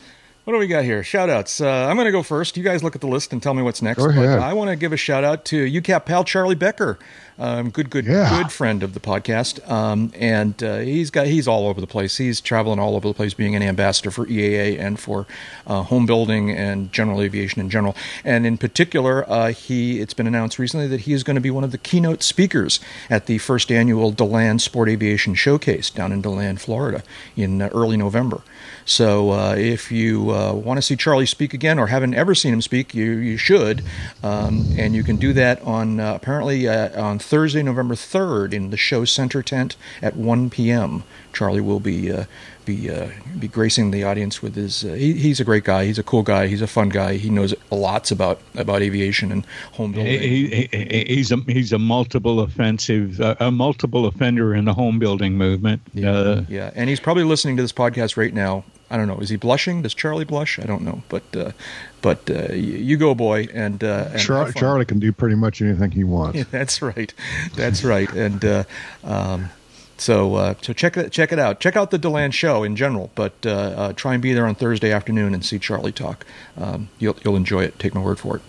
What 0.48 0.54
do 0.54 0.60
we 0.60 0.66
got 0.66 0.82
here? 0.84 1.04
Shout 1.04 1.28
outs. 1.28 1.60
Uh, 1.60 1.68
I'm 1.68 1.96
going 1.96 2.06
to 2.06 2.10
go 2.10 2.22
first. 2.22 2.56
You 2.56 2.62
guys 2.64 2.82
look 2.82 2.94
at 2.94 3.02
the 3.02 3.06
list 3.06 3.34
and 3.34 3.42
tell 3.42 3.52
me 3.52 3.60
what's 3.62 3.82
next. 3.82 3.98
Go 3.98 4.06
But 4.06 4.16
ahead. 4.16 4.38
I 4.38 4.54
want 4.54 4.70
to 4.70 4.76
give 4.76 4.94
a 4.94 4.96
shout 4.96 5.22
out 5.22 5.44
to 5.44 5.62
UCAP 5.62 6.06
pal 6.06 6.24
Charlie 6.24 6.54
Becker, 6.54 6.98
um, 7.38 7.68
good, 7.68 7.90
good, 7.90 8.06
Yeah. 8.06 8.30
good 8.44 8.50
friend 8.50 8.82
of 8.82 8.94
the 8.94 8.98
podcast. 8.98 9.60
Um, 9.70 10.10
and 10.18 10.62
uh, 10.62 10.78
he's 10.78 11.10
got 11.10 11.26
he's 11.26 11.46
all 11.46 11.68
over 11.68 11.82
the 11.82 11.86
place. 11.86 12.16
He's 12.16 12.40
traveling 12.40 12.78
all 12.78 12.96
over 12.96 13.06
the 13.06 13.12
place, 13.12 13.34
being 13.34 13.56
an 13.56 13.62
ambassador 13.62 14.10
for 14.10 14.24
EAA 14.24 14.80
and 14.80 14.98
for 14.98 15.26
uh, 15.66 15.82
home 15.82 16.06
building 16.06 16.50
and 16.50 16.90
general 16.94 17.20
aviation 17.20 17.60
in 17.60 17.68
general. 17.68 17.94
And 18.24 18.46
in 18.46 18.56
particular, 18.56 19.30
uh, 19.30 19.52
he 19.52 20.00
it's 20.00 20.14
been 20.14 20.26
announced 20.26 20.58
recently 20.58 20.86
that 20.86 21.00
he 21.00 21.12
is 21.12 21.24
going 21.24 21.34
to 21.34 21.42
be 21.42 21.50
one 21.50 21.62
of 21.62 21.72
the 21.72 21.78
keynote 21.78 22.22
speakers 22.22 22.80
at 23.10 23.26
the 23.26 23.36
first 23.36 23.70
annual 23.70 24.12
DeLand 24.12 24.62
Sport 24.62 24.88
Aviation 24.88 25.34
Showcase 25.34 25.90
down 25.90 26.10
in 26.10 26.22
DeLand, 26.22 26.58
Florida, 26.62 27.02
in 27.36 27.60
uh, 27.60 27.68
early 27.74 27.98
November. 27.98 28.40
So 28.88 29.30
uh, 29.32 29.54
if 29.54 29.92
you 29.92 30.30
uh, 30.30 30.54
want 30.54 30.78
to 30.78 30.82
see 30.82 30.96
Charlie 30.96 31.26
speak 31.26 31.52
again 31.52 31.78
or 31.78 31.88
haven't 31.88 32.14
ever 32.14 32.34
seen 32.34 32.54
him 32.54 32.62
speak, 32.62 32.94
you 32.94 33.12
you 33.18 33.36
should, 33.36 33.84
um, 34.22 34.64
and 34.78 34.94
you 34.94 35.02
can 35.04 35.16
do 35.16 35.34
that 35.34 35.60
on 35.60 36.00
uh, 36.00 36.14
apparently 36.14 36.66
uh, 36.66 36.98
on 37.00 37.18
Thursday, 37.18 37.62
November 37.62 37.94
third, 37.94 38.54
in 38.54 38.70
the 38.70 38.78
show 38.78 39.04
center 39.04 39.42
tent 39.42 39.76
at 40.00 40.16
1 40.16 40.48
p.m. 40.48 41.04
Charlie 41.34 41.60
will 41.60 41.80
be 41.80 42.10
uh, 42.10 42.24
be 42.64 42.88
uh, 42.90 43.10
be 43.38 43.46
gracing 43.46 43.90
the 43.90 44.04
audience 44.04 44.40
with 44.40 44.54
his. 44.54 44.82
Uh, 44.84 44.94
he, 44.94 45.12
he's 45.12 45.38
a 45.38 45.44
great 45.44 45.64
guy. 45.64 45.84
He's 45.84 45.98
a 45.98 46.02
cool 46.02 46.22
guy. 46.22 46.46
He's 46.46 46.62
a 46.62 46.66
fun 46.66 46.88
guy. 46.88 47.18
He 47.18 47.28
knows 47.28 47.54
lots 47.70 48.10
about 48.10 48.40
about 48.54 48.80
aviation 48.80 49.30
and 49.30 49.44
home 49.72 49.92
building. 49.92 50.18
He, 50.18 50.46
he, 50.48 50.68
he- 50.72 51.14
he's 51.14 51.30
a 51.30 51.36
he's 51.46 51.74
a 51.74 51.78
multiple 51.78 52.40
offensive 52.40 53.20
uh, 53.20 53.34
a 53.38 53.50
multiple 53.50 54.06
offender 54.06 54.54
in 54.54 54.64
the 54.64 54.72
home 54.72 54.98
building 54.98 55.34
movement. 55.36 55.82
Uh, 55.94 56.42
yeah, 56.48 56.70
and 56.74 56.88
he's 56.88 57.00
probably 57.00 57.24
listening 57.24 57.54
to 57.58 57.62
this 57.62 57.72
podcast 57.72 58.16
right 58.16 58.32
now. 58.32 58.64
I 58.90 58.96
don't 58.96 59.06
know. 59.06 59.18
Is 59.18 59.28
he 59.28 59.36
blushing? 59.36 59.82
Does 59.82 59.94
Charlie 59.94 60.24
blush? 60.24 60.58
I 60.58 60.64
don't 60.64 60.82
know. 60.82 61.02
But 61.08 61.24
uh, 61.36 61.52
but 62.00 62.30
uh, 62.30 62.46
y- 62.50 62.54
you 62.54 62.96
go, 62.96 63.14
boy, 63.14 63.48
and, 63.52 63.84
uh, 63.84 64.08
and 64.12 64.20
Char- 64.20 64.52
Charlie 64.52 64.86
can 64.86 64.98
do 64.98 65.12
pretty 65.12 65.34
much 65.36 65.60
anything 65.60 65.90
he 65.90 66.04
wants. 66.04 66.38
Yeah, 66.38 66.44
that's 66.50 66.80
right. 66.80 67.12
That's 67.54 67.84
right. 67.84 68.10
And 68.12 68.44
uh, 68.44 68.64
um, 69.04 69.50
so 69.98 70.36
uh, 70.36 70.54
so 70.62 70.72
check 70.72 70.96
it 70.96 71.12
check 71.12 71.32
it 71.32 71.38
out. 71.38 71.60
Check 71.60 71.76
out 71.76 71.90
the 71.90 71.98
Deland 71.98 72.34
show 72.34 72.62
in 72.62 72.76
general, 72.76 73.10
but 73.14 73.34
uh, 73.44 73.50
uh, 73.50 73.92
try 73.92 74.14
and 74.14 74.22
be 74.22 74.32
there 74.32 74.46
on 74.46 74.54
Thursday 74.54 74.90
afternoon 74.92 75.34
and 75.34 75.44
see 75.44 75.58
Charlie 75.58 75.92
talk. 75.92 76.24
Um, 76.56 76.88
you'll 76.98 77.16
you'll 77.24 77.36
enjoy 77.36 77.64
it. 77.64 77.78
Take 77.78 77.94
my 77.94 78.00
word 78.00 78.18
for 78.18 78.36
it. 78.36 78.42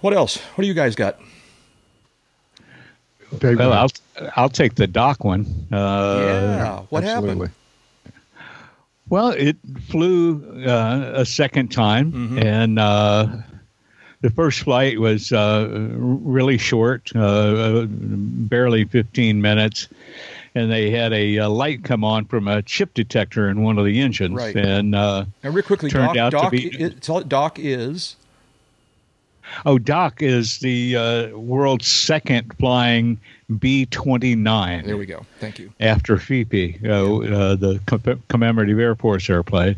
What 0.00 0.14
else? 0.14 0.38
What 0.38 0.62
do 0.62 0.68
you 0.68 0.74
guys 0.74 0.94
got? 0.94 1.18
Dave, 3.38 3.58
well, 3.58 3.72
I'll 3.72 3.90
I'll 4.36 4.48
take 4.48 4.74
the 4.76 4.86
doc 4.86 5.24
one. 5.24 5.46
Uh, 5.72 5.76
yeah. 5.76 6.78
What 6.88 7.04
absolutely. 7.04 7.48
happened? 7.48 7.61
Well, 9.12 9.28
it 9.32 9.58
flew 9.90 10.42
uh, 10.66 11.10
a 11.16 11.26
second 11.26 11.68
time, 11.70 12.12
Mm-hmm. 12.12 12.38
and 12.38 12.78
uh, 12.78 13.26
the 14.22 14.30
first 14.30 14.60
flight 14.60 14.98
was 15.00 15.30
uh, 15.32 15.68
really 15.68 16.56
short, 16.56 17.14
uh, 17.14 17.84
barely 17.90 18.84
15 18.86 19.42
minutes. 19.42 19.88
and 20.54 20.70
they 20.72 20.90
had 20.90 21.12
a, 21.12 21.40
uh 21.40 21.48
light 21.50 21.84
come 21.84 22.04
on 22.04 22.24
from 22.24 22.48
a 22.48 22.62
chip 22.62 22.94
detector 22.94 23.50
in 23.50 23.62
one 23.62 23.76
of 23.78 23.84
the 23.84 24.00
engines, 24.00 24.34
Right. 24.34 24.56
and 24.56 24.94
uh, 24.94 25.26
Now, 25.44 25.50
real 25.50 25.62
quickly, 25.62 25.90
Turned 25.90 26.14
Doc, 26.14 26.32
out 26.34 26.44
to 26.44 26.50
be- 26.50 26.82
i- 26.82 26.88
tell 27.00 27.18
it, 27.18 27.28
Doc 27.28 27.58
is 27.58 28.16
oh, 29.66 29.78
Doc 29.78 30.22
is 30.22 30.58
the 30.60 30.96
uh, 30.96 31.28
world's 31.36 31.86
second 31.86 32.52
flying 32.58 33.18
B 33.58 33.86
twenty 33.86 34.34
nine. 34.34 34.86
there. 34.86 34.96
We 34.96 35.06
go. 35.06 35.26
Thank 35.40 35.58
you. 35.58 35.72
after 35.80 36.16
Fifi, 36.18 36.78
uh, 36.84 36.88
uh, 36.90 37.54
the 37.56 37.80
com- 37.86 38.22
commemorative 38.28 38.78
Air 38.78 38.94
Force 38.94 39.28
airplane. 39.28 39.76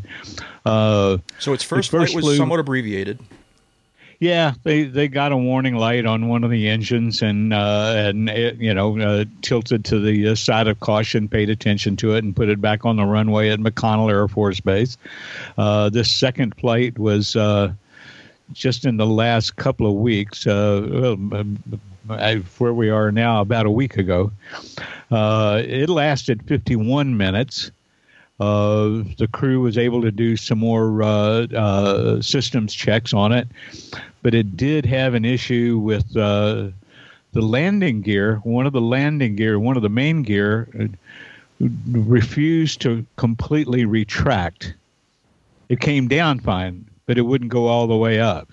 Uh, 0.65 1.19
So 1.39 1.53
its 1.53 1.63
first, 1.65 1.91
first 1.91 2.13
flight 2.13 2.15
was 2.15 2.25
flew- 2.25 2.37
somewhat 2.37 2.61
abbreviated. 2.61 3.19
yeah, 4.21 4.55
they, 4.63 4.85
they 4.85 5.09
got 5.09 5.33
a 5.33 5.37
warning 5.37 5.75
light 5.75 6.07
on 6.07 6.29
one 6.29 6.45
of 6.45 6.51
the 6.51 6.69
engines 6.69 7.21
and 7.21 7.53
uh, 7.53 7.93
and 7.97 8.29
it, 8.31 8.57
you 8.57 8.73
know 8.73 8.99
uh, 8.99 9.25
tilted 9.43 9.85
to 9.87 9.99
the 9.99 10.29
uh, 10.29 10.35
side 10.37 10.69
of 10.69 10.79
caution, 10.81 11.29
paid 11.29 11.51
attention 11.51 11.97
to 11.97 12.15
it, 12.15 12.23
and 12.25 12.35
put 12.37 12.49
it 12.49 12.61
back 12.61 12.85
on 12.87 12.97
the 12.97 13.05
runway 13.05 13.51
at 13.51 13.59
McConnell 13.59 14.09
Air 14.11 14.29
Force 14.29 14.61
Base. 14.61 14.97
Uh, 15.59 15.91
this 15.91 16.11
second 16.11 16.55
flight 16.57 16.99
was. 16.99 17.35
Just 18.53 18.85
in 18.85 18.99
the 18.99 19.07
last 19.07 19.57
couple 19.57 19.87
of 19.87 19.95
weeks, 19.95 20.47
uh, 20.47 21.17
um, 21.17 21.59
where 22.59 22.75
we 22.75 22.91
are 22.91 23.11
now, 23.11 23.41
about 23.41 23.67
a 23.67 23.71
week 23.71 23.97
ago, 23.97 24.31
uh, 25.11 25.63
it 25.65 25.89
lasted 25.89 26.43
51 26.47 27.17
minutes. 27.17 27.71
Uh, 28.41 29.05
the 29.17 29.29
crew 29.33 29.61
was 29.61 29.79
able 29.79 30.03
to 30.03 30.11
do 30.11 30.37
some 30.37 30.59
more 30.59 31.03
uh, 31.03 31.47
uh, 31.55 32.21
systems 32.21 32.75
checks 32.75 33.15
on 33.15 33.33
it, 33.33 33.47
but 34.23 34.35
it 34.35 34.57
did 34.57 34.85
have 34.85 35.15
an 35.15 35.25
issue 35.25 35.79
with 35.79 36.17
uh, 36.17 36.69
the 37.33 37.41
landing 37.41 38.03
gear. 38.03 38.37
One 38.39 38.67
of 38.67 38.73
the 38.73 38.81
landing 38.81 39.37
gear, 39.37 39.59
one 39.59 39.77
of 39.77 39.83
the 39.83 39.89
main 39.89 40.23
gear, 40.23 40.69
uh, 40.79 40.87
refused 41.93 42.81
to 42.83 43.07
completely 43.17 43.85
retract. 43.85 44.75
It 45.69 45.81
came 45.81 46.09
down 46.09 46.41
fine, 46.41 46.87
but 47.07 47.19
it 47.19 47.23
wouldn't 47.23 47.51
go 47.51 47.67
all 47.67 47.87
the 47.87 47.97
way 47.97 48.21
up. 48.21 48.49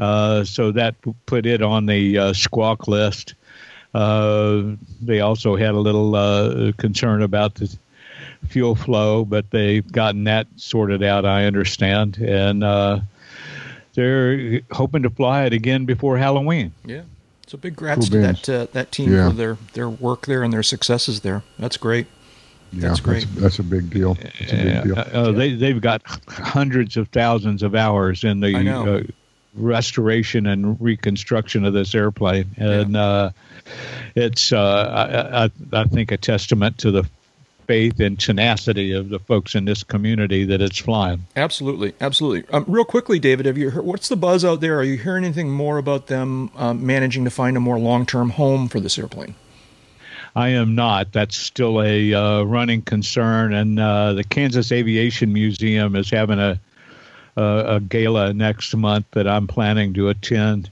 Uh, 0.00 0.44
so 0.44 0.70
that 0.72 0.94
put 1.26 1.44
it 1.46 1.62
on 1.62 1.86
the 1.86 2.16
uh, 2.18 2.32
squawk 2.32 2.86
list. 2.88 3.34
Uh, 3.94 4.62
they 5.02 5.20
also 5.20 5.56
had 5.56 5.70
a 5.74 5.78
little 5.78 6.14
uh, 6.14 6.72
concern 6.78 7.22
about 7.22 7.54
the 7.56 7.74
fuel 8.46 8.74
flow, 8.74 9.24
but 9.24 9.50
they've 9.50 9.90
gotten 9.90 10.24
that 10.24 10.46
sorted 10.56 11.02
out, 11.02 11.24
I 11.24 11.46
understand. 11.46 12.18
And 12.18 12.62
uh, 12.62 13.00
they're 13.94 14.60
hoping 14.70 15.02
to 15.02 15.10
fly 15.10 15.44
it 15.44 15.52
again 15.52 15.84
before 15.84 16.16
Halloween. 16.18 16.72
Yeah. 16.84 17.02
So 17.48 17.56
big 17.58 17.76
grats 17.76 17.94
Cool 17.94 18.04
to 18.10 18.18
that 18.20 18.48
uh, 18.48 18.66
that 18.72 18.92
team 18.92 19.12
Yeah. 19.12 19.30
for 19.30 19.34
their 19.34 19.56
their 19.72 19.88
work 19.88 20.26
there 20.26 20.42
and 20.42 20.52
their 20.52 20.62
successes 20.62 21.20
there. 21.22 21.42
That's 21.58 21.78
great. 21.78 22.06
Yeah, 22.72 22.88
That's 22.88 23.00
great. 23.00 23.26
That's, 23.28 23.40
that's 23.40 23.58
a 23.58 23.62
big 23.62 23.90
deal. 23.90 24.16
It's 24.38 24.52
a 24.52 24.56
big 24.56 24.84
deal. 24.84 24.98
Uh, 24.98 25.02
uh, 25.02 25.32
they, 25.32 25.54
they've 25.54 25.80
got 25.80 26.02
hundreds 26.28 26.96
of 26.96 27.08
thousands 27.08 27.62
of 27.62 27.74
hours 27.74 28.24
in 28.24 28.40
the 28.40 28.54
uh, 28.70 29.02
restoration 29.54 30.46
and 30.46 30.80
reconstruction 30.80 31.64
of 31.64 31.72
this 31.72 31.94
airplane. 31.94 32.46
And 32.56 32.96
uh, 32.96 33.30
it's, 34.14 34.52
uh, 34.52 34.58
I, 34.60 35.44
I, 35.44 35.80
I 35.80 35.84
think, 35.84 36.12
a 36.12 36.16
testament 36.16 36.78
to 36.78 36.90
the 36.90 37.08
faith 37.66 38.00
and 38.00 38.18
tenacity 38.18 38.92
of 38.92 39.10
the 39.10 39.18
folks 39.18 39.54
in 39.54 39.66
this 39.66 39.84
community 39.84 40.44
that 40.44 40.62
it's 40.62 40.78
flying. 40.78 41.26
Absolutely, 41.36 41.92
absolutely. 42.00 42.50
Um, 42.50 42.64
real 42.66 42.84
quickly, 42.84 43.18
David, 43.18 43.44
have 43.44 43.58
you 43.58 43.70
heard 43.70 43.84
what's 43.84 44.08
the 44.08 44.16
buzz 44.16 44.44
out 44.44 44.60
there? 44.60 44.78
Are 44.78 44.84
you 44.84 44.96
hearing 44.96 45.24
anything 45.24 45.50
more 45.50 45.76
about 45.76 46.06
them 46.06 46.50
um, 46.56 46.84
managing 46.84 47.24
to 47.24 47.30
find 47.30 47.56
a 47.56 47.60
more 47.60 47.78
long 47.78 48.06
term 48.06 48.30
home 48.30 48.68
for 48.68 48.80
this 48.80 48.98
airplane? 48.98 49.34
I 50.38 50.50
am 50.50 50.76
not. 50.76 51.10
That's 51.12 51.36
still 51.36 51.82
a 51.82 52.14
uh, 52.14 52.42
running 52.44 52.82
concern, 52.82 53.52
and 53.52 53.80
uh, 53.80 54.12
the 54.12 54.22
Kansas 54.22 54.70
Aviation 54.70 55.32
Museum 55.32 55.96
is 55.96 56.10
having 56.10 56.38
a, 56.38 56.60
a 57.36 57.42
a 57.42 57.80
gala 57.80 58.32
next 58.32 58.72
month 58.76 59.06
that 59.14 59.26
I'm 59.26 59.48
planning 59.48 59.94
to 59.94 60.10
attend, 60.10 60.70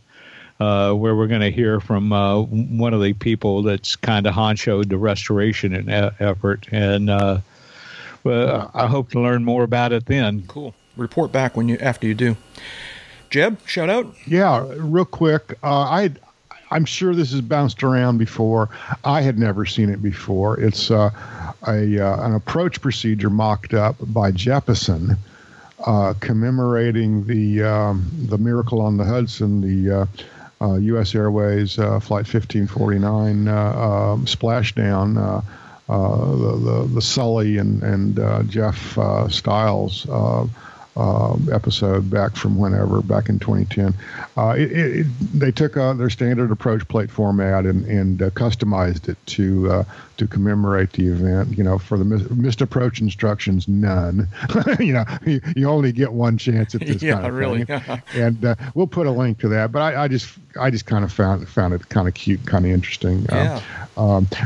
uh, 0.61 0.93
where 0.93 1.17
we're 1.17 1.27
going 1.27 1.41
to 1.41 1.51
hear 1.51 1.81
from 1.81 2.13
uh, 2.13 2.43
one 2.43 2.95
of 2.95 3.03
the 3.03 3.13
people 3.15 3.65
that's 3.65 3.97
kind 3.97 4.29
of 4.29 4.35
honchoed 4.35 4.89
the 4.89 4.99
restoration 4.99 5.75
and 5.75 5.89
e- 5.89 6.17
effort, 6.21 6.69
and 6.71 7.11
uh, 7.11 7.41
well, 8.23 8.71
I 8.73 8.87
hope 8.87 9.11
to 9.11 9.21
learn 9.21 9.43
more 9.43 9.65
about 9.65 9.93
it 9.93 10.07
then. 10.07 10.45
Cool. 10.47 10.77
Report 10.97 11.33
back 11.33 11.57
when 11.57 11.69
you 11.69 11.77
after 11.79 12.07
you 12.07 12.15
do. 12.15 12.37
Jeb, 13.31 13.59
shout 13.67 13.91
out. 13.91 14.15
Yeah, 14.29 14.65
real 14.77 15.05
quick. 15.05 15.59
Uh, 15.61 15.81
I, 15.81 16.11
I'm 16.71 16.85
sure 16.85 17.15
this 17.15 17.33
has 17.33 17.41
bounced 17.41 17.83
around 17.83 18.19
before. 18.19 18.69
I 19.05 19.21
had 19.21 19.39
never 19.39 19.67
seen 19.67 19.91
it 19.91 20.03
before. 20.03 20.59
It's 20.61 20.91
uh, 20.91 21.11
a 21.67 21.99
uh, 21.99 22.27
an 22.27 22.35
approach 22.35 22.81
procedure 22.81 23.31
mocked 23.31 23.75
up 23.75 23.97
by 24.01 24.33
Jeppesen, 24.33 25.17
uh, 25.87 26.15
commemorating 26.21 27.27
the 27.27 27.63
um, 27.63 28.11
the 28.29 28.39
miracle 28.39 28.81
on 28.81 28.97
the 28.97 29.05
Hudson, 29.05 29.61
the 29.61 30.01
uh, 30.01 30.07
uh, 30.61 30.75
U.S. 30.77 31.15
Airways 31.15 31.79
uh, 31.79 32.01
Flight 32.01 32.27
1549 32.27 33.49
uh, 33.49 33.53
um, 33.53 34.25
splashdown. 34.27 35.19
Uh, 35.19 35.43
uh, 35.89 36.31
the, 36.33 36.57
the 36.57 36.91
the 36.95 37.03
Sully 37.03 37.59
and 37.59 37.81
and 37.85 38.19
uh, 38.19 38.43
Jeff 38.43 38.99
uh, 38.99 39.29
Skiles 39.29 40.05
uh, 40.97 41.37
episode 41.53 42.09
back 42.11 42.37
from 42.37 42.57
whenever, 42.57 43.03
back 43.03 43.29
in 43.29 43.39
2010. 43.39 43.95
Uh, 44.37 44.55
it, 44.57 44.73
it, 44.73 45.07
they 45.39 45.53
took 45.53 45.77
uh, 45.77 45.93
their 45.93 46.11
standard 46.11 46.51
approach 46.51 46.87
plate 46.89 47.11
format 47.11 47.67
and, 47.67 47.85
and 47.87 48.23
uh, 48.23 48.31
customized 48.31 49.09
it 49.09 49.19
to 49.27 49.71
uh, 49.71 49.85
to 50.17 50.27
commemorate 50.27 50.93
the 50.93 51.07
event. 51.07 51.57
You 51.57 51.65
know, 51.65 51.79
for 51.79 51.99
the 51.99 52.05
mis- 52.05 52.31
missed 52.31 52.61
approach 52.61 53.01
instructions, 53.01 53.69
none. 53.69 54.29
you 54.81 54.95
know, 54.95 55.05
you, 55.27 55.41
you 55.55 55.69
only 55.69 55.93
get 55.93 56.13
one 56.13 56.39
chance 56.39 56.75
at 56.75 56.81
this 56.81 57.03
Yeah, 57.07 57.15
kind 57.15 57.27
of 57.27 57.35
really. 57.35 57.65
thing. 57.65 58.03
and 58.15 58.45
uh, 58.45 58.55
we'll 58.75 58.87
put 58.87 59.07
a 59.07 59.11
link 59.11 59.39
to 59.41 59.49
that. 59.49 59.73
But 59.73 59.83
I, 59.83 60.05
I 60.05 60.09
just 60.09 60.31
I 60.59 60.71
just 60.71 60.87
kind 60.87 61.05
of 61.05 61.13
found 61.13 61.49
found 61.49 61.75
it 61.75 61.89
kind 61.89 62.09
of 62.09 62.15
cute, 62.15 62.45
kind 62.47 62.65
of 62.65 62.71
interesting. 62.71 63.27
Yeah. 63.31 63.57
Um, 63.57 63.86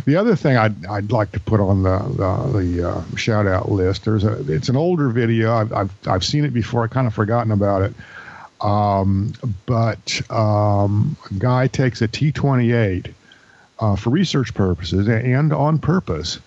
the 0.07 0.17
other 0.17 0.37
thing 0.37 0.57
I'd, 0.57 0.87
I'd 0.87 1.11
like 1.11 1.33
to 1.33 1.41
put 1.41 1.61
on 1.61 1.83
the 1.83 1.99
the, 1.99 2.59
the 2.59 2.89
uh, 2.89 3.17
shout 3.17 3.47
out 3.47 3.71
list. 3.71 4.05
There's 4.05 4.25
a 4.25 4.41
it's 4.53 4.69
an 4.69 4.77
older 4.77 5.09
video. 5.09 5.53
I've 5.53 5.73
I've, 5.73 5.93
I've 6.07 6.25
seen 6.25 6.45
it 6.45 6.51
before. 6.51 6.85
I 6.85 6.87
kind 6.87 7.07
of 7.07 7.15
forgotten 7.15 7.53
about 7.53 7.83
it. 7.83 7.95
Um, 8.61 9.33
but 9.67 10.21
um, 10.31 11.17
a 11.31 11.35
guy 11.35 11.67
takes 11.67 12.03
a 12.03 12.09
T28 12.09 13.13
uh, 13.79 13.97
for 13.97 14.11
research 14.11 14.53
purposes 14.55 15.09
and 15.09 15.53
on 15.53 15.79
purpose 15.79 16.39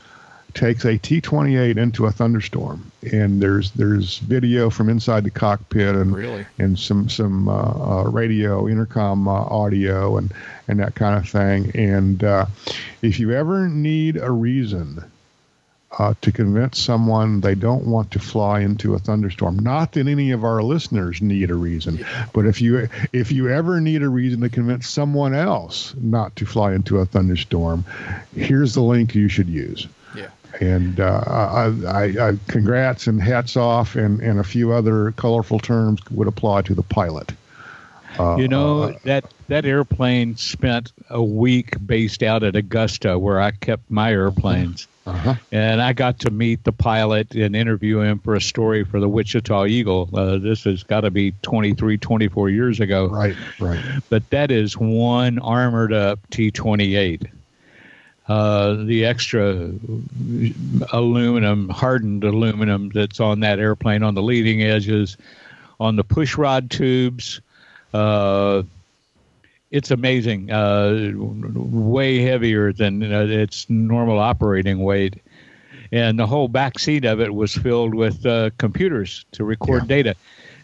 takes 0.53 0.85
a 0.85 0.97
T28 0.99 1.77
into 1.77 2.05
a 2.05 2.11
thunderstorm, 2.11 2.91
and 3.11 3.41
there's 3.41 3.71
there's 3.71 4.19
video 4.19 4.69
from 4.69 4.89
inside 4.89 5.23
the 5.23 5.31
cockpit 5.31 5.95
and 5.95 6.15
Really? 6.15 6.45
and 6.59 6.77
some 6.77 7.09
some 7.09 7.47
uh, 7.49 7.53
uh, 7.53 8.03
radio 8.09 8.67
intercom 8.67 9.27
uh, 9.27 9.31
audio 9.31 10.17
and 10.17 10.31
and 10.67 10.79
that 10.79 10.95
kind 10.95 11.17
of 11.17 11.27
thing. 11.29 11.71
And 11.75 12.23
uh, 12.23 12.45
if 13.01 13.19
you 13.19 13.31
ever 13.31 13.67
need 13.67 14.17
a 14.17 14.31
reason 14.31 15.03
uh, 15.99 16.13
to 16.21 16.31
convince 16.31 16.79
someone 16.79 17.41
they 17.41 17.53
don't 17.55 17.85
want 17.85 18.09
to 18.11 18.19
fly 18.19 18.61
into 18.61 18.95
a 18.95 18.99
thunderstorm, 18.99 19.59
not 19.59 19.91
that 19.91 20.07
any 20.07 20.31
of 20.31 20.43
our 20.43 20.63
listeners 20.63 21.21
need 21.21 21.51
a 21.51 21.55
reason, 21.55 22.03
but 22.33 22.45
if 22.45 22.61
you 22.61 22.89
if 23.11 23.31
you 23.31 23.49
ever 23.49 23.79
need 23.81 24.01
a 24.03 24.09
reason 24.09 24.41
to 24.41 24.49
convince 24.49 24.87
someone 24.87 25.33
else 25.35 25.93
not 25.99 26.35
to 26.35 26.45
fly 26.45 26.73
into 26.73 26.97
a 26.99 27.05
thunderstorm, 27.05 27.85
here's 28.35 28.73
the 28.73 28.81
link 28.81 29.13
you 29.15 29.27
should 29.27 29.49
use 29.49 29.85
Yeah. 29.85 29.89
And 30.61 30.99
uh, 30.99 31.23
I, 31.25 31.65
I, 31.87 32.03
I 32.29 32.37
congrats 32.47 33.07
and 33.07 33.21
hats 33.21 33.55
off 33.57 33.95
and, 33.95 34.19
and 34.21 34.39
a 34.39 34.43
few 34.43 34.71
other 34.71 35.11
colorful 35.13 35.59
terms 35.59 35.99
would 36.11 36.27
apply 36.27 36.61
to 36.63 36.73
the 36.75 36.83
pilot. 36.83 37.31
Uh, 38.19 38.35
You 38.37 38.47
know 38.47 38.83
uh, 38.83 38.93
that 39.05 39.25
that 39.47 39.65
airplane 39.65 40.35
spent 40.37 40.91
a 41.09 41.23
week 41.23 41.75
based 41.85 42.21
out 42.23 42.43
at 42.43 42.55
Augusta, 42.55 43.17
where 43.17 43.41
I 43.41 43.51
kept 43.51 43.89
my 43.89 44.11
airplanes. 44.11 44.87
uh-huh. 45.05 45.35
and 45.51 45.81
I 45.81 45.91
got 45.93 46.19
to 46.19 46.31
meet 46.31 46.63
the 46.63 46.71
pilot 46.71 47.35
and 47.35 47.55
interview 47.55 47.99
him 47.99 48.19
for 48.19 48.35
a 48.35 48.41
story 48.41 48.85
for 48.85 49.01
the 49.01 49.09
Wichita 49.09 49.65
Eagle. 49.65 50.09
Uh, 50.13 50.37
this 50.37 50.63
has 50.63 50.83
got 50.83 51.01
to 51.01 51.11
be 51.11 51.33
23, 51.41 51.97
24 51.97 52.49
years 52.49 52.79
ago. 52.79 53.07
Right, 53.07 53.35
right. 53.59 53.83
But 54.09 54.29
that 54.29 54.49
is 54.49 54.77
one 54.77 55.39
armored 55.39 55.91
up 55.91 56.19
T 56.29 56.51
28. 56.51 57.23
Uh, 58.27 58.75
the 58.85 59.03
extra 59.05 59.69
aluminum, 60.93 61.67
hardened 61.69 62.23
aluminum 62.23 62.89
that's 62.93 63.19
on 63.19 63.41
that 63.41 63.59
airplane 63.59 64.01
on 64.01 64.15
the 64.15 64.21
leading 64.21 64.63
edges, 64.63 65.17
on 65.79 65.97
the 65.97 66.03
push 66.05 66.37
rod 66.37 66.69
tubes. 66.71 67.41
Uh, 67.93 68.63
it's 69.71 69.91
amazing. 69.91 70.49
Uh, 70.51 71.11
way 71.15 72.19
heavier 72.21 72.71
than 72.71 73.03
uh, 73.11 73.25
its 73.25 73.69
normal 73.69 74.19
operating 74.19 74.79
weight, 74.79 75.15
and 75.91 76.17
the 76.17 76.25
whole 76.27 76.47
back 76.47 76.79
seat 76.79 77.03
of 77.03 77.19
it 77.19 77.33
was 77.33 77.53
filled 77.53 77.93
with 77.93 78.25
uh, 78.25 78.51
computers 78.57 79.25
to 79.33 79.43
record 79.43 79.81
Yeah. 79.83 79.87
data. 79.87 80.15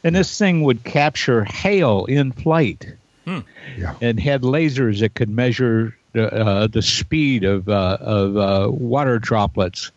And 0.05 0.15
this 0.15 0.37
thing 0.37 0.61
would 0.63 0.85
capture 0.85 1.43
hail 1.43 2.05
in 2.05 2.31
flight, 2.31 2.93
Yeah. 3.25 3.95
and 3.99 4.17
had 4.17 4.43
lasers 4.43 5.01
that 5.01 5.13
could 5.15 5.29
measure 5.29 5.93
uh, 6.15 6.67
the 6.67 6.81
speed 6.81 7.43
of 7.43 7.69
uh, 7.69 7.97
of 8.01 8.37
uh, 8.37 8.71
water 8.71 9.19
droplets 9.19 9.91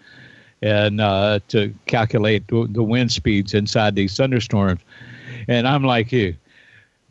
and 0.60 1.00
uh, 1.00 1.40
to 1.48 1.74
calculate 1.86 2.46
the, 2.48 2.66
the 2.70 2.82
wind 2.82 3.10
speeds 3.10 3.54
inside 3.54 3.94
these 3.94 4.16
thunderstorms. 4.16 4.80
And 5.48 5.66
I'm 5.66 5.84
like 5.84 6.12
you, 6.12 6.36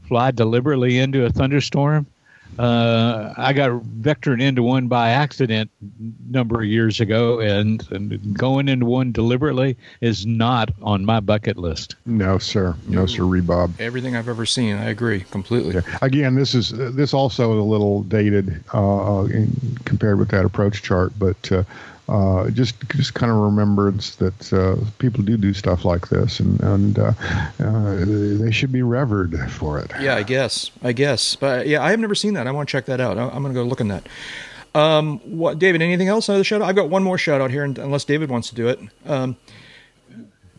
fly 0.03 0.31
deliberately 0.31 0.97
into 0.97 1.25
a 1.25 1.29
thunderstorm. 1.29 2.05
Uh, 2.59 3.33
I 3.37 3.53
got 3.53 3.71
vectored 3.81 4.41
into 4.41 4.61
one 4.63 4.87
by 4.87 5.11
accident 5.11 5.71
a 5.81 6.31
number 6.31 6.61
of 6.61 6.65
years 6.65 6.99
ago, 6.99 7.39
and, 7.39 7.85
and 7.91 8.37
going 8.37 8.67
into 8.67 8.85
one 8.85 9.11
deliberately 9.11 9.77
is 10.01 10.25
not 10.25 10.69
on 10.81 11.05
my 11.05 11.19
bucket 11.19 11.57
list. 11.57 11.95
No, 12.05 12.37
sir. 12.37 12.75
No, 12.87 13.05
sir, 13.05 13.23
Rebob. 13.23 13.79
Everything 13.79 14.15
I've 14.15 14.29
ever 14.29 14.45
seen, 14.45 14.75
I 14.75 14.89
agree 14.89 15.21
completely. 15.31 15.75
Yeah. 15.75 15.97
Again, 16.01 16.35
this 16.35 16.53
is 16.53 16.69
this 16.71 17.13
also 17.13 17.53
is 17.53 17.59
a 17.59 17.63
little 17.63 18.03
dated 18.03 18.63
uh, 18.73 19.27
in, 19.31 19.77
compared 19.85 20.19
with 20.19 20.29
that 20.29 20.45
approach 20.45 20.83
chart, 20.83 21.13
but 21.17 21.51
uh, 22.11 22.21
uh, 22.41 22.49
just 22.49 22.75
just 22.89 23.13
kind 23.13 23.31
of 23.31 23.37
remembrance 23.37 24.15
that 24.15 24.53
uh, 24.53 24.75
people 24.99 25.23
do 25.23 25.37
do 25.37 25.53
stuff 25.53 25.85
like 25.85 26.09
this, 26.09 26.39
and 26.39 26.59
and 26.61 26.99
uh, 26.99 27.13
uh 27.59 28.05
they 28.05 28.51
should 28.51 28.71
be 28.71 28.81
revered 28.81 29.37
for 29.51 29.79
it. 29.79 29.91
Yeah, 29.99 30.15
I 30.15 30.23
guess, 30.23 30.71
I 30.83 30.91
guess, 30.91 31.35
but 31.35 31.67
yeah, 31.67 31.83
I 31.83 31.91
have 31.91 31.99
never 31.99 32.15
seen 32.15 32.33
that. 32.33 32.47
I 32.47 32.51
want 32.51 32.67
to 32.67 32.71
check 32.71 32.85
that 32.85 32.99
out. 32.99 33.17
I'm 33.17 33.41
going 33.41 33.53
to 33.53 33.59
go 33.59 33.63
look 33.63 33.81
in 33.81 33.87
that. 33.89 34.07
Um, 34.73 35.19
what, 35.19 35.59
David? 35.59 35.81
Anything 35.81 36.07
else? 36.07 36.29
Another 36.29 36.43
shout 36.43 36.61
out? 36.61 36.69
I've 36.69 36.75
got 36.75 36.89
one 36.89 37.03
more 37.03 37.17
shout 37.17 37.41
out 37.41 37.51
here, 37.51 37.63
unless 37.63 38.05
David 38.05 38.29
wants 38.29 38.49
to 38.49 38.55
do 38.55 38.67
it. 38.67 38.79
Um, 39.05 39.35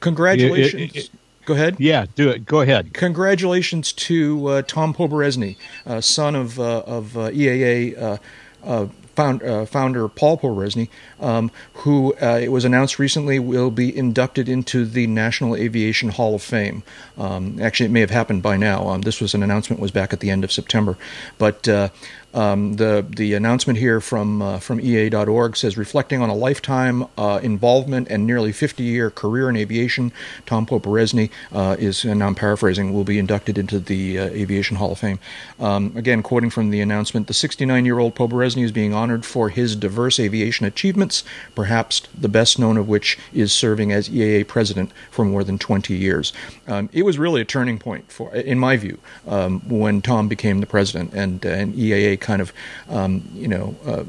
congratulations. 0.01 0.83
It, 0.83 0.97
it, 0.97 1.05
it, 1.05 1.11
Go 1.45 1.55
ahead. 1.55 1.77
Yeah, 1.81 2.07
do 2.15 2.31
it. 2.31 2.47
Go 2.47 2.61
ahead. 2.61 2.95
Congratulations 2.95 3.93
to 3.95 4.47
uh, 4.47 4.63
Tom 4.63 4.95
Poberezny, 4.95 5.57
uh, 5.87 6.01
son 6.01 6.37
of 6.37 6.61
uh, 6.61 6.81
of 6.81 7.17
uh, 7.17 7.31
EAA 7.31 8.01
uh, 8.65 8.87
found, 9.15 9.43
uh, 9.43 9.65
founder 9.67 10.09
Paul 10.09 10.39
Poberezny, 10.39 10.89
um, 11.21 11.51
who 11.75 12.15
uh, 12.21 12.39
it 12.43 12.49
was 12.49 12.65
announced 12.65 12.99
recently 12.99 13.39
will 13.39 13.71
be 13.71 13.97
inducted 13.97 14.49
into 14.49 14.85
the 14.85 15.07
National 15.07 15.57
Aviation 15.57 16.11
Hall 16.11 16.35
of 16.35 16.43
Fame. 16.43 16.83
Um, 17.19 17.61
actually, 17.61 17.87
it 17.87 17.93
may 17.93 18.01
have 18.01 18.11
happened 18.11 18.43
by 18.43 18.57
now. 18.57 18.89
Um, 18.89 19.03
this 19.03 19.21
was 19.21 19.35
an 19.35 19.43
announcement 19.43 19.81
was 19.81 19.91
back 19.91 20.13
at 20.13 20.21
the 20.21 20.31
end 20.31 20.45
of 20.45 20.53
September, 20.53 20.97
but 21.39 21.69
uh, 21.69 21.89
um, 22.35 22.75
the 22.75 23.05
the 23.09 23.35
announcement 23.35 23.79
here 23.79 24.01
from 24.01 24.41
uh, 24.41 24.59
from 24.59 24.79
EAA.org 24.79 25.57
says 25.57 25.77
reflecting 25.77 26.23
on 26.23 26.31
a 26.31 26.35
lifetime 26.35 27.07
uh, 27.19 27.41
involvement 27.43 28.09
and 28.09 28.27
nearly 28.27 28.53
50 28.53 28.83
year 28.83 29.11
career 29.11 29.49
in 29.51 29.57
aviation, 29.57 30.13
Tom 30.47 30.67
Poberezny 30.67 31.31
uh, 31.53 31.77
is, 31.79 32.05
and 32.05 32.23
I'm 32.23 32.35
paraphrasing, 32.35 32.93
will 32.93 33.05
be 33.05 33.19
inducted 33.19 33.59
into 33.59 33.79
the 33.79 34.19
uh, 34.19 34.25
Aviation 34.27 34.77
Hall 34.77 34.93
of 34.93 34.99
Fame. 34.99 35.19
Um, 35.61 35.93
again, 35.97 36.23
quoting 36.23 36.51
from 36.51 36.71
the 36.71 36.81
announcement, 36.81 37.27
the 37.27 37.35
69 37.35 37.85
year 37.85 37.99
old 37.99 38.15
Poberezny 38.15 38.65
is 38.65 38.73
being 38.73 38.95
honored 38.95 39.25
for 39.25 39.51
his 39.51 39.77
diverse 39.77 40.19
aviation 40.19 40.67
achievements, 40.67 41.25
perhaps 41.55 42.01
the 42.19 42.29
best 42.29 42.59
known 42.59 42.77
of 42.77 42.89
which 42.89 43.19
is 43.33 43.53
serving 43.53 43.93
as 43.93 44.09
EAA 44.09 44.47
president 44.47 44.91
for 45.11 45.25
more 45.25 45.45
than 45.45 45.59
20 45.59 45.95
years. 45.95 46.33
Um, 46.67 46.89
it 46.93 47.05
was 47.05 47.19
really 47.19 47.41
a 47.41 47.45
turning 47.45 47.79
point 47.79 48.11
for, 48.11 48.35
in 48.35 48.59
my 48.59 48.77
view, 48.77 48.99
um, 49.27 49.61
when 49.69 50.01
Tom 50.01 50.29
became 50.29 50.61
the 50.61 50.67
president 50.67 51.13
and, 51.13 51.45
and 51.45 51.75
EAA 51.75 52.22
kind 52.23 52.41
of, 52.41 52.53
um, 52.89 53.29
you 53.35 53.49
know, 53.49 53.77
uh, 53.85 54.05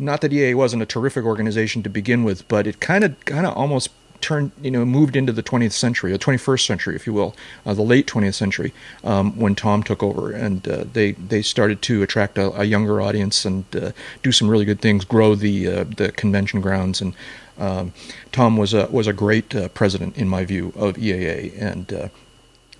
not 0.00 0.20
that 0.22 0.32
EAA 0.32 0.54
wasn't 0.54 0.82
a 0.82 0.86
terrific 0.86 1.24
organization 1.24 1.82
to 1.84 1.88
begin 1.90 2.24
with, 2.24 2.46
but 2.48 2.66
it 2.66 2.80
kind 2.80 3.04
of, 3.04 3.24
kind 3.24 3.46
of 3.46 3.56
almost 3.56 3.90
turned, 4.20 4.50
you 4.60 4.70
know, 4.70 4.84
moved 4.84 5.16
into 5.16 5.32
the 5.32 5.42
20th 5.42 5.72
century, 5.72 6.10
the 6.12 6.18
21st 6.18 6.66
century, 6.66 6.96
if 6.96 7.06
you 7.06 7.12
will, 7.12 7.34
uh, 7.64 7.74
the 7.74 7.82
late 7.82 8.06
20th 8.06 8.34
century, 8.34 8.72
um, 9.04 9.38
when 9.38 9.54
Tom 9.54 9.82
took 9.82 10.02
over, 10.02 10.32
and 10.32 10.66
uh, 10.68 10.84
they 10.92 11.12
they 11.12 11.42
started 11.42 11.82
to 11.82 12.02
attract 12.02 12.38
a, 12.38 12.50
a 12.60 12.64
younger 12.64 13.00
audience 13.00 13.44
and 13.44 13.64
uh, 13.76 13.92
do 14.22 14.32
some 14.32 14.48
really 14.48 14.64
good 14.64 14.80
things, 14.80 15.04
grow 15.04 15.34
the 15.34 15.68
uh, 15.68 15.84
the 15.84 16.12
convention 16.12 16.60
grounds, 16.60 17.00
and 17.00 17.14
um, 17.58 17.92
Tom 18.32 18.56
was 18.56 18.74
a 18.74 18.86
was 18.86 19.06
a 19.06 19.12
great 19.12 19.54
uh, 19.54 19.68
president 19.68 20.16
in 20.16 20.28
my 20.28 20.44
view 20.44 20.72
of 20.76 20.96
EAA, 20.96 21.60
and 21.60 21.92
uh, 21.92 22.08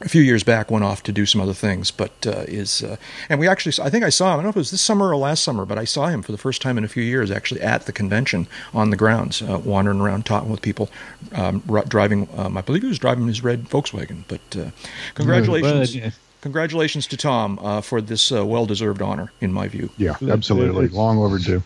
a 0.01 0.09
few 0.09 0.23
years 0.23 0.45
back 0.45 0.71
went 0.71 0.85
off 0.85 1.03
to 1.05 1.13
do 1.13 1.27
some 1.27 1.41
other 1.41 1.55
things, 1.55 1.91
but 1.91 2.27
uh, 2.27 2.45
is 2.47 2.83
uh, 2.83 2.97
and 3.29 3.41
we 3.41 3.49
actually 3.49 3.73
I 3.85 3.91
think 3.91 4.05
I 4.05 4.11
saw 4.11 4.27
him. 4.27 4.33
I 4.33 4.37
don't 4.37 4.45
know 4.45 4.51
if 4.51 4.57
it 4.57 4.61
was 4.61 4.71
this 4.71 4.81
summer 4.81 5.09
or 5.09 5.17
last 5.17 5.43
summer, 5.43 5.65
but 5.65 5.79
I 5.79 5.85
saw 5.85 6.07
him 6.07 6.23
for 6.23 6.33
the 6.33 6.39
first 6.39 6.63
time 6.63 6.79
in 6.79 6.85
a 6.85 6.89
few 6.89 7.03
years 7.03 7.31
actually 7.31 7.61
at 7.61 7.87
the 7.87 7.93
convention 7.93 8.47
on 8.73 8.91
the 8.91 8.97
grounds, 8.97 9.43
uh, 9.43 9.59
wandering 9.65 10.01
around 10.01 10.27
talking 10.27 10.51
with 10.51 10.63
people, 10.63 10.89
um, 11.33 11.63
driving. 11.89 12.29
Um, 12.37 12.57
I 12.57 12.61
believe 12.61 12.83
he 12.83 12.89
was 12.89 12.99
driving 12.99 13.27
his 13.27 13.43
red 13.43 13.65
Volkswagen. 13.65 14.25
But 14.29 14.57
uh, 14.57 14.71
congratulations. 15.15 15.97
Well, 15.97 16.13
congratulations 16.41 17.07
to 17.09 17.17
Tom 17.17 17.59
uh, 17.61 17.81
for 17.81 18.01
this 18.01 18.31
uh, 18.31 18.47
well-deserved 18.47 19.03
honor, 19.03 19.33
in 19.41 19.53
my 19.53 19.67
view. 19.67 19.91
Yeah, 19.97 20.17
absolutely, 20.29 20.89
long 20.89 21.19
overdue. 21.19 21.63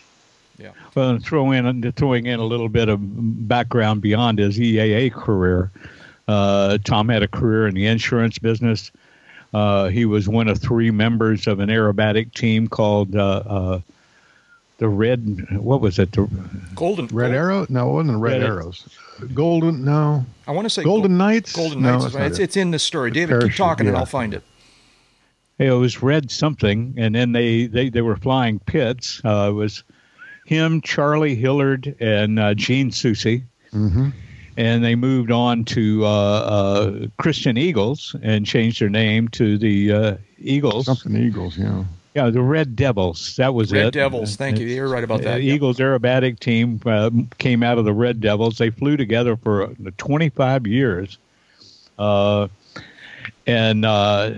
Yeah. 0.58 0.70
Well, 0.94 1.18
throw 1.18 1.50
in 1.50 1.92
throwing 1.92 2.26
in 2.26 2.38
a 2.38 2.44
little 2.44 2.68
bit 2.68 2.88
of 2.88 2.98
background 3.48 4.00
beyond 4.00 4.38
his 4.38 4.58
EAA 4.58 5.12
career. 5.12 5.70
Uh, 6.28 6.78
Tom 6.84 7.08
had 7.08 7.22
a 7.22 7.28
career 7.28 7.66
in 7.66 7.74
the 7.74 7.86
insurance 7.86 8.38
business. 8.38 8.90
Uh, 9.52 9.88
he 9.88 10.04
was 10.04 10.28
one 10.28 10.48
of 10.48 10.58
three 10.58 10.90
members 10.90 11.46
of 11.46 11.60
an 11.60 11.68
aerobatic 11.68 12.32
team 12.32 12.68
called 12.68 13.14
uh, 13.14 13.42
uh 13.46 13.80
the 14.78 14.88
Red. 14.88 15.46
What 15.52 15.80
was 15.80 15.98
it? 15.98 16.10
The 16.12 16.28
Golden 16.74 17.06
Red 17.08 17.28
Gold. 17.28 17.34
Arrow? 17.34 17.66
No, 17.68 17.90
it 17.90 17.92
wasn't 17.92 18.18
Red, 18.18 18.40
Red 18.40 18.42
Arrows. 18.42 18.88
Golden? 19.32 19.84
No. 19.84 20.24
I 20.48 20.50
want 20.52 20.64
to 20.64 20.70
say 20.70 20.82
Golden 20.82 21.16
Knights. 21.16 21.52
Golden 21.52 21.82
Knights. 21.82 22.14
No, 22.14 22.24
it's, 22.24 22.40
it's, 22.40 22.56
in 22.56 22.72
the 22.72 22.80
story. 22.80 23.12
David, 23.12 23.28
Parachute, 23.28 23.50
keep 23.50 23.56
talking, 23.58 23.86
yeah. 23.86 23.90
and 23.90 23.98
I'll 23.98 24.06
find 24.06 24.34
it. 24.34 24.42
It 25.58 25.70
was 25.70 26.02
Red 26.02 26.30
something, 26.32 26.94
and 26.96 27.14
then 27.14 27.30
they 27.30 27.66
they, 27.66 27.90
they 27.90 28.00
were 28.00 28.16
flying 28.16 28.58
Pitts. 28.58 29.20
Uh, 29.24 29.50
it 29.50 29.52
was 29.52 29.84
him, 30.46 30.80
Charlie 30.80 31.36
Hillard, 31.36 31.94
and 32.00 32.40
uh, 32.40 32.54
Gene 32.54 32.90
Soucy. 32.90 33.44
Mm-hmm 33.72 34.08
and 34.56 34.84
they 34.84 34.94
moved 34.94 35.30
on 35.30 35.64
to 35.64 36.04
uh, 36.04 36.08
uh, 36.08 37.06
Christen 37.18 37.56
Eagles 37.56 38.14
and 38.22 38.44
changed 38.44 38.80
their 38.80 38.88
name 38.88 39.28
to 39.28 39.56
the 39.58 39.92
uh, 39.92 40.16
Eagles. 40.38 40.86
Something 40.86 41.16
Eagles, 41.16 41.56
yeah. 41.56 41.84
Yeah, 42.14 42.28
the 42.28 42.42
Red 42.42 42.76
Devils. 42.76 43.36
That 43.36 43.54
was 43.54 43.72
Red 43.72 43.80
it. 43.80 43.84
Red 43.84 43.92
Devils. 43.94 44.36
Thank 44.36 44.58
you. 44.58 44.66
You're 44.66 44.88
right 44.88 45.02
about 45.02 45.22
that. 45.22 45.38
The 45.38 45.44
Eagles 45.44 45.78
aerobatic 45.78 46.38
team 46.40 46.78
uh, 46.84 47.10
came 47.38 47.62
out 47.62 47.78
of 47.78 47.86
the 47.86 47.94
Red 47.94 48.20
Devils. 48.20 48.58
They 48.58 48.68
flew 48.68 48.98
together 48.98 49.36
for 49.36 49.72
25 49.96 50.66
years, 50.66 51.16
uh, 51.98 52.48
and 53.46 53.86
uh, 53.86 54.32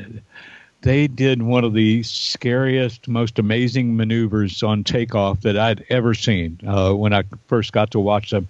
they 0.82 1.08
did 1.08 1.42
one 1.42 1.64
of 1.64 1.74
the 1.74 2.04
scariest, 2.04 3.08
most 3.08 3.40
amazing 3.40 3.96
maneuvers 3.96 4.62
on 4.62 4.84
takeoff 4.84 5.40
that 5.40 5.58
I'd 5.58 5.84
ever 5.90 6.14
seen 6.14 6.60
when 6.62 7.12
I 7.12 7.24
first 7.48 7.72
got 7.72 7.90
to 7.90 7.98
watch 7.98 8.30
them 8.30 8.46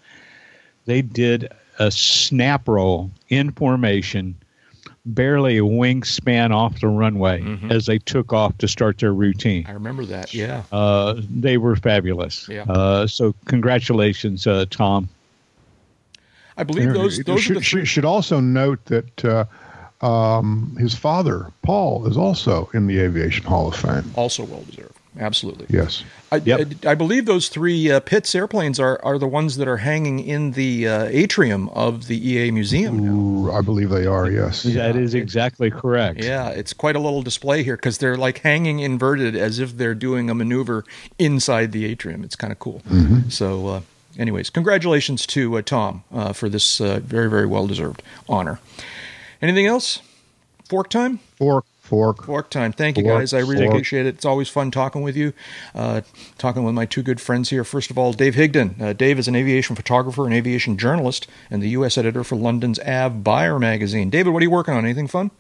they 0.87 1.03
did 1.03 1.51
a 1.79 1.91
snap 1.91 2.69
roll 2.69 3.11
in 3.29 3.53
formation, 3.53 4.37
barely 5.07 5.59
a 5.59 5.63
wingspan 5.63 6.53
off 6.53 6.81
the 6.81 6.89
runway 6.89 7.41
mm-hmm. 7.41 7.71
as 7.71 7.87
they 7.87 7.99
took 7.99 8.33
off 8.33 8.57
to 8.59 8.69
start 8.69 8.99
their 8.99 9.13
routine. 9.13 9.65
I 9.67 9.73
remember 9.73 10.05
that. 10.07 10.33
Yeah, 10.35 10.63
uh, 10.73 11.21
they 11.31 11.59
were 11.59 11.77
fabulous. 11.77 12.49
Yeah. 12.49 12.63
Uh, 12.63 13.07
so 13.07 13.35
congratulations, 13.47 14.47
uh, 14.47 14.67
Tom. 14.71 15.09
I 16.57 16.63
believe 16.63 16.93
those 16.93 17.19
those 17.25 17.43
should, 17.43 17.65
three- 17.65 17.85
should 17.85 18.05
also 18.05 18.41
note 18.41 18.85
that. 18.87 19.25
Uh, 19.25 19.45
um, 20.01 20.77
his 20.79 20.95
father, 20.95 21.51
Paul, 21.63 22.07
is 22.07 22.17
also 22.19 22.69
in 22.75 22.87
the 22.87 22.99
Aviation 22.99 23.47
Hall 23.47 23.69
of 23.69 23.77
Fame. 23.77 24.13
Also 24.17 24.45
well 24.45 24.63
deserved. 24.65 24.94
Absolutely. 25.19 25.67
Yes. 25.69 26.03
I, 26.33 26.37
yep. 26.37 26.73
I, 26.85 26.91
I, 26.91 26.95
believe 26.95 27.27
those 27.27 27.49
three 27.49 27.91
uh, 27.91 28.01
Pitts 28.01 28.35
airplanes 28.35 28.81
are, 28.81 29.01
are 29.05 29.17
the 29.19 29.29
ones 29.29 29.57
that 29.57 29.69
are 29.69 29.77
hanging 29.77 30.19
in 30.19 30.53
the 30.53 30.89
uh, 30.89 31.05
atrium 31.05 31.69
of 31.69 32.09
the 32.09 32.21
EAA 32.21 32.53
Museum. 32.53 33.01
Ooh, 33.09 33.53
I 33.53 33.61
believe 33.61 33.91
they 33.91 34.07
are, 34.07 34.29
yes. 34.29 34.65
That 34.65 34.97
is 34.97 35.15
exactly 35.15 35.71
correct. 35.71 36.23
Yeah, 36.23 36.49
it's 36.49 36.73
quite 36.73 36.97
a 36.97 36.99
little 36.99 37.23
display 37.23 37.63
here 37.63 37.77
because 37.77 37.99
they're 37.99 38.17
like 38.17 38.39
hanging 38.39 38.81
inverted 38.81 39.37
as 39.37 39.61
if 39.61 39.77
they're 39.77 39.95
doing 39.95 40.31
a 40.31 40.35
maneuver 40.35 40.85
inside 41.19 41.71
the 41.71 41.85
atrium. 41.85 42.25
It's 42.25 42.37
kind 42.37 42.53
of 42.53 42.59
cool. 42.59 42.83
Mm-hmm. 42.89 43.29
So, 43.29 43.69
uh, 43.69 43.81
anyways, 44.19 44.51
congratulations 44.51 45.27
to 45.27 45.59
uh, 45.59 45.63
Tom 45.63 46.03
uh, 46.13 46.33
for 46.33 46.49
this 46.49 46.81
uh, 46.81 47.01
very, 47.01 47.31
very 47.31 47.47
well 47.47 47.69
deserved 47.69 48.03
honor. 48.29 48.59
Anything 49.41 49.67
else? 49.67 50.01
Fork 50.65 50.91
time? 50.91 51.19
Fork. 51.37 51.67
Fork. 51.85 52.25
Fork 52.25 52.49
time. 52.49 52.73
Thank 52.73 52.97
you, 52.97 53.05
guys. 53.05 53.35
I 53.35 53.41
really 53.41 53.67
fork. 53.67 53.75
appreciate 53.75 54.07
it. 54.07 54.15
It's 54.15 54.25
always 54.25 54.49
fun 54.49 54.71
talking 54.71 55.03
with 55.03 55.15
you, 55.17 55.35
uh, 55.75 56.01
talking 56.39 56.65
with 56.65 56.75
my 56.75 56.87
two 56.87 57.03
good 57.03 57.21
friends 57.21 57.51
here. 57.51 57.63
First 57.63 57.91
of 57.91 57.99
all, 57.99 58.15
Dave 58.15 58.37
Higdon. 58.37 58.81
Uh, 58.81 58.95
Dave 58.95 59.19
is 59.19 59.29
an 59.29 59.37
aviation 59.37 59.77
photographer 59.77 60.25
and 60.25 60.33
aviation 60.33 60.79
journalist 60.79 61.27
and 61.51 61.63
the 61.63 61.69
U.S. 61.71 61.99
editor 61.99 62.25
for 62.25 62.37
London's 62.37 62.79
Av 62.79 63.23
Buyer 63.23 63.59
magazine. 63.59 64.09
David, 64.09 64.33
what 64.33 64.41
are 64.41 64.45
you 64.45 64.51
working 64.51 64.73
on? 64.73 64.83
Anything 64.87 65.09
fun? 65.09 65.31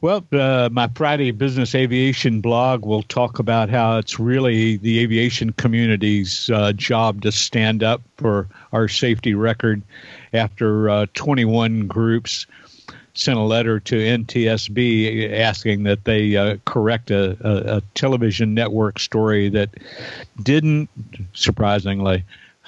Well, 0.00 0.26
uh, 0.32 0.70
my 0.72 0.88
Friday 0.94 1.32
Business 1.32 1.74
Aviation 1.74 2.40
blog 2.40 2.86
will 2.86 3.02
talk 3.02 3.38
about 3.38 3.68
how 3.68 3.98
it's 3.98 4.18
really 4.18 4.78
the 4.78 5.00
aviation 5.00 5.52
community's 5.52 6.48
uh, 6.48 6.72
job 6.72 7.20
to 7.22 7.32
stand 7.32 7.82
up 7.82 8.00
for 8.16 8.48
our 8.72 8.88
safety 8.88 9.34
record 9.34 9.82
after 10.32 10.88
uh, 10.88 11.06
21 11.12 11.88
groups 11.88 12.46
sent 13.16 13.38
a 13.38 13.42
letter 13.42 13.80
to 13.80 13.96
NTSB 13.96 15.32
asking 15.32 15.84
that 15.84 16.04
they 16.04 16.36
uh, 16.36 16.56
correct 16.66 17.10
a, 17.10 17.36
a, 17.40 17.76
a, 17.78 17.80
television 17.94 18.54
network 18.54 18.98
story 18.98 19.48
that 19.48 19.70
didn't, 20.42 20.90
surprisingly, 21.32 22.24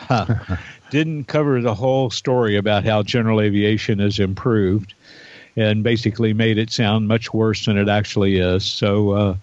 didn't 0.91 1.25
cover 1.25 1.61
the 1.61 1.75
whole 1.75 2.11
story 2.11 2.57
about 2.57 2.85
how 2.85 3.03
general 3.03 3.41
aviation 3.41 3.99
has 3.99 4.19
improved 4.19 4.95
and 5.55 5.83
basically 5.83 6.33
made 6.33 6.57
it 6.57 6.70
sound 6.70 7.09
much 7.09 7.35
worse 7.35 7.66
than 7.66 7.77
it 7.77 7.89
actually 7.89 8.39
is. 8.39 8.65
So 8.65 9.11
uh, 9.11 9.37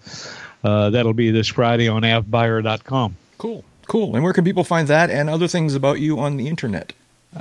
uh, 0.64 0.90
that'll 0.90 1.12
be 1.12 1.30
this 1.30 1.46
Friday 1.46 1.88
on 1.88 2.02
avbuyer.com. 2.02 3.16
Cool, 3.38 3.64
cool. 3.86 4.16
And 4.16 4.24
where 4.24 4.32
can 4.32 4.44
people 4.44 4.64
find 4.64 4.88
that 4.88 5.10
and 5.10 5.30
other 5.30 5.46
things 5.46 5.74
about 5.74 6.00
you 6.00 6.18
on 6.18 6.36
the 6.36 6.48
internet? 6.48 6.92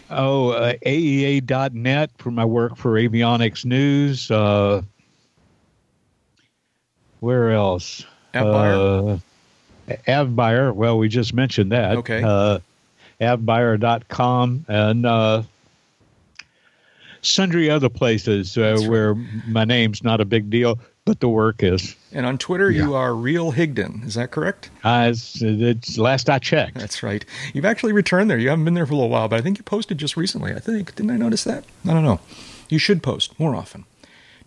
Oh, 0.09 0.49
uh, 0.49 0.73
AEA.net 0.85 2.11
for 2.17 2.31
my 2.31 2.45
work 2.45 2.75
for 2.75 2.93
Avionics 2.93 3.65
News. 3.65 4.29
Uh, 4.29 4.81
where 7.21 7.51
else? 7.51 8.05
AvBuyer? 8.33 9.21
Uh, 9.89 9.93
AvBuyer. 10.07 10.73
Well, 10.73 10.97
we 10.97 11.07
just 11.07 11.33
mentioned 11.33 11.71
that. 11.71 11.97
Okay. 11.97 12.21
Uh, 12.21 12.59
avbuyer.com 13.21 14.65
and 14.67 15.05
uh, 15.05 15.43
sundry 17.21 17.69
other 17.69 17.89
places 17.89 18.57
uh, 18.57 18.77
where 18.87 19.15
my 19.47 19.65
name's 19.65 20.03
not 20.03 20.21
a 20.21 20.25
big 20.25 20.49
deal, 20.49 20.79
but 21.05 21.19
the 21.19 21.29
work 21.29 21.61
is. 21.63 21.95
And 22.11 22.25
on 22.25 22.37
Twitter, 22.37 22.69
yeah. 22.71 22.83
you 22.83 22.95
are 22.95 23.13
Real 23.13 23.53
Higdon. 23.53 24.05
Is 24.05 24.15
that 24.15 24.31
correct? 24.31 24.71
Uh, 24.83 25.09
it's, 25.11 25.41
it's 25.41 25.97
last 25.97 26.29
I 26.29 26.39
checked. 26.39 26.75
That's 26.75 27.03
right. 27.03 27.23
You've 27.53 27.65
actually 27.65 27.93
returned 27.93 28.29
there. 28.29 28.39
You 28.39 28.49
haven't 28.49 28.65
been 28.65 28.73
there 28.73 28.87
for 28.87 28.93
a 28.93 28.95
little 28.95 29.11
while, 29.11 29.27
but 29.27 29.39
I 29.39 29.41
think 29.41 29.57
you 29.57 29.63
posted 29.63 29.99
just 29.99 30.17
recently. 30.17 30.53
I 30.53 30.59
think 30.59 30.95
didn't 30.95 31.11
I 31.11 31.17
notice 31.17 31.43
that? 31.43 31.63
I 31.87 31.93
don't 31.93 32.03
know. 32.03 32.19
You 32.69 32.79
should 32.79 33.03
post 33.03 33.39
more 33.39 33.55
often. 33.55 33.85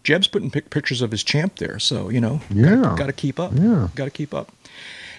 Jeb's 0.03 0.27
putting 0.27 0.51
pictures 0.51 1.03
of 1.03 1.11
his 1.11 1.23
champ 1.23 1.57
there, 1.57 1.79
so 1.79 2.09
you 2.09 2.21
know, 2.21 2.41
yeah, 2.51 2.95
got 2.97 3.07
to 3.07 3.13
keep 3.13 3.39
up. 3.39 3.53
Yeah, 3.55 3.89
got 3.95 4.05
to 4.07 4.11
keep 4.11 4.33
up. 4.33 4.53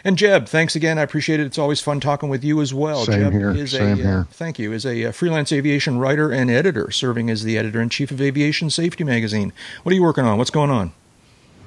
And 0.03 0.17
Jeb, 0.17 0.47
thanks 0.47 0.75
again. 0.75 0.97
I 0.97 1.01
appreciate 1.01 1.41
it. 1.41 1.45
It's 1.45 1.57
always 1.57 1.81
fun 1.81 1.99
talking 1.99 2.29
with 2.29 2.43
you 2.43 2.61
as 2.61 2.73
well. 2.73 3.03
Same 3.05 3.19
Jeb 3.19 3.33
here. 3.33 3.51
is 3.51 3.71
Same 3.71 3.91
a, 3.91 3.95
here. 3.95 4.19
Uh, 4.19 4.23
thank 4.31 4.57
you. 4.57 4.71
Is 4.71 4.85
a, 4.85 5.03
a 5.03 5.13
freelance 5.13 5.51
aviation 5.51 5.99
writer 5.99 6.31
and 6.31 6.49
editor, 6.49 6.89
serving 6.91 7.29
as 7.29 7.43
the 7.43 7.57
editor 7.57 7.81
in 7.81 7.89
chief 7.89 8.09
of 8.09 8.21
Aviation 8.21 8.69
Safety 8.69 9.03
Magazine. 9.03 9.51
What 9.83 9.91
are 9.91 9.95
you 9.95 10.01
working 10.03 10.23
on? 10.23 10.37
What's 10.37 10.49
going 10.49 10.71
on? 10.71 10.93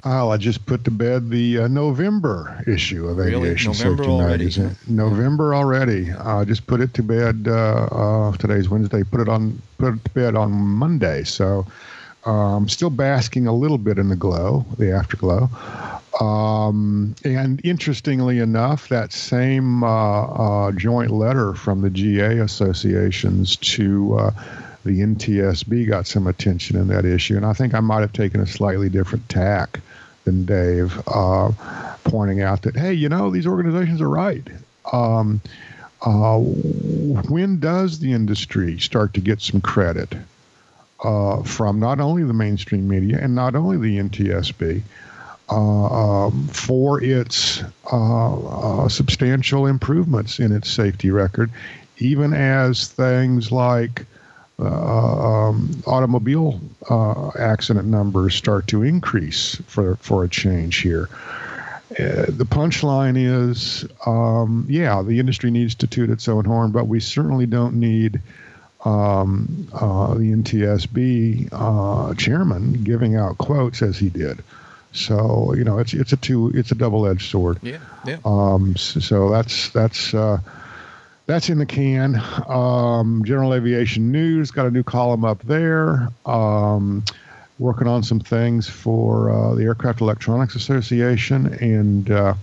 Oh, 0.05 0.29
I 0.29 0.37
just 0.37 0.65
put 0.65 0.83
to 0.83 0.91
bed 0.91 1.29
the 1.29 1.59
uh, 1.59 1.67
November 1.69 2.61
issue 2.67 3.07
of 3.07 3.17
really? 3.17 3.47
Aviation 3.49 3.71
November 3.71 4.03
Safety 4.03 4.11
already. 4.11 4.43
Magazine. 4.43 4.75
November 4.87 5.55
already. 5.55 6.11
I 6.11 6.41
uh, 6.41 6.45
just 6.45 6.67
put 6.67 6.81
it 6.81 6.93
to 6.95 7.03
bed. 7.03 7.45
Uh, 7.47 7.85
uh, 7.85 8.31
today's 8.33 8.67
Wednesday. 8.67 9.03
Put 9.03 9.21
it 9.21 9.29
on. 9.29 9.61
Put 9.77 9.93
it 9.93 10.03
to 10.03 10.09
bed 10.11 10.35
on 10.35 10.51
Monday. 10.51 11.23
So 11.23 11.65
I'm 12.25 12.33
um, 12.33 12.69
still 12.69 12.89
basking 12.89 13.47
a 13.47 13.53
little 13.53 13.77
bit 13.77 13.97
in 13.97 14.09
the 14.09 14.15
glow, 14.17 14.65
the 14.77 14.91
afterglow. 14.91 15.49
Um, 16.19 17.15
and 17.23 17.61
interestingly 17.65 18.39
enough, 18.39 18.89
that 18.89 19.13
same 19.13 19.83
uh, 19.83 19.87
uh, 20.67 20.71
joint 20.73 21.11
letter 21.11 21.53
from 21.53 21.81
the 21.81 21.89
GA 21.89 22.39
associations 22.39 23.55
to 23.57 24.17
uh, 24.19 24.31
the 24.83 24.99
NTSB 24.99 25.87
got 25.87 26.07
some 26.07 26.27
attention 26.27 26.75
in 26.77 26.87
that 26.89 27.05
issue. 27.05 27.37
And 27.37 27.45
I 27.45 27.53
think 27.53 27.73
I 27.73 27.79
might 27.79 28.01
have 28.01 28.13
taken 28.13 28.41
a 28.41 28.47
slightly 28.47 28.89
different 28.89 29.27
tack 29.29 29.79
than 30.23 30.45
Dave, 30.45 31.01
uh, 31.07 31.51
pointing 32.03 32.41
out 32.41 32.63
that, 32.63 32.75
hey, 32.75 32.93
you 32.93 33.09
know, 33.09 33.29
these 33.29 33.47
organizations 33.47 34.01
are 34.01 34.09
right. 34.09 34.47
Um, 34.91 35.41
uh, 36.01 36.37
when 36.37 37.59
does 37.59 37.99
the 37.99 38.11
industry 38.11 38.79
start 38.79 39.13
to 39.13 39.21
get 39.21 39.41
some 39.41 39.61
credit 39.61 40.13
uh, 41.03 41.43
from 41.43 41.79
not 41.79 41.99
only 41.99 42.23
the 42.23 42.33
mainstream 42.33 42.87
media 42.87 43.19
and 43.21 43.35
not 43.35 43.55
only 43.55 43.77
the 43.77 43.97
NTSB? 43.97 44.81
Uh, 45.49 46.25
um, 46.25 46.47
for 46.47 47.03
its 47.03 47.61
uh, 47.91 48.83
uh, 48.85 48.89
substantial 48.89 49.67
improvements 49.67 50.39
in 50.39 50.53
its 50.53 50.71
safety 50.71 51.11
record, 51.11 51.51
even 51.97 52.33
as 52.33 52.87
things 52.87 53.51
like 53.51 54.05
uh, 54.63 55.49
um, 55.49 55.83
automobile 55.85 56.59
uh, 56.89 57.29
accident 57.37 57.87
numbers 57.87 58.35
start 58.35 58.67
to 58.67 58.83
increase 58.83 59.55
for, 59.67 59.95
for 59.97 60.23
a 60.23 60.29
change 60.29 60.77
here. 60.77 61.09
Uh, 61.91 62.25
the 62.27 62.45
punchline 62.45 63.15
is 63.17 63.85
um, 64.05 64.65
yeah, 64.67 65.01
the 65.03 65.19
industry 65.19 65.51
needs 65.51 65.75
to 65.75 65.87
toot 65.87 66.09
its 66.09 66.27
own 66.27 66.45
horn, 66.45 66.71
but 66.71 66.87
we 66.87 66.99
certainly 66.99 67.45
don't 67.45 67.75
need 67.75 68.19
um, 68.83 69.67
the 69.71 70.33
NTSB 70.35 72.17
chairman 72.17 72.83
giving 72.83 73.15
out 73.15 73.37
quotes 73.37 73.81
as 73.81 73.97
he 73.97 74.09
did. 74.09 74.43
So 74.93 75.53
you 75.55 75.63
know, 75.63 75.79
it's 75.79 75.93
it's 75.93 76.13
a 76.13 76.17
two 76.17 76.51
it's 76.53 76.71
a 76.71 76.75
double 76.75 77.07
edged 77.07 77.29
sword. 77.29 77.57
Yeah, 77.61 77.79
yeah. 78.05 78.17
Um, 78.23 78.75
so, 78.77 78.99
so 78.99 79.29
that's 79.31 79.69
that's 79.69 80.13
uh, 80.13 80.39
that's 81.25 81.49
in 81.49 81.57
the 81.57 81.65
can. 81.65 82.21
Um, 82.47 83.23
General 83.25 83.53
Aviation 83.53 84.11
News 84.11 84.51
got 84.51 84.65
a 84.65 84.71
new 84.71 84.83
column 84.83 85.25
up 85.25 85.41
there. 85.43 86.09
Um, 86.25 87.03
working 87.59 87.87
on 87.87 88.03
some 88.03 88.19
things 88.19 88.67
for 88.67 89.29
uh, 89.29 89.55
the 89.55 89.63
Aircraft 89.63 90.01
Electronics 90.01 90.55
Association 90.55 91.53
and 91.61 92.09
uh, 92.11 92.33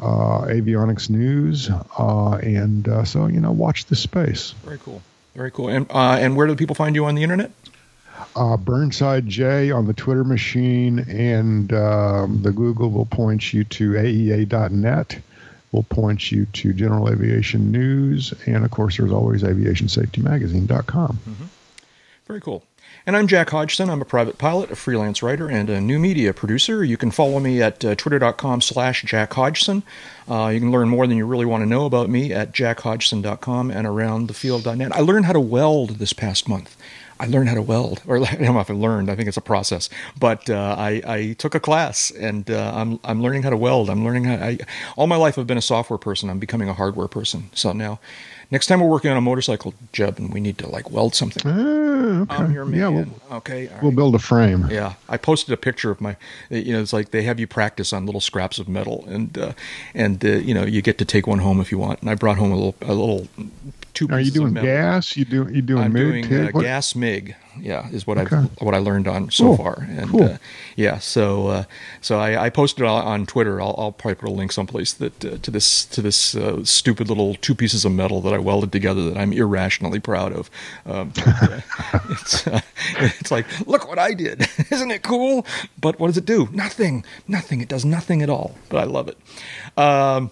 uh, 0.00 0.40
Avionics 0.46 1.10
News, 1.10 1.70
uh, 1.98 2.34
and 2.36 2.88
uh, 2.88 3.04
so 3.04 3.26
you 3.26 3.40
know, 3.40 3.52
watch 3.52 3.86
this 3.86 4.00
space. 4.00 4.52
Very 4.64 4.78
cool. 4.78 5.02
Very 5.34 5.50
cool. 5.50 5.68
And 5.68 5.86
uh, 5.90 6.16
and 6.18 6.36
where 6.36 6.46
do 6.46 6.56
people 6.56 6.74
find 6.74 6.94
you 6.94 7.04
on 7.04 7.14
the 7.14 7.22
internet? 7.22 7.50
uh, 8.36 8.56
Burnside 8.56 9.26
J 9.26 9.70
on 9.70 9.86
the 9.86 9.92
Twitter 9.92 10.24
machine, 10.24 11.00
and 11.00 11.72
um, 11.72 12.42
the 12.42 12.52
Google 12.52 12.90
will 12.90 13.06
point 13.06 13.52
you 13.52 13.64
to 13.64 13.92
AEA.net. 13.92 15.18
Will 15.72 15.82
point 15.82 16.32
you 16.32 16.46
to 16.46 16.72
General 16.72 17.10
Aviation 17.10 17.70
News, 17.70 18.32
and 18.46 18.64
of 18.64 18.70
course, 18.70 18.96
there's 18.96 19.12
always 19.12 19.42
AviationSafetyMagazine.com. 19.42 21.18
Mm-hmm. 21.28 21.44
Very 22.26 22.40
cool. 22.40 22.64
And 23.08 23.16
I'm 23.16 23.26
Jack 23.26 23.48
Hodgson. 23.48 23.88
I'm 23.88 24.02
a 24.02 24.04
private 24.04 24.36
pilot, 24.36 24.70
a 24.70 24.76
freelance 24.76 25.22
writer, 25.22 25.48
and 25.48 25.70
a 25.70 25.80
new 25.80 25.98
media 25.98 26.34
producer. 26.34 26.84
You 26.84 26.98
can 26.98 27.10
follow 27.10 27.40
me 27.40 27.62
at 27.62 27.82
uh, 27.82 27.94
twitter.com 27.94 28.60
slash 28.60 29.02
Jack 29.02 29.32
Hodgson. 29.32 29.82
Uh, 30.28 30.48
you 30.48 30.60
can 30.60 30.70
learn 30.70 30.90
more 30.90 31.06
than 31.06 31.16
you 31.16 31.26
really 31.26 31.46
want 31.46 31.62
to 31.62 31.66
know 31.66 31.86
about 31.86 32.10
me 32.10 32.34
at 32.34 32.52
jackhodgson.com 32.52 33.70
and 33.70 33.86
aroundthefield.net. 33.86 34.92
I 34.92 35.00
learned 35.00 35.24
how 35.24 35.32
to 35.32 35.40
weld 35.40 35.92
this 35.92 36.12
past 36.12 36.50
month. 36.50 36.76
I 37.20 37.26
learned 37.26 37.48
how 37.48 37.54
to 37.54 37.62
weld, 37.62 38.02
or 38.06 38.18
I 38.26 38.34
don't 38.34 38.54
know 38.54 38.60
if 38.60 38.70
I 38.70 38.74
learned. 38.74 39.10
I 39.10 39.16
think 39.16 39.28
it's 39.28 39.36
a 39.36 39.42
process. 39.42 39.88
But 40.18 40.48
uh, 40.50 40.76
I, 40.78 41.02
I 41.06 41.32
took 41.38 41.54
a 41.54 41.60
class, 41.60 42.10
and 42.10 42.50
uh, 42.50 42.72
I'm 42.74 43.00
I'm 43.04 43.22
learning 43.22 43.42
how 43.42 43.50
to 43.50 43.56
weld. 43.56 43.90
I'm 43.90 44.04
learning 44.04 44.24
how. 44.24 44.34
I, 44.34 44.58
all 44.96 45.06
my 45.06 45.16
life 45.16 45.38
I've 45.38 45.46
been 45.46 45.58
a 45.58 45.62
software 45.62 45.98
person. 45.98 46.30
I'm 46.30 46.38
becoming 46.38 46.68
a 46.68 46.74
hardware 46.74 47.08
person. 47.08 47.50
So 47.54 47.72
now, 47.72 47.98
next 48.50 48.66
time 48.66 48.80
we're 48.80 48.88
working 48.88 49.10
on 49.10 49.16
a 49.16 49.20
motorcycle, 49.20 49.74
Jeb, 49.92 50.18
and 50.18 50.32
we 50.32 50.40
need 50.40 50.58
to 50.58 50.68
like 50.68 50.90
weld 50.90 51.14
something. 51.14 51.46
Uh, 51.46 52.22
okay. 52.22 52.34
I'm 52.34 52.52
your 52.52 52.64
man. 52.64 52.80
Yeah, 52.80 52.88
we'll, 52.88 53.36
okay. 53.38 53.70
We'll 53.82 53.92
build 53.92 54.14
a 54.14 54.18
frame. 54.18 54.68
Yeah, 54.70 54.94
I 55.08 55.16
posted 55.16 55.52
a 55.52 55.56
picture 55.56 55.90
of 55.90 56.00
my. 56.00 56.16
You 56.50 56.74
know, 56.74 56.80
it's 56.80 56.92
like 56.92 57.10
they 57.10 57.22
have 57.22 57.40
you 57.40 57.46
practice 57.46 57.92
on 57.92 58.06
little 58.06 58.20
scraps 58.20 58.58
of 58.58 58.68
metal, 58.68 59.04
and 59.08 59.36
uh, 59.36 59.52
and 59.94 60.24
uh, 60.24 60.28
you 60.28 60.54
know 60.54 60.64
you 60.64 60.82
get 60.82 60.98
to 60.98 61.04
take 61.04 61.26
one 61.26 61.40
home 61.40 61.60
if 61.60 61.72
you 61.72 61.78
want. 61.78 62.00
And 62.00 62.10
I 62.10 62.14
brought 62.14 62.38
home 62.38 62.52
a 62.52 62.56
little 62.56 62.74
a 62.82 62.94
little 62.94 63.28
two. 63.98 64.08
Are 64.14 64.20
you 64.20 64.30
doing 64.30 64.54
gas? 64.54 65.16
You 65.16 65.24
do 65.24 65.48
you 65.50 65.62
doing 65.62 65.82
I'm 65.84 65.92
MIG? 65.92 66.28
doing 66.28 66.46
uh, 66.56 66.60
gas 66.60 66.94
MIG. 66.94 67.34
Yeah, 67.60 67.88
is 67.90 68.06
what 68.06 68.18
Okay. 68.18 68.36
I've 68.36 68.62
what 68.62 68.74
I 68.74 68.78
learned 68.78 69.08
on 69.08 69.30
so 69.32 69.44
Cool. 69.44 69.56
far. 69.56 69.86
And 69.90 70.10
Cool. 70.10 70.22
uh, 70.24 70.36
yeah, 70.76 70.98
so 70.98 71.48
uh, 71.48 71.64
so 72.00 72.20
I, 72.20 72.44
I 72.46 72.50
posted 72.50 72.84
on, 72.84 73.04
on 73.04 73.26
Twitter. 73.26 73.60
I'll, 73.60 73.74
I'll 73.76 73.90
probably 73.92 74.14
put 74.14 74.28
a 74.28 74.32
link 74.32 74.52
someplace 74.52 74.92
that 74.94 75.24
uh, 75.24 75.38
to 75.42 75.50
this 75.50 75.84
to 75.86 76.00
this 76.00 76.36
uh, 76.36 76.64
stupid 76.64 77.08
little 77.08 77.34
two 77.34 77.54
pieces 77.56 77.84
of 77.84 77.90
metal 77.92 78.20
that 78.20 78.32
I 78.32 78.38
welded 78.38 78.70
together 78.70 79.02
that 79.10 79.18
I'm 79.18 79.32
irrationally 79.32 79.98
proud 79.98 80.32
of. 80.32 80.50
Um, 80.86 81.12
it's 82.10 82.46
uh, 82.46 82.60
it's 82.98 83.30
like 83.32 83.46
look 83.66 83.88
what 83.88 83.98
I 83.98 84.14
did, 84.14 84.46
isn't 84.70 84.90
it 84.92 85.02
cool? 85.02 85.44
But 85.80 85.98
what 85.98 86.06
does 86.08 86.16
it 86.16 86.24
do? 86.26 86.48
Nothing, 86.52 87.04
nothing. 87.26 87.60
It 87.60 87.68
does 87.68 87.84
nothing 87.84 88.22
at 88.22 88.30
all. 88.30 88.54
But 88.68 88.78
I 88.78 88.84
love 88.84 89.08
it. 89.08 89.16
Um, 89.76 90.30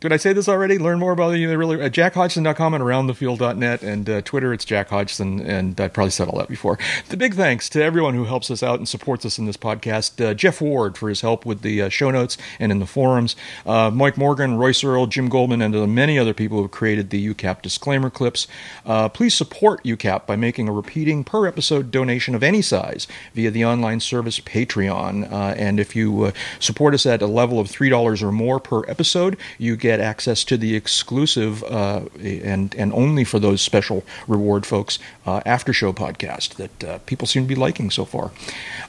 did 0.00 0.14
I 0.14 0.16
say 0.16 0.32
this 0.32 0.48
already? 0.48 0.78
Learn 0.78 0.98
more 0.98 1.12
about 1.12 1.32
the 1.32 1.44
really 1.44 1.78
at 1.78 1.92
jackhodgson.com 1.92 2.72
and 2.72 2.82
aroundthefield.net 2.82 3.82
and 3.82 4.08
uh, 4.08 4.22
Twitter. 4.22 4.54
It's 4.54 4.64
Jack 4.64 4.88
Hodgson, 4.88 5.40
and 5.40 5.78
I 5.78 5.88
probably 5.88 6.10
said 6.10 6.26
all 6.26 6.38
that 6.38 6.48
before. 6.48 6.78
The 7.10 7.18
big 7.18 7.34
thanks 7.34 7.68
to 7.70 7.82
everyone 7.82 8.14
who 8.14 8.24
helps 8.24 8.50
us 8.50 8.62
out 8.62 8.78
and 8.78 8.88
supports 8.88 9.26
us 9.26 9.38
in 9.38 9.44
this 9.44 9.58
podcast. 9.58 10.24
Uh, 10.24 10.32
Jeff 10.32 10.62
Ward 10.62 10.96
for 10.96 11.10
his 11.10 11.20
help 11.20 11.44
with 11.44 11.60
the 11.60 11.82
uh, 11.82 11.88
show 11.90 12.10
notes 12.10 12.38
and 12.58 12.72
in 12.72 12.78
the 12.78 12.86
forums. 12.86 13.36
Uh, 13.66 13.90
Mike 13.90 14.16
Morgan, 14.16 14.56
Royce 14.56 14.82
Earl, 14.82 15.06
Jim 15.06 15.28
Goldman, 15.28 15.60
and 15.60 15.94
many 15.94 16.18
other 16.18 16.32
people 16.32 16.56
who 16.56 16.62
have 16.62 16.70
created 16.70 17.10
the 17.10 17.34
UCAP 17.34 17.60
disclaimer 17.60 18.08
clips. 18.08 18.46
Uh, 18.86 19.10
please 19.10 19.34
support 19.34 19.84
UCAP 19.84 20.24
by 20.24 20.34
making 20.34 20.66
a 20.66 20.72
repeating 20.72 21.24
per 21.24 21.46
episode 21.46 21.90
donation 21.90 22.34
of 22.34 22.42
any 22.42 22.62
size 22.62 23.06
via 23.34 23.50
the 23.50 23.66
online 23.66 24.00
service 24.00 24.40
Patreon. 24.40 25.30
Uh, 25.30 25.54
and 25.58 25.78
if 25.78 25.94
you 25.94 26.24
uh, 26.24 26.32
support 26.58 26.94
us 26.94 27.04
at 27.04 27.20
a 27.20 27.26
level 27.26 27.60
of 27.60 27.68
three 27.68 27.90
dollars 27.90 28.22
or 28.22 28.32
more 28.32 28.58
per 28.58 28.88
episode, 28.88 29.36
you 29.58 29.76
get 29.76 29.89
get 29.90 29.98
access 29.98 30.44
to 30.44 30.56
the 30.56 30.76
exclusive 30.76 31.64
uh, 31.64 32.02
and 32.22 32.74
and 32.76 32.92
only 32.92 33.24
for 33.24 33.40
those 33.40 33.60
special 33.60 34.04
reward 34.28 34.64
folks 34.64 35.00
uh, 35.26 35.40
after 35.44 35.72
show 35.72 35.92
podcast 35.92 36.54
that 36.54 36.84
uh, 36.84 36.98
people 37.06 37.26
seem 37.26 37.42
to 37.42 37.48
be 37.48 37.56
liking 37.56 37.90
so 37.90 38.04
far. 38.04 38.30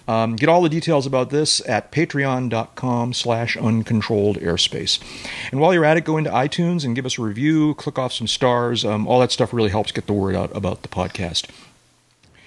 Um, 0.07 0.35
get 0.35 0.47
all 0.47 0.61
the 0.61 0.69
details 0.69 1.07
about 1.07 1.31
this 1.31 1.67
at 1.67 1.91
patreon.com 1.91 3.13
slash 3.13 3.57
uncontrolled 3.57 4.37
airspace. 4.37 4.99
And 5.51 5.59
while 5.59 5.73
you're 5.73 5.85
at 5.85 5.97
it, 5.97 6.05
go 6.05 6.17
into 6.17 6.29
iTunes 6.29 6.85
and 6.85 6.95
give 6.95 7.07
us 7.07 7.17
a 7.17 7.23
review, 7.23 7.73
click 7.75 7.97
off 7.97 8.13
some 8.13 8.27
stars. 8.27 8.85
Um, 8.85 9.07
all 9.07 9.19
that 9.21 9.31
stuff 9.31 9.53
really 9.53 9.71
helps 9.71 9.91
get 9.91 10.05
the 10.05 10.13
word 10.13 10.35
out 10.35 10.55
about 10.55 10.83
the 10.83 10.87
podcast. 10.87 11.49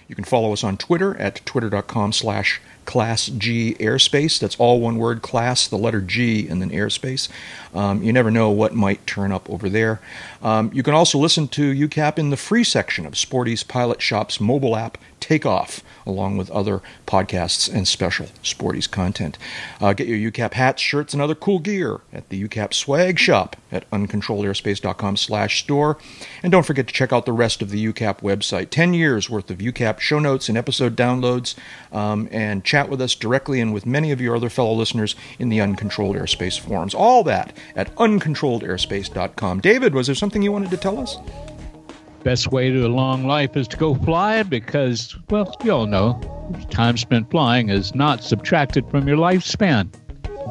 You 0.06 0.14
can 0.14 0.24
follow 0.24 0.52
us 0.52 0.62
on 0.62 0.76
Twitter 0.76 1.16
at 1.16 1.44
twitter.com 1.44 2.12
slash 2.12 2.60
class 2.85 3.27
G 3.27 3.74
airspace. 3.81 4.39
That's 4.39 4.56
all 4.56 4.81
one 4.81 4.97
word, 4.98 5.23
class, 5.23 5.66
the 5.66 5.78
letter 5.78 6.01
G, 6.01 6.48
and 6.48 6.61
then 6.61 6.70
airspace. 6.70 7.28
Um, 7.74 8.02
you 8.02 8.12
never 8.12 8.31
know 8.31 8.51
what 8.51 8.74
might 8.74 9.06
turn 9.06 9.32
up 9.32 9.48
over 9.51 9.69
there. 9.69 10.01
Um, 10.43 10.70
you 10.73 10.82
can 10.82 10.94
also 10.94 11.19
listen 11.19 11.48
to 11.48 11.73
UCAP 11.73 12.19
in 12.19 12.31
the 12.31 12.36
free 12.36 12.65
section 12.65 13.06
of 13.06 13.15
Sporty's 13.15 13.62
Pilot 13.62 14.01
Shop's 14.01 14.40
mobile 14.40 14.77
app, 14.77 14.98
Takeoff, 15.24 15.82
along 16.05 16.36
with 16.36 16.51
other 16.51 16.82
podcasts 17.06 17.73
and 17.73 17.89
special 17.89 18.27
Sporty's 18.43 18.86
content. 18.86 19.39
Uh, 19.81 19.94
get 19.94 20.06
your 20.06 20.31
UCAP 20.31 20.52
hats, 20.52 20.82
shirts, 20.82 21.15
and 21.15 21.23
other 21.23 21.35
cool 21.35 21.59
gear 21.59 22.02
at 22.12 22.28
the 22.28 22.47
UCAP 22.47 22.74
swag 22.74 23.19
shop 23.19 23.56
at 23.73 23.89
uncontrolledairspace.com 23.90 25.16
slash 25.16 25.62
store. 25.62 25.97
And 26.43 26.52
don't 26.52 26.66
forget 26.66 26.86
to 26.89 26.93
check 26.93 27.11
out 27.11 27.24
the 27.24 27.32
rest 27.32 27.62
of 27.62 27.70
the 27.70 27.82
UCAP 27.90 28.19
website. 28.20 28.69
10 28.69 28.93
years 28.93 29.31
worth 29.31 29.51
of 29.51 29.59
UCAP 29.59 29.98
show 29.98 30.19
notes 30.19 30.51
and 30.51 30.59
episode 30.59 30.94
downloads, 30.94 31.55
um, 31.90 32.28
and 32.31 32.62
chat 32.74 32.88
with 32.88 33.01
us 33.01 33.14
directly 33.14 33.60
and 33.60 33.72
with 33.72 33.86
many 33.86 34.10
of 34.10 34.20
your 34.20 34.34
other 34.34 34.51
fellow 34.51 34.72
listeners 34.72 35.14
in 35.38 35.48
the 35.48 35.60
Uncontrolled 35.60 36.16
Airspace 36.16 36.59
forums. 36.59 36.92
All 36.92 37.22
that 37.22 37.56
at 37.76 37.94
uncontrolledairspace.com. 37.94 39.60
David, 39.60 39.94
was 39.94 40.09
there 40.09 40.16
something 40.16 40.42
you 40.42 40.51
wanted 40.51 40.70
to 40.70 40.76
tell 40.76 40.98
us? 40.98 41.16
Best 42.24 42.51
way 42.51 42.72
to 42.72 42.84
a 42.84 42.88
long 42.88 43.28
life 43.28 43.56
is 43.56 43.68
to 43.68 43.76
go 43.76 43.94
flying 43.94 44.48
because, 44.48 45.16
well, 45.30 45.55
you 45.62 45.70
all 45.70 45.86
know, 45.86 46.20
time 46.70 46.96
spent 46.96 47.30
flying 47.30 47.68
is 47.68 47.94
not 47.94 48.24
subtracted 48.24 48.90
from 48.90 49.06
your 49.06 49.18
lifespan. 49.18 49.88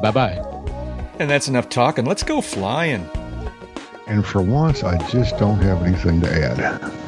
Bye 0.00 0.10
bye. 0.10 0.40
And 1.18 1.28
that's 1.28 1.48
enough 1.48 1.68
talking. 1.68 2.06
Let's 2.06 2.22
go 2.22 2.40
flying. 2.40 3.06
And 4.06 4.24
for 4.24 4.40
once, 4.40 4.82
I 4.82 4.96
just 5.10 5.36
don't 5.36 5.58
have 5.58 5.82
anything 5.82 6.22
to 6.22 6.32
add. 6.32 7.03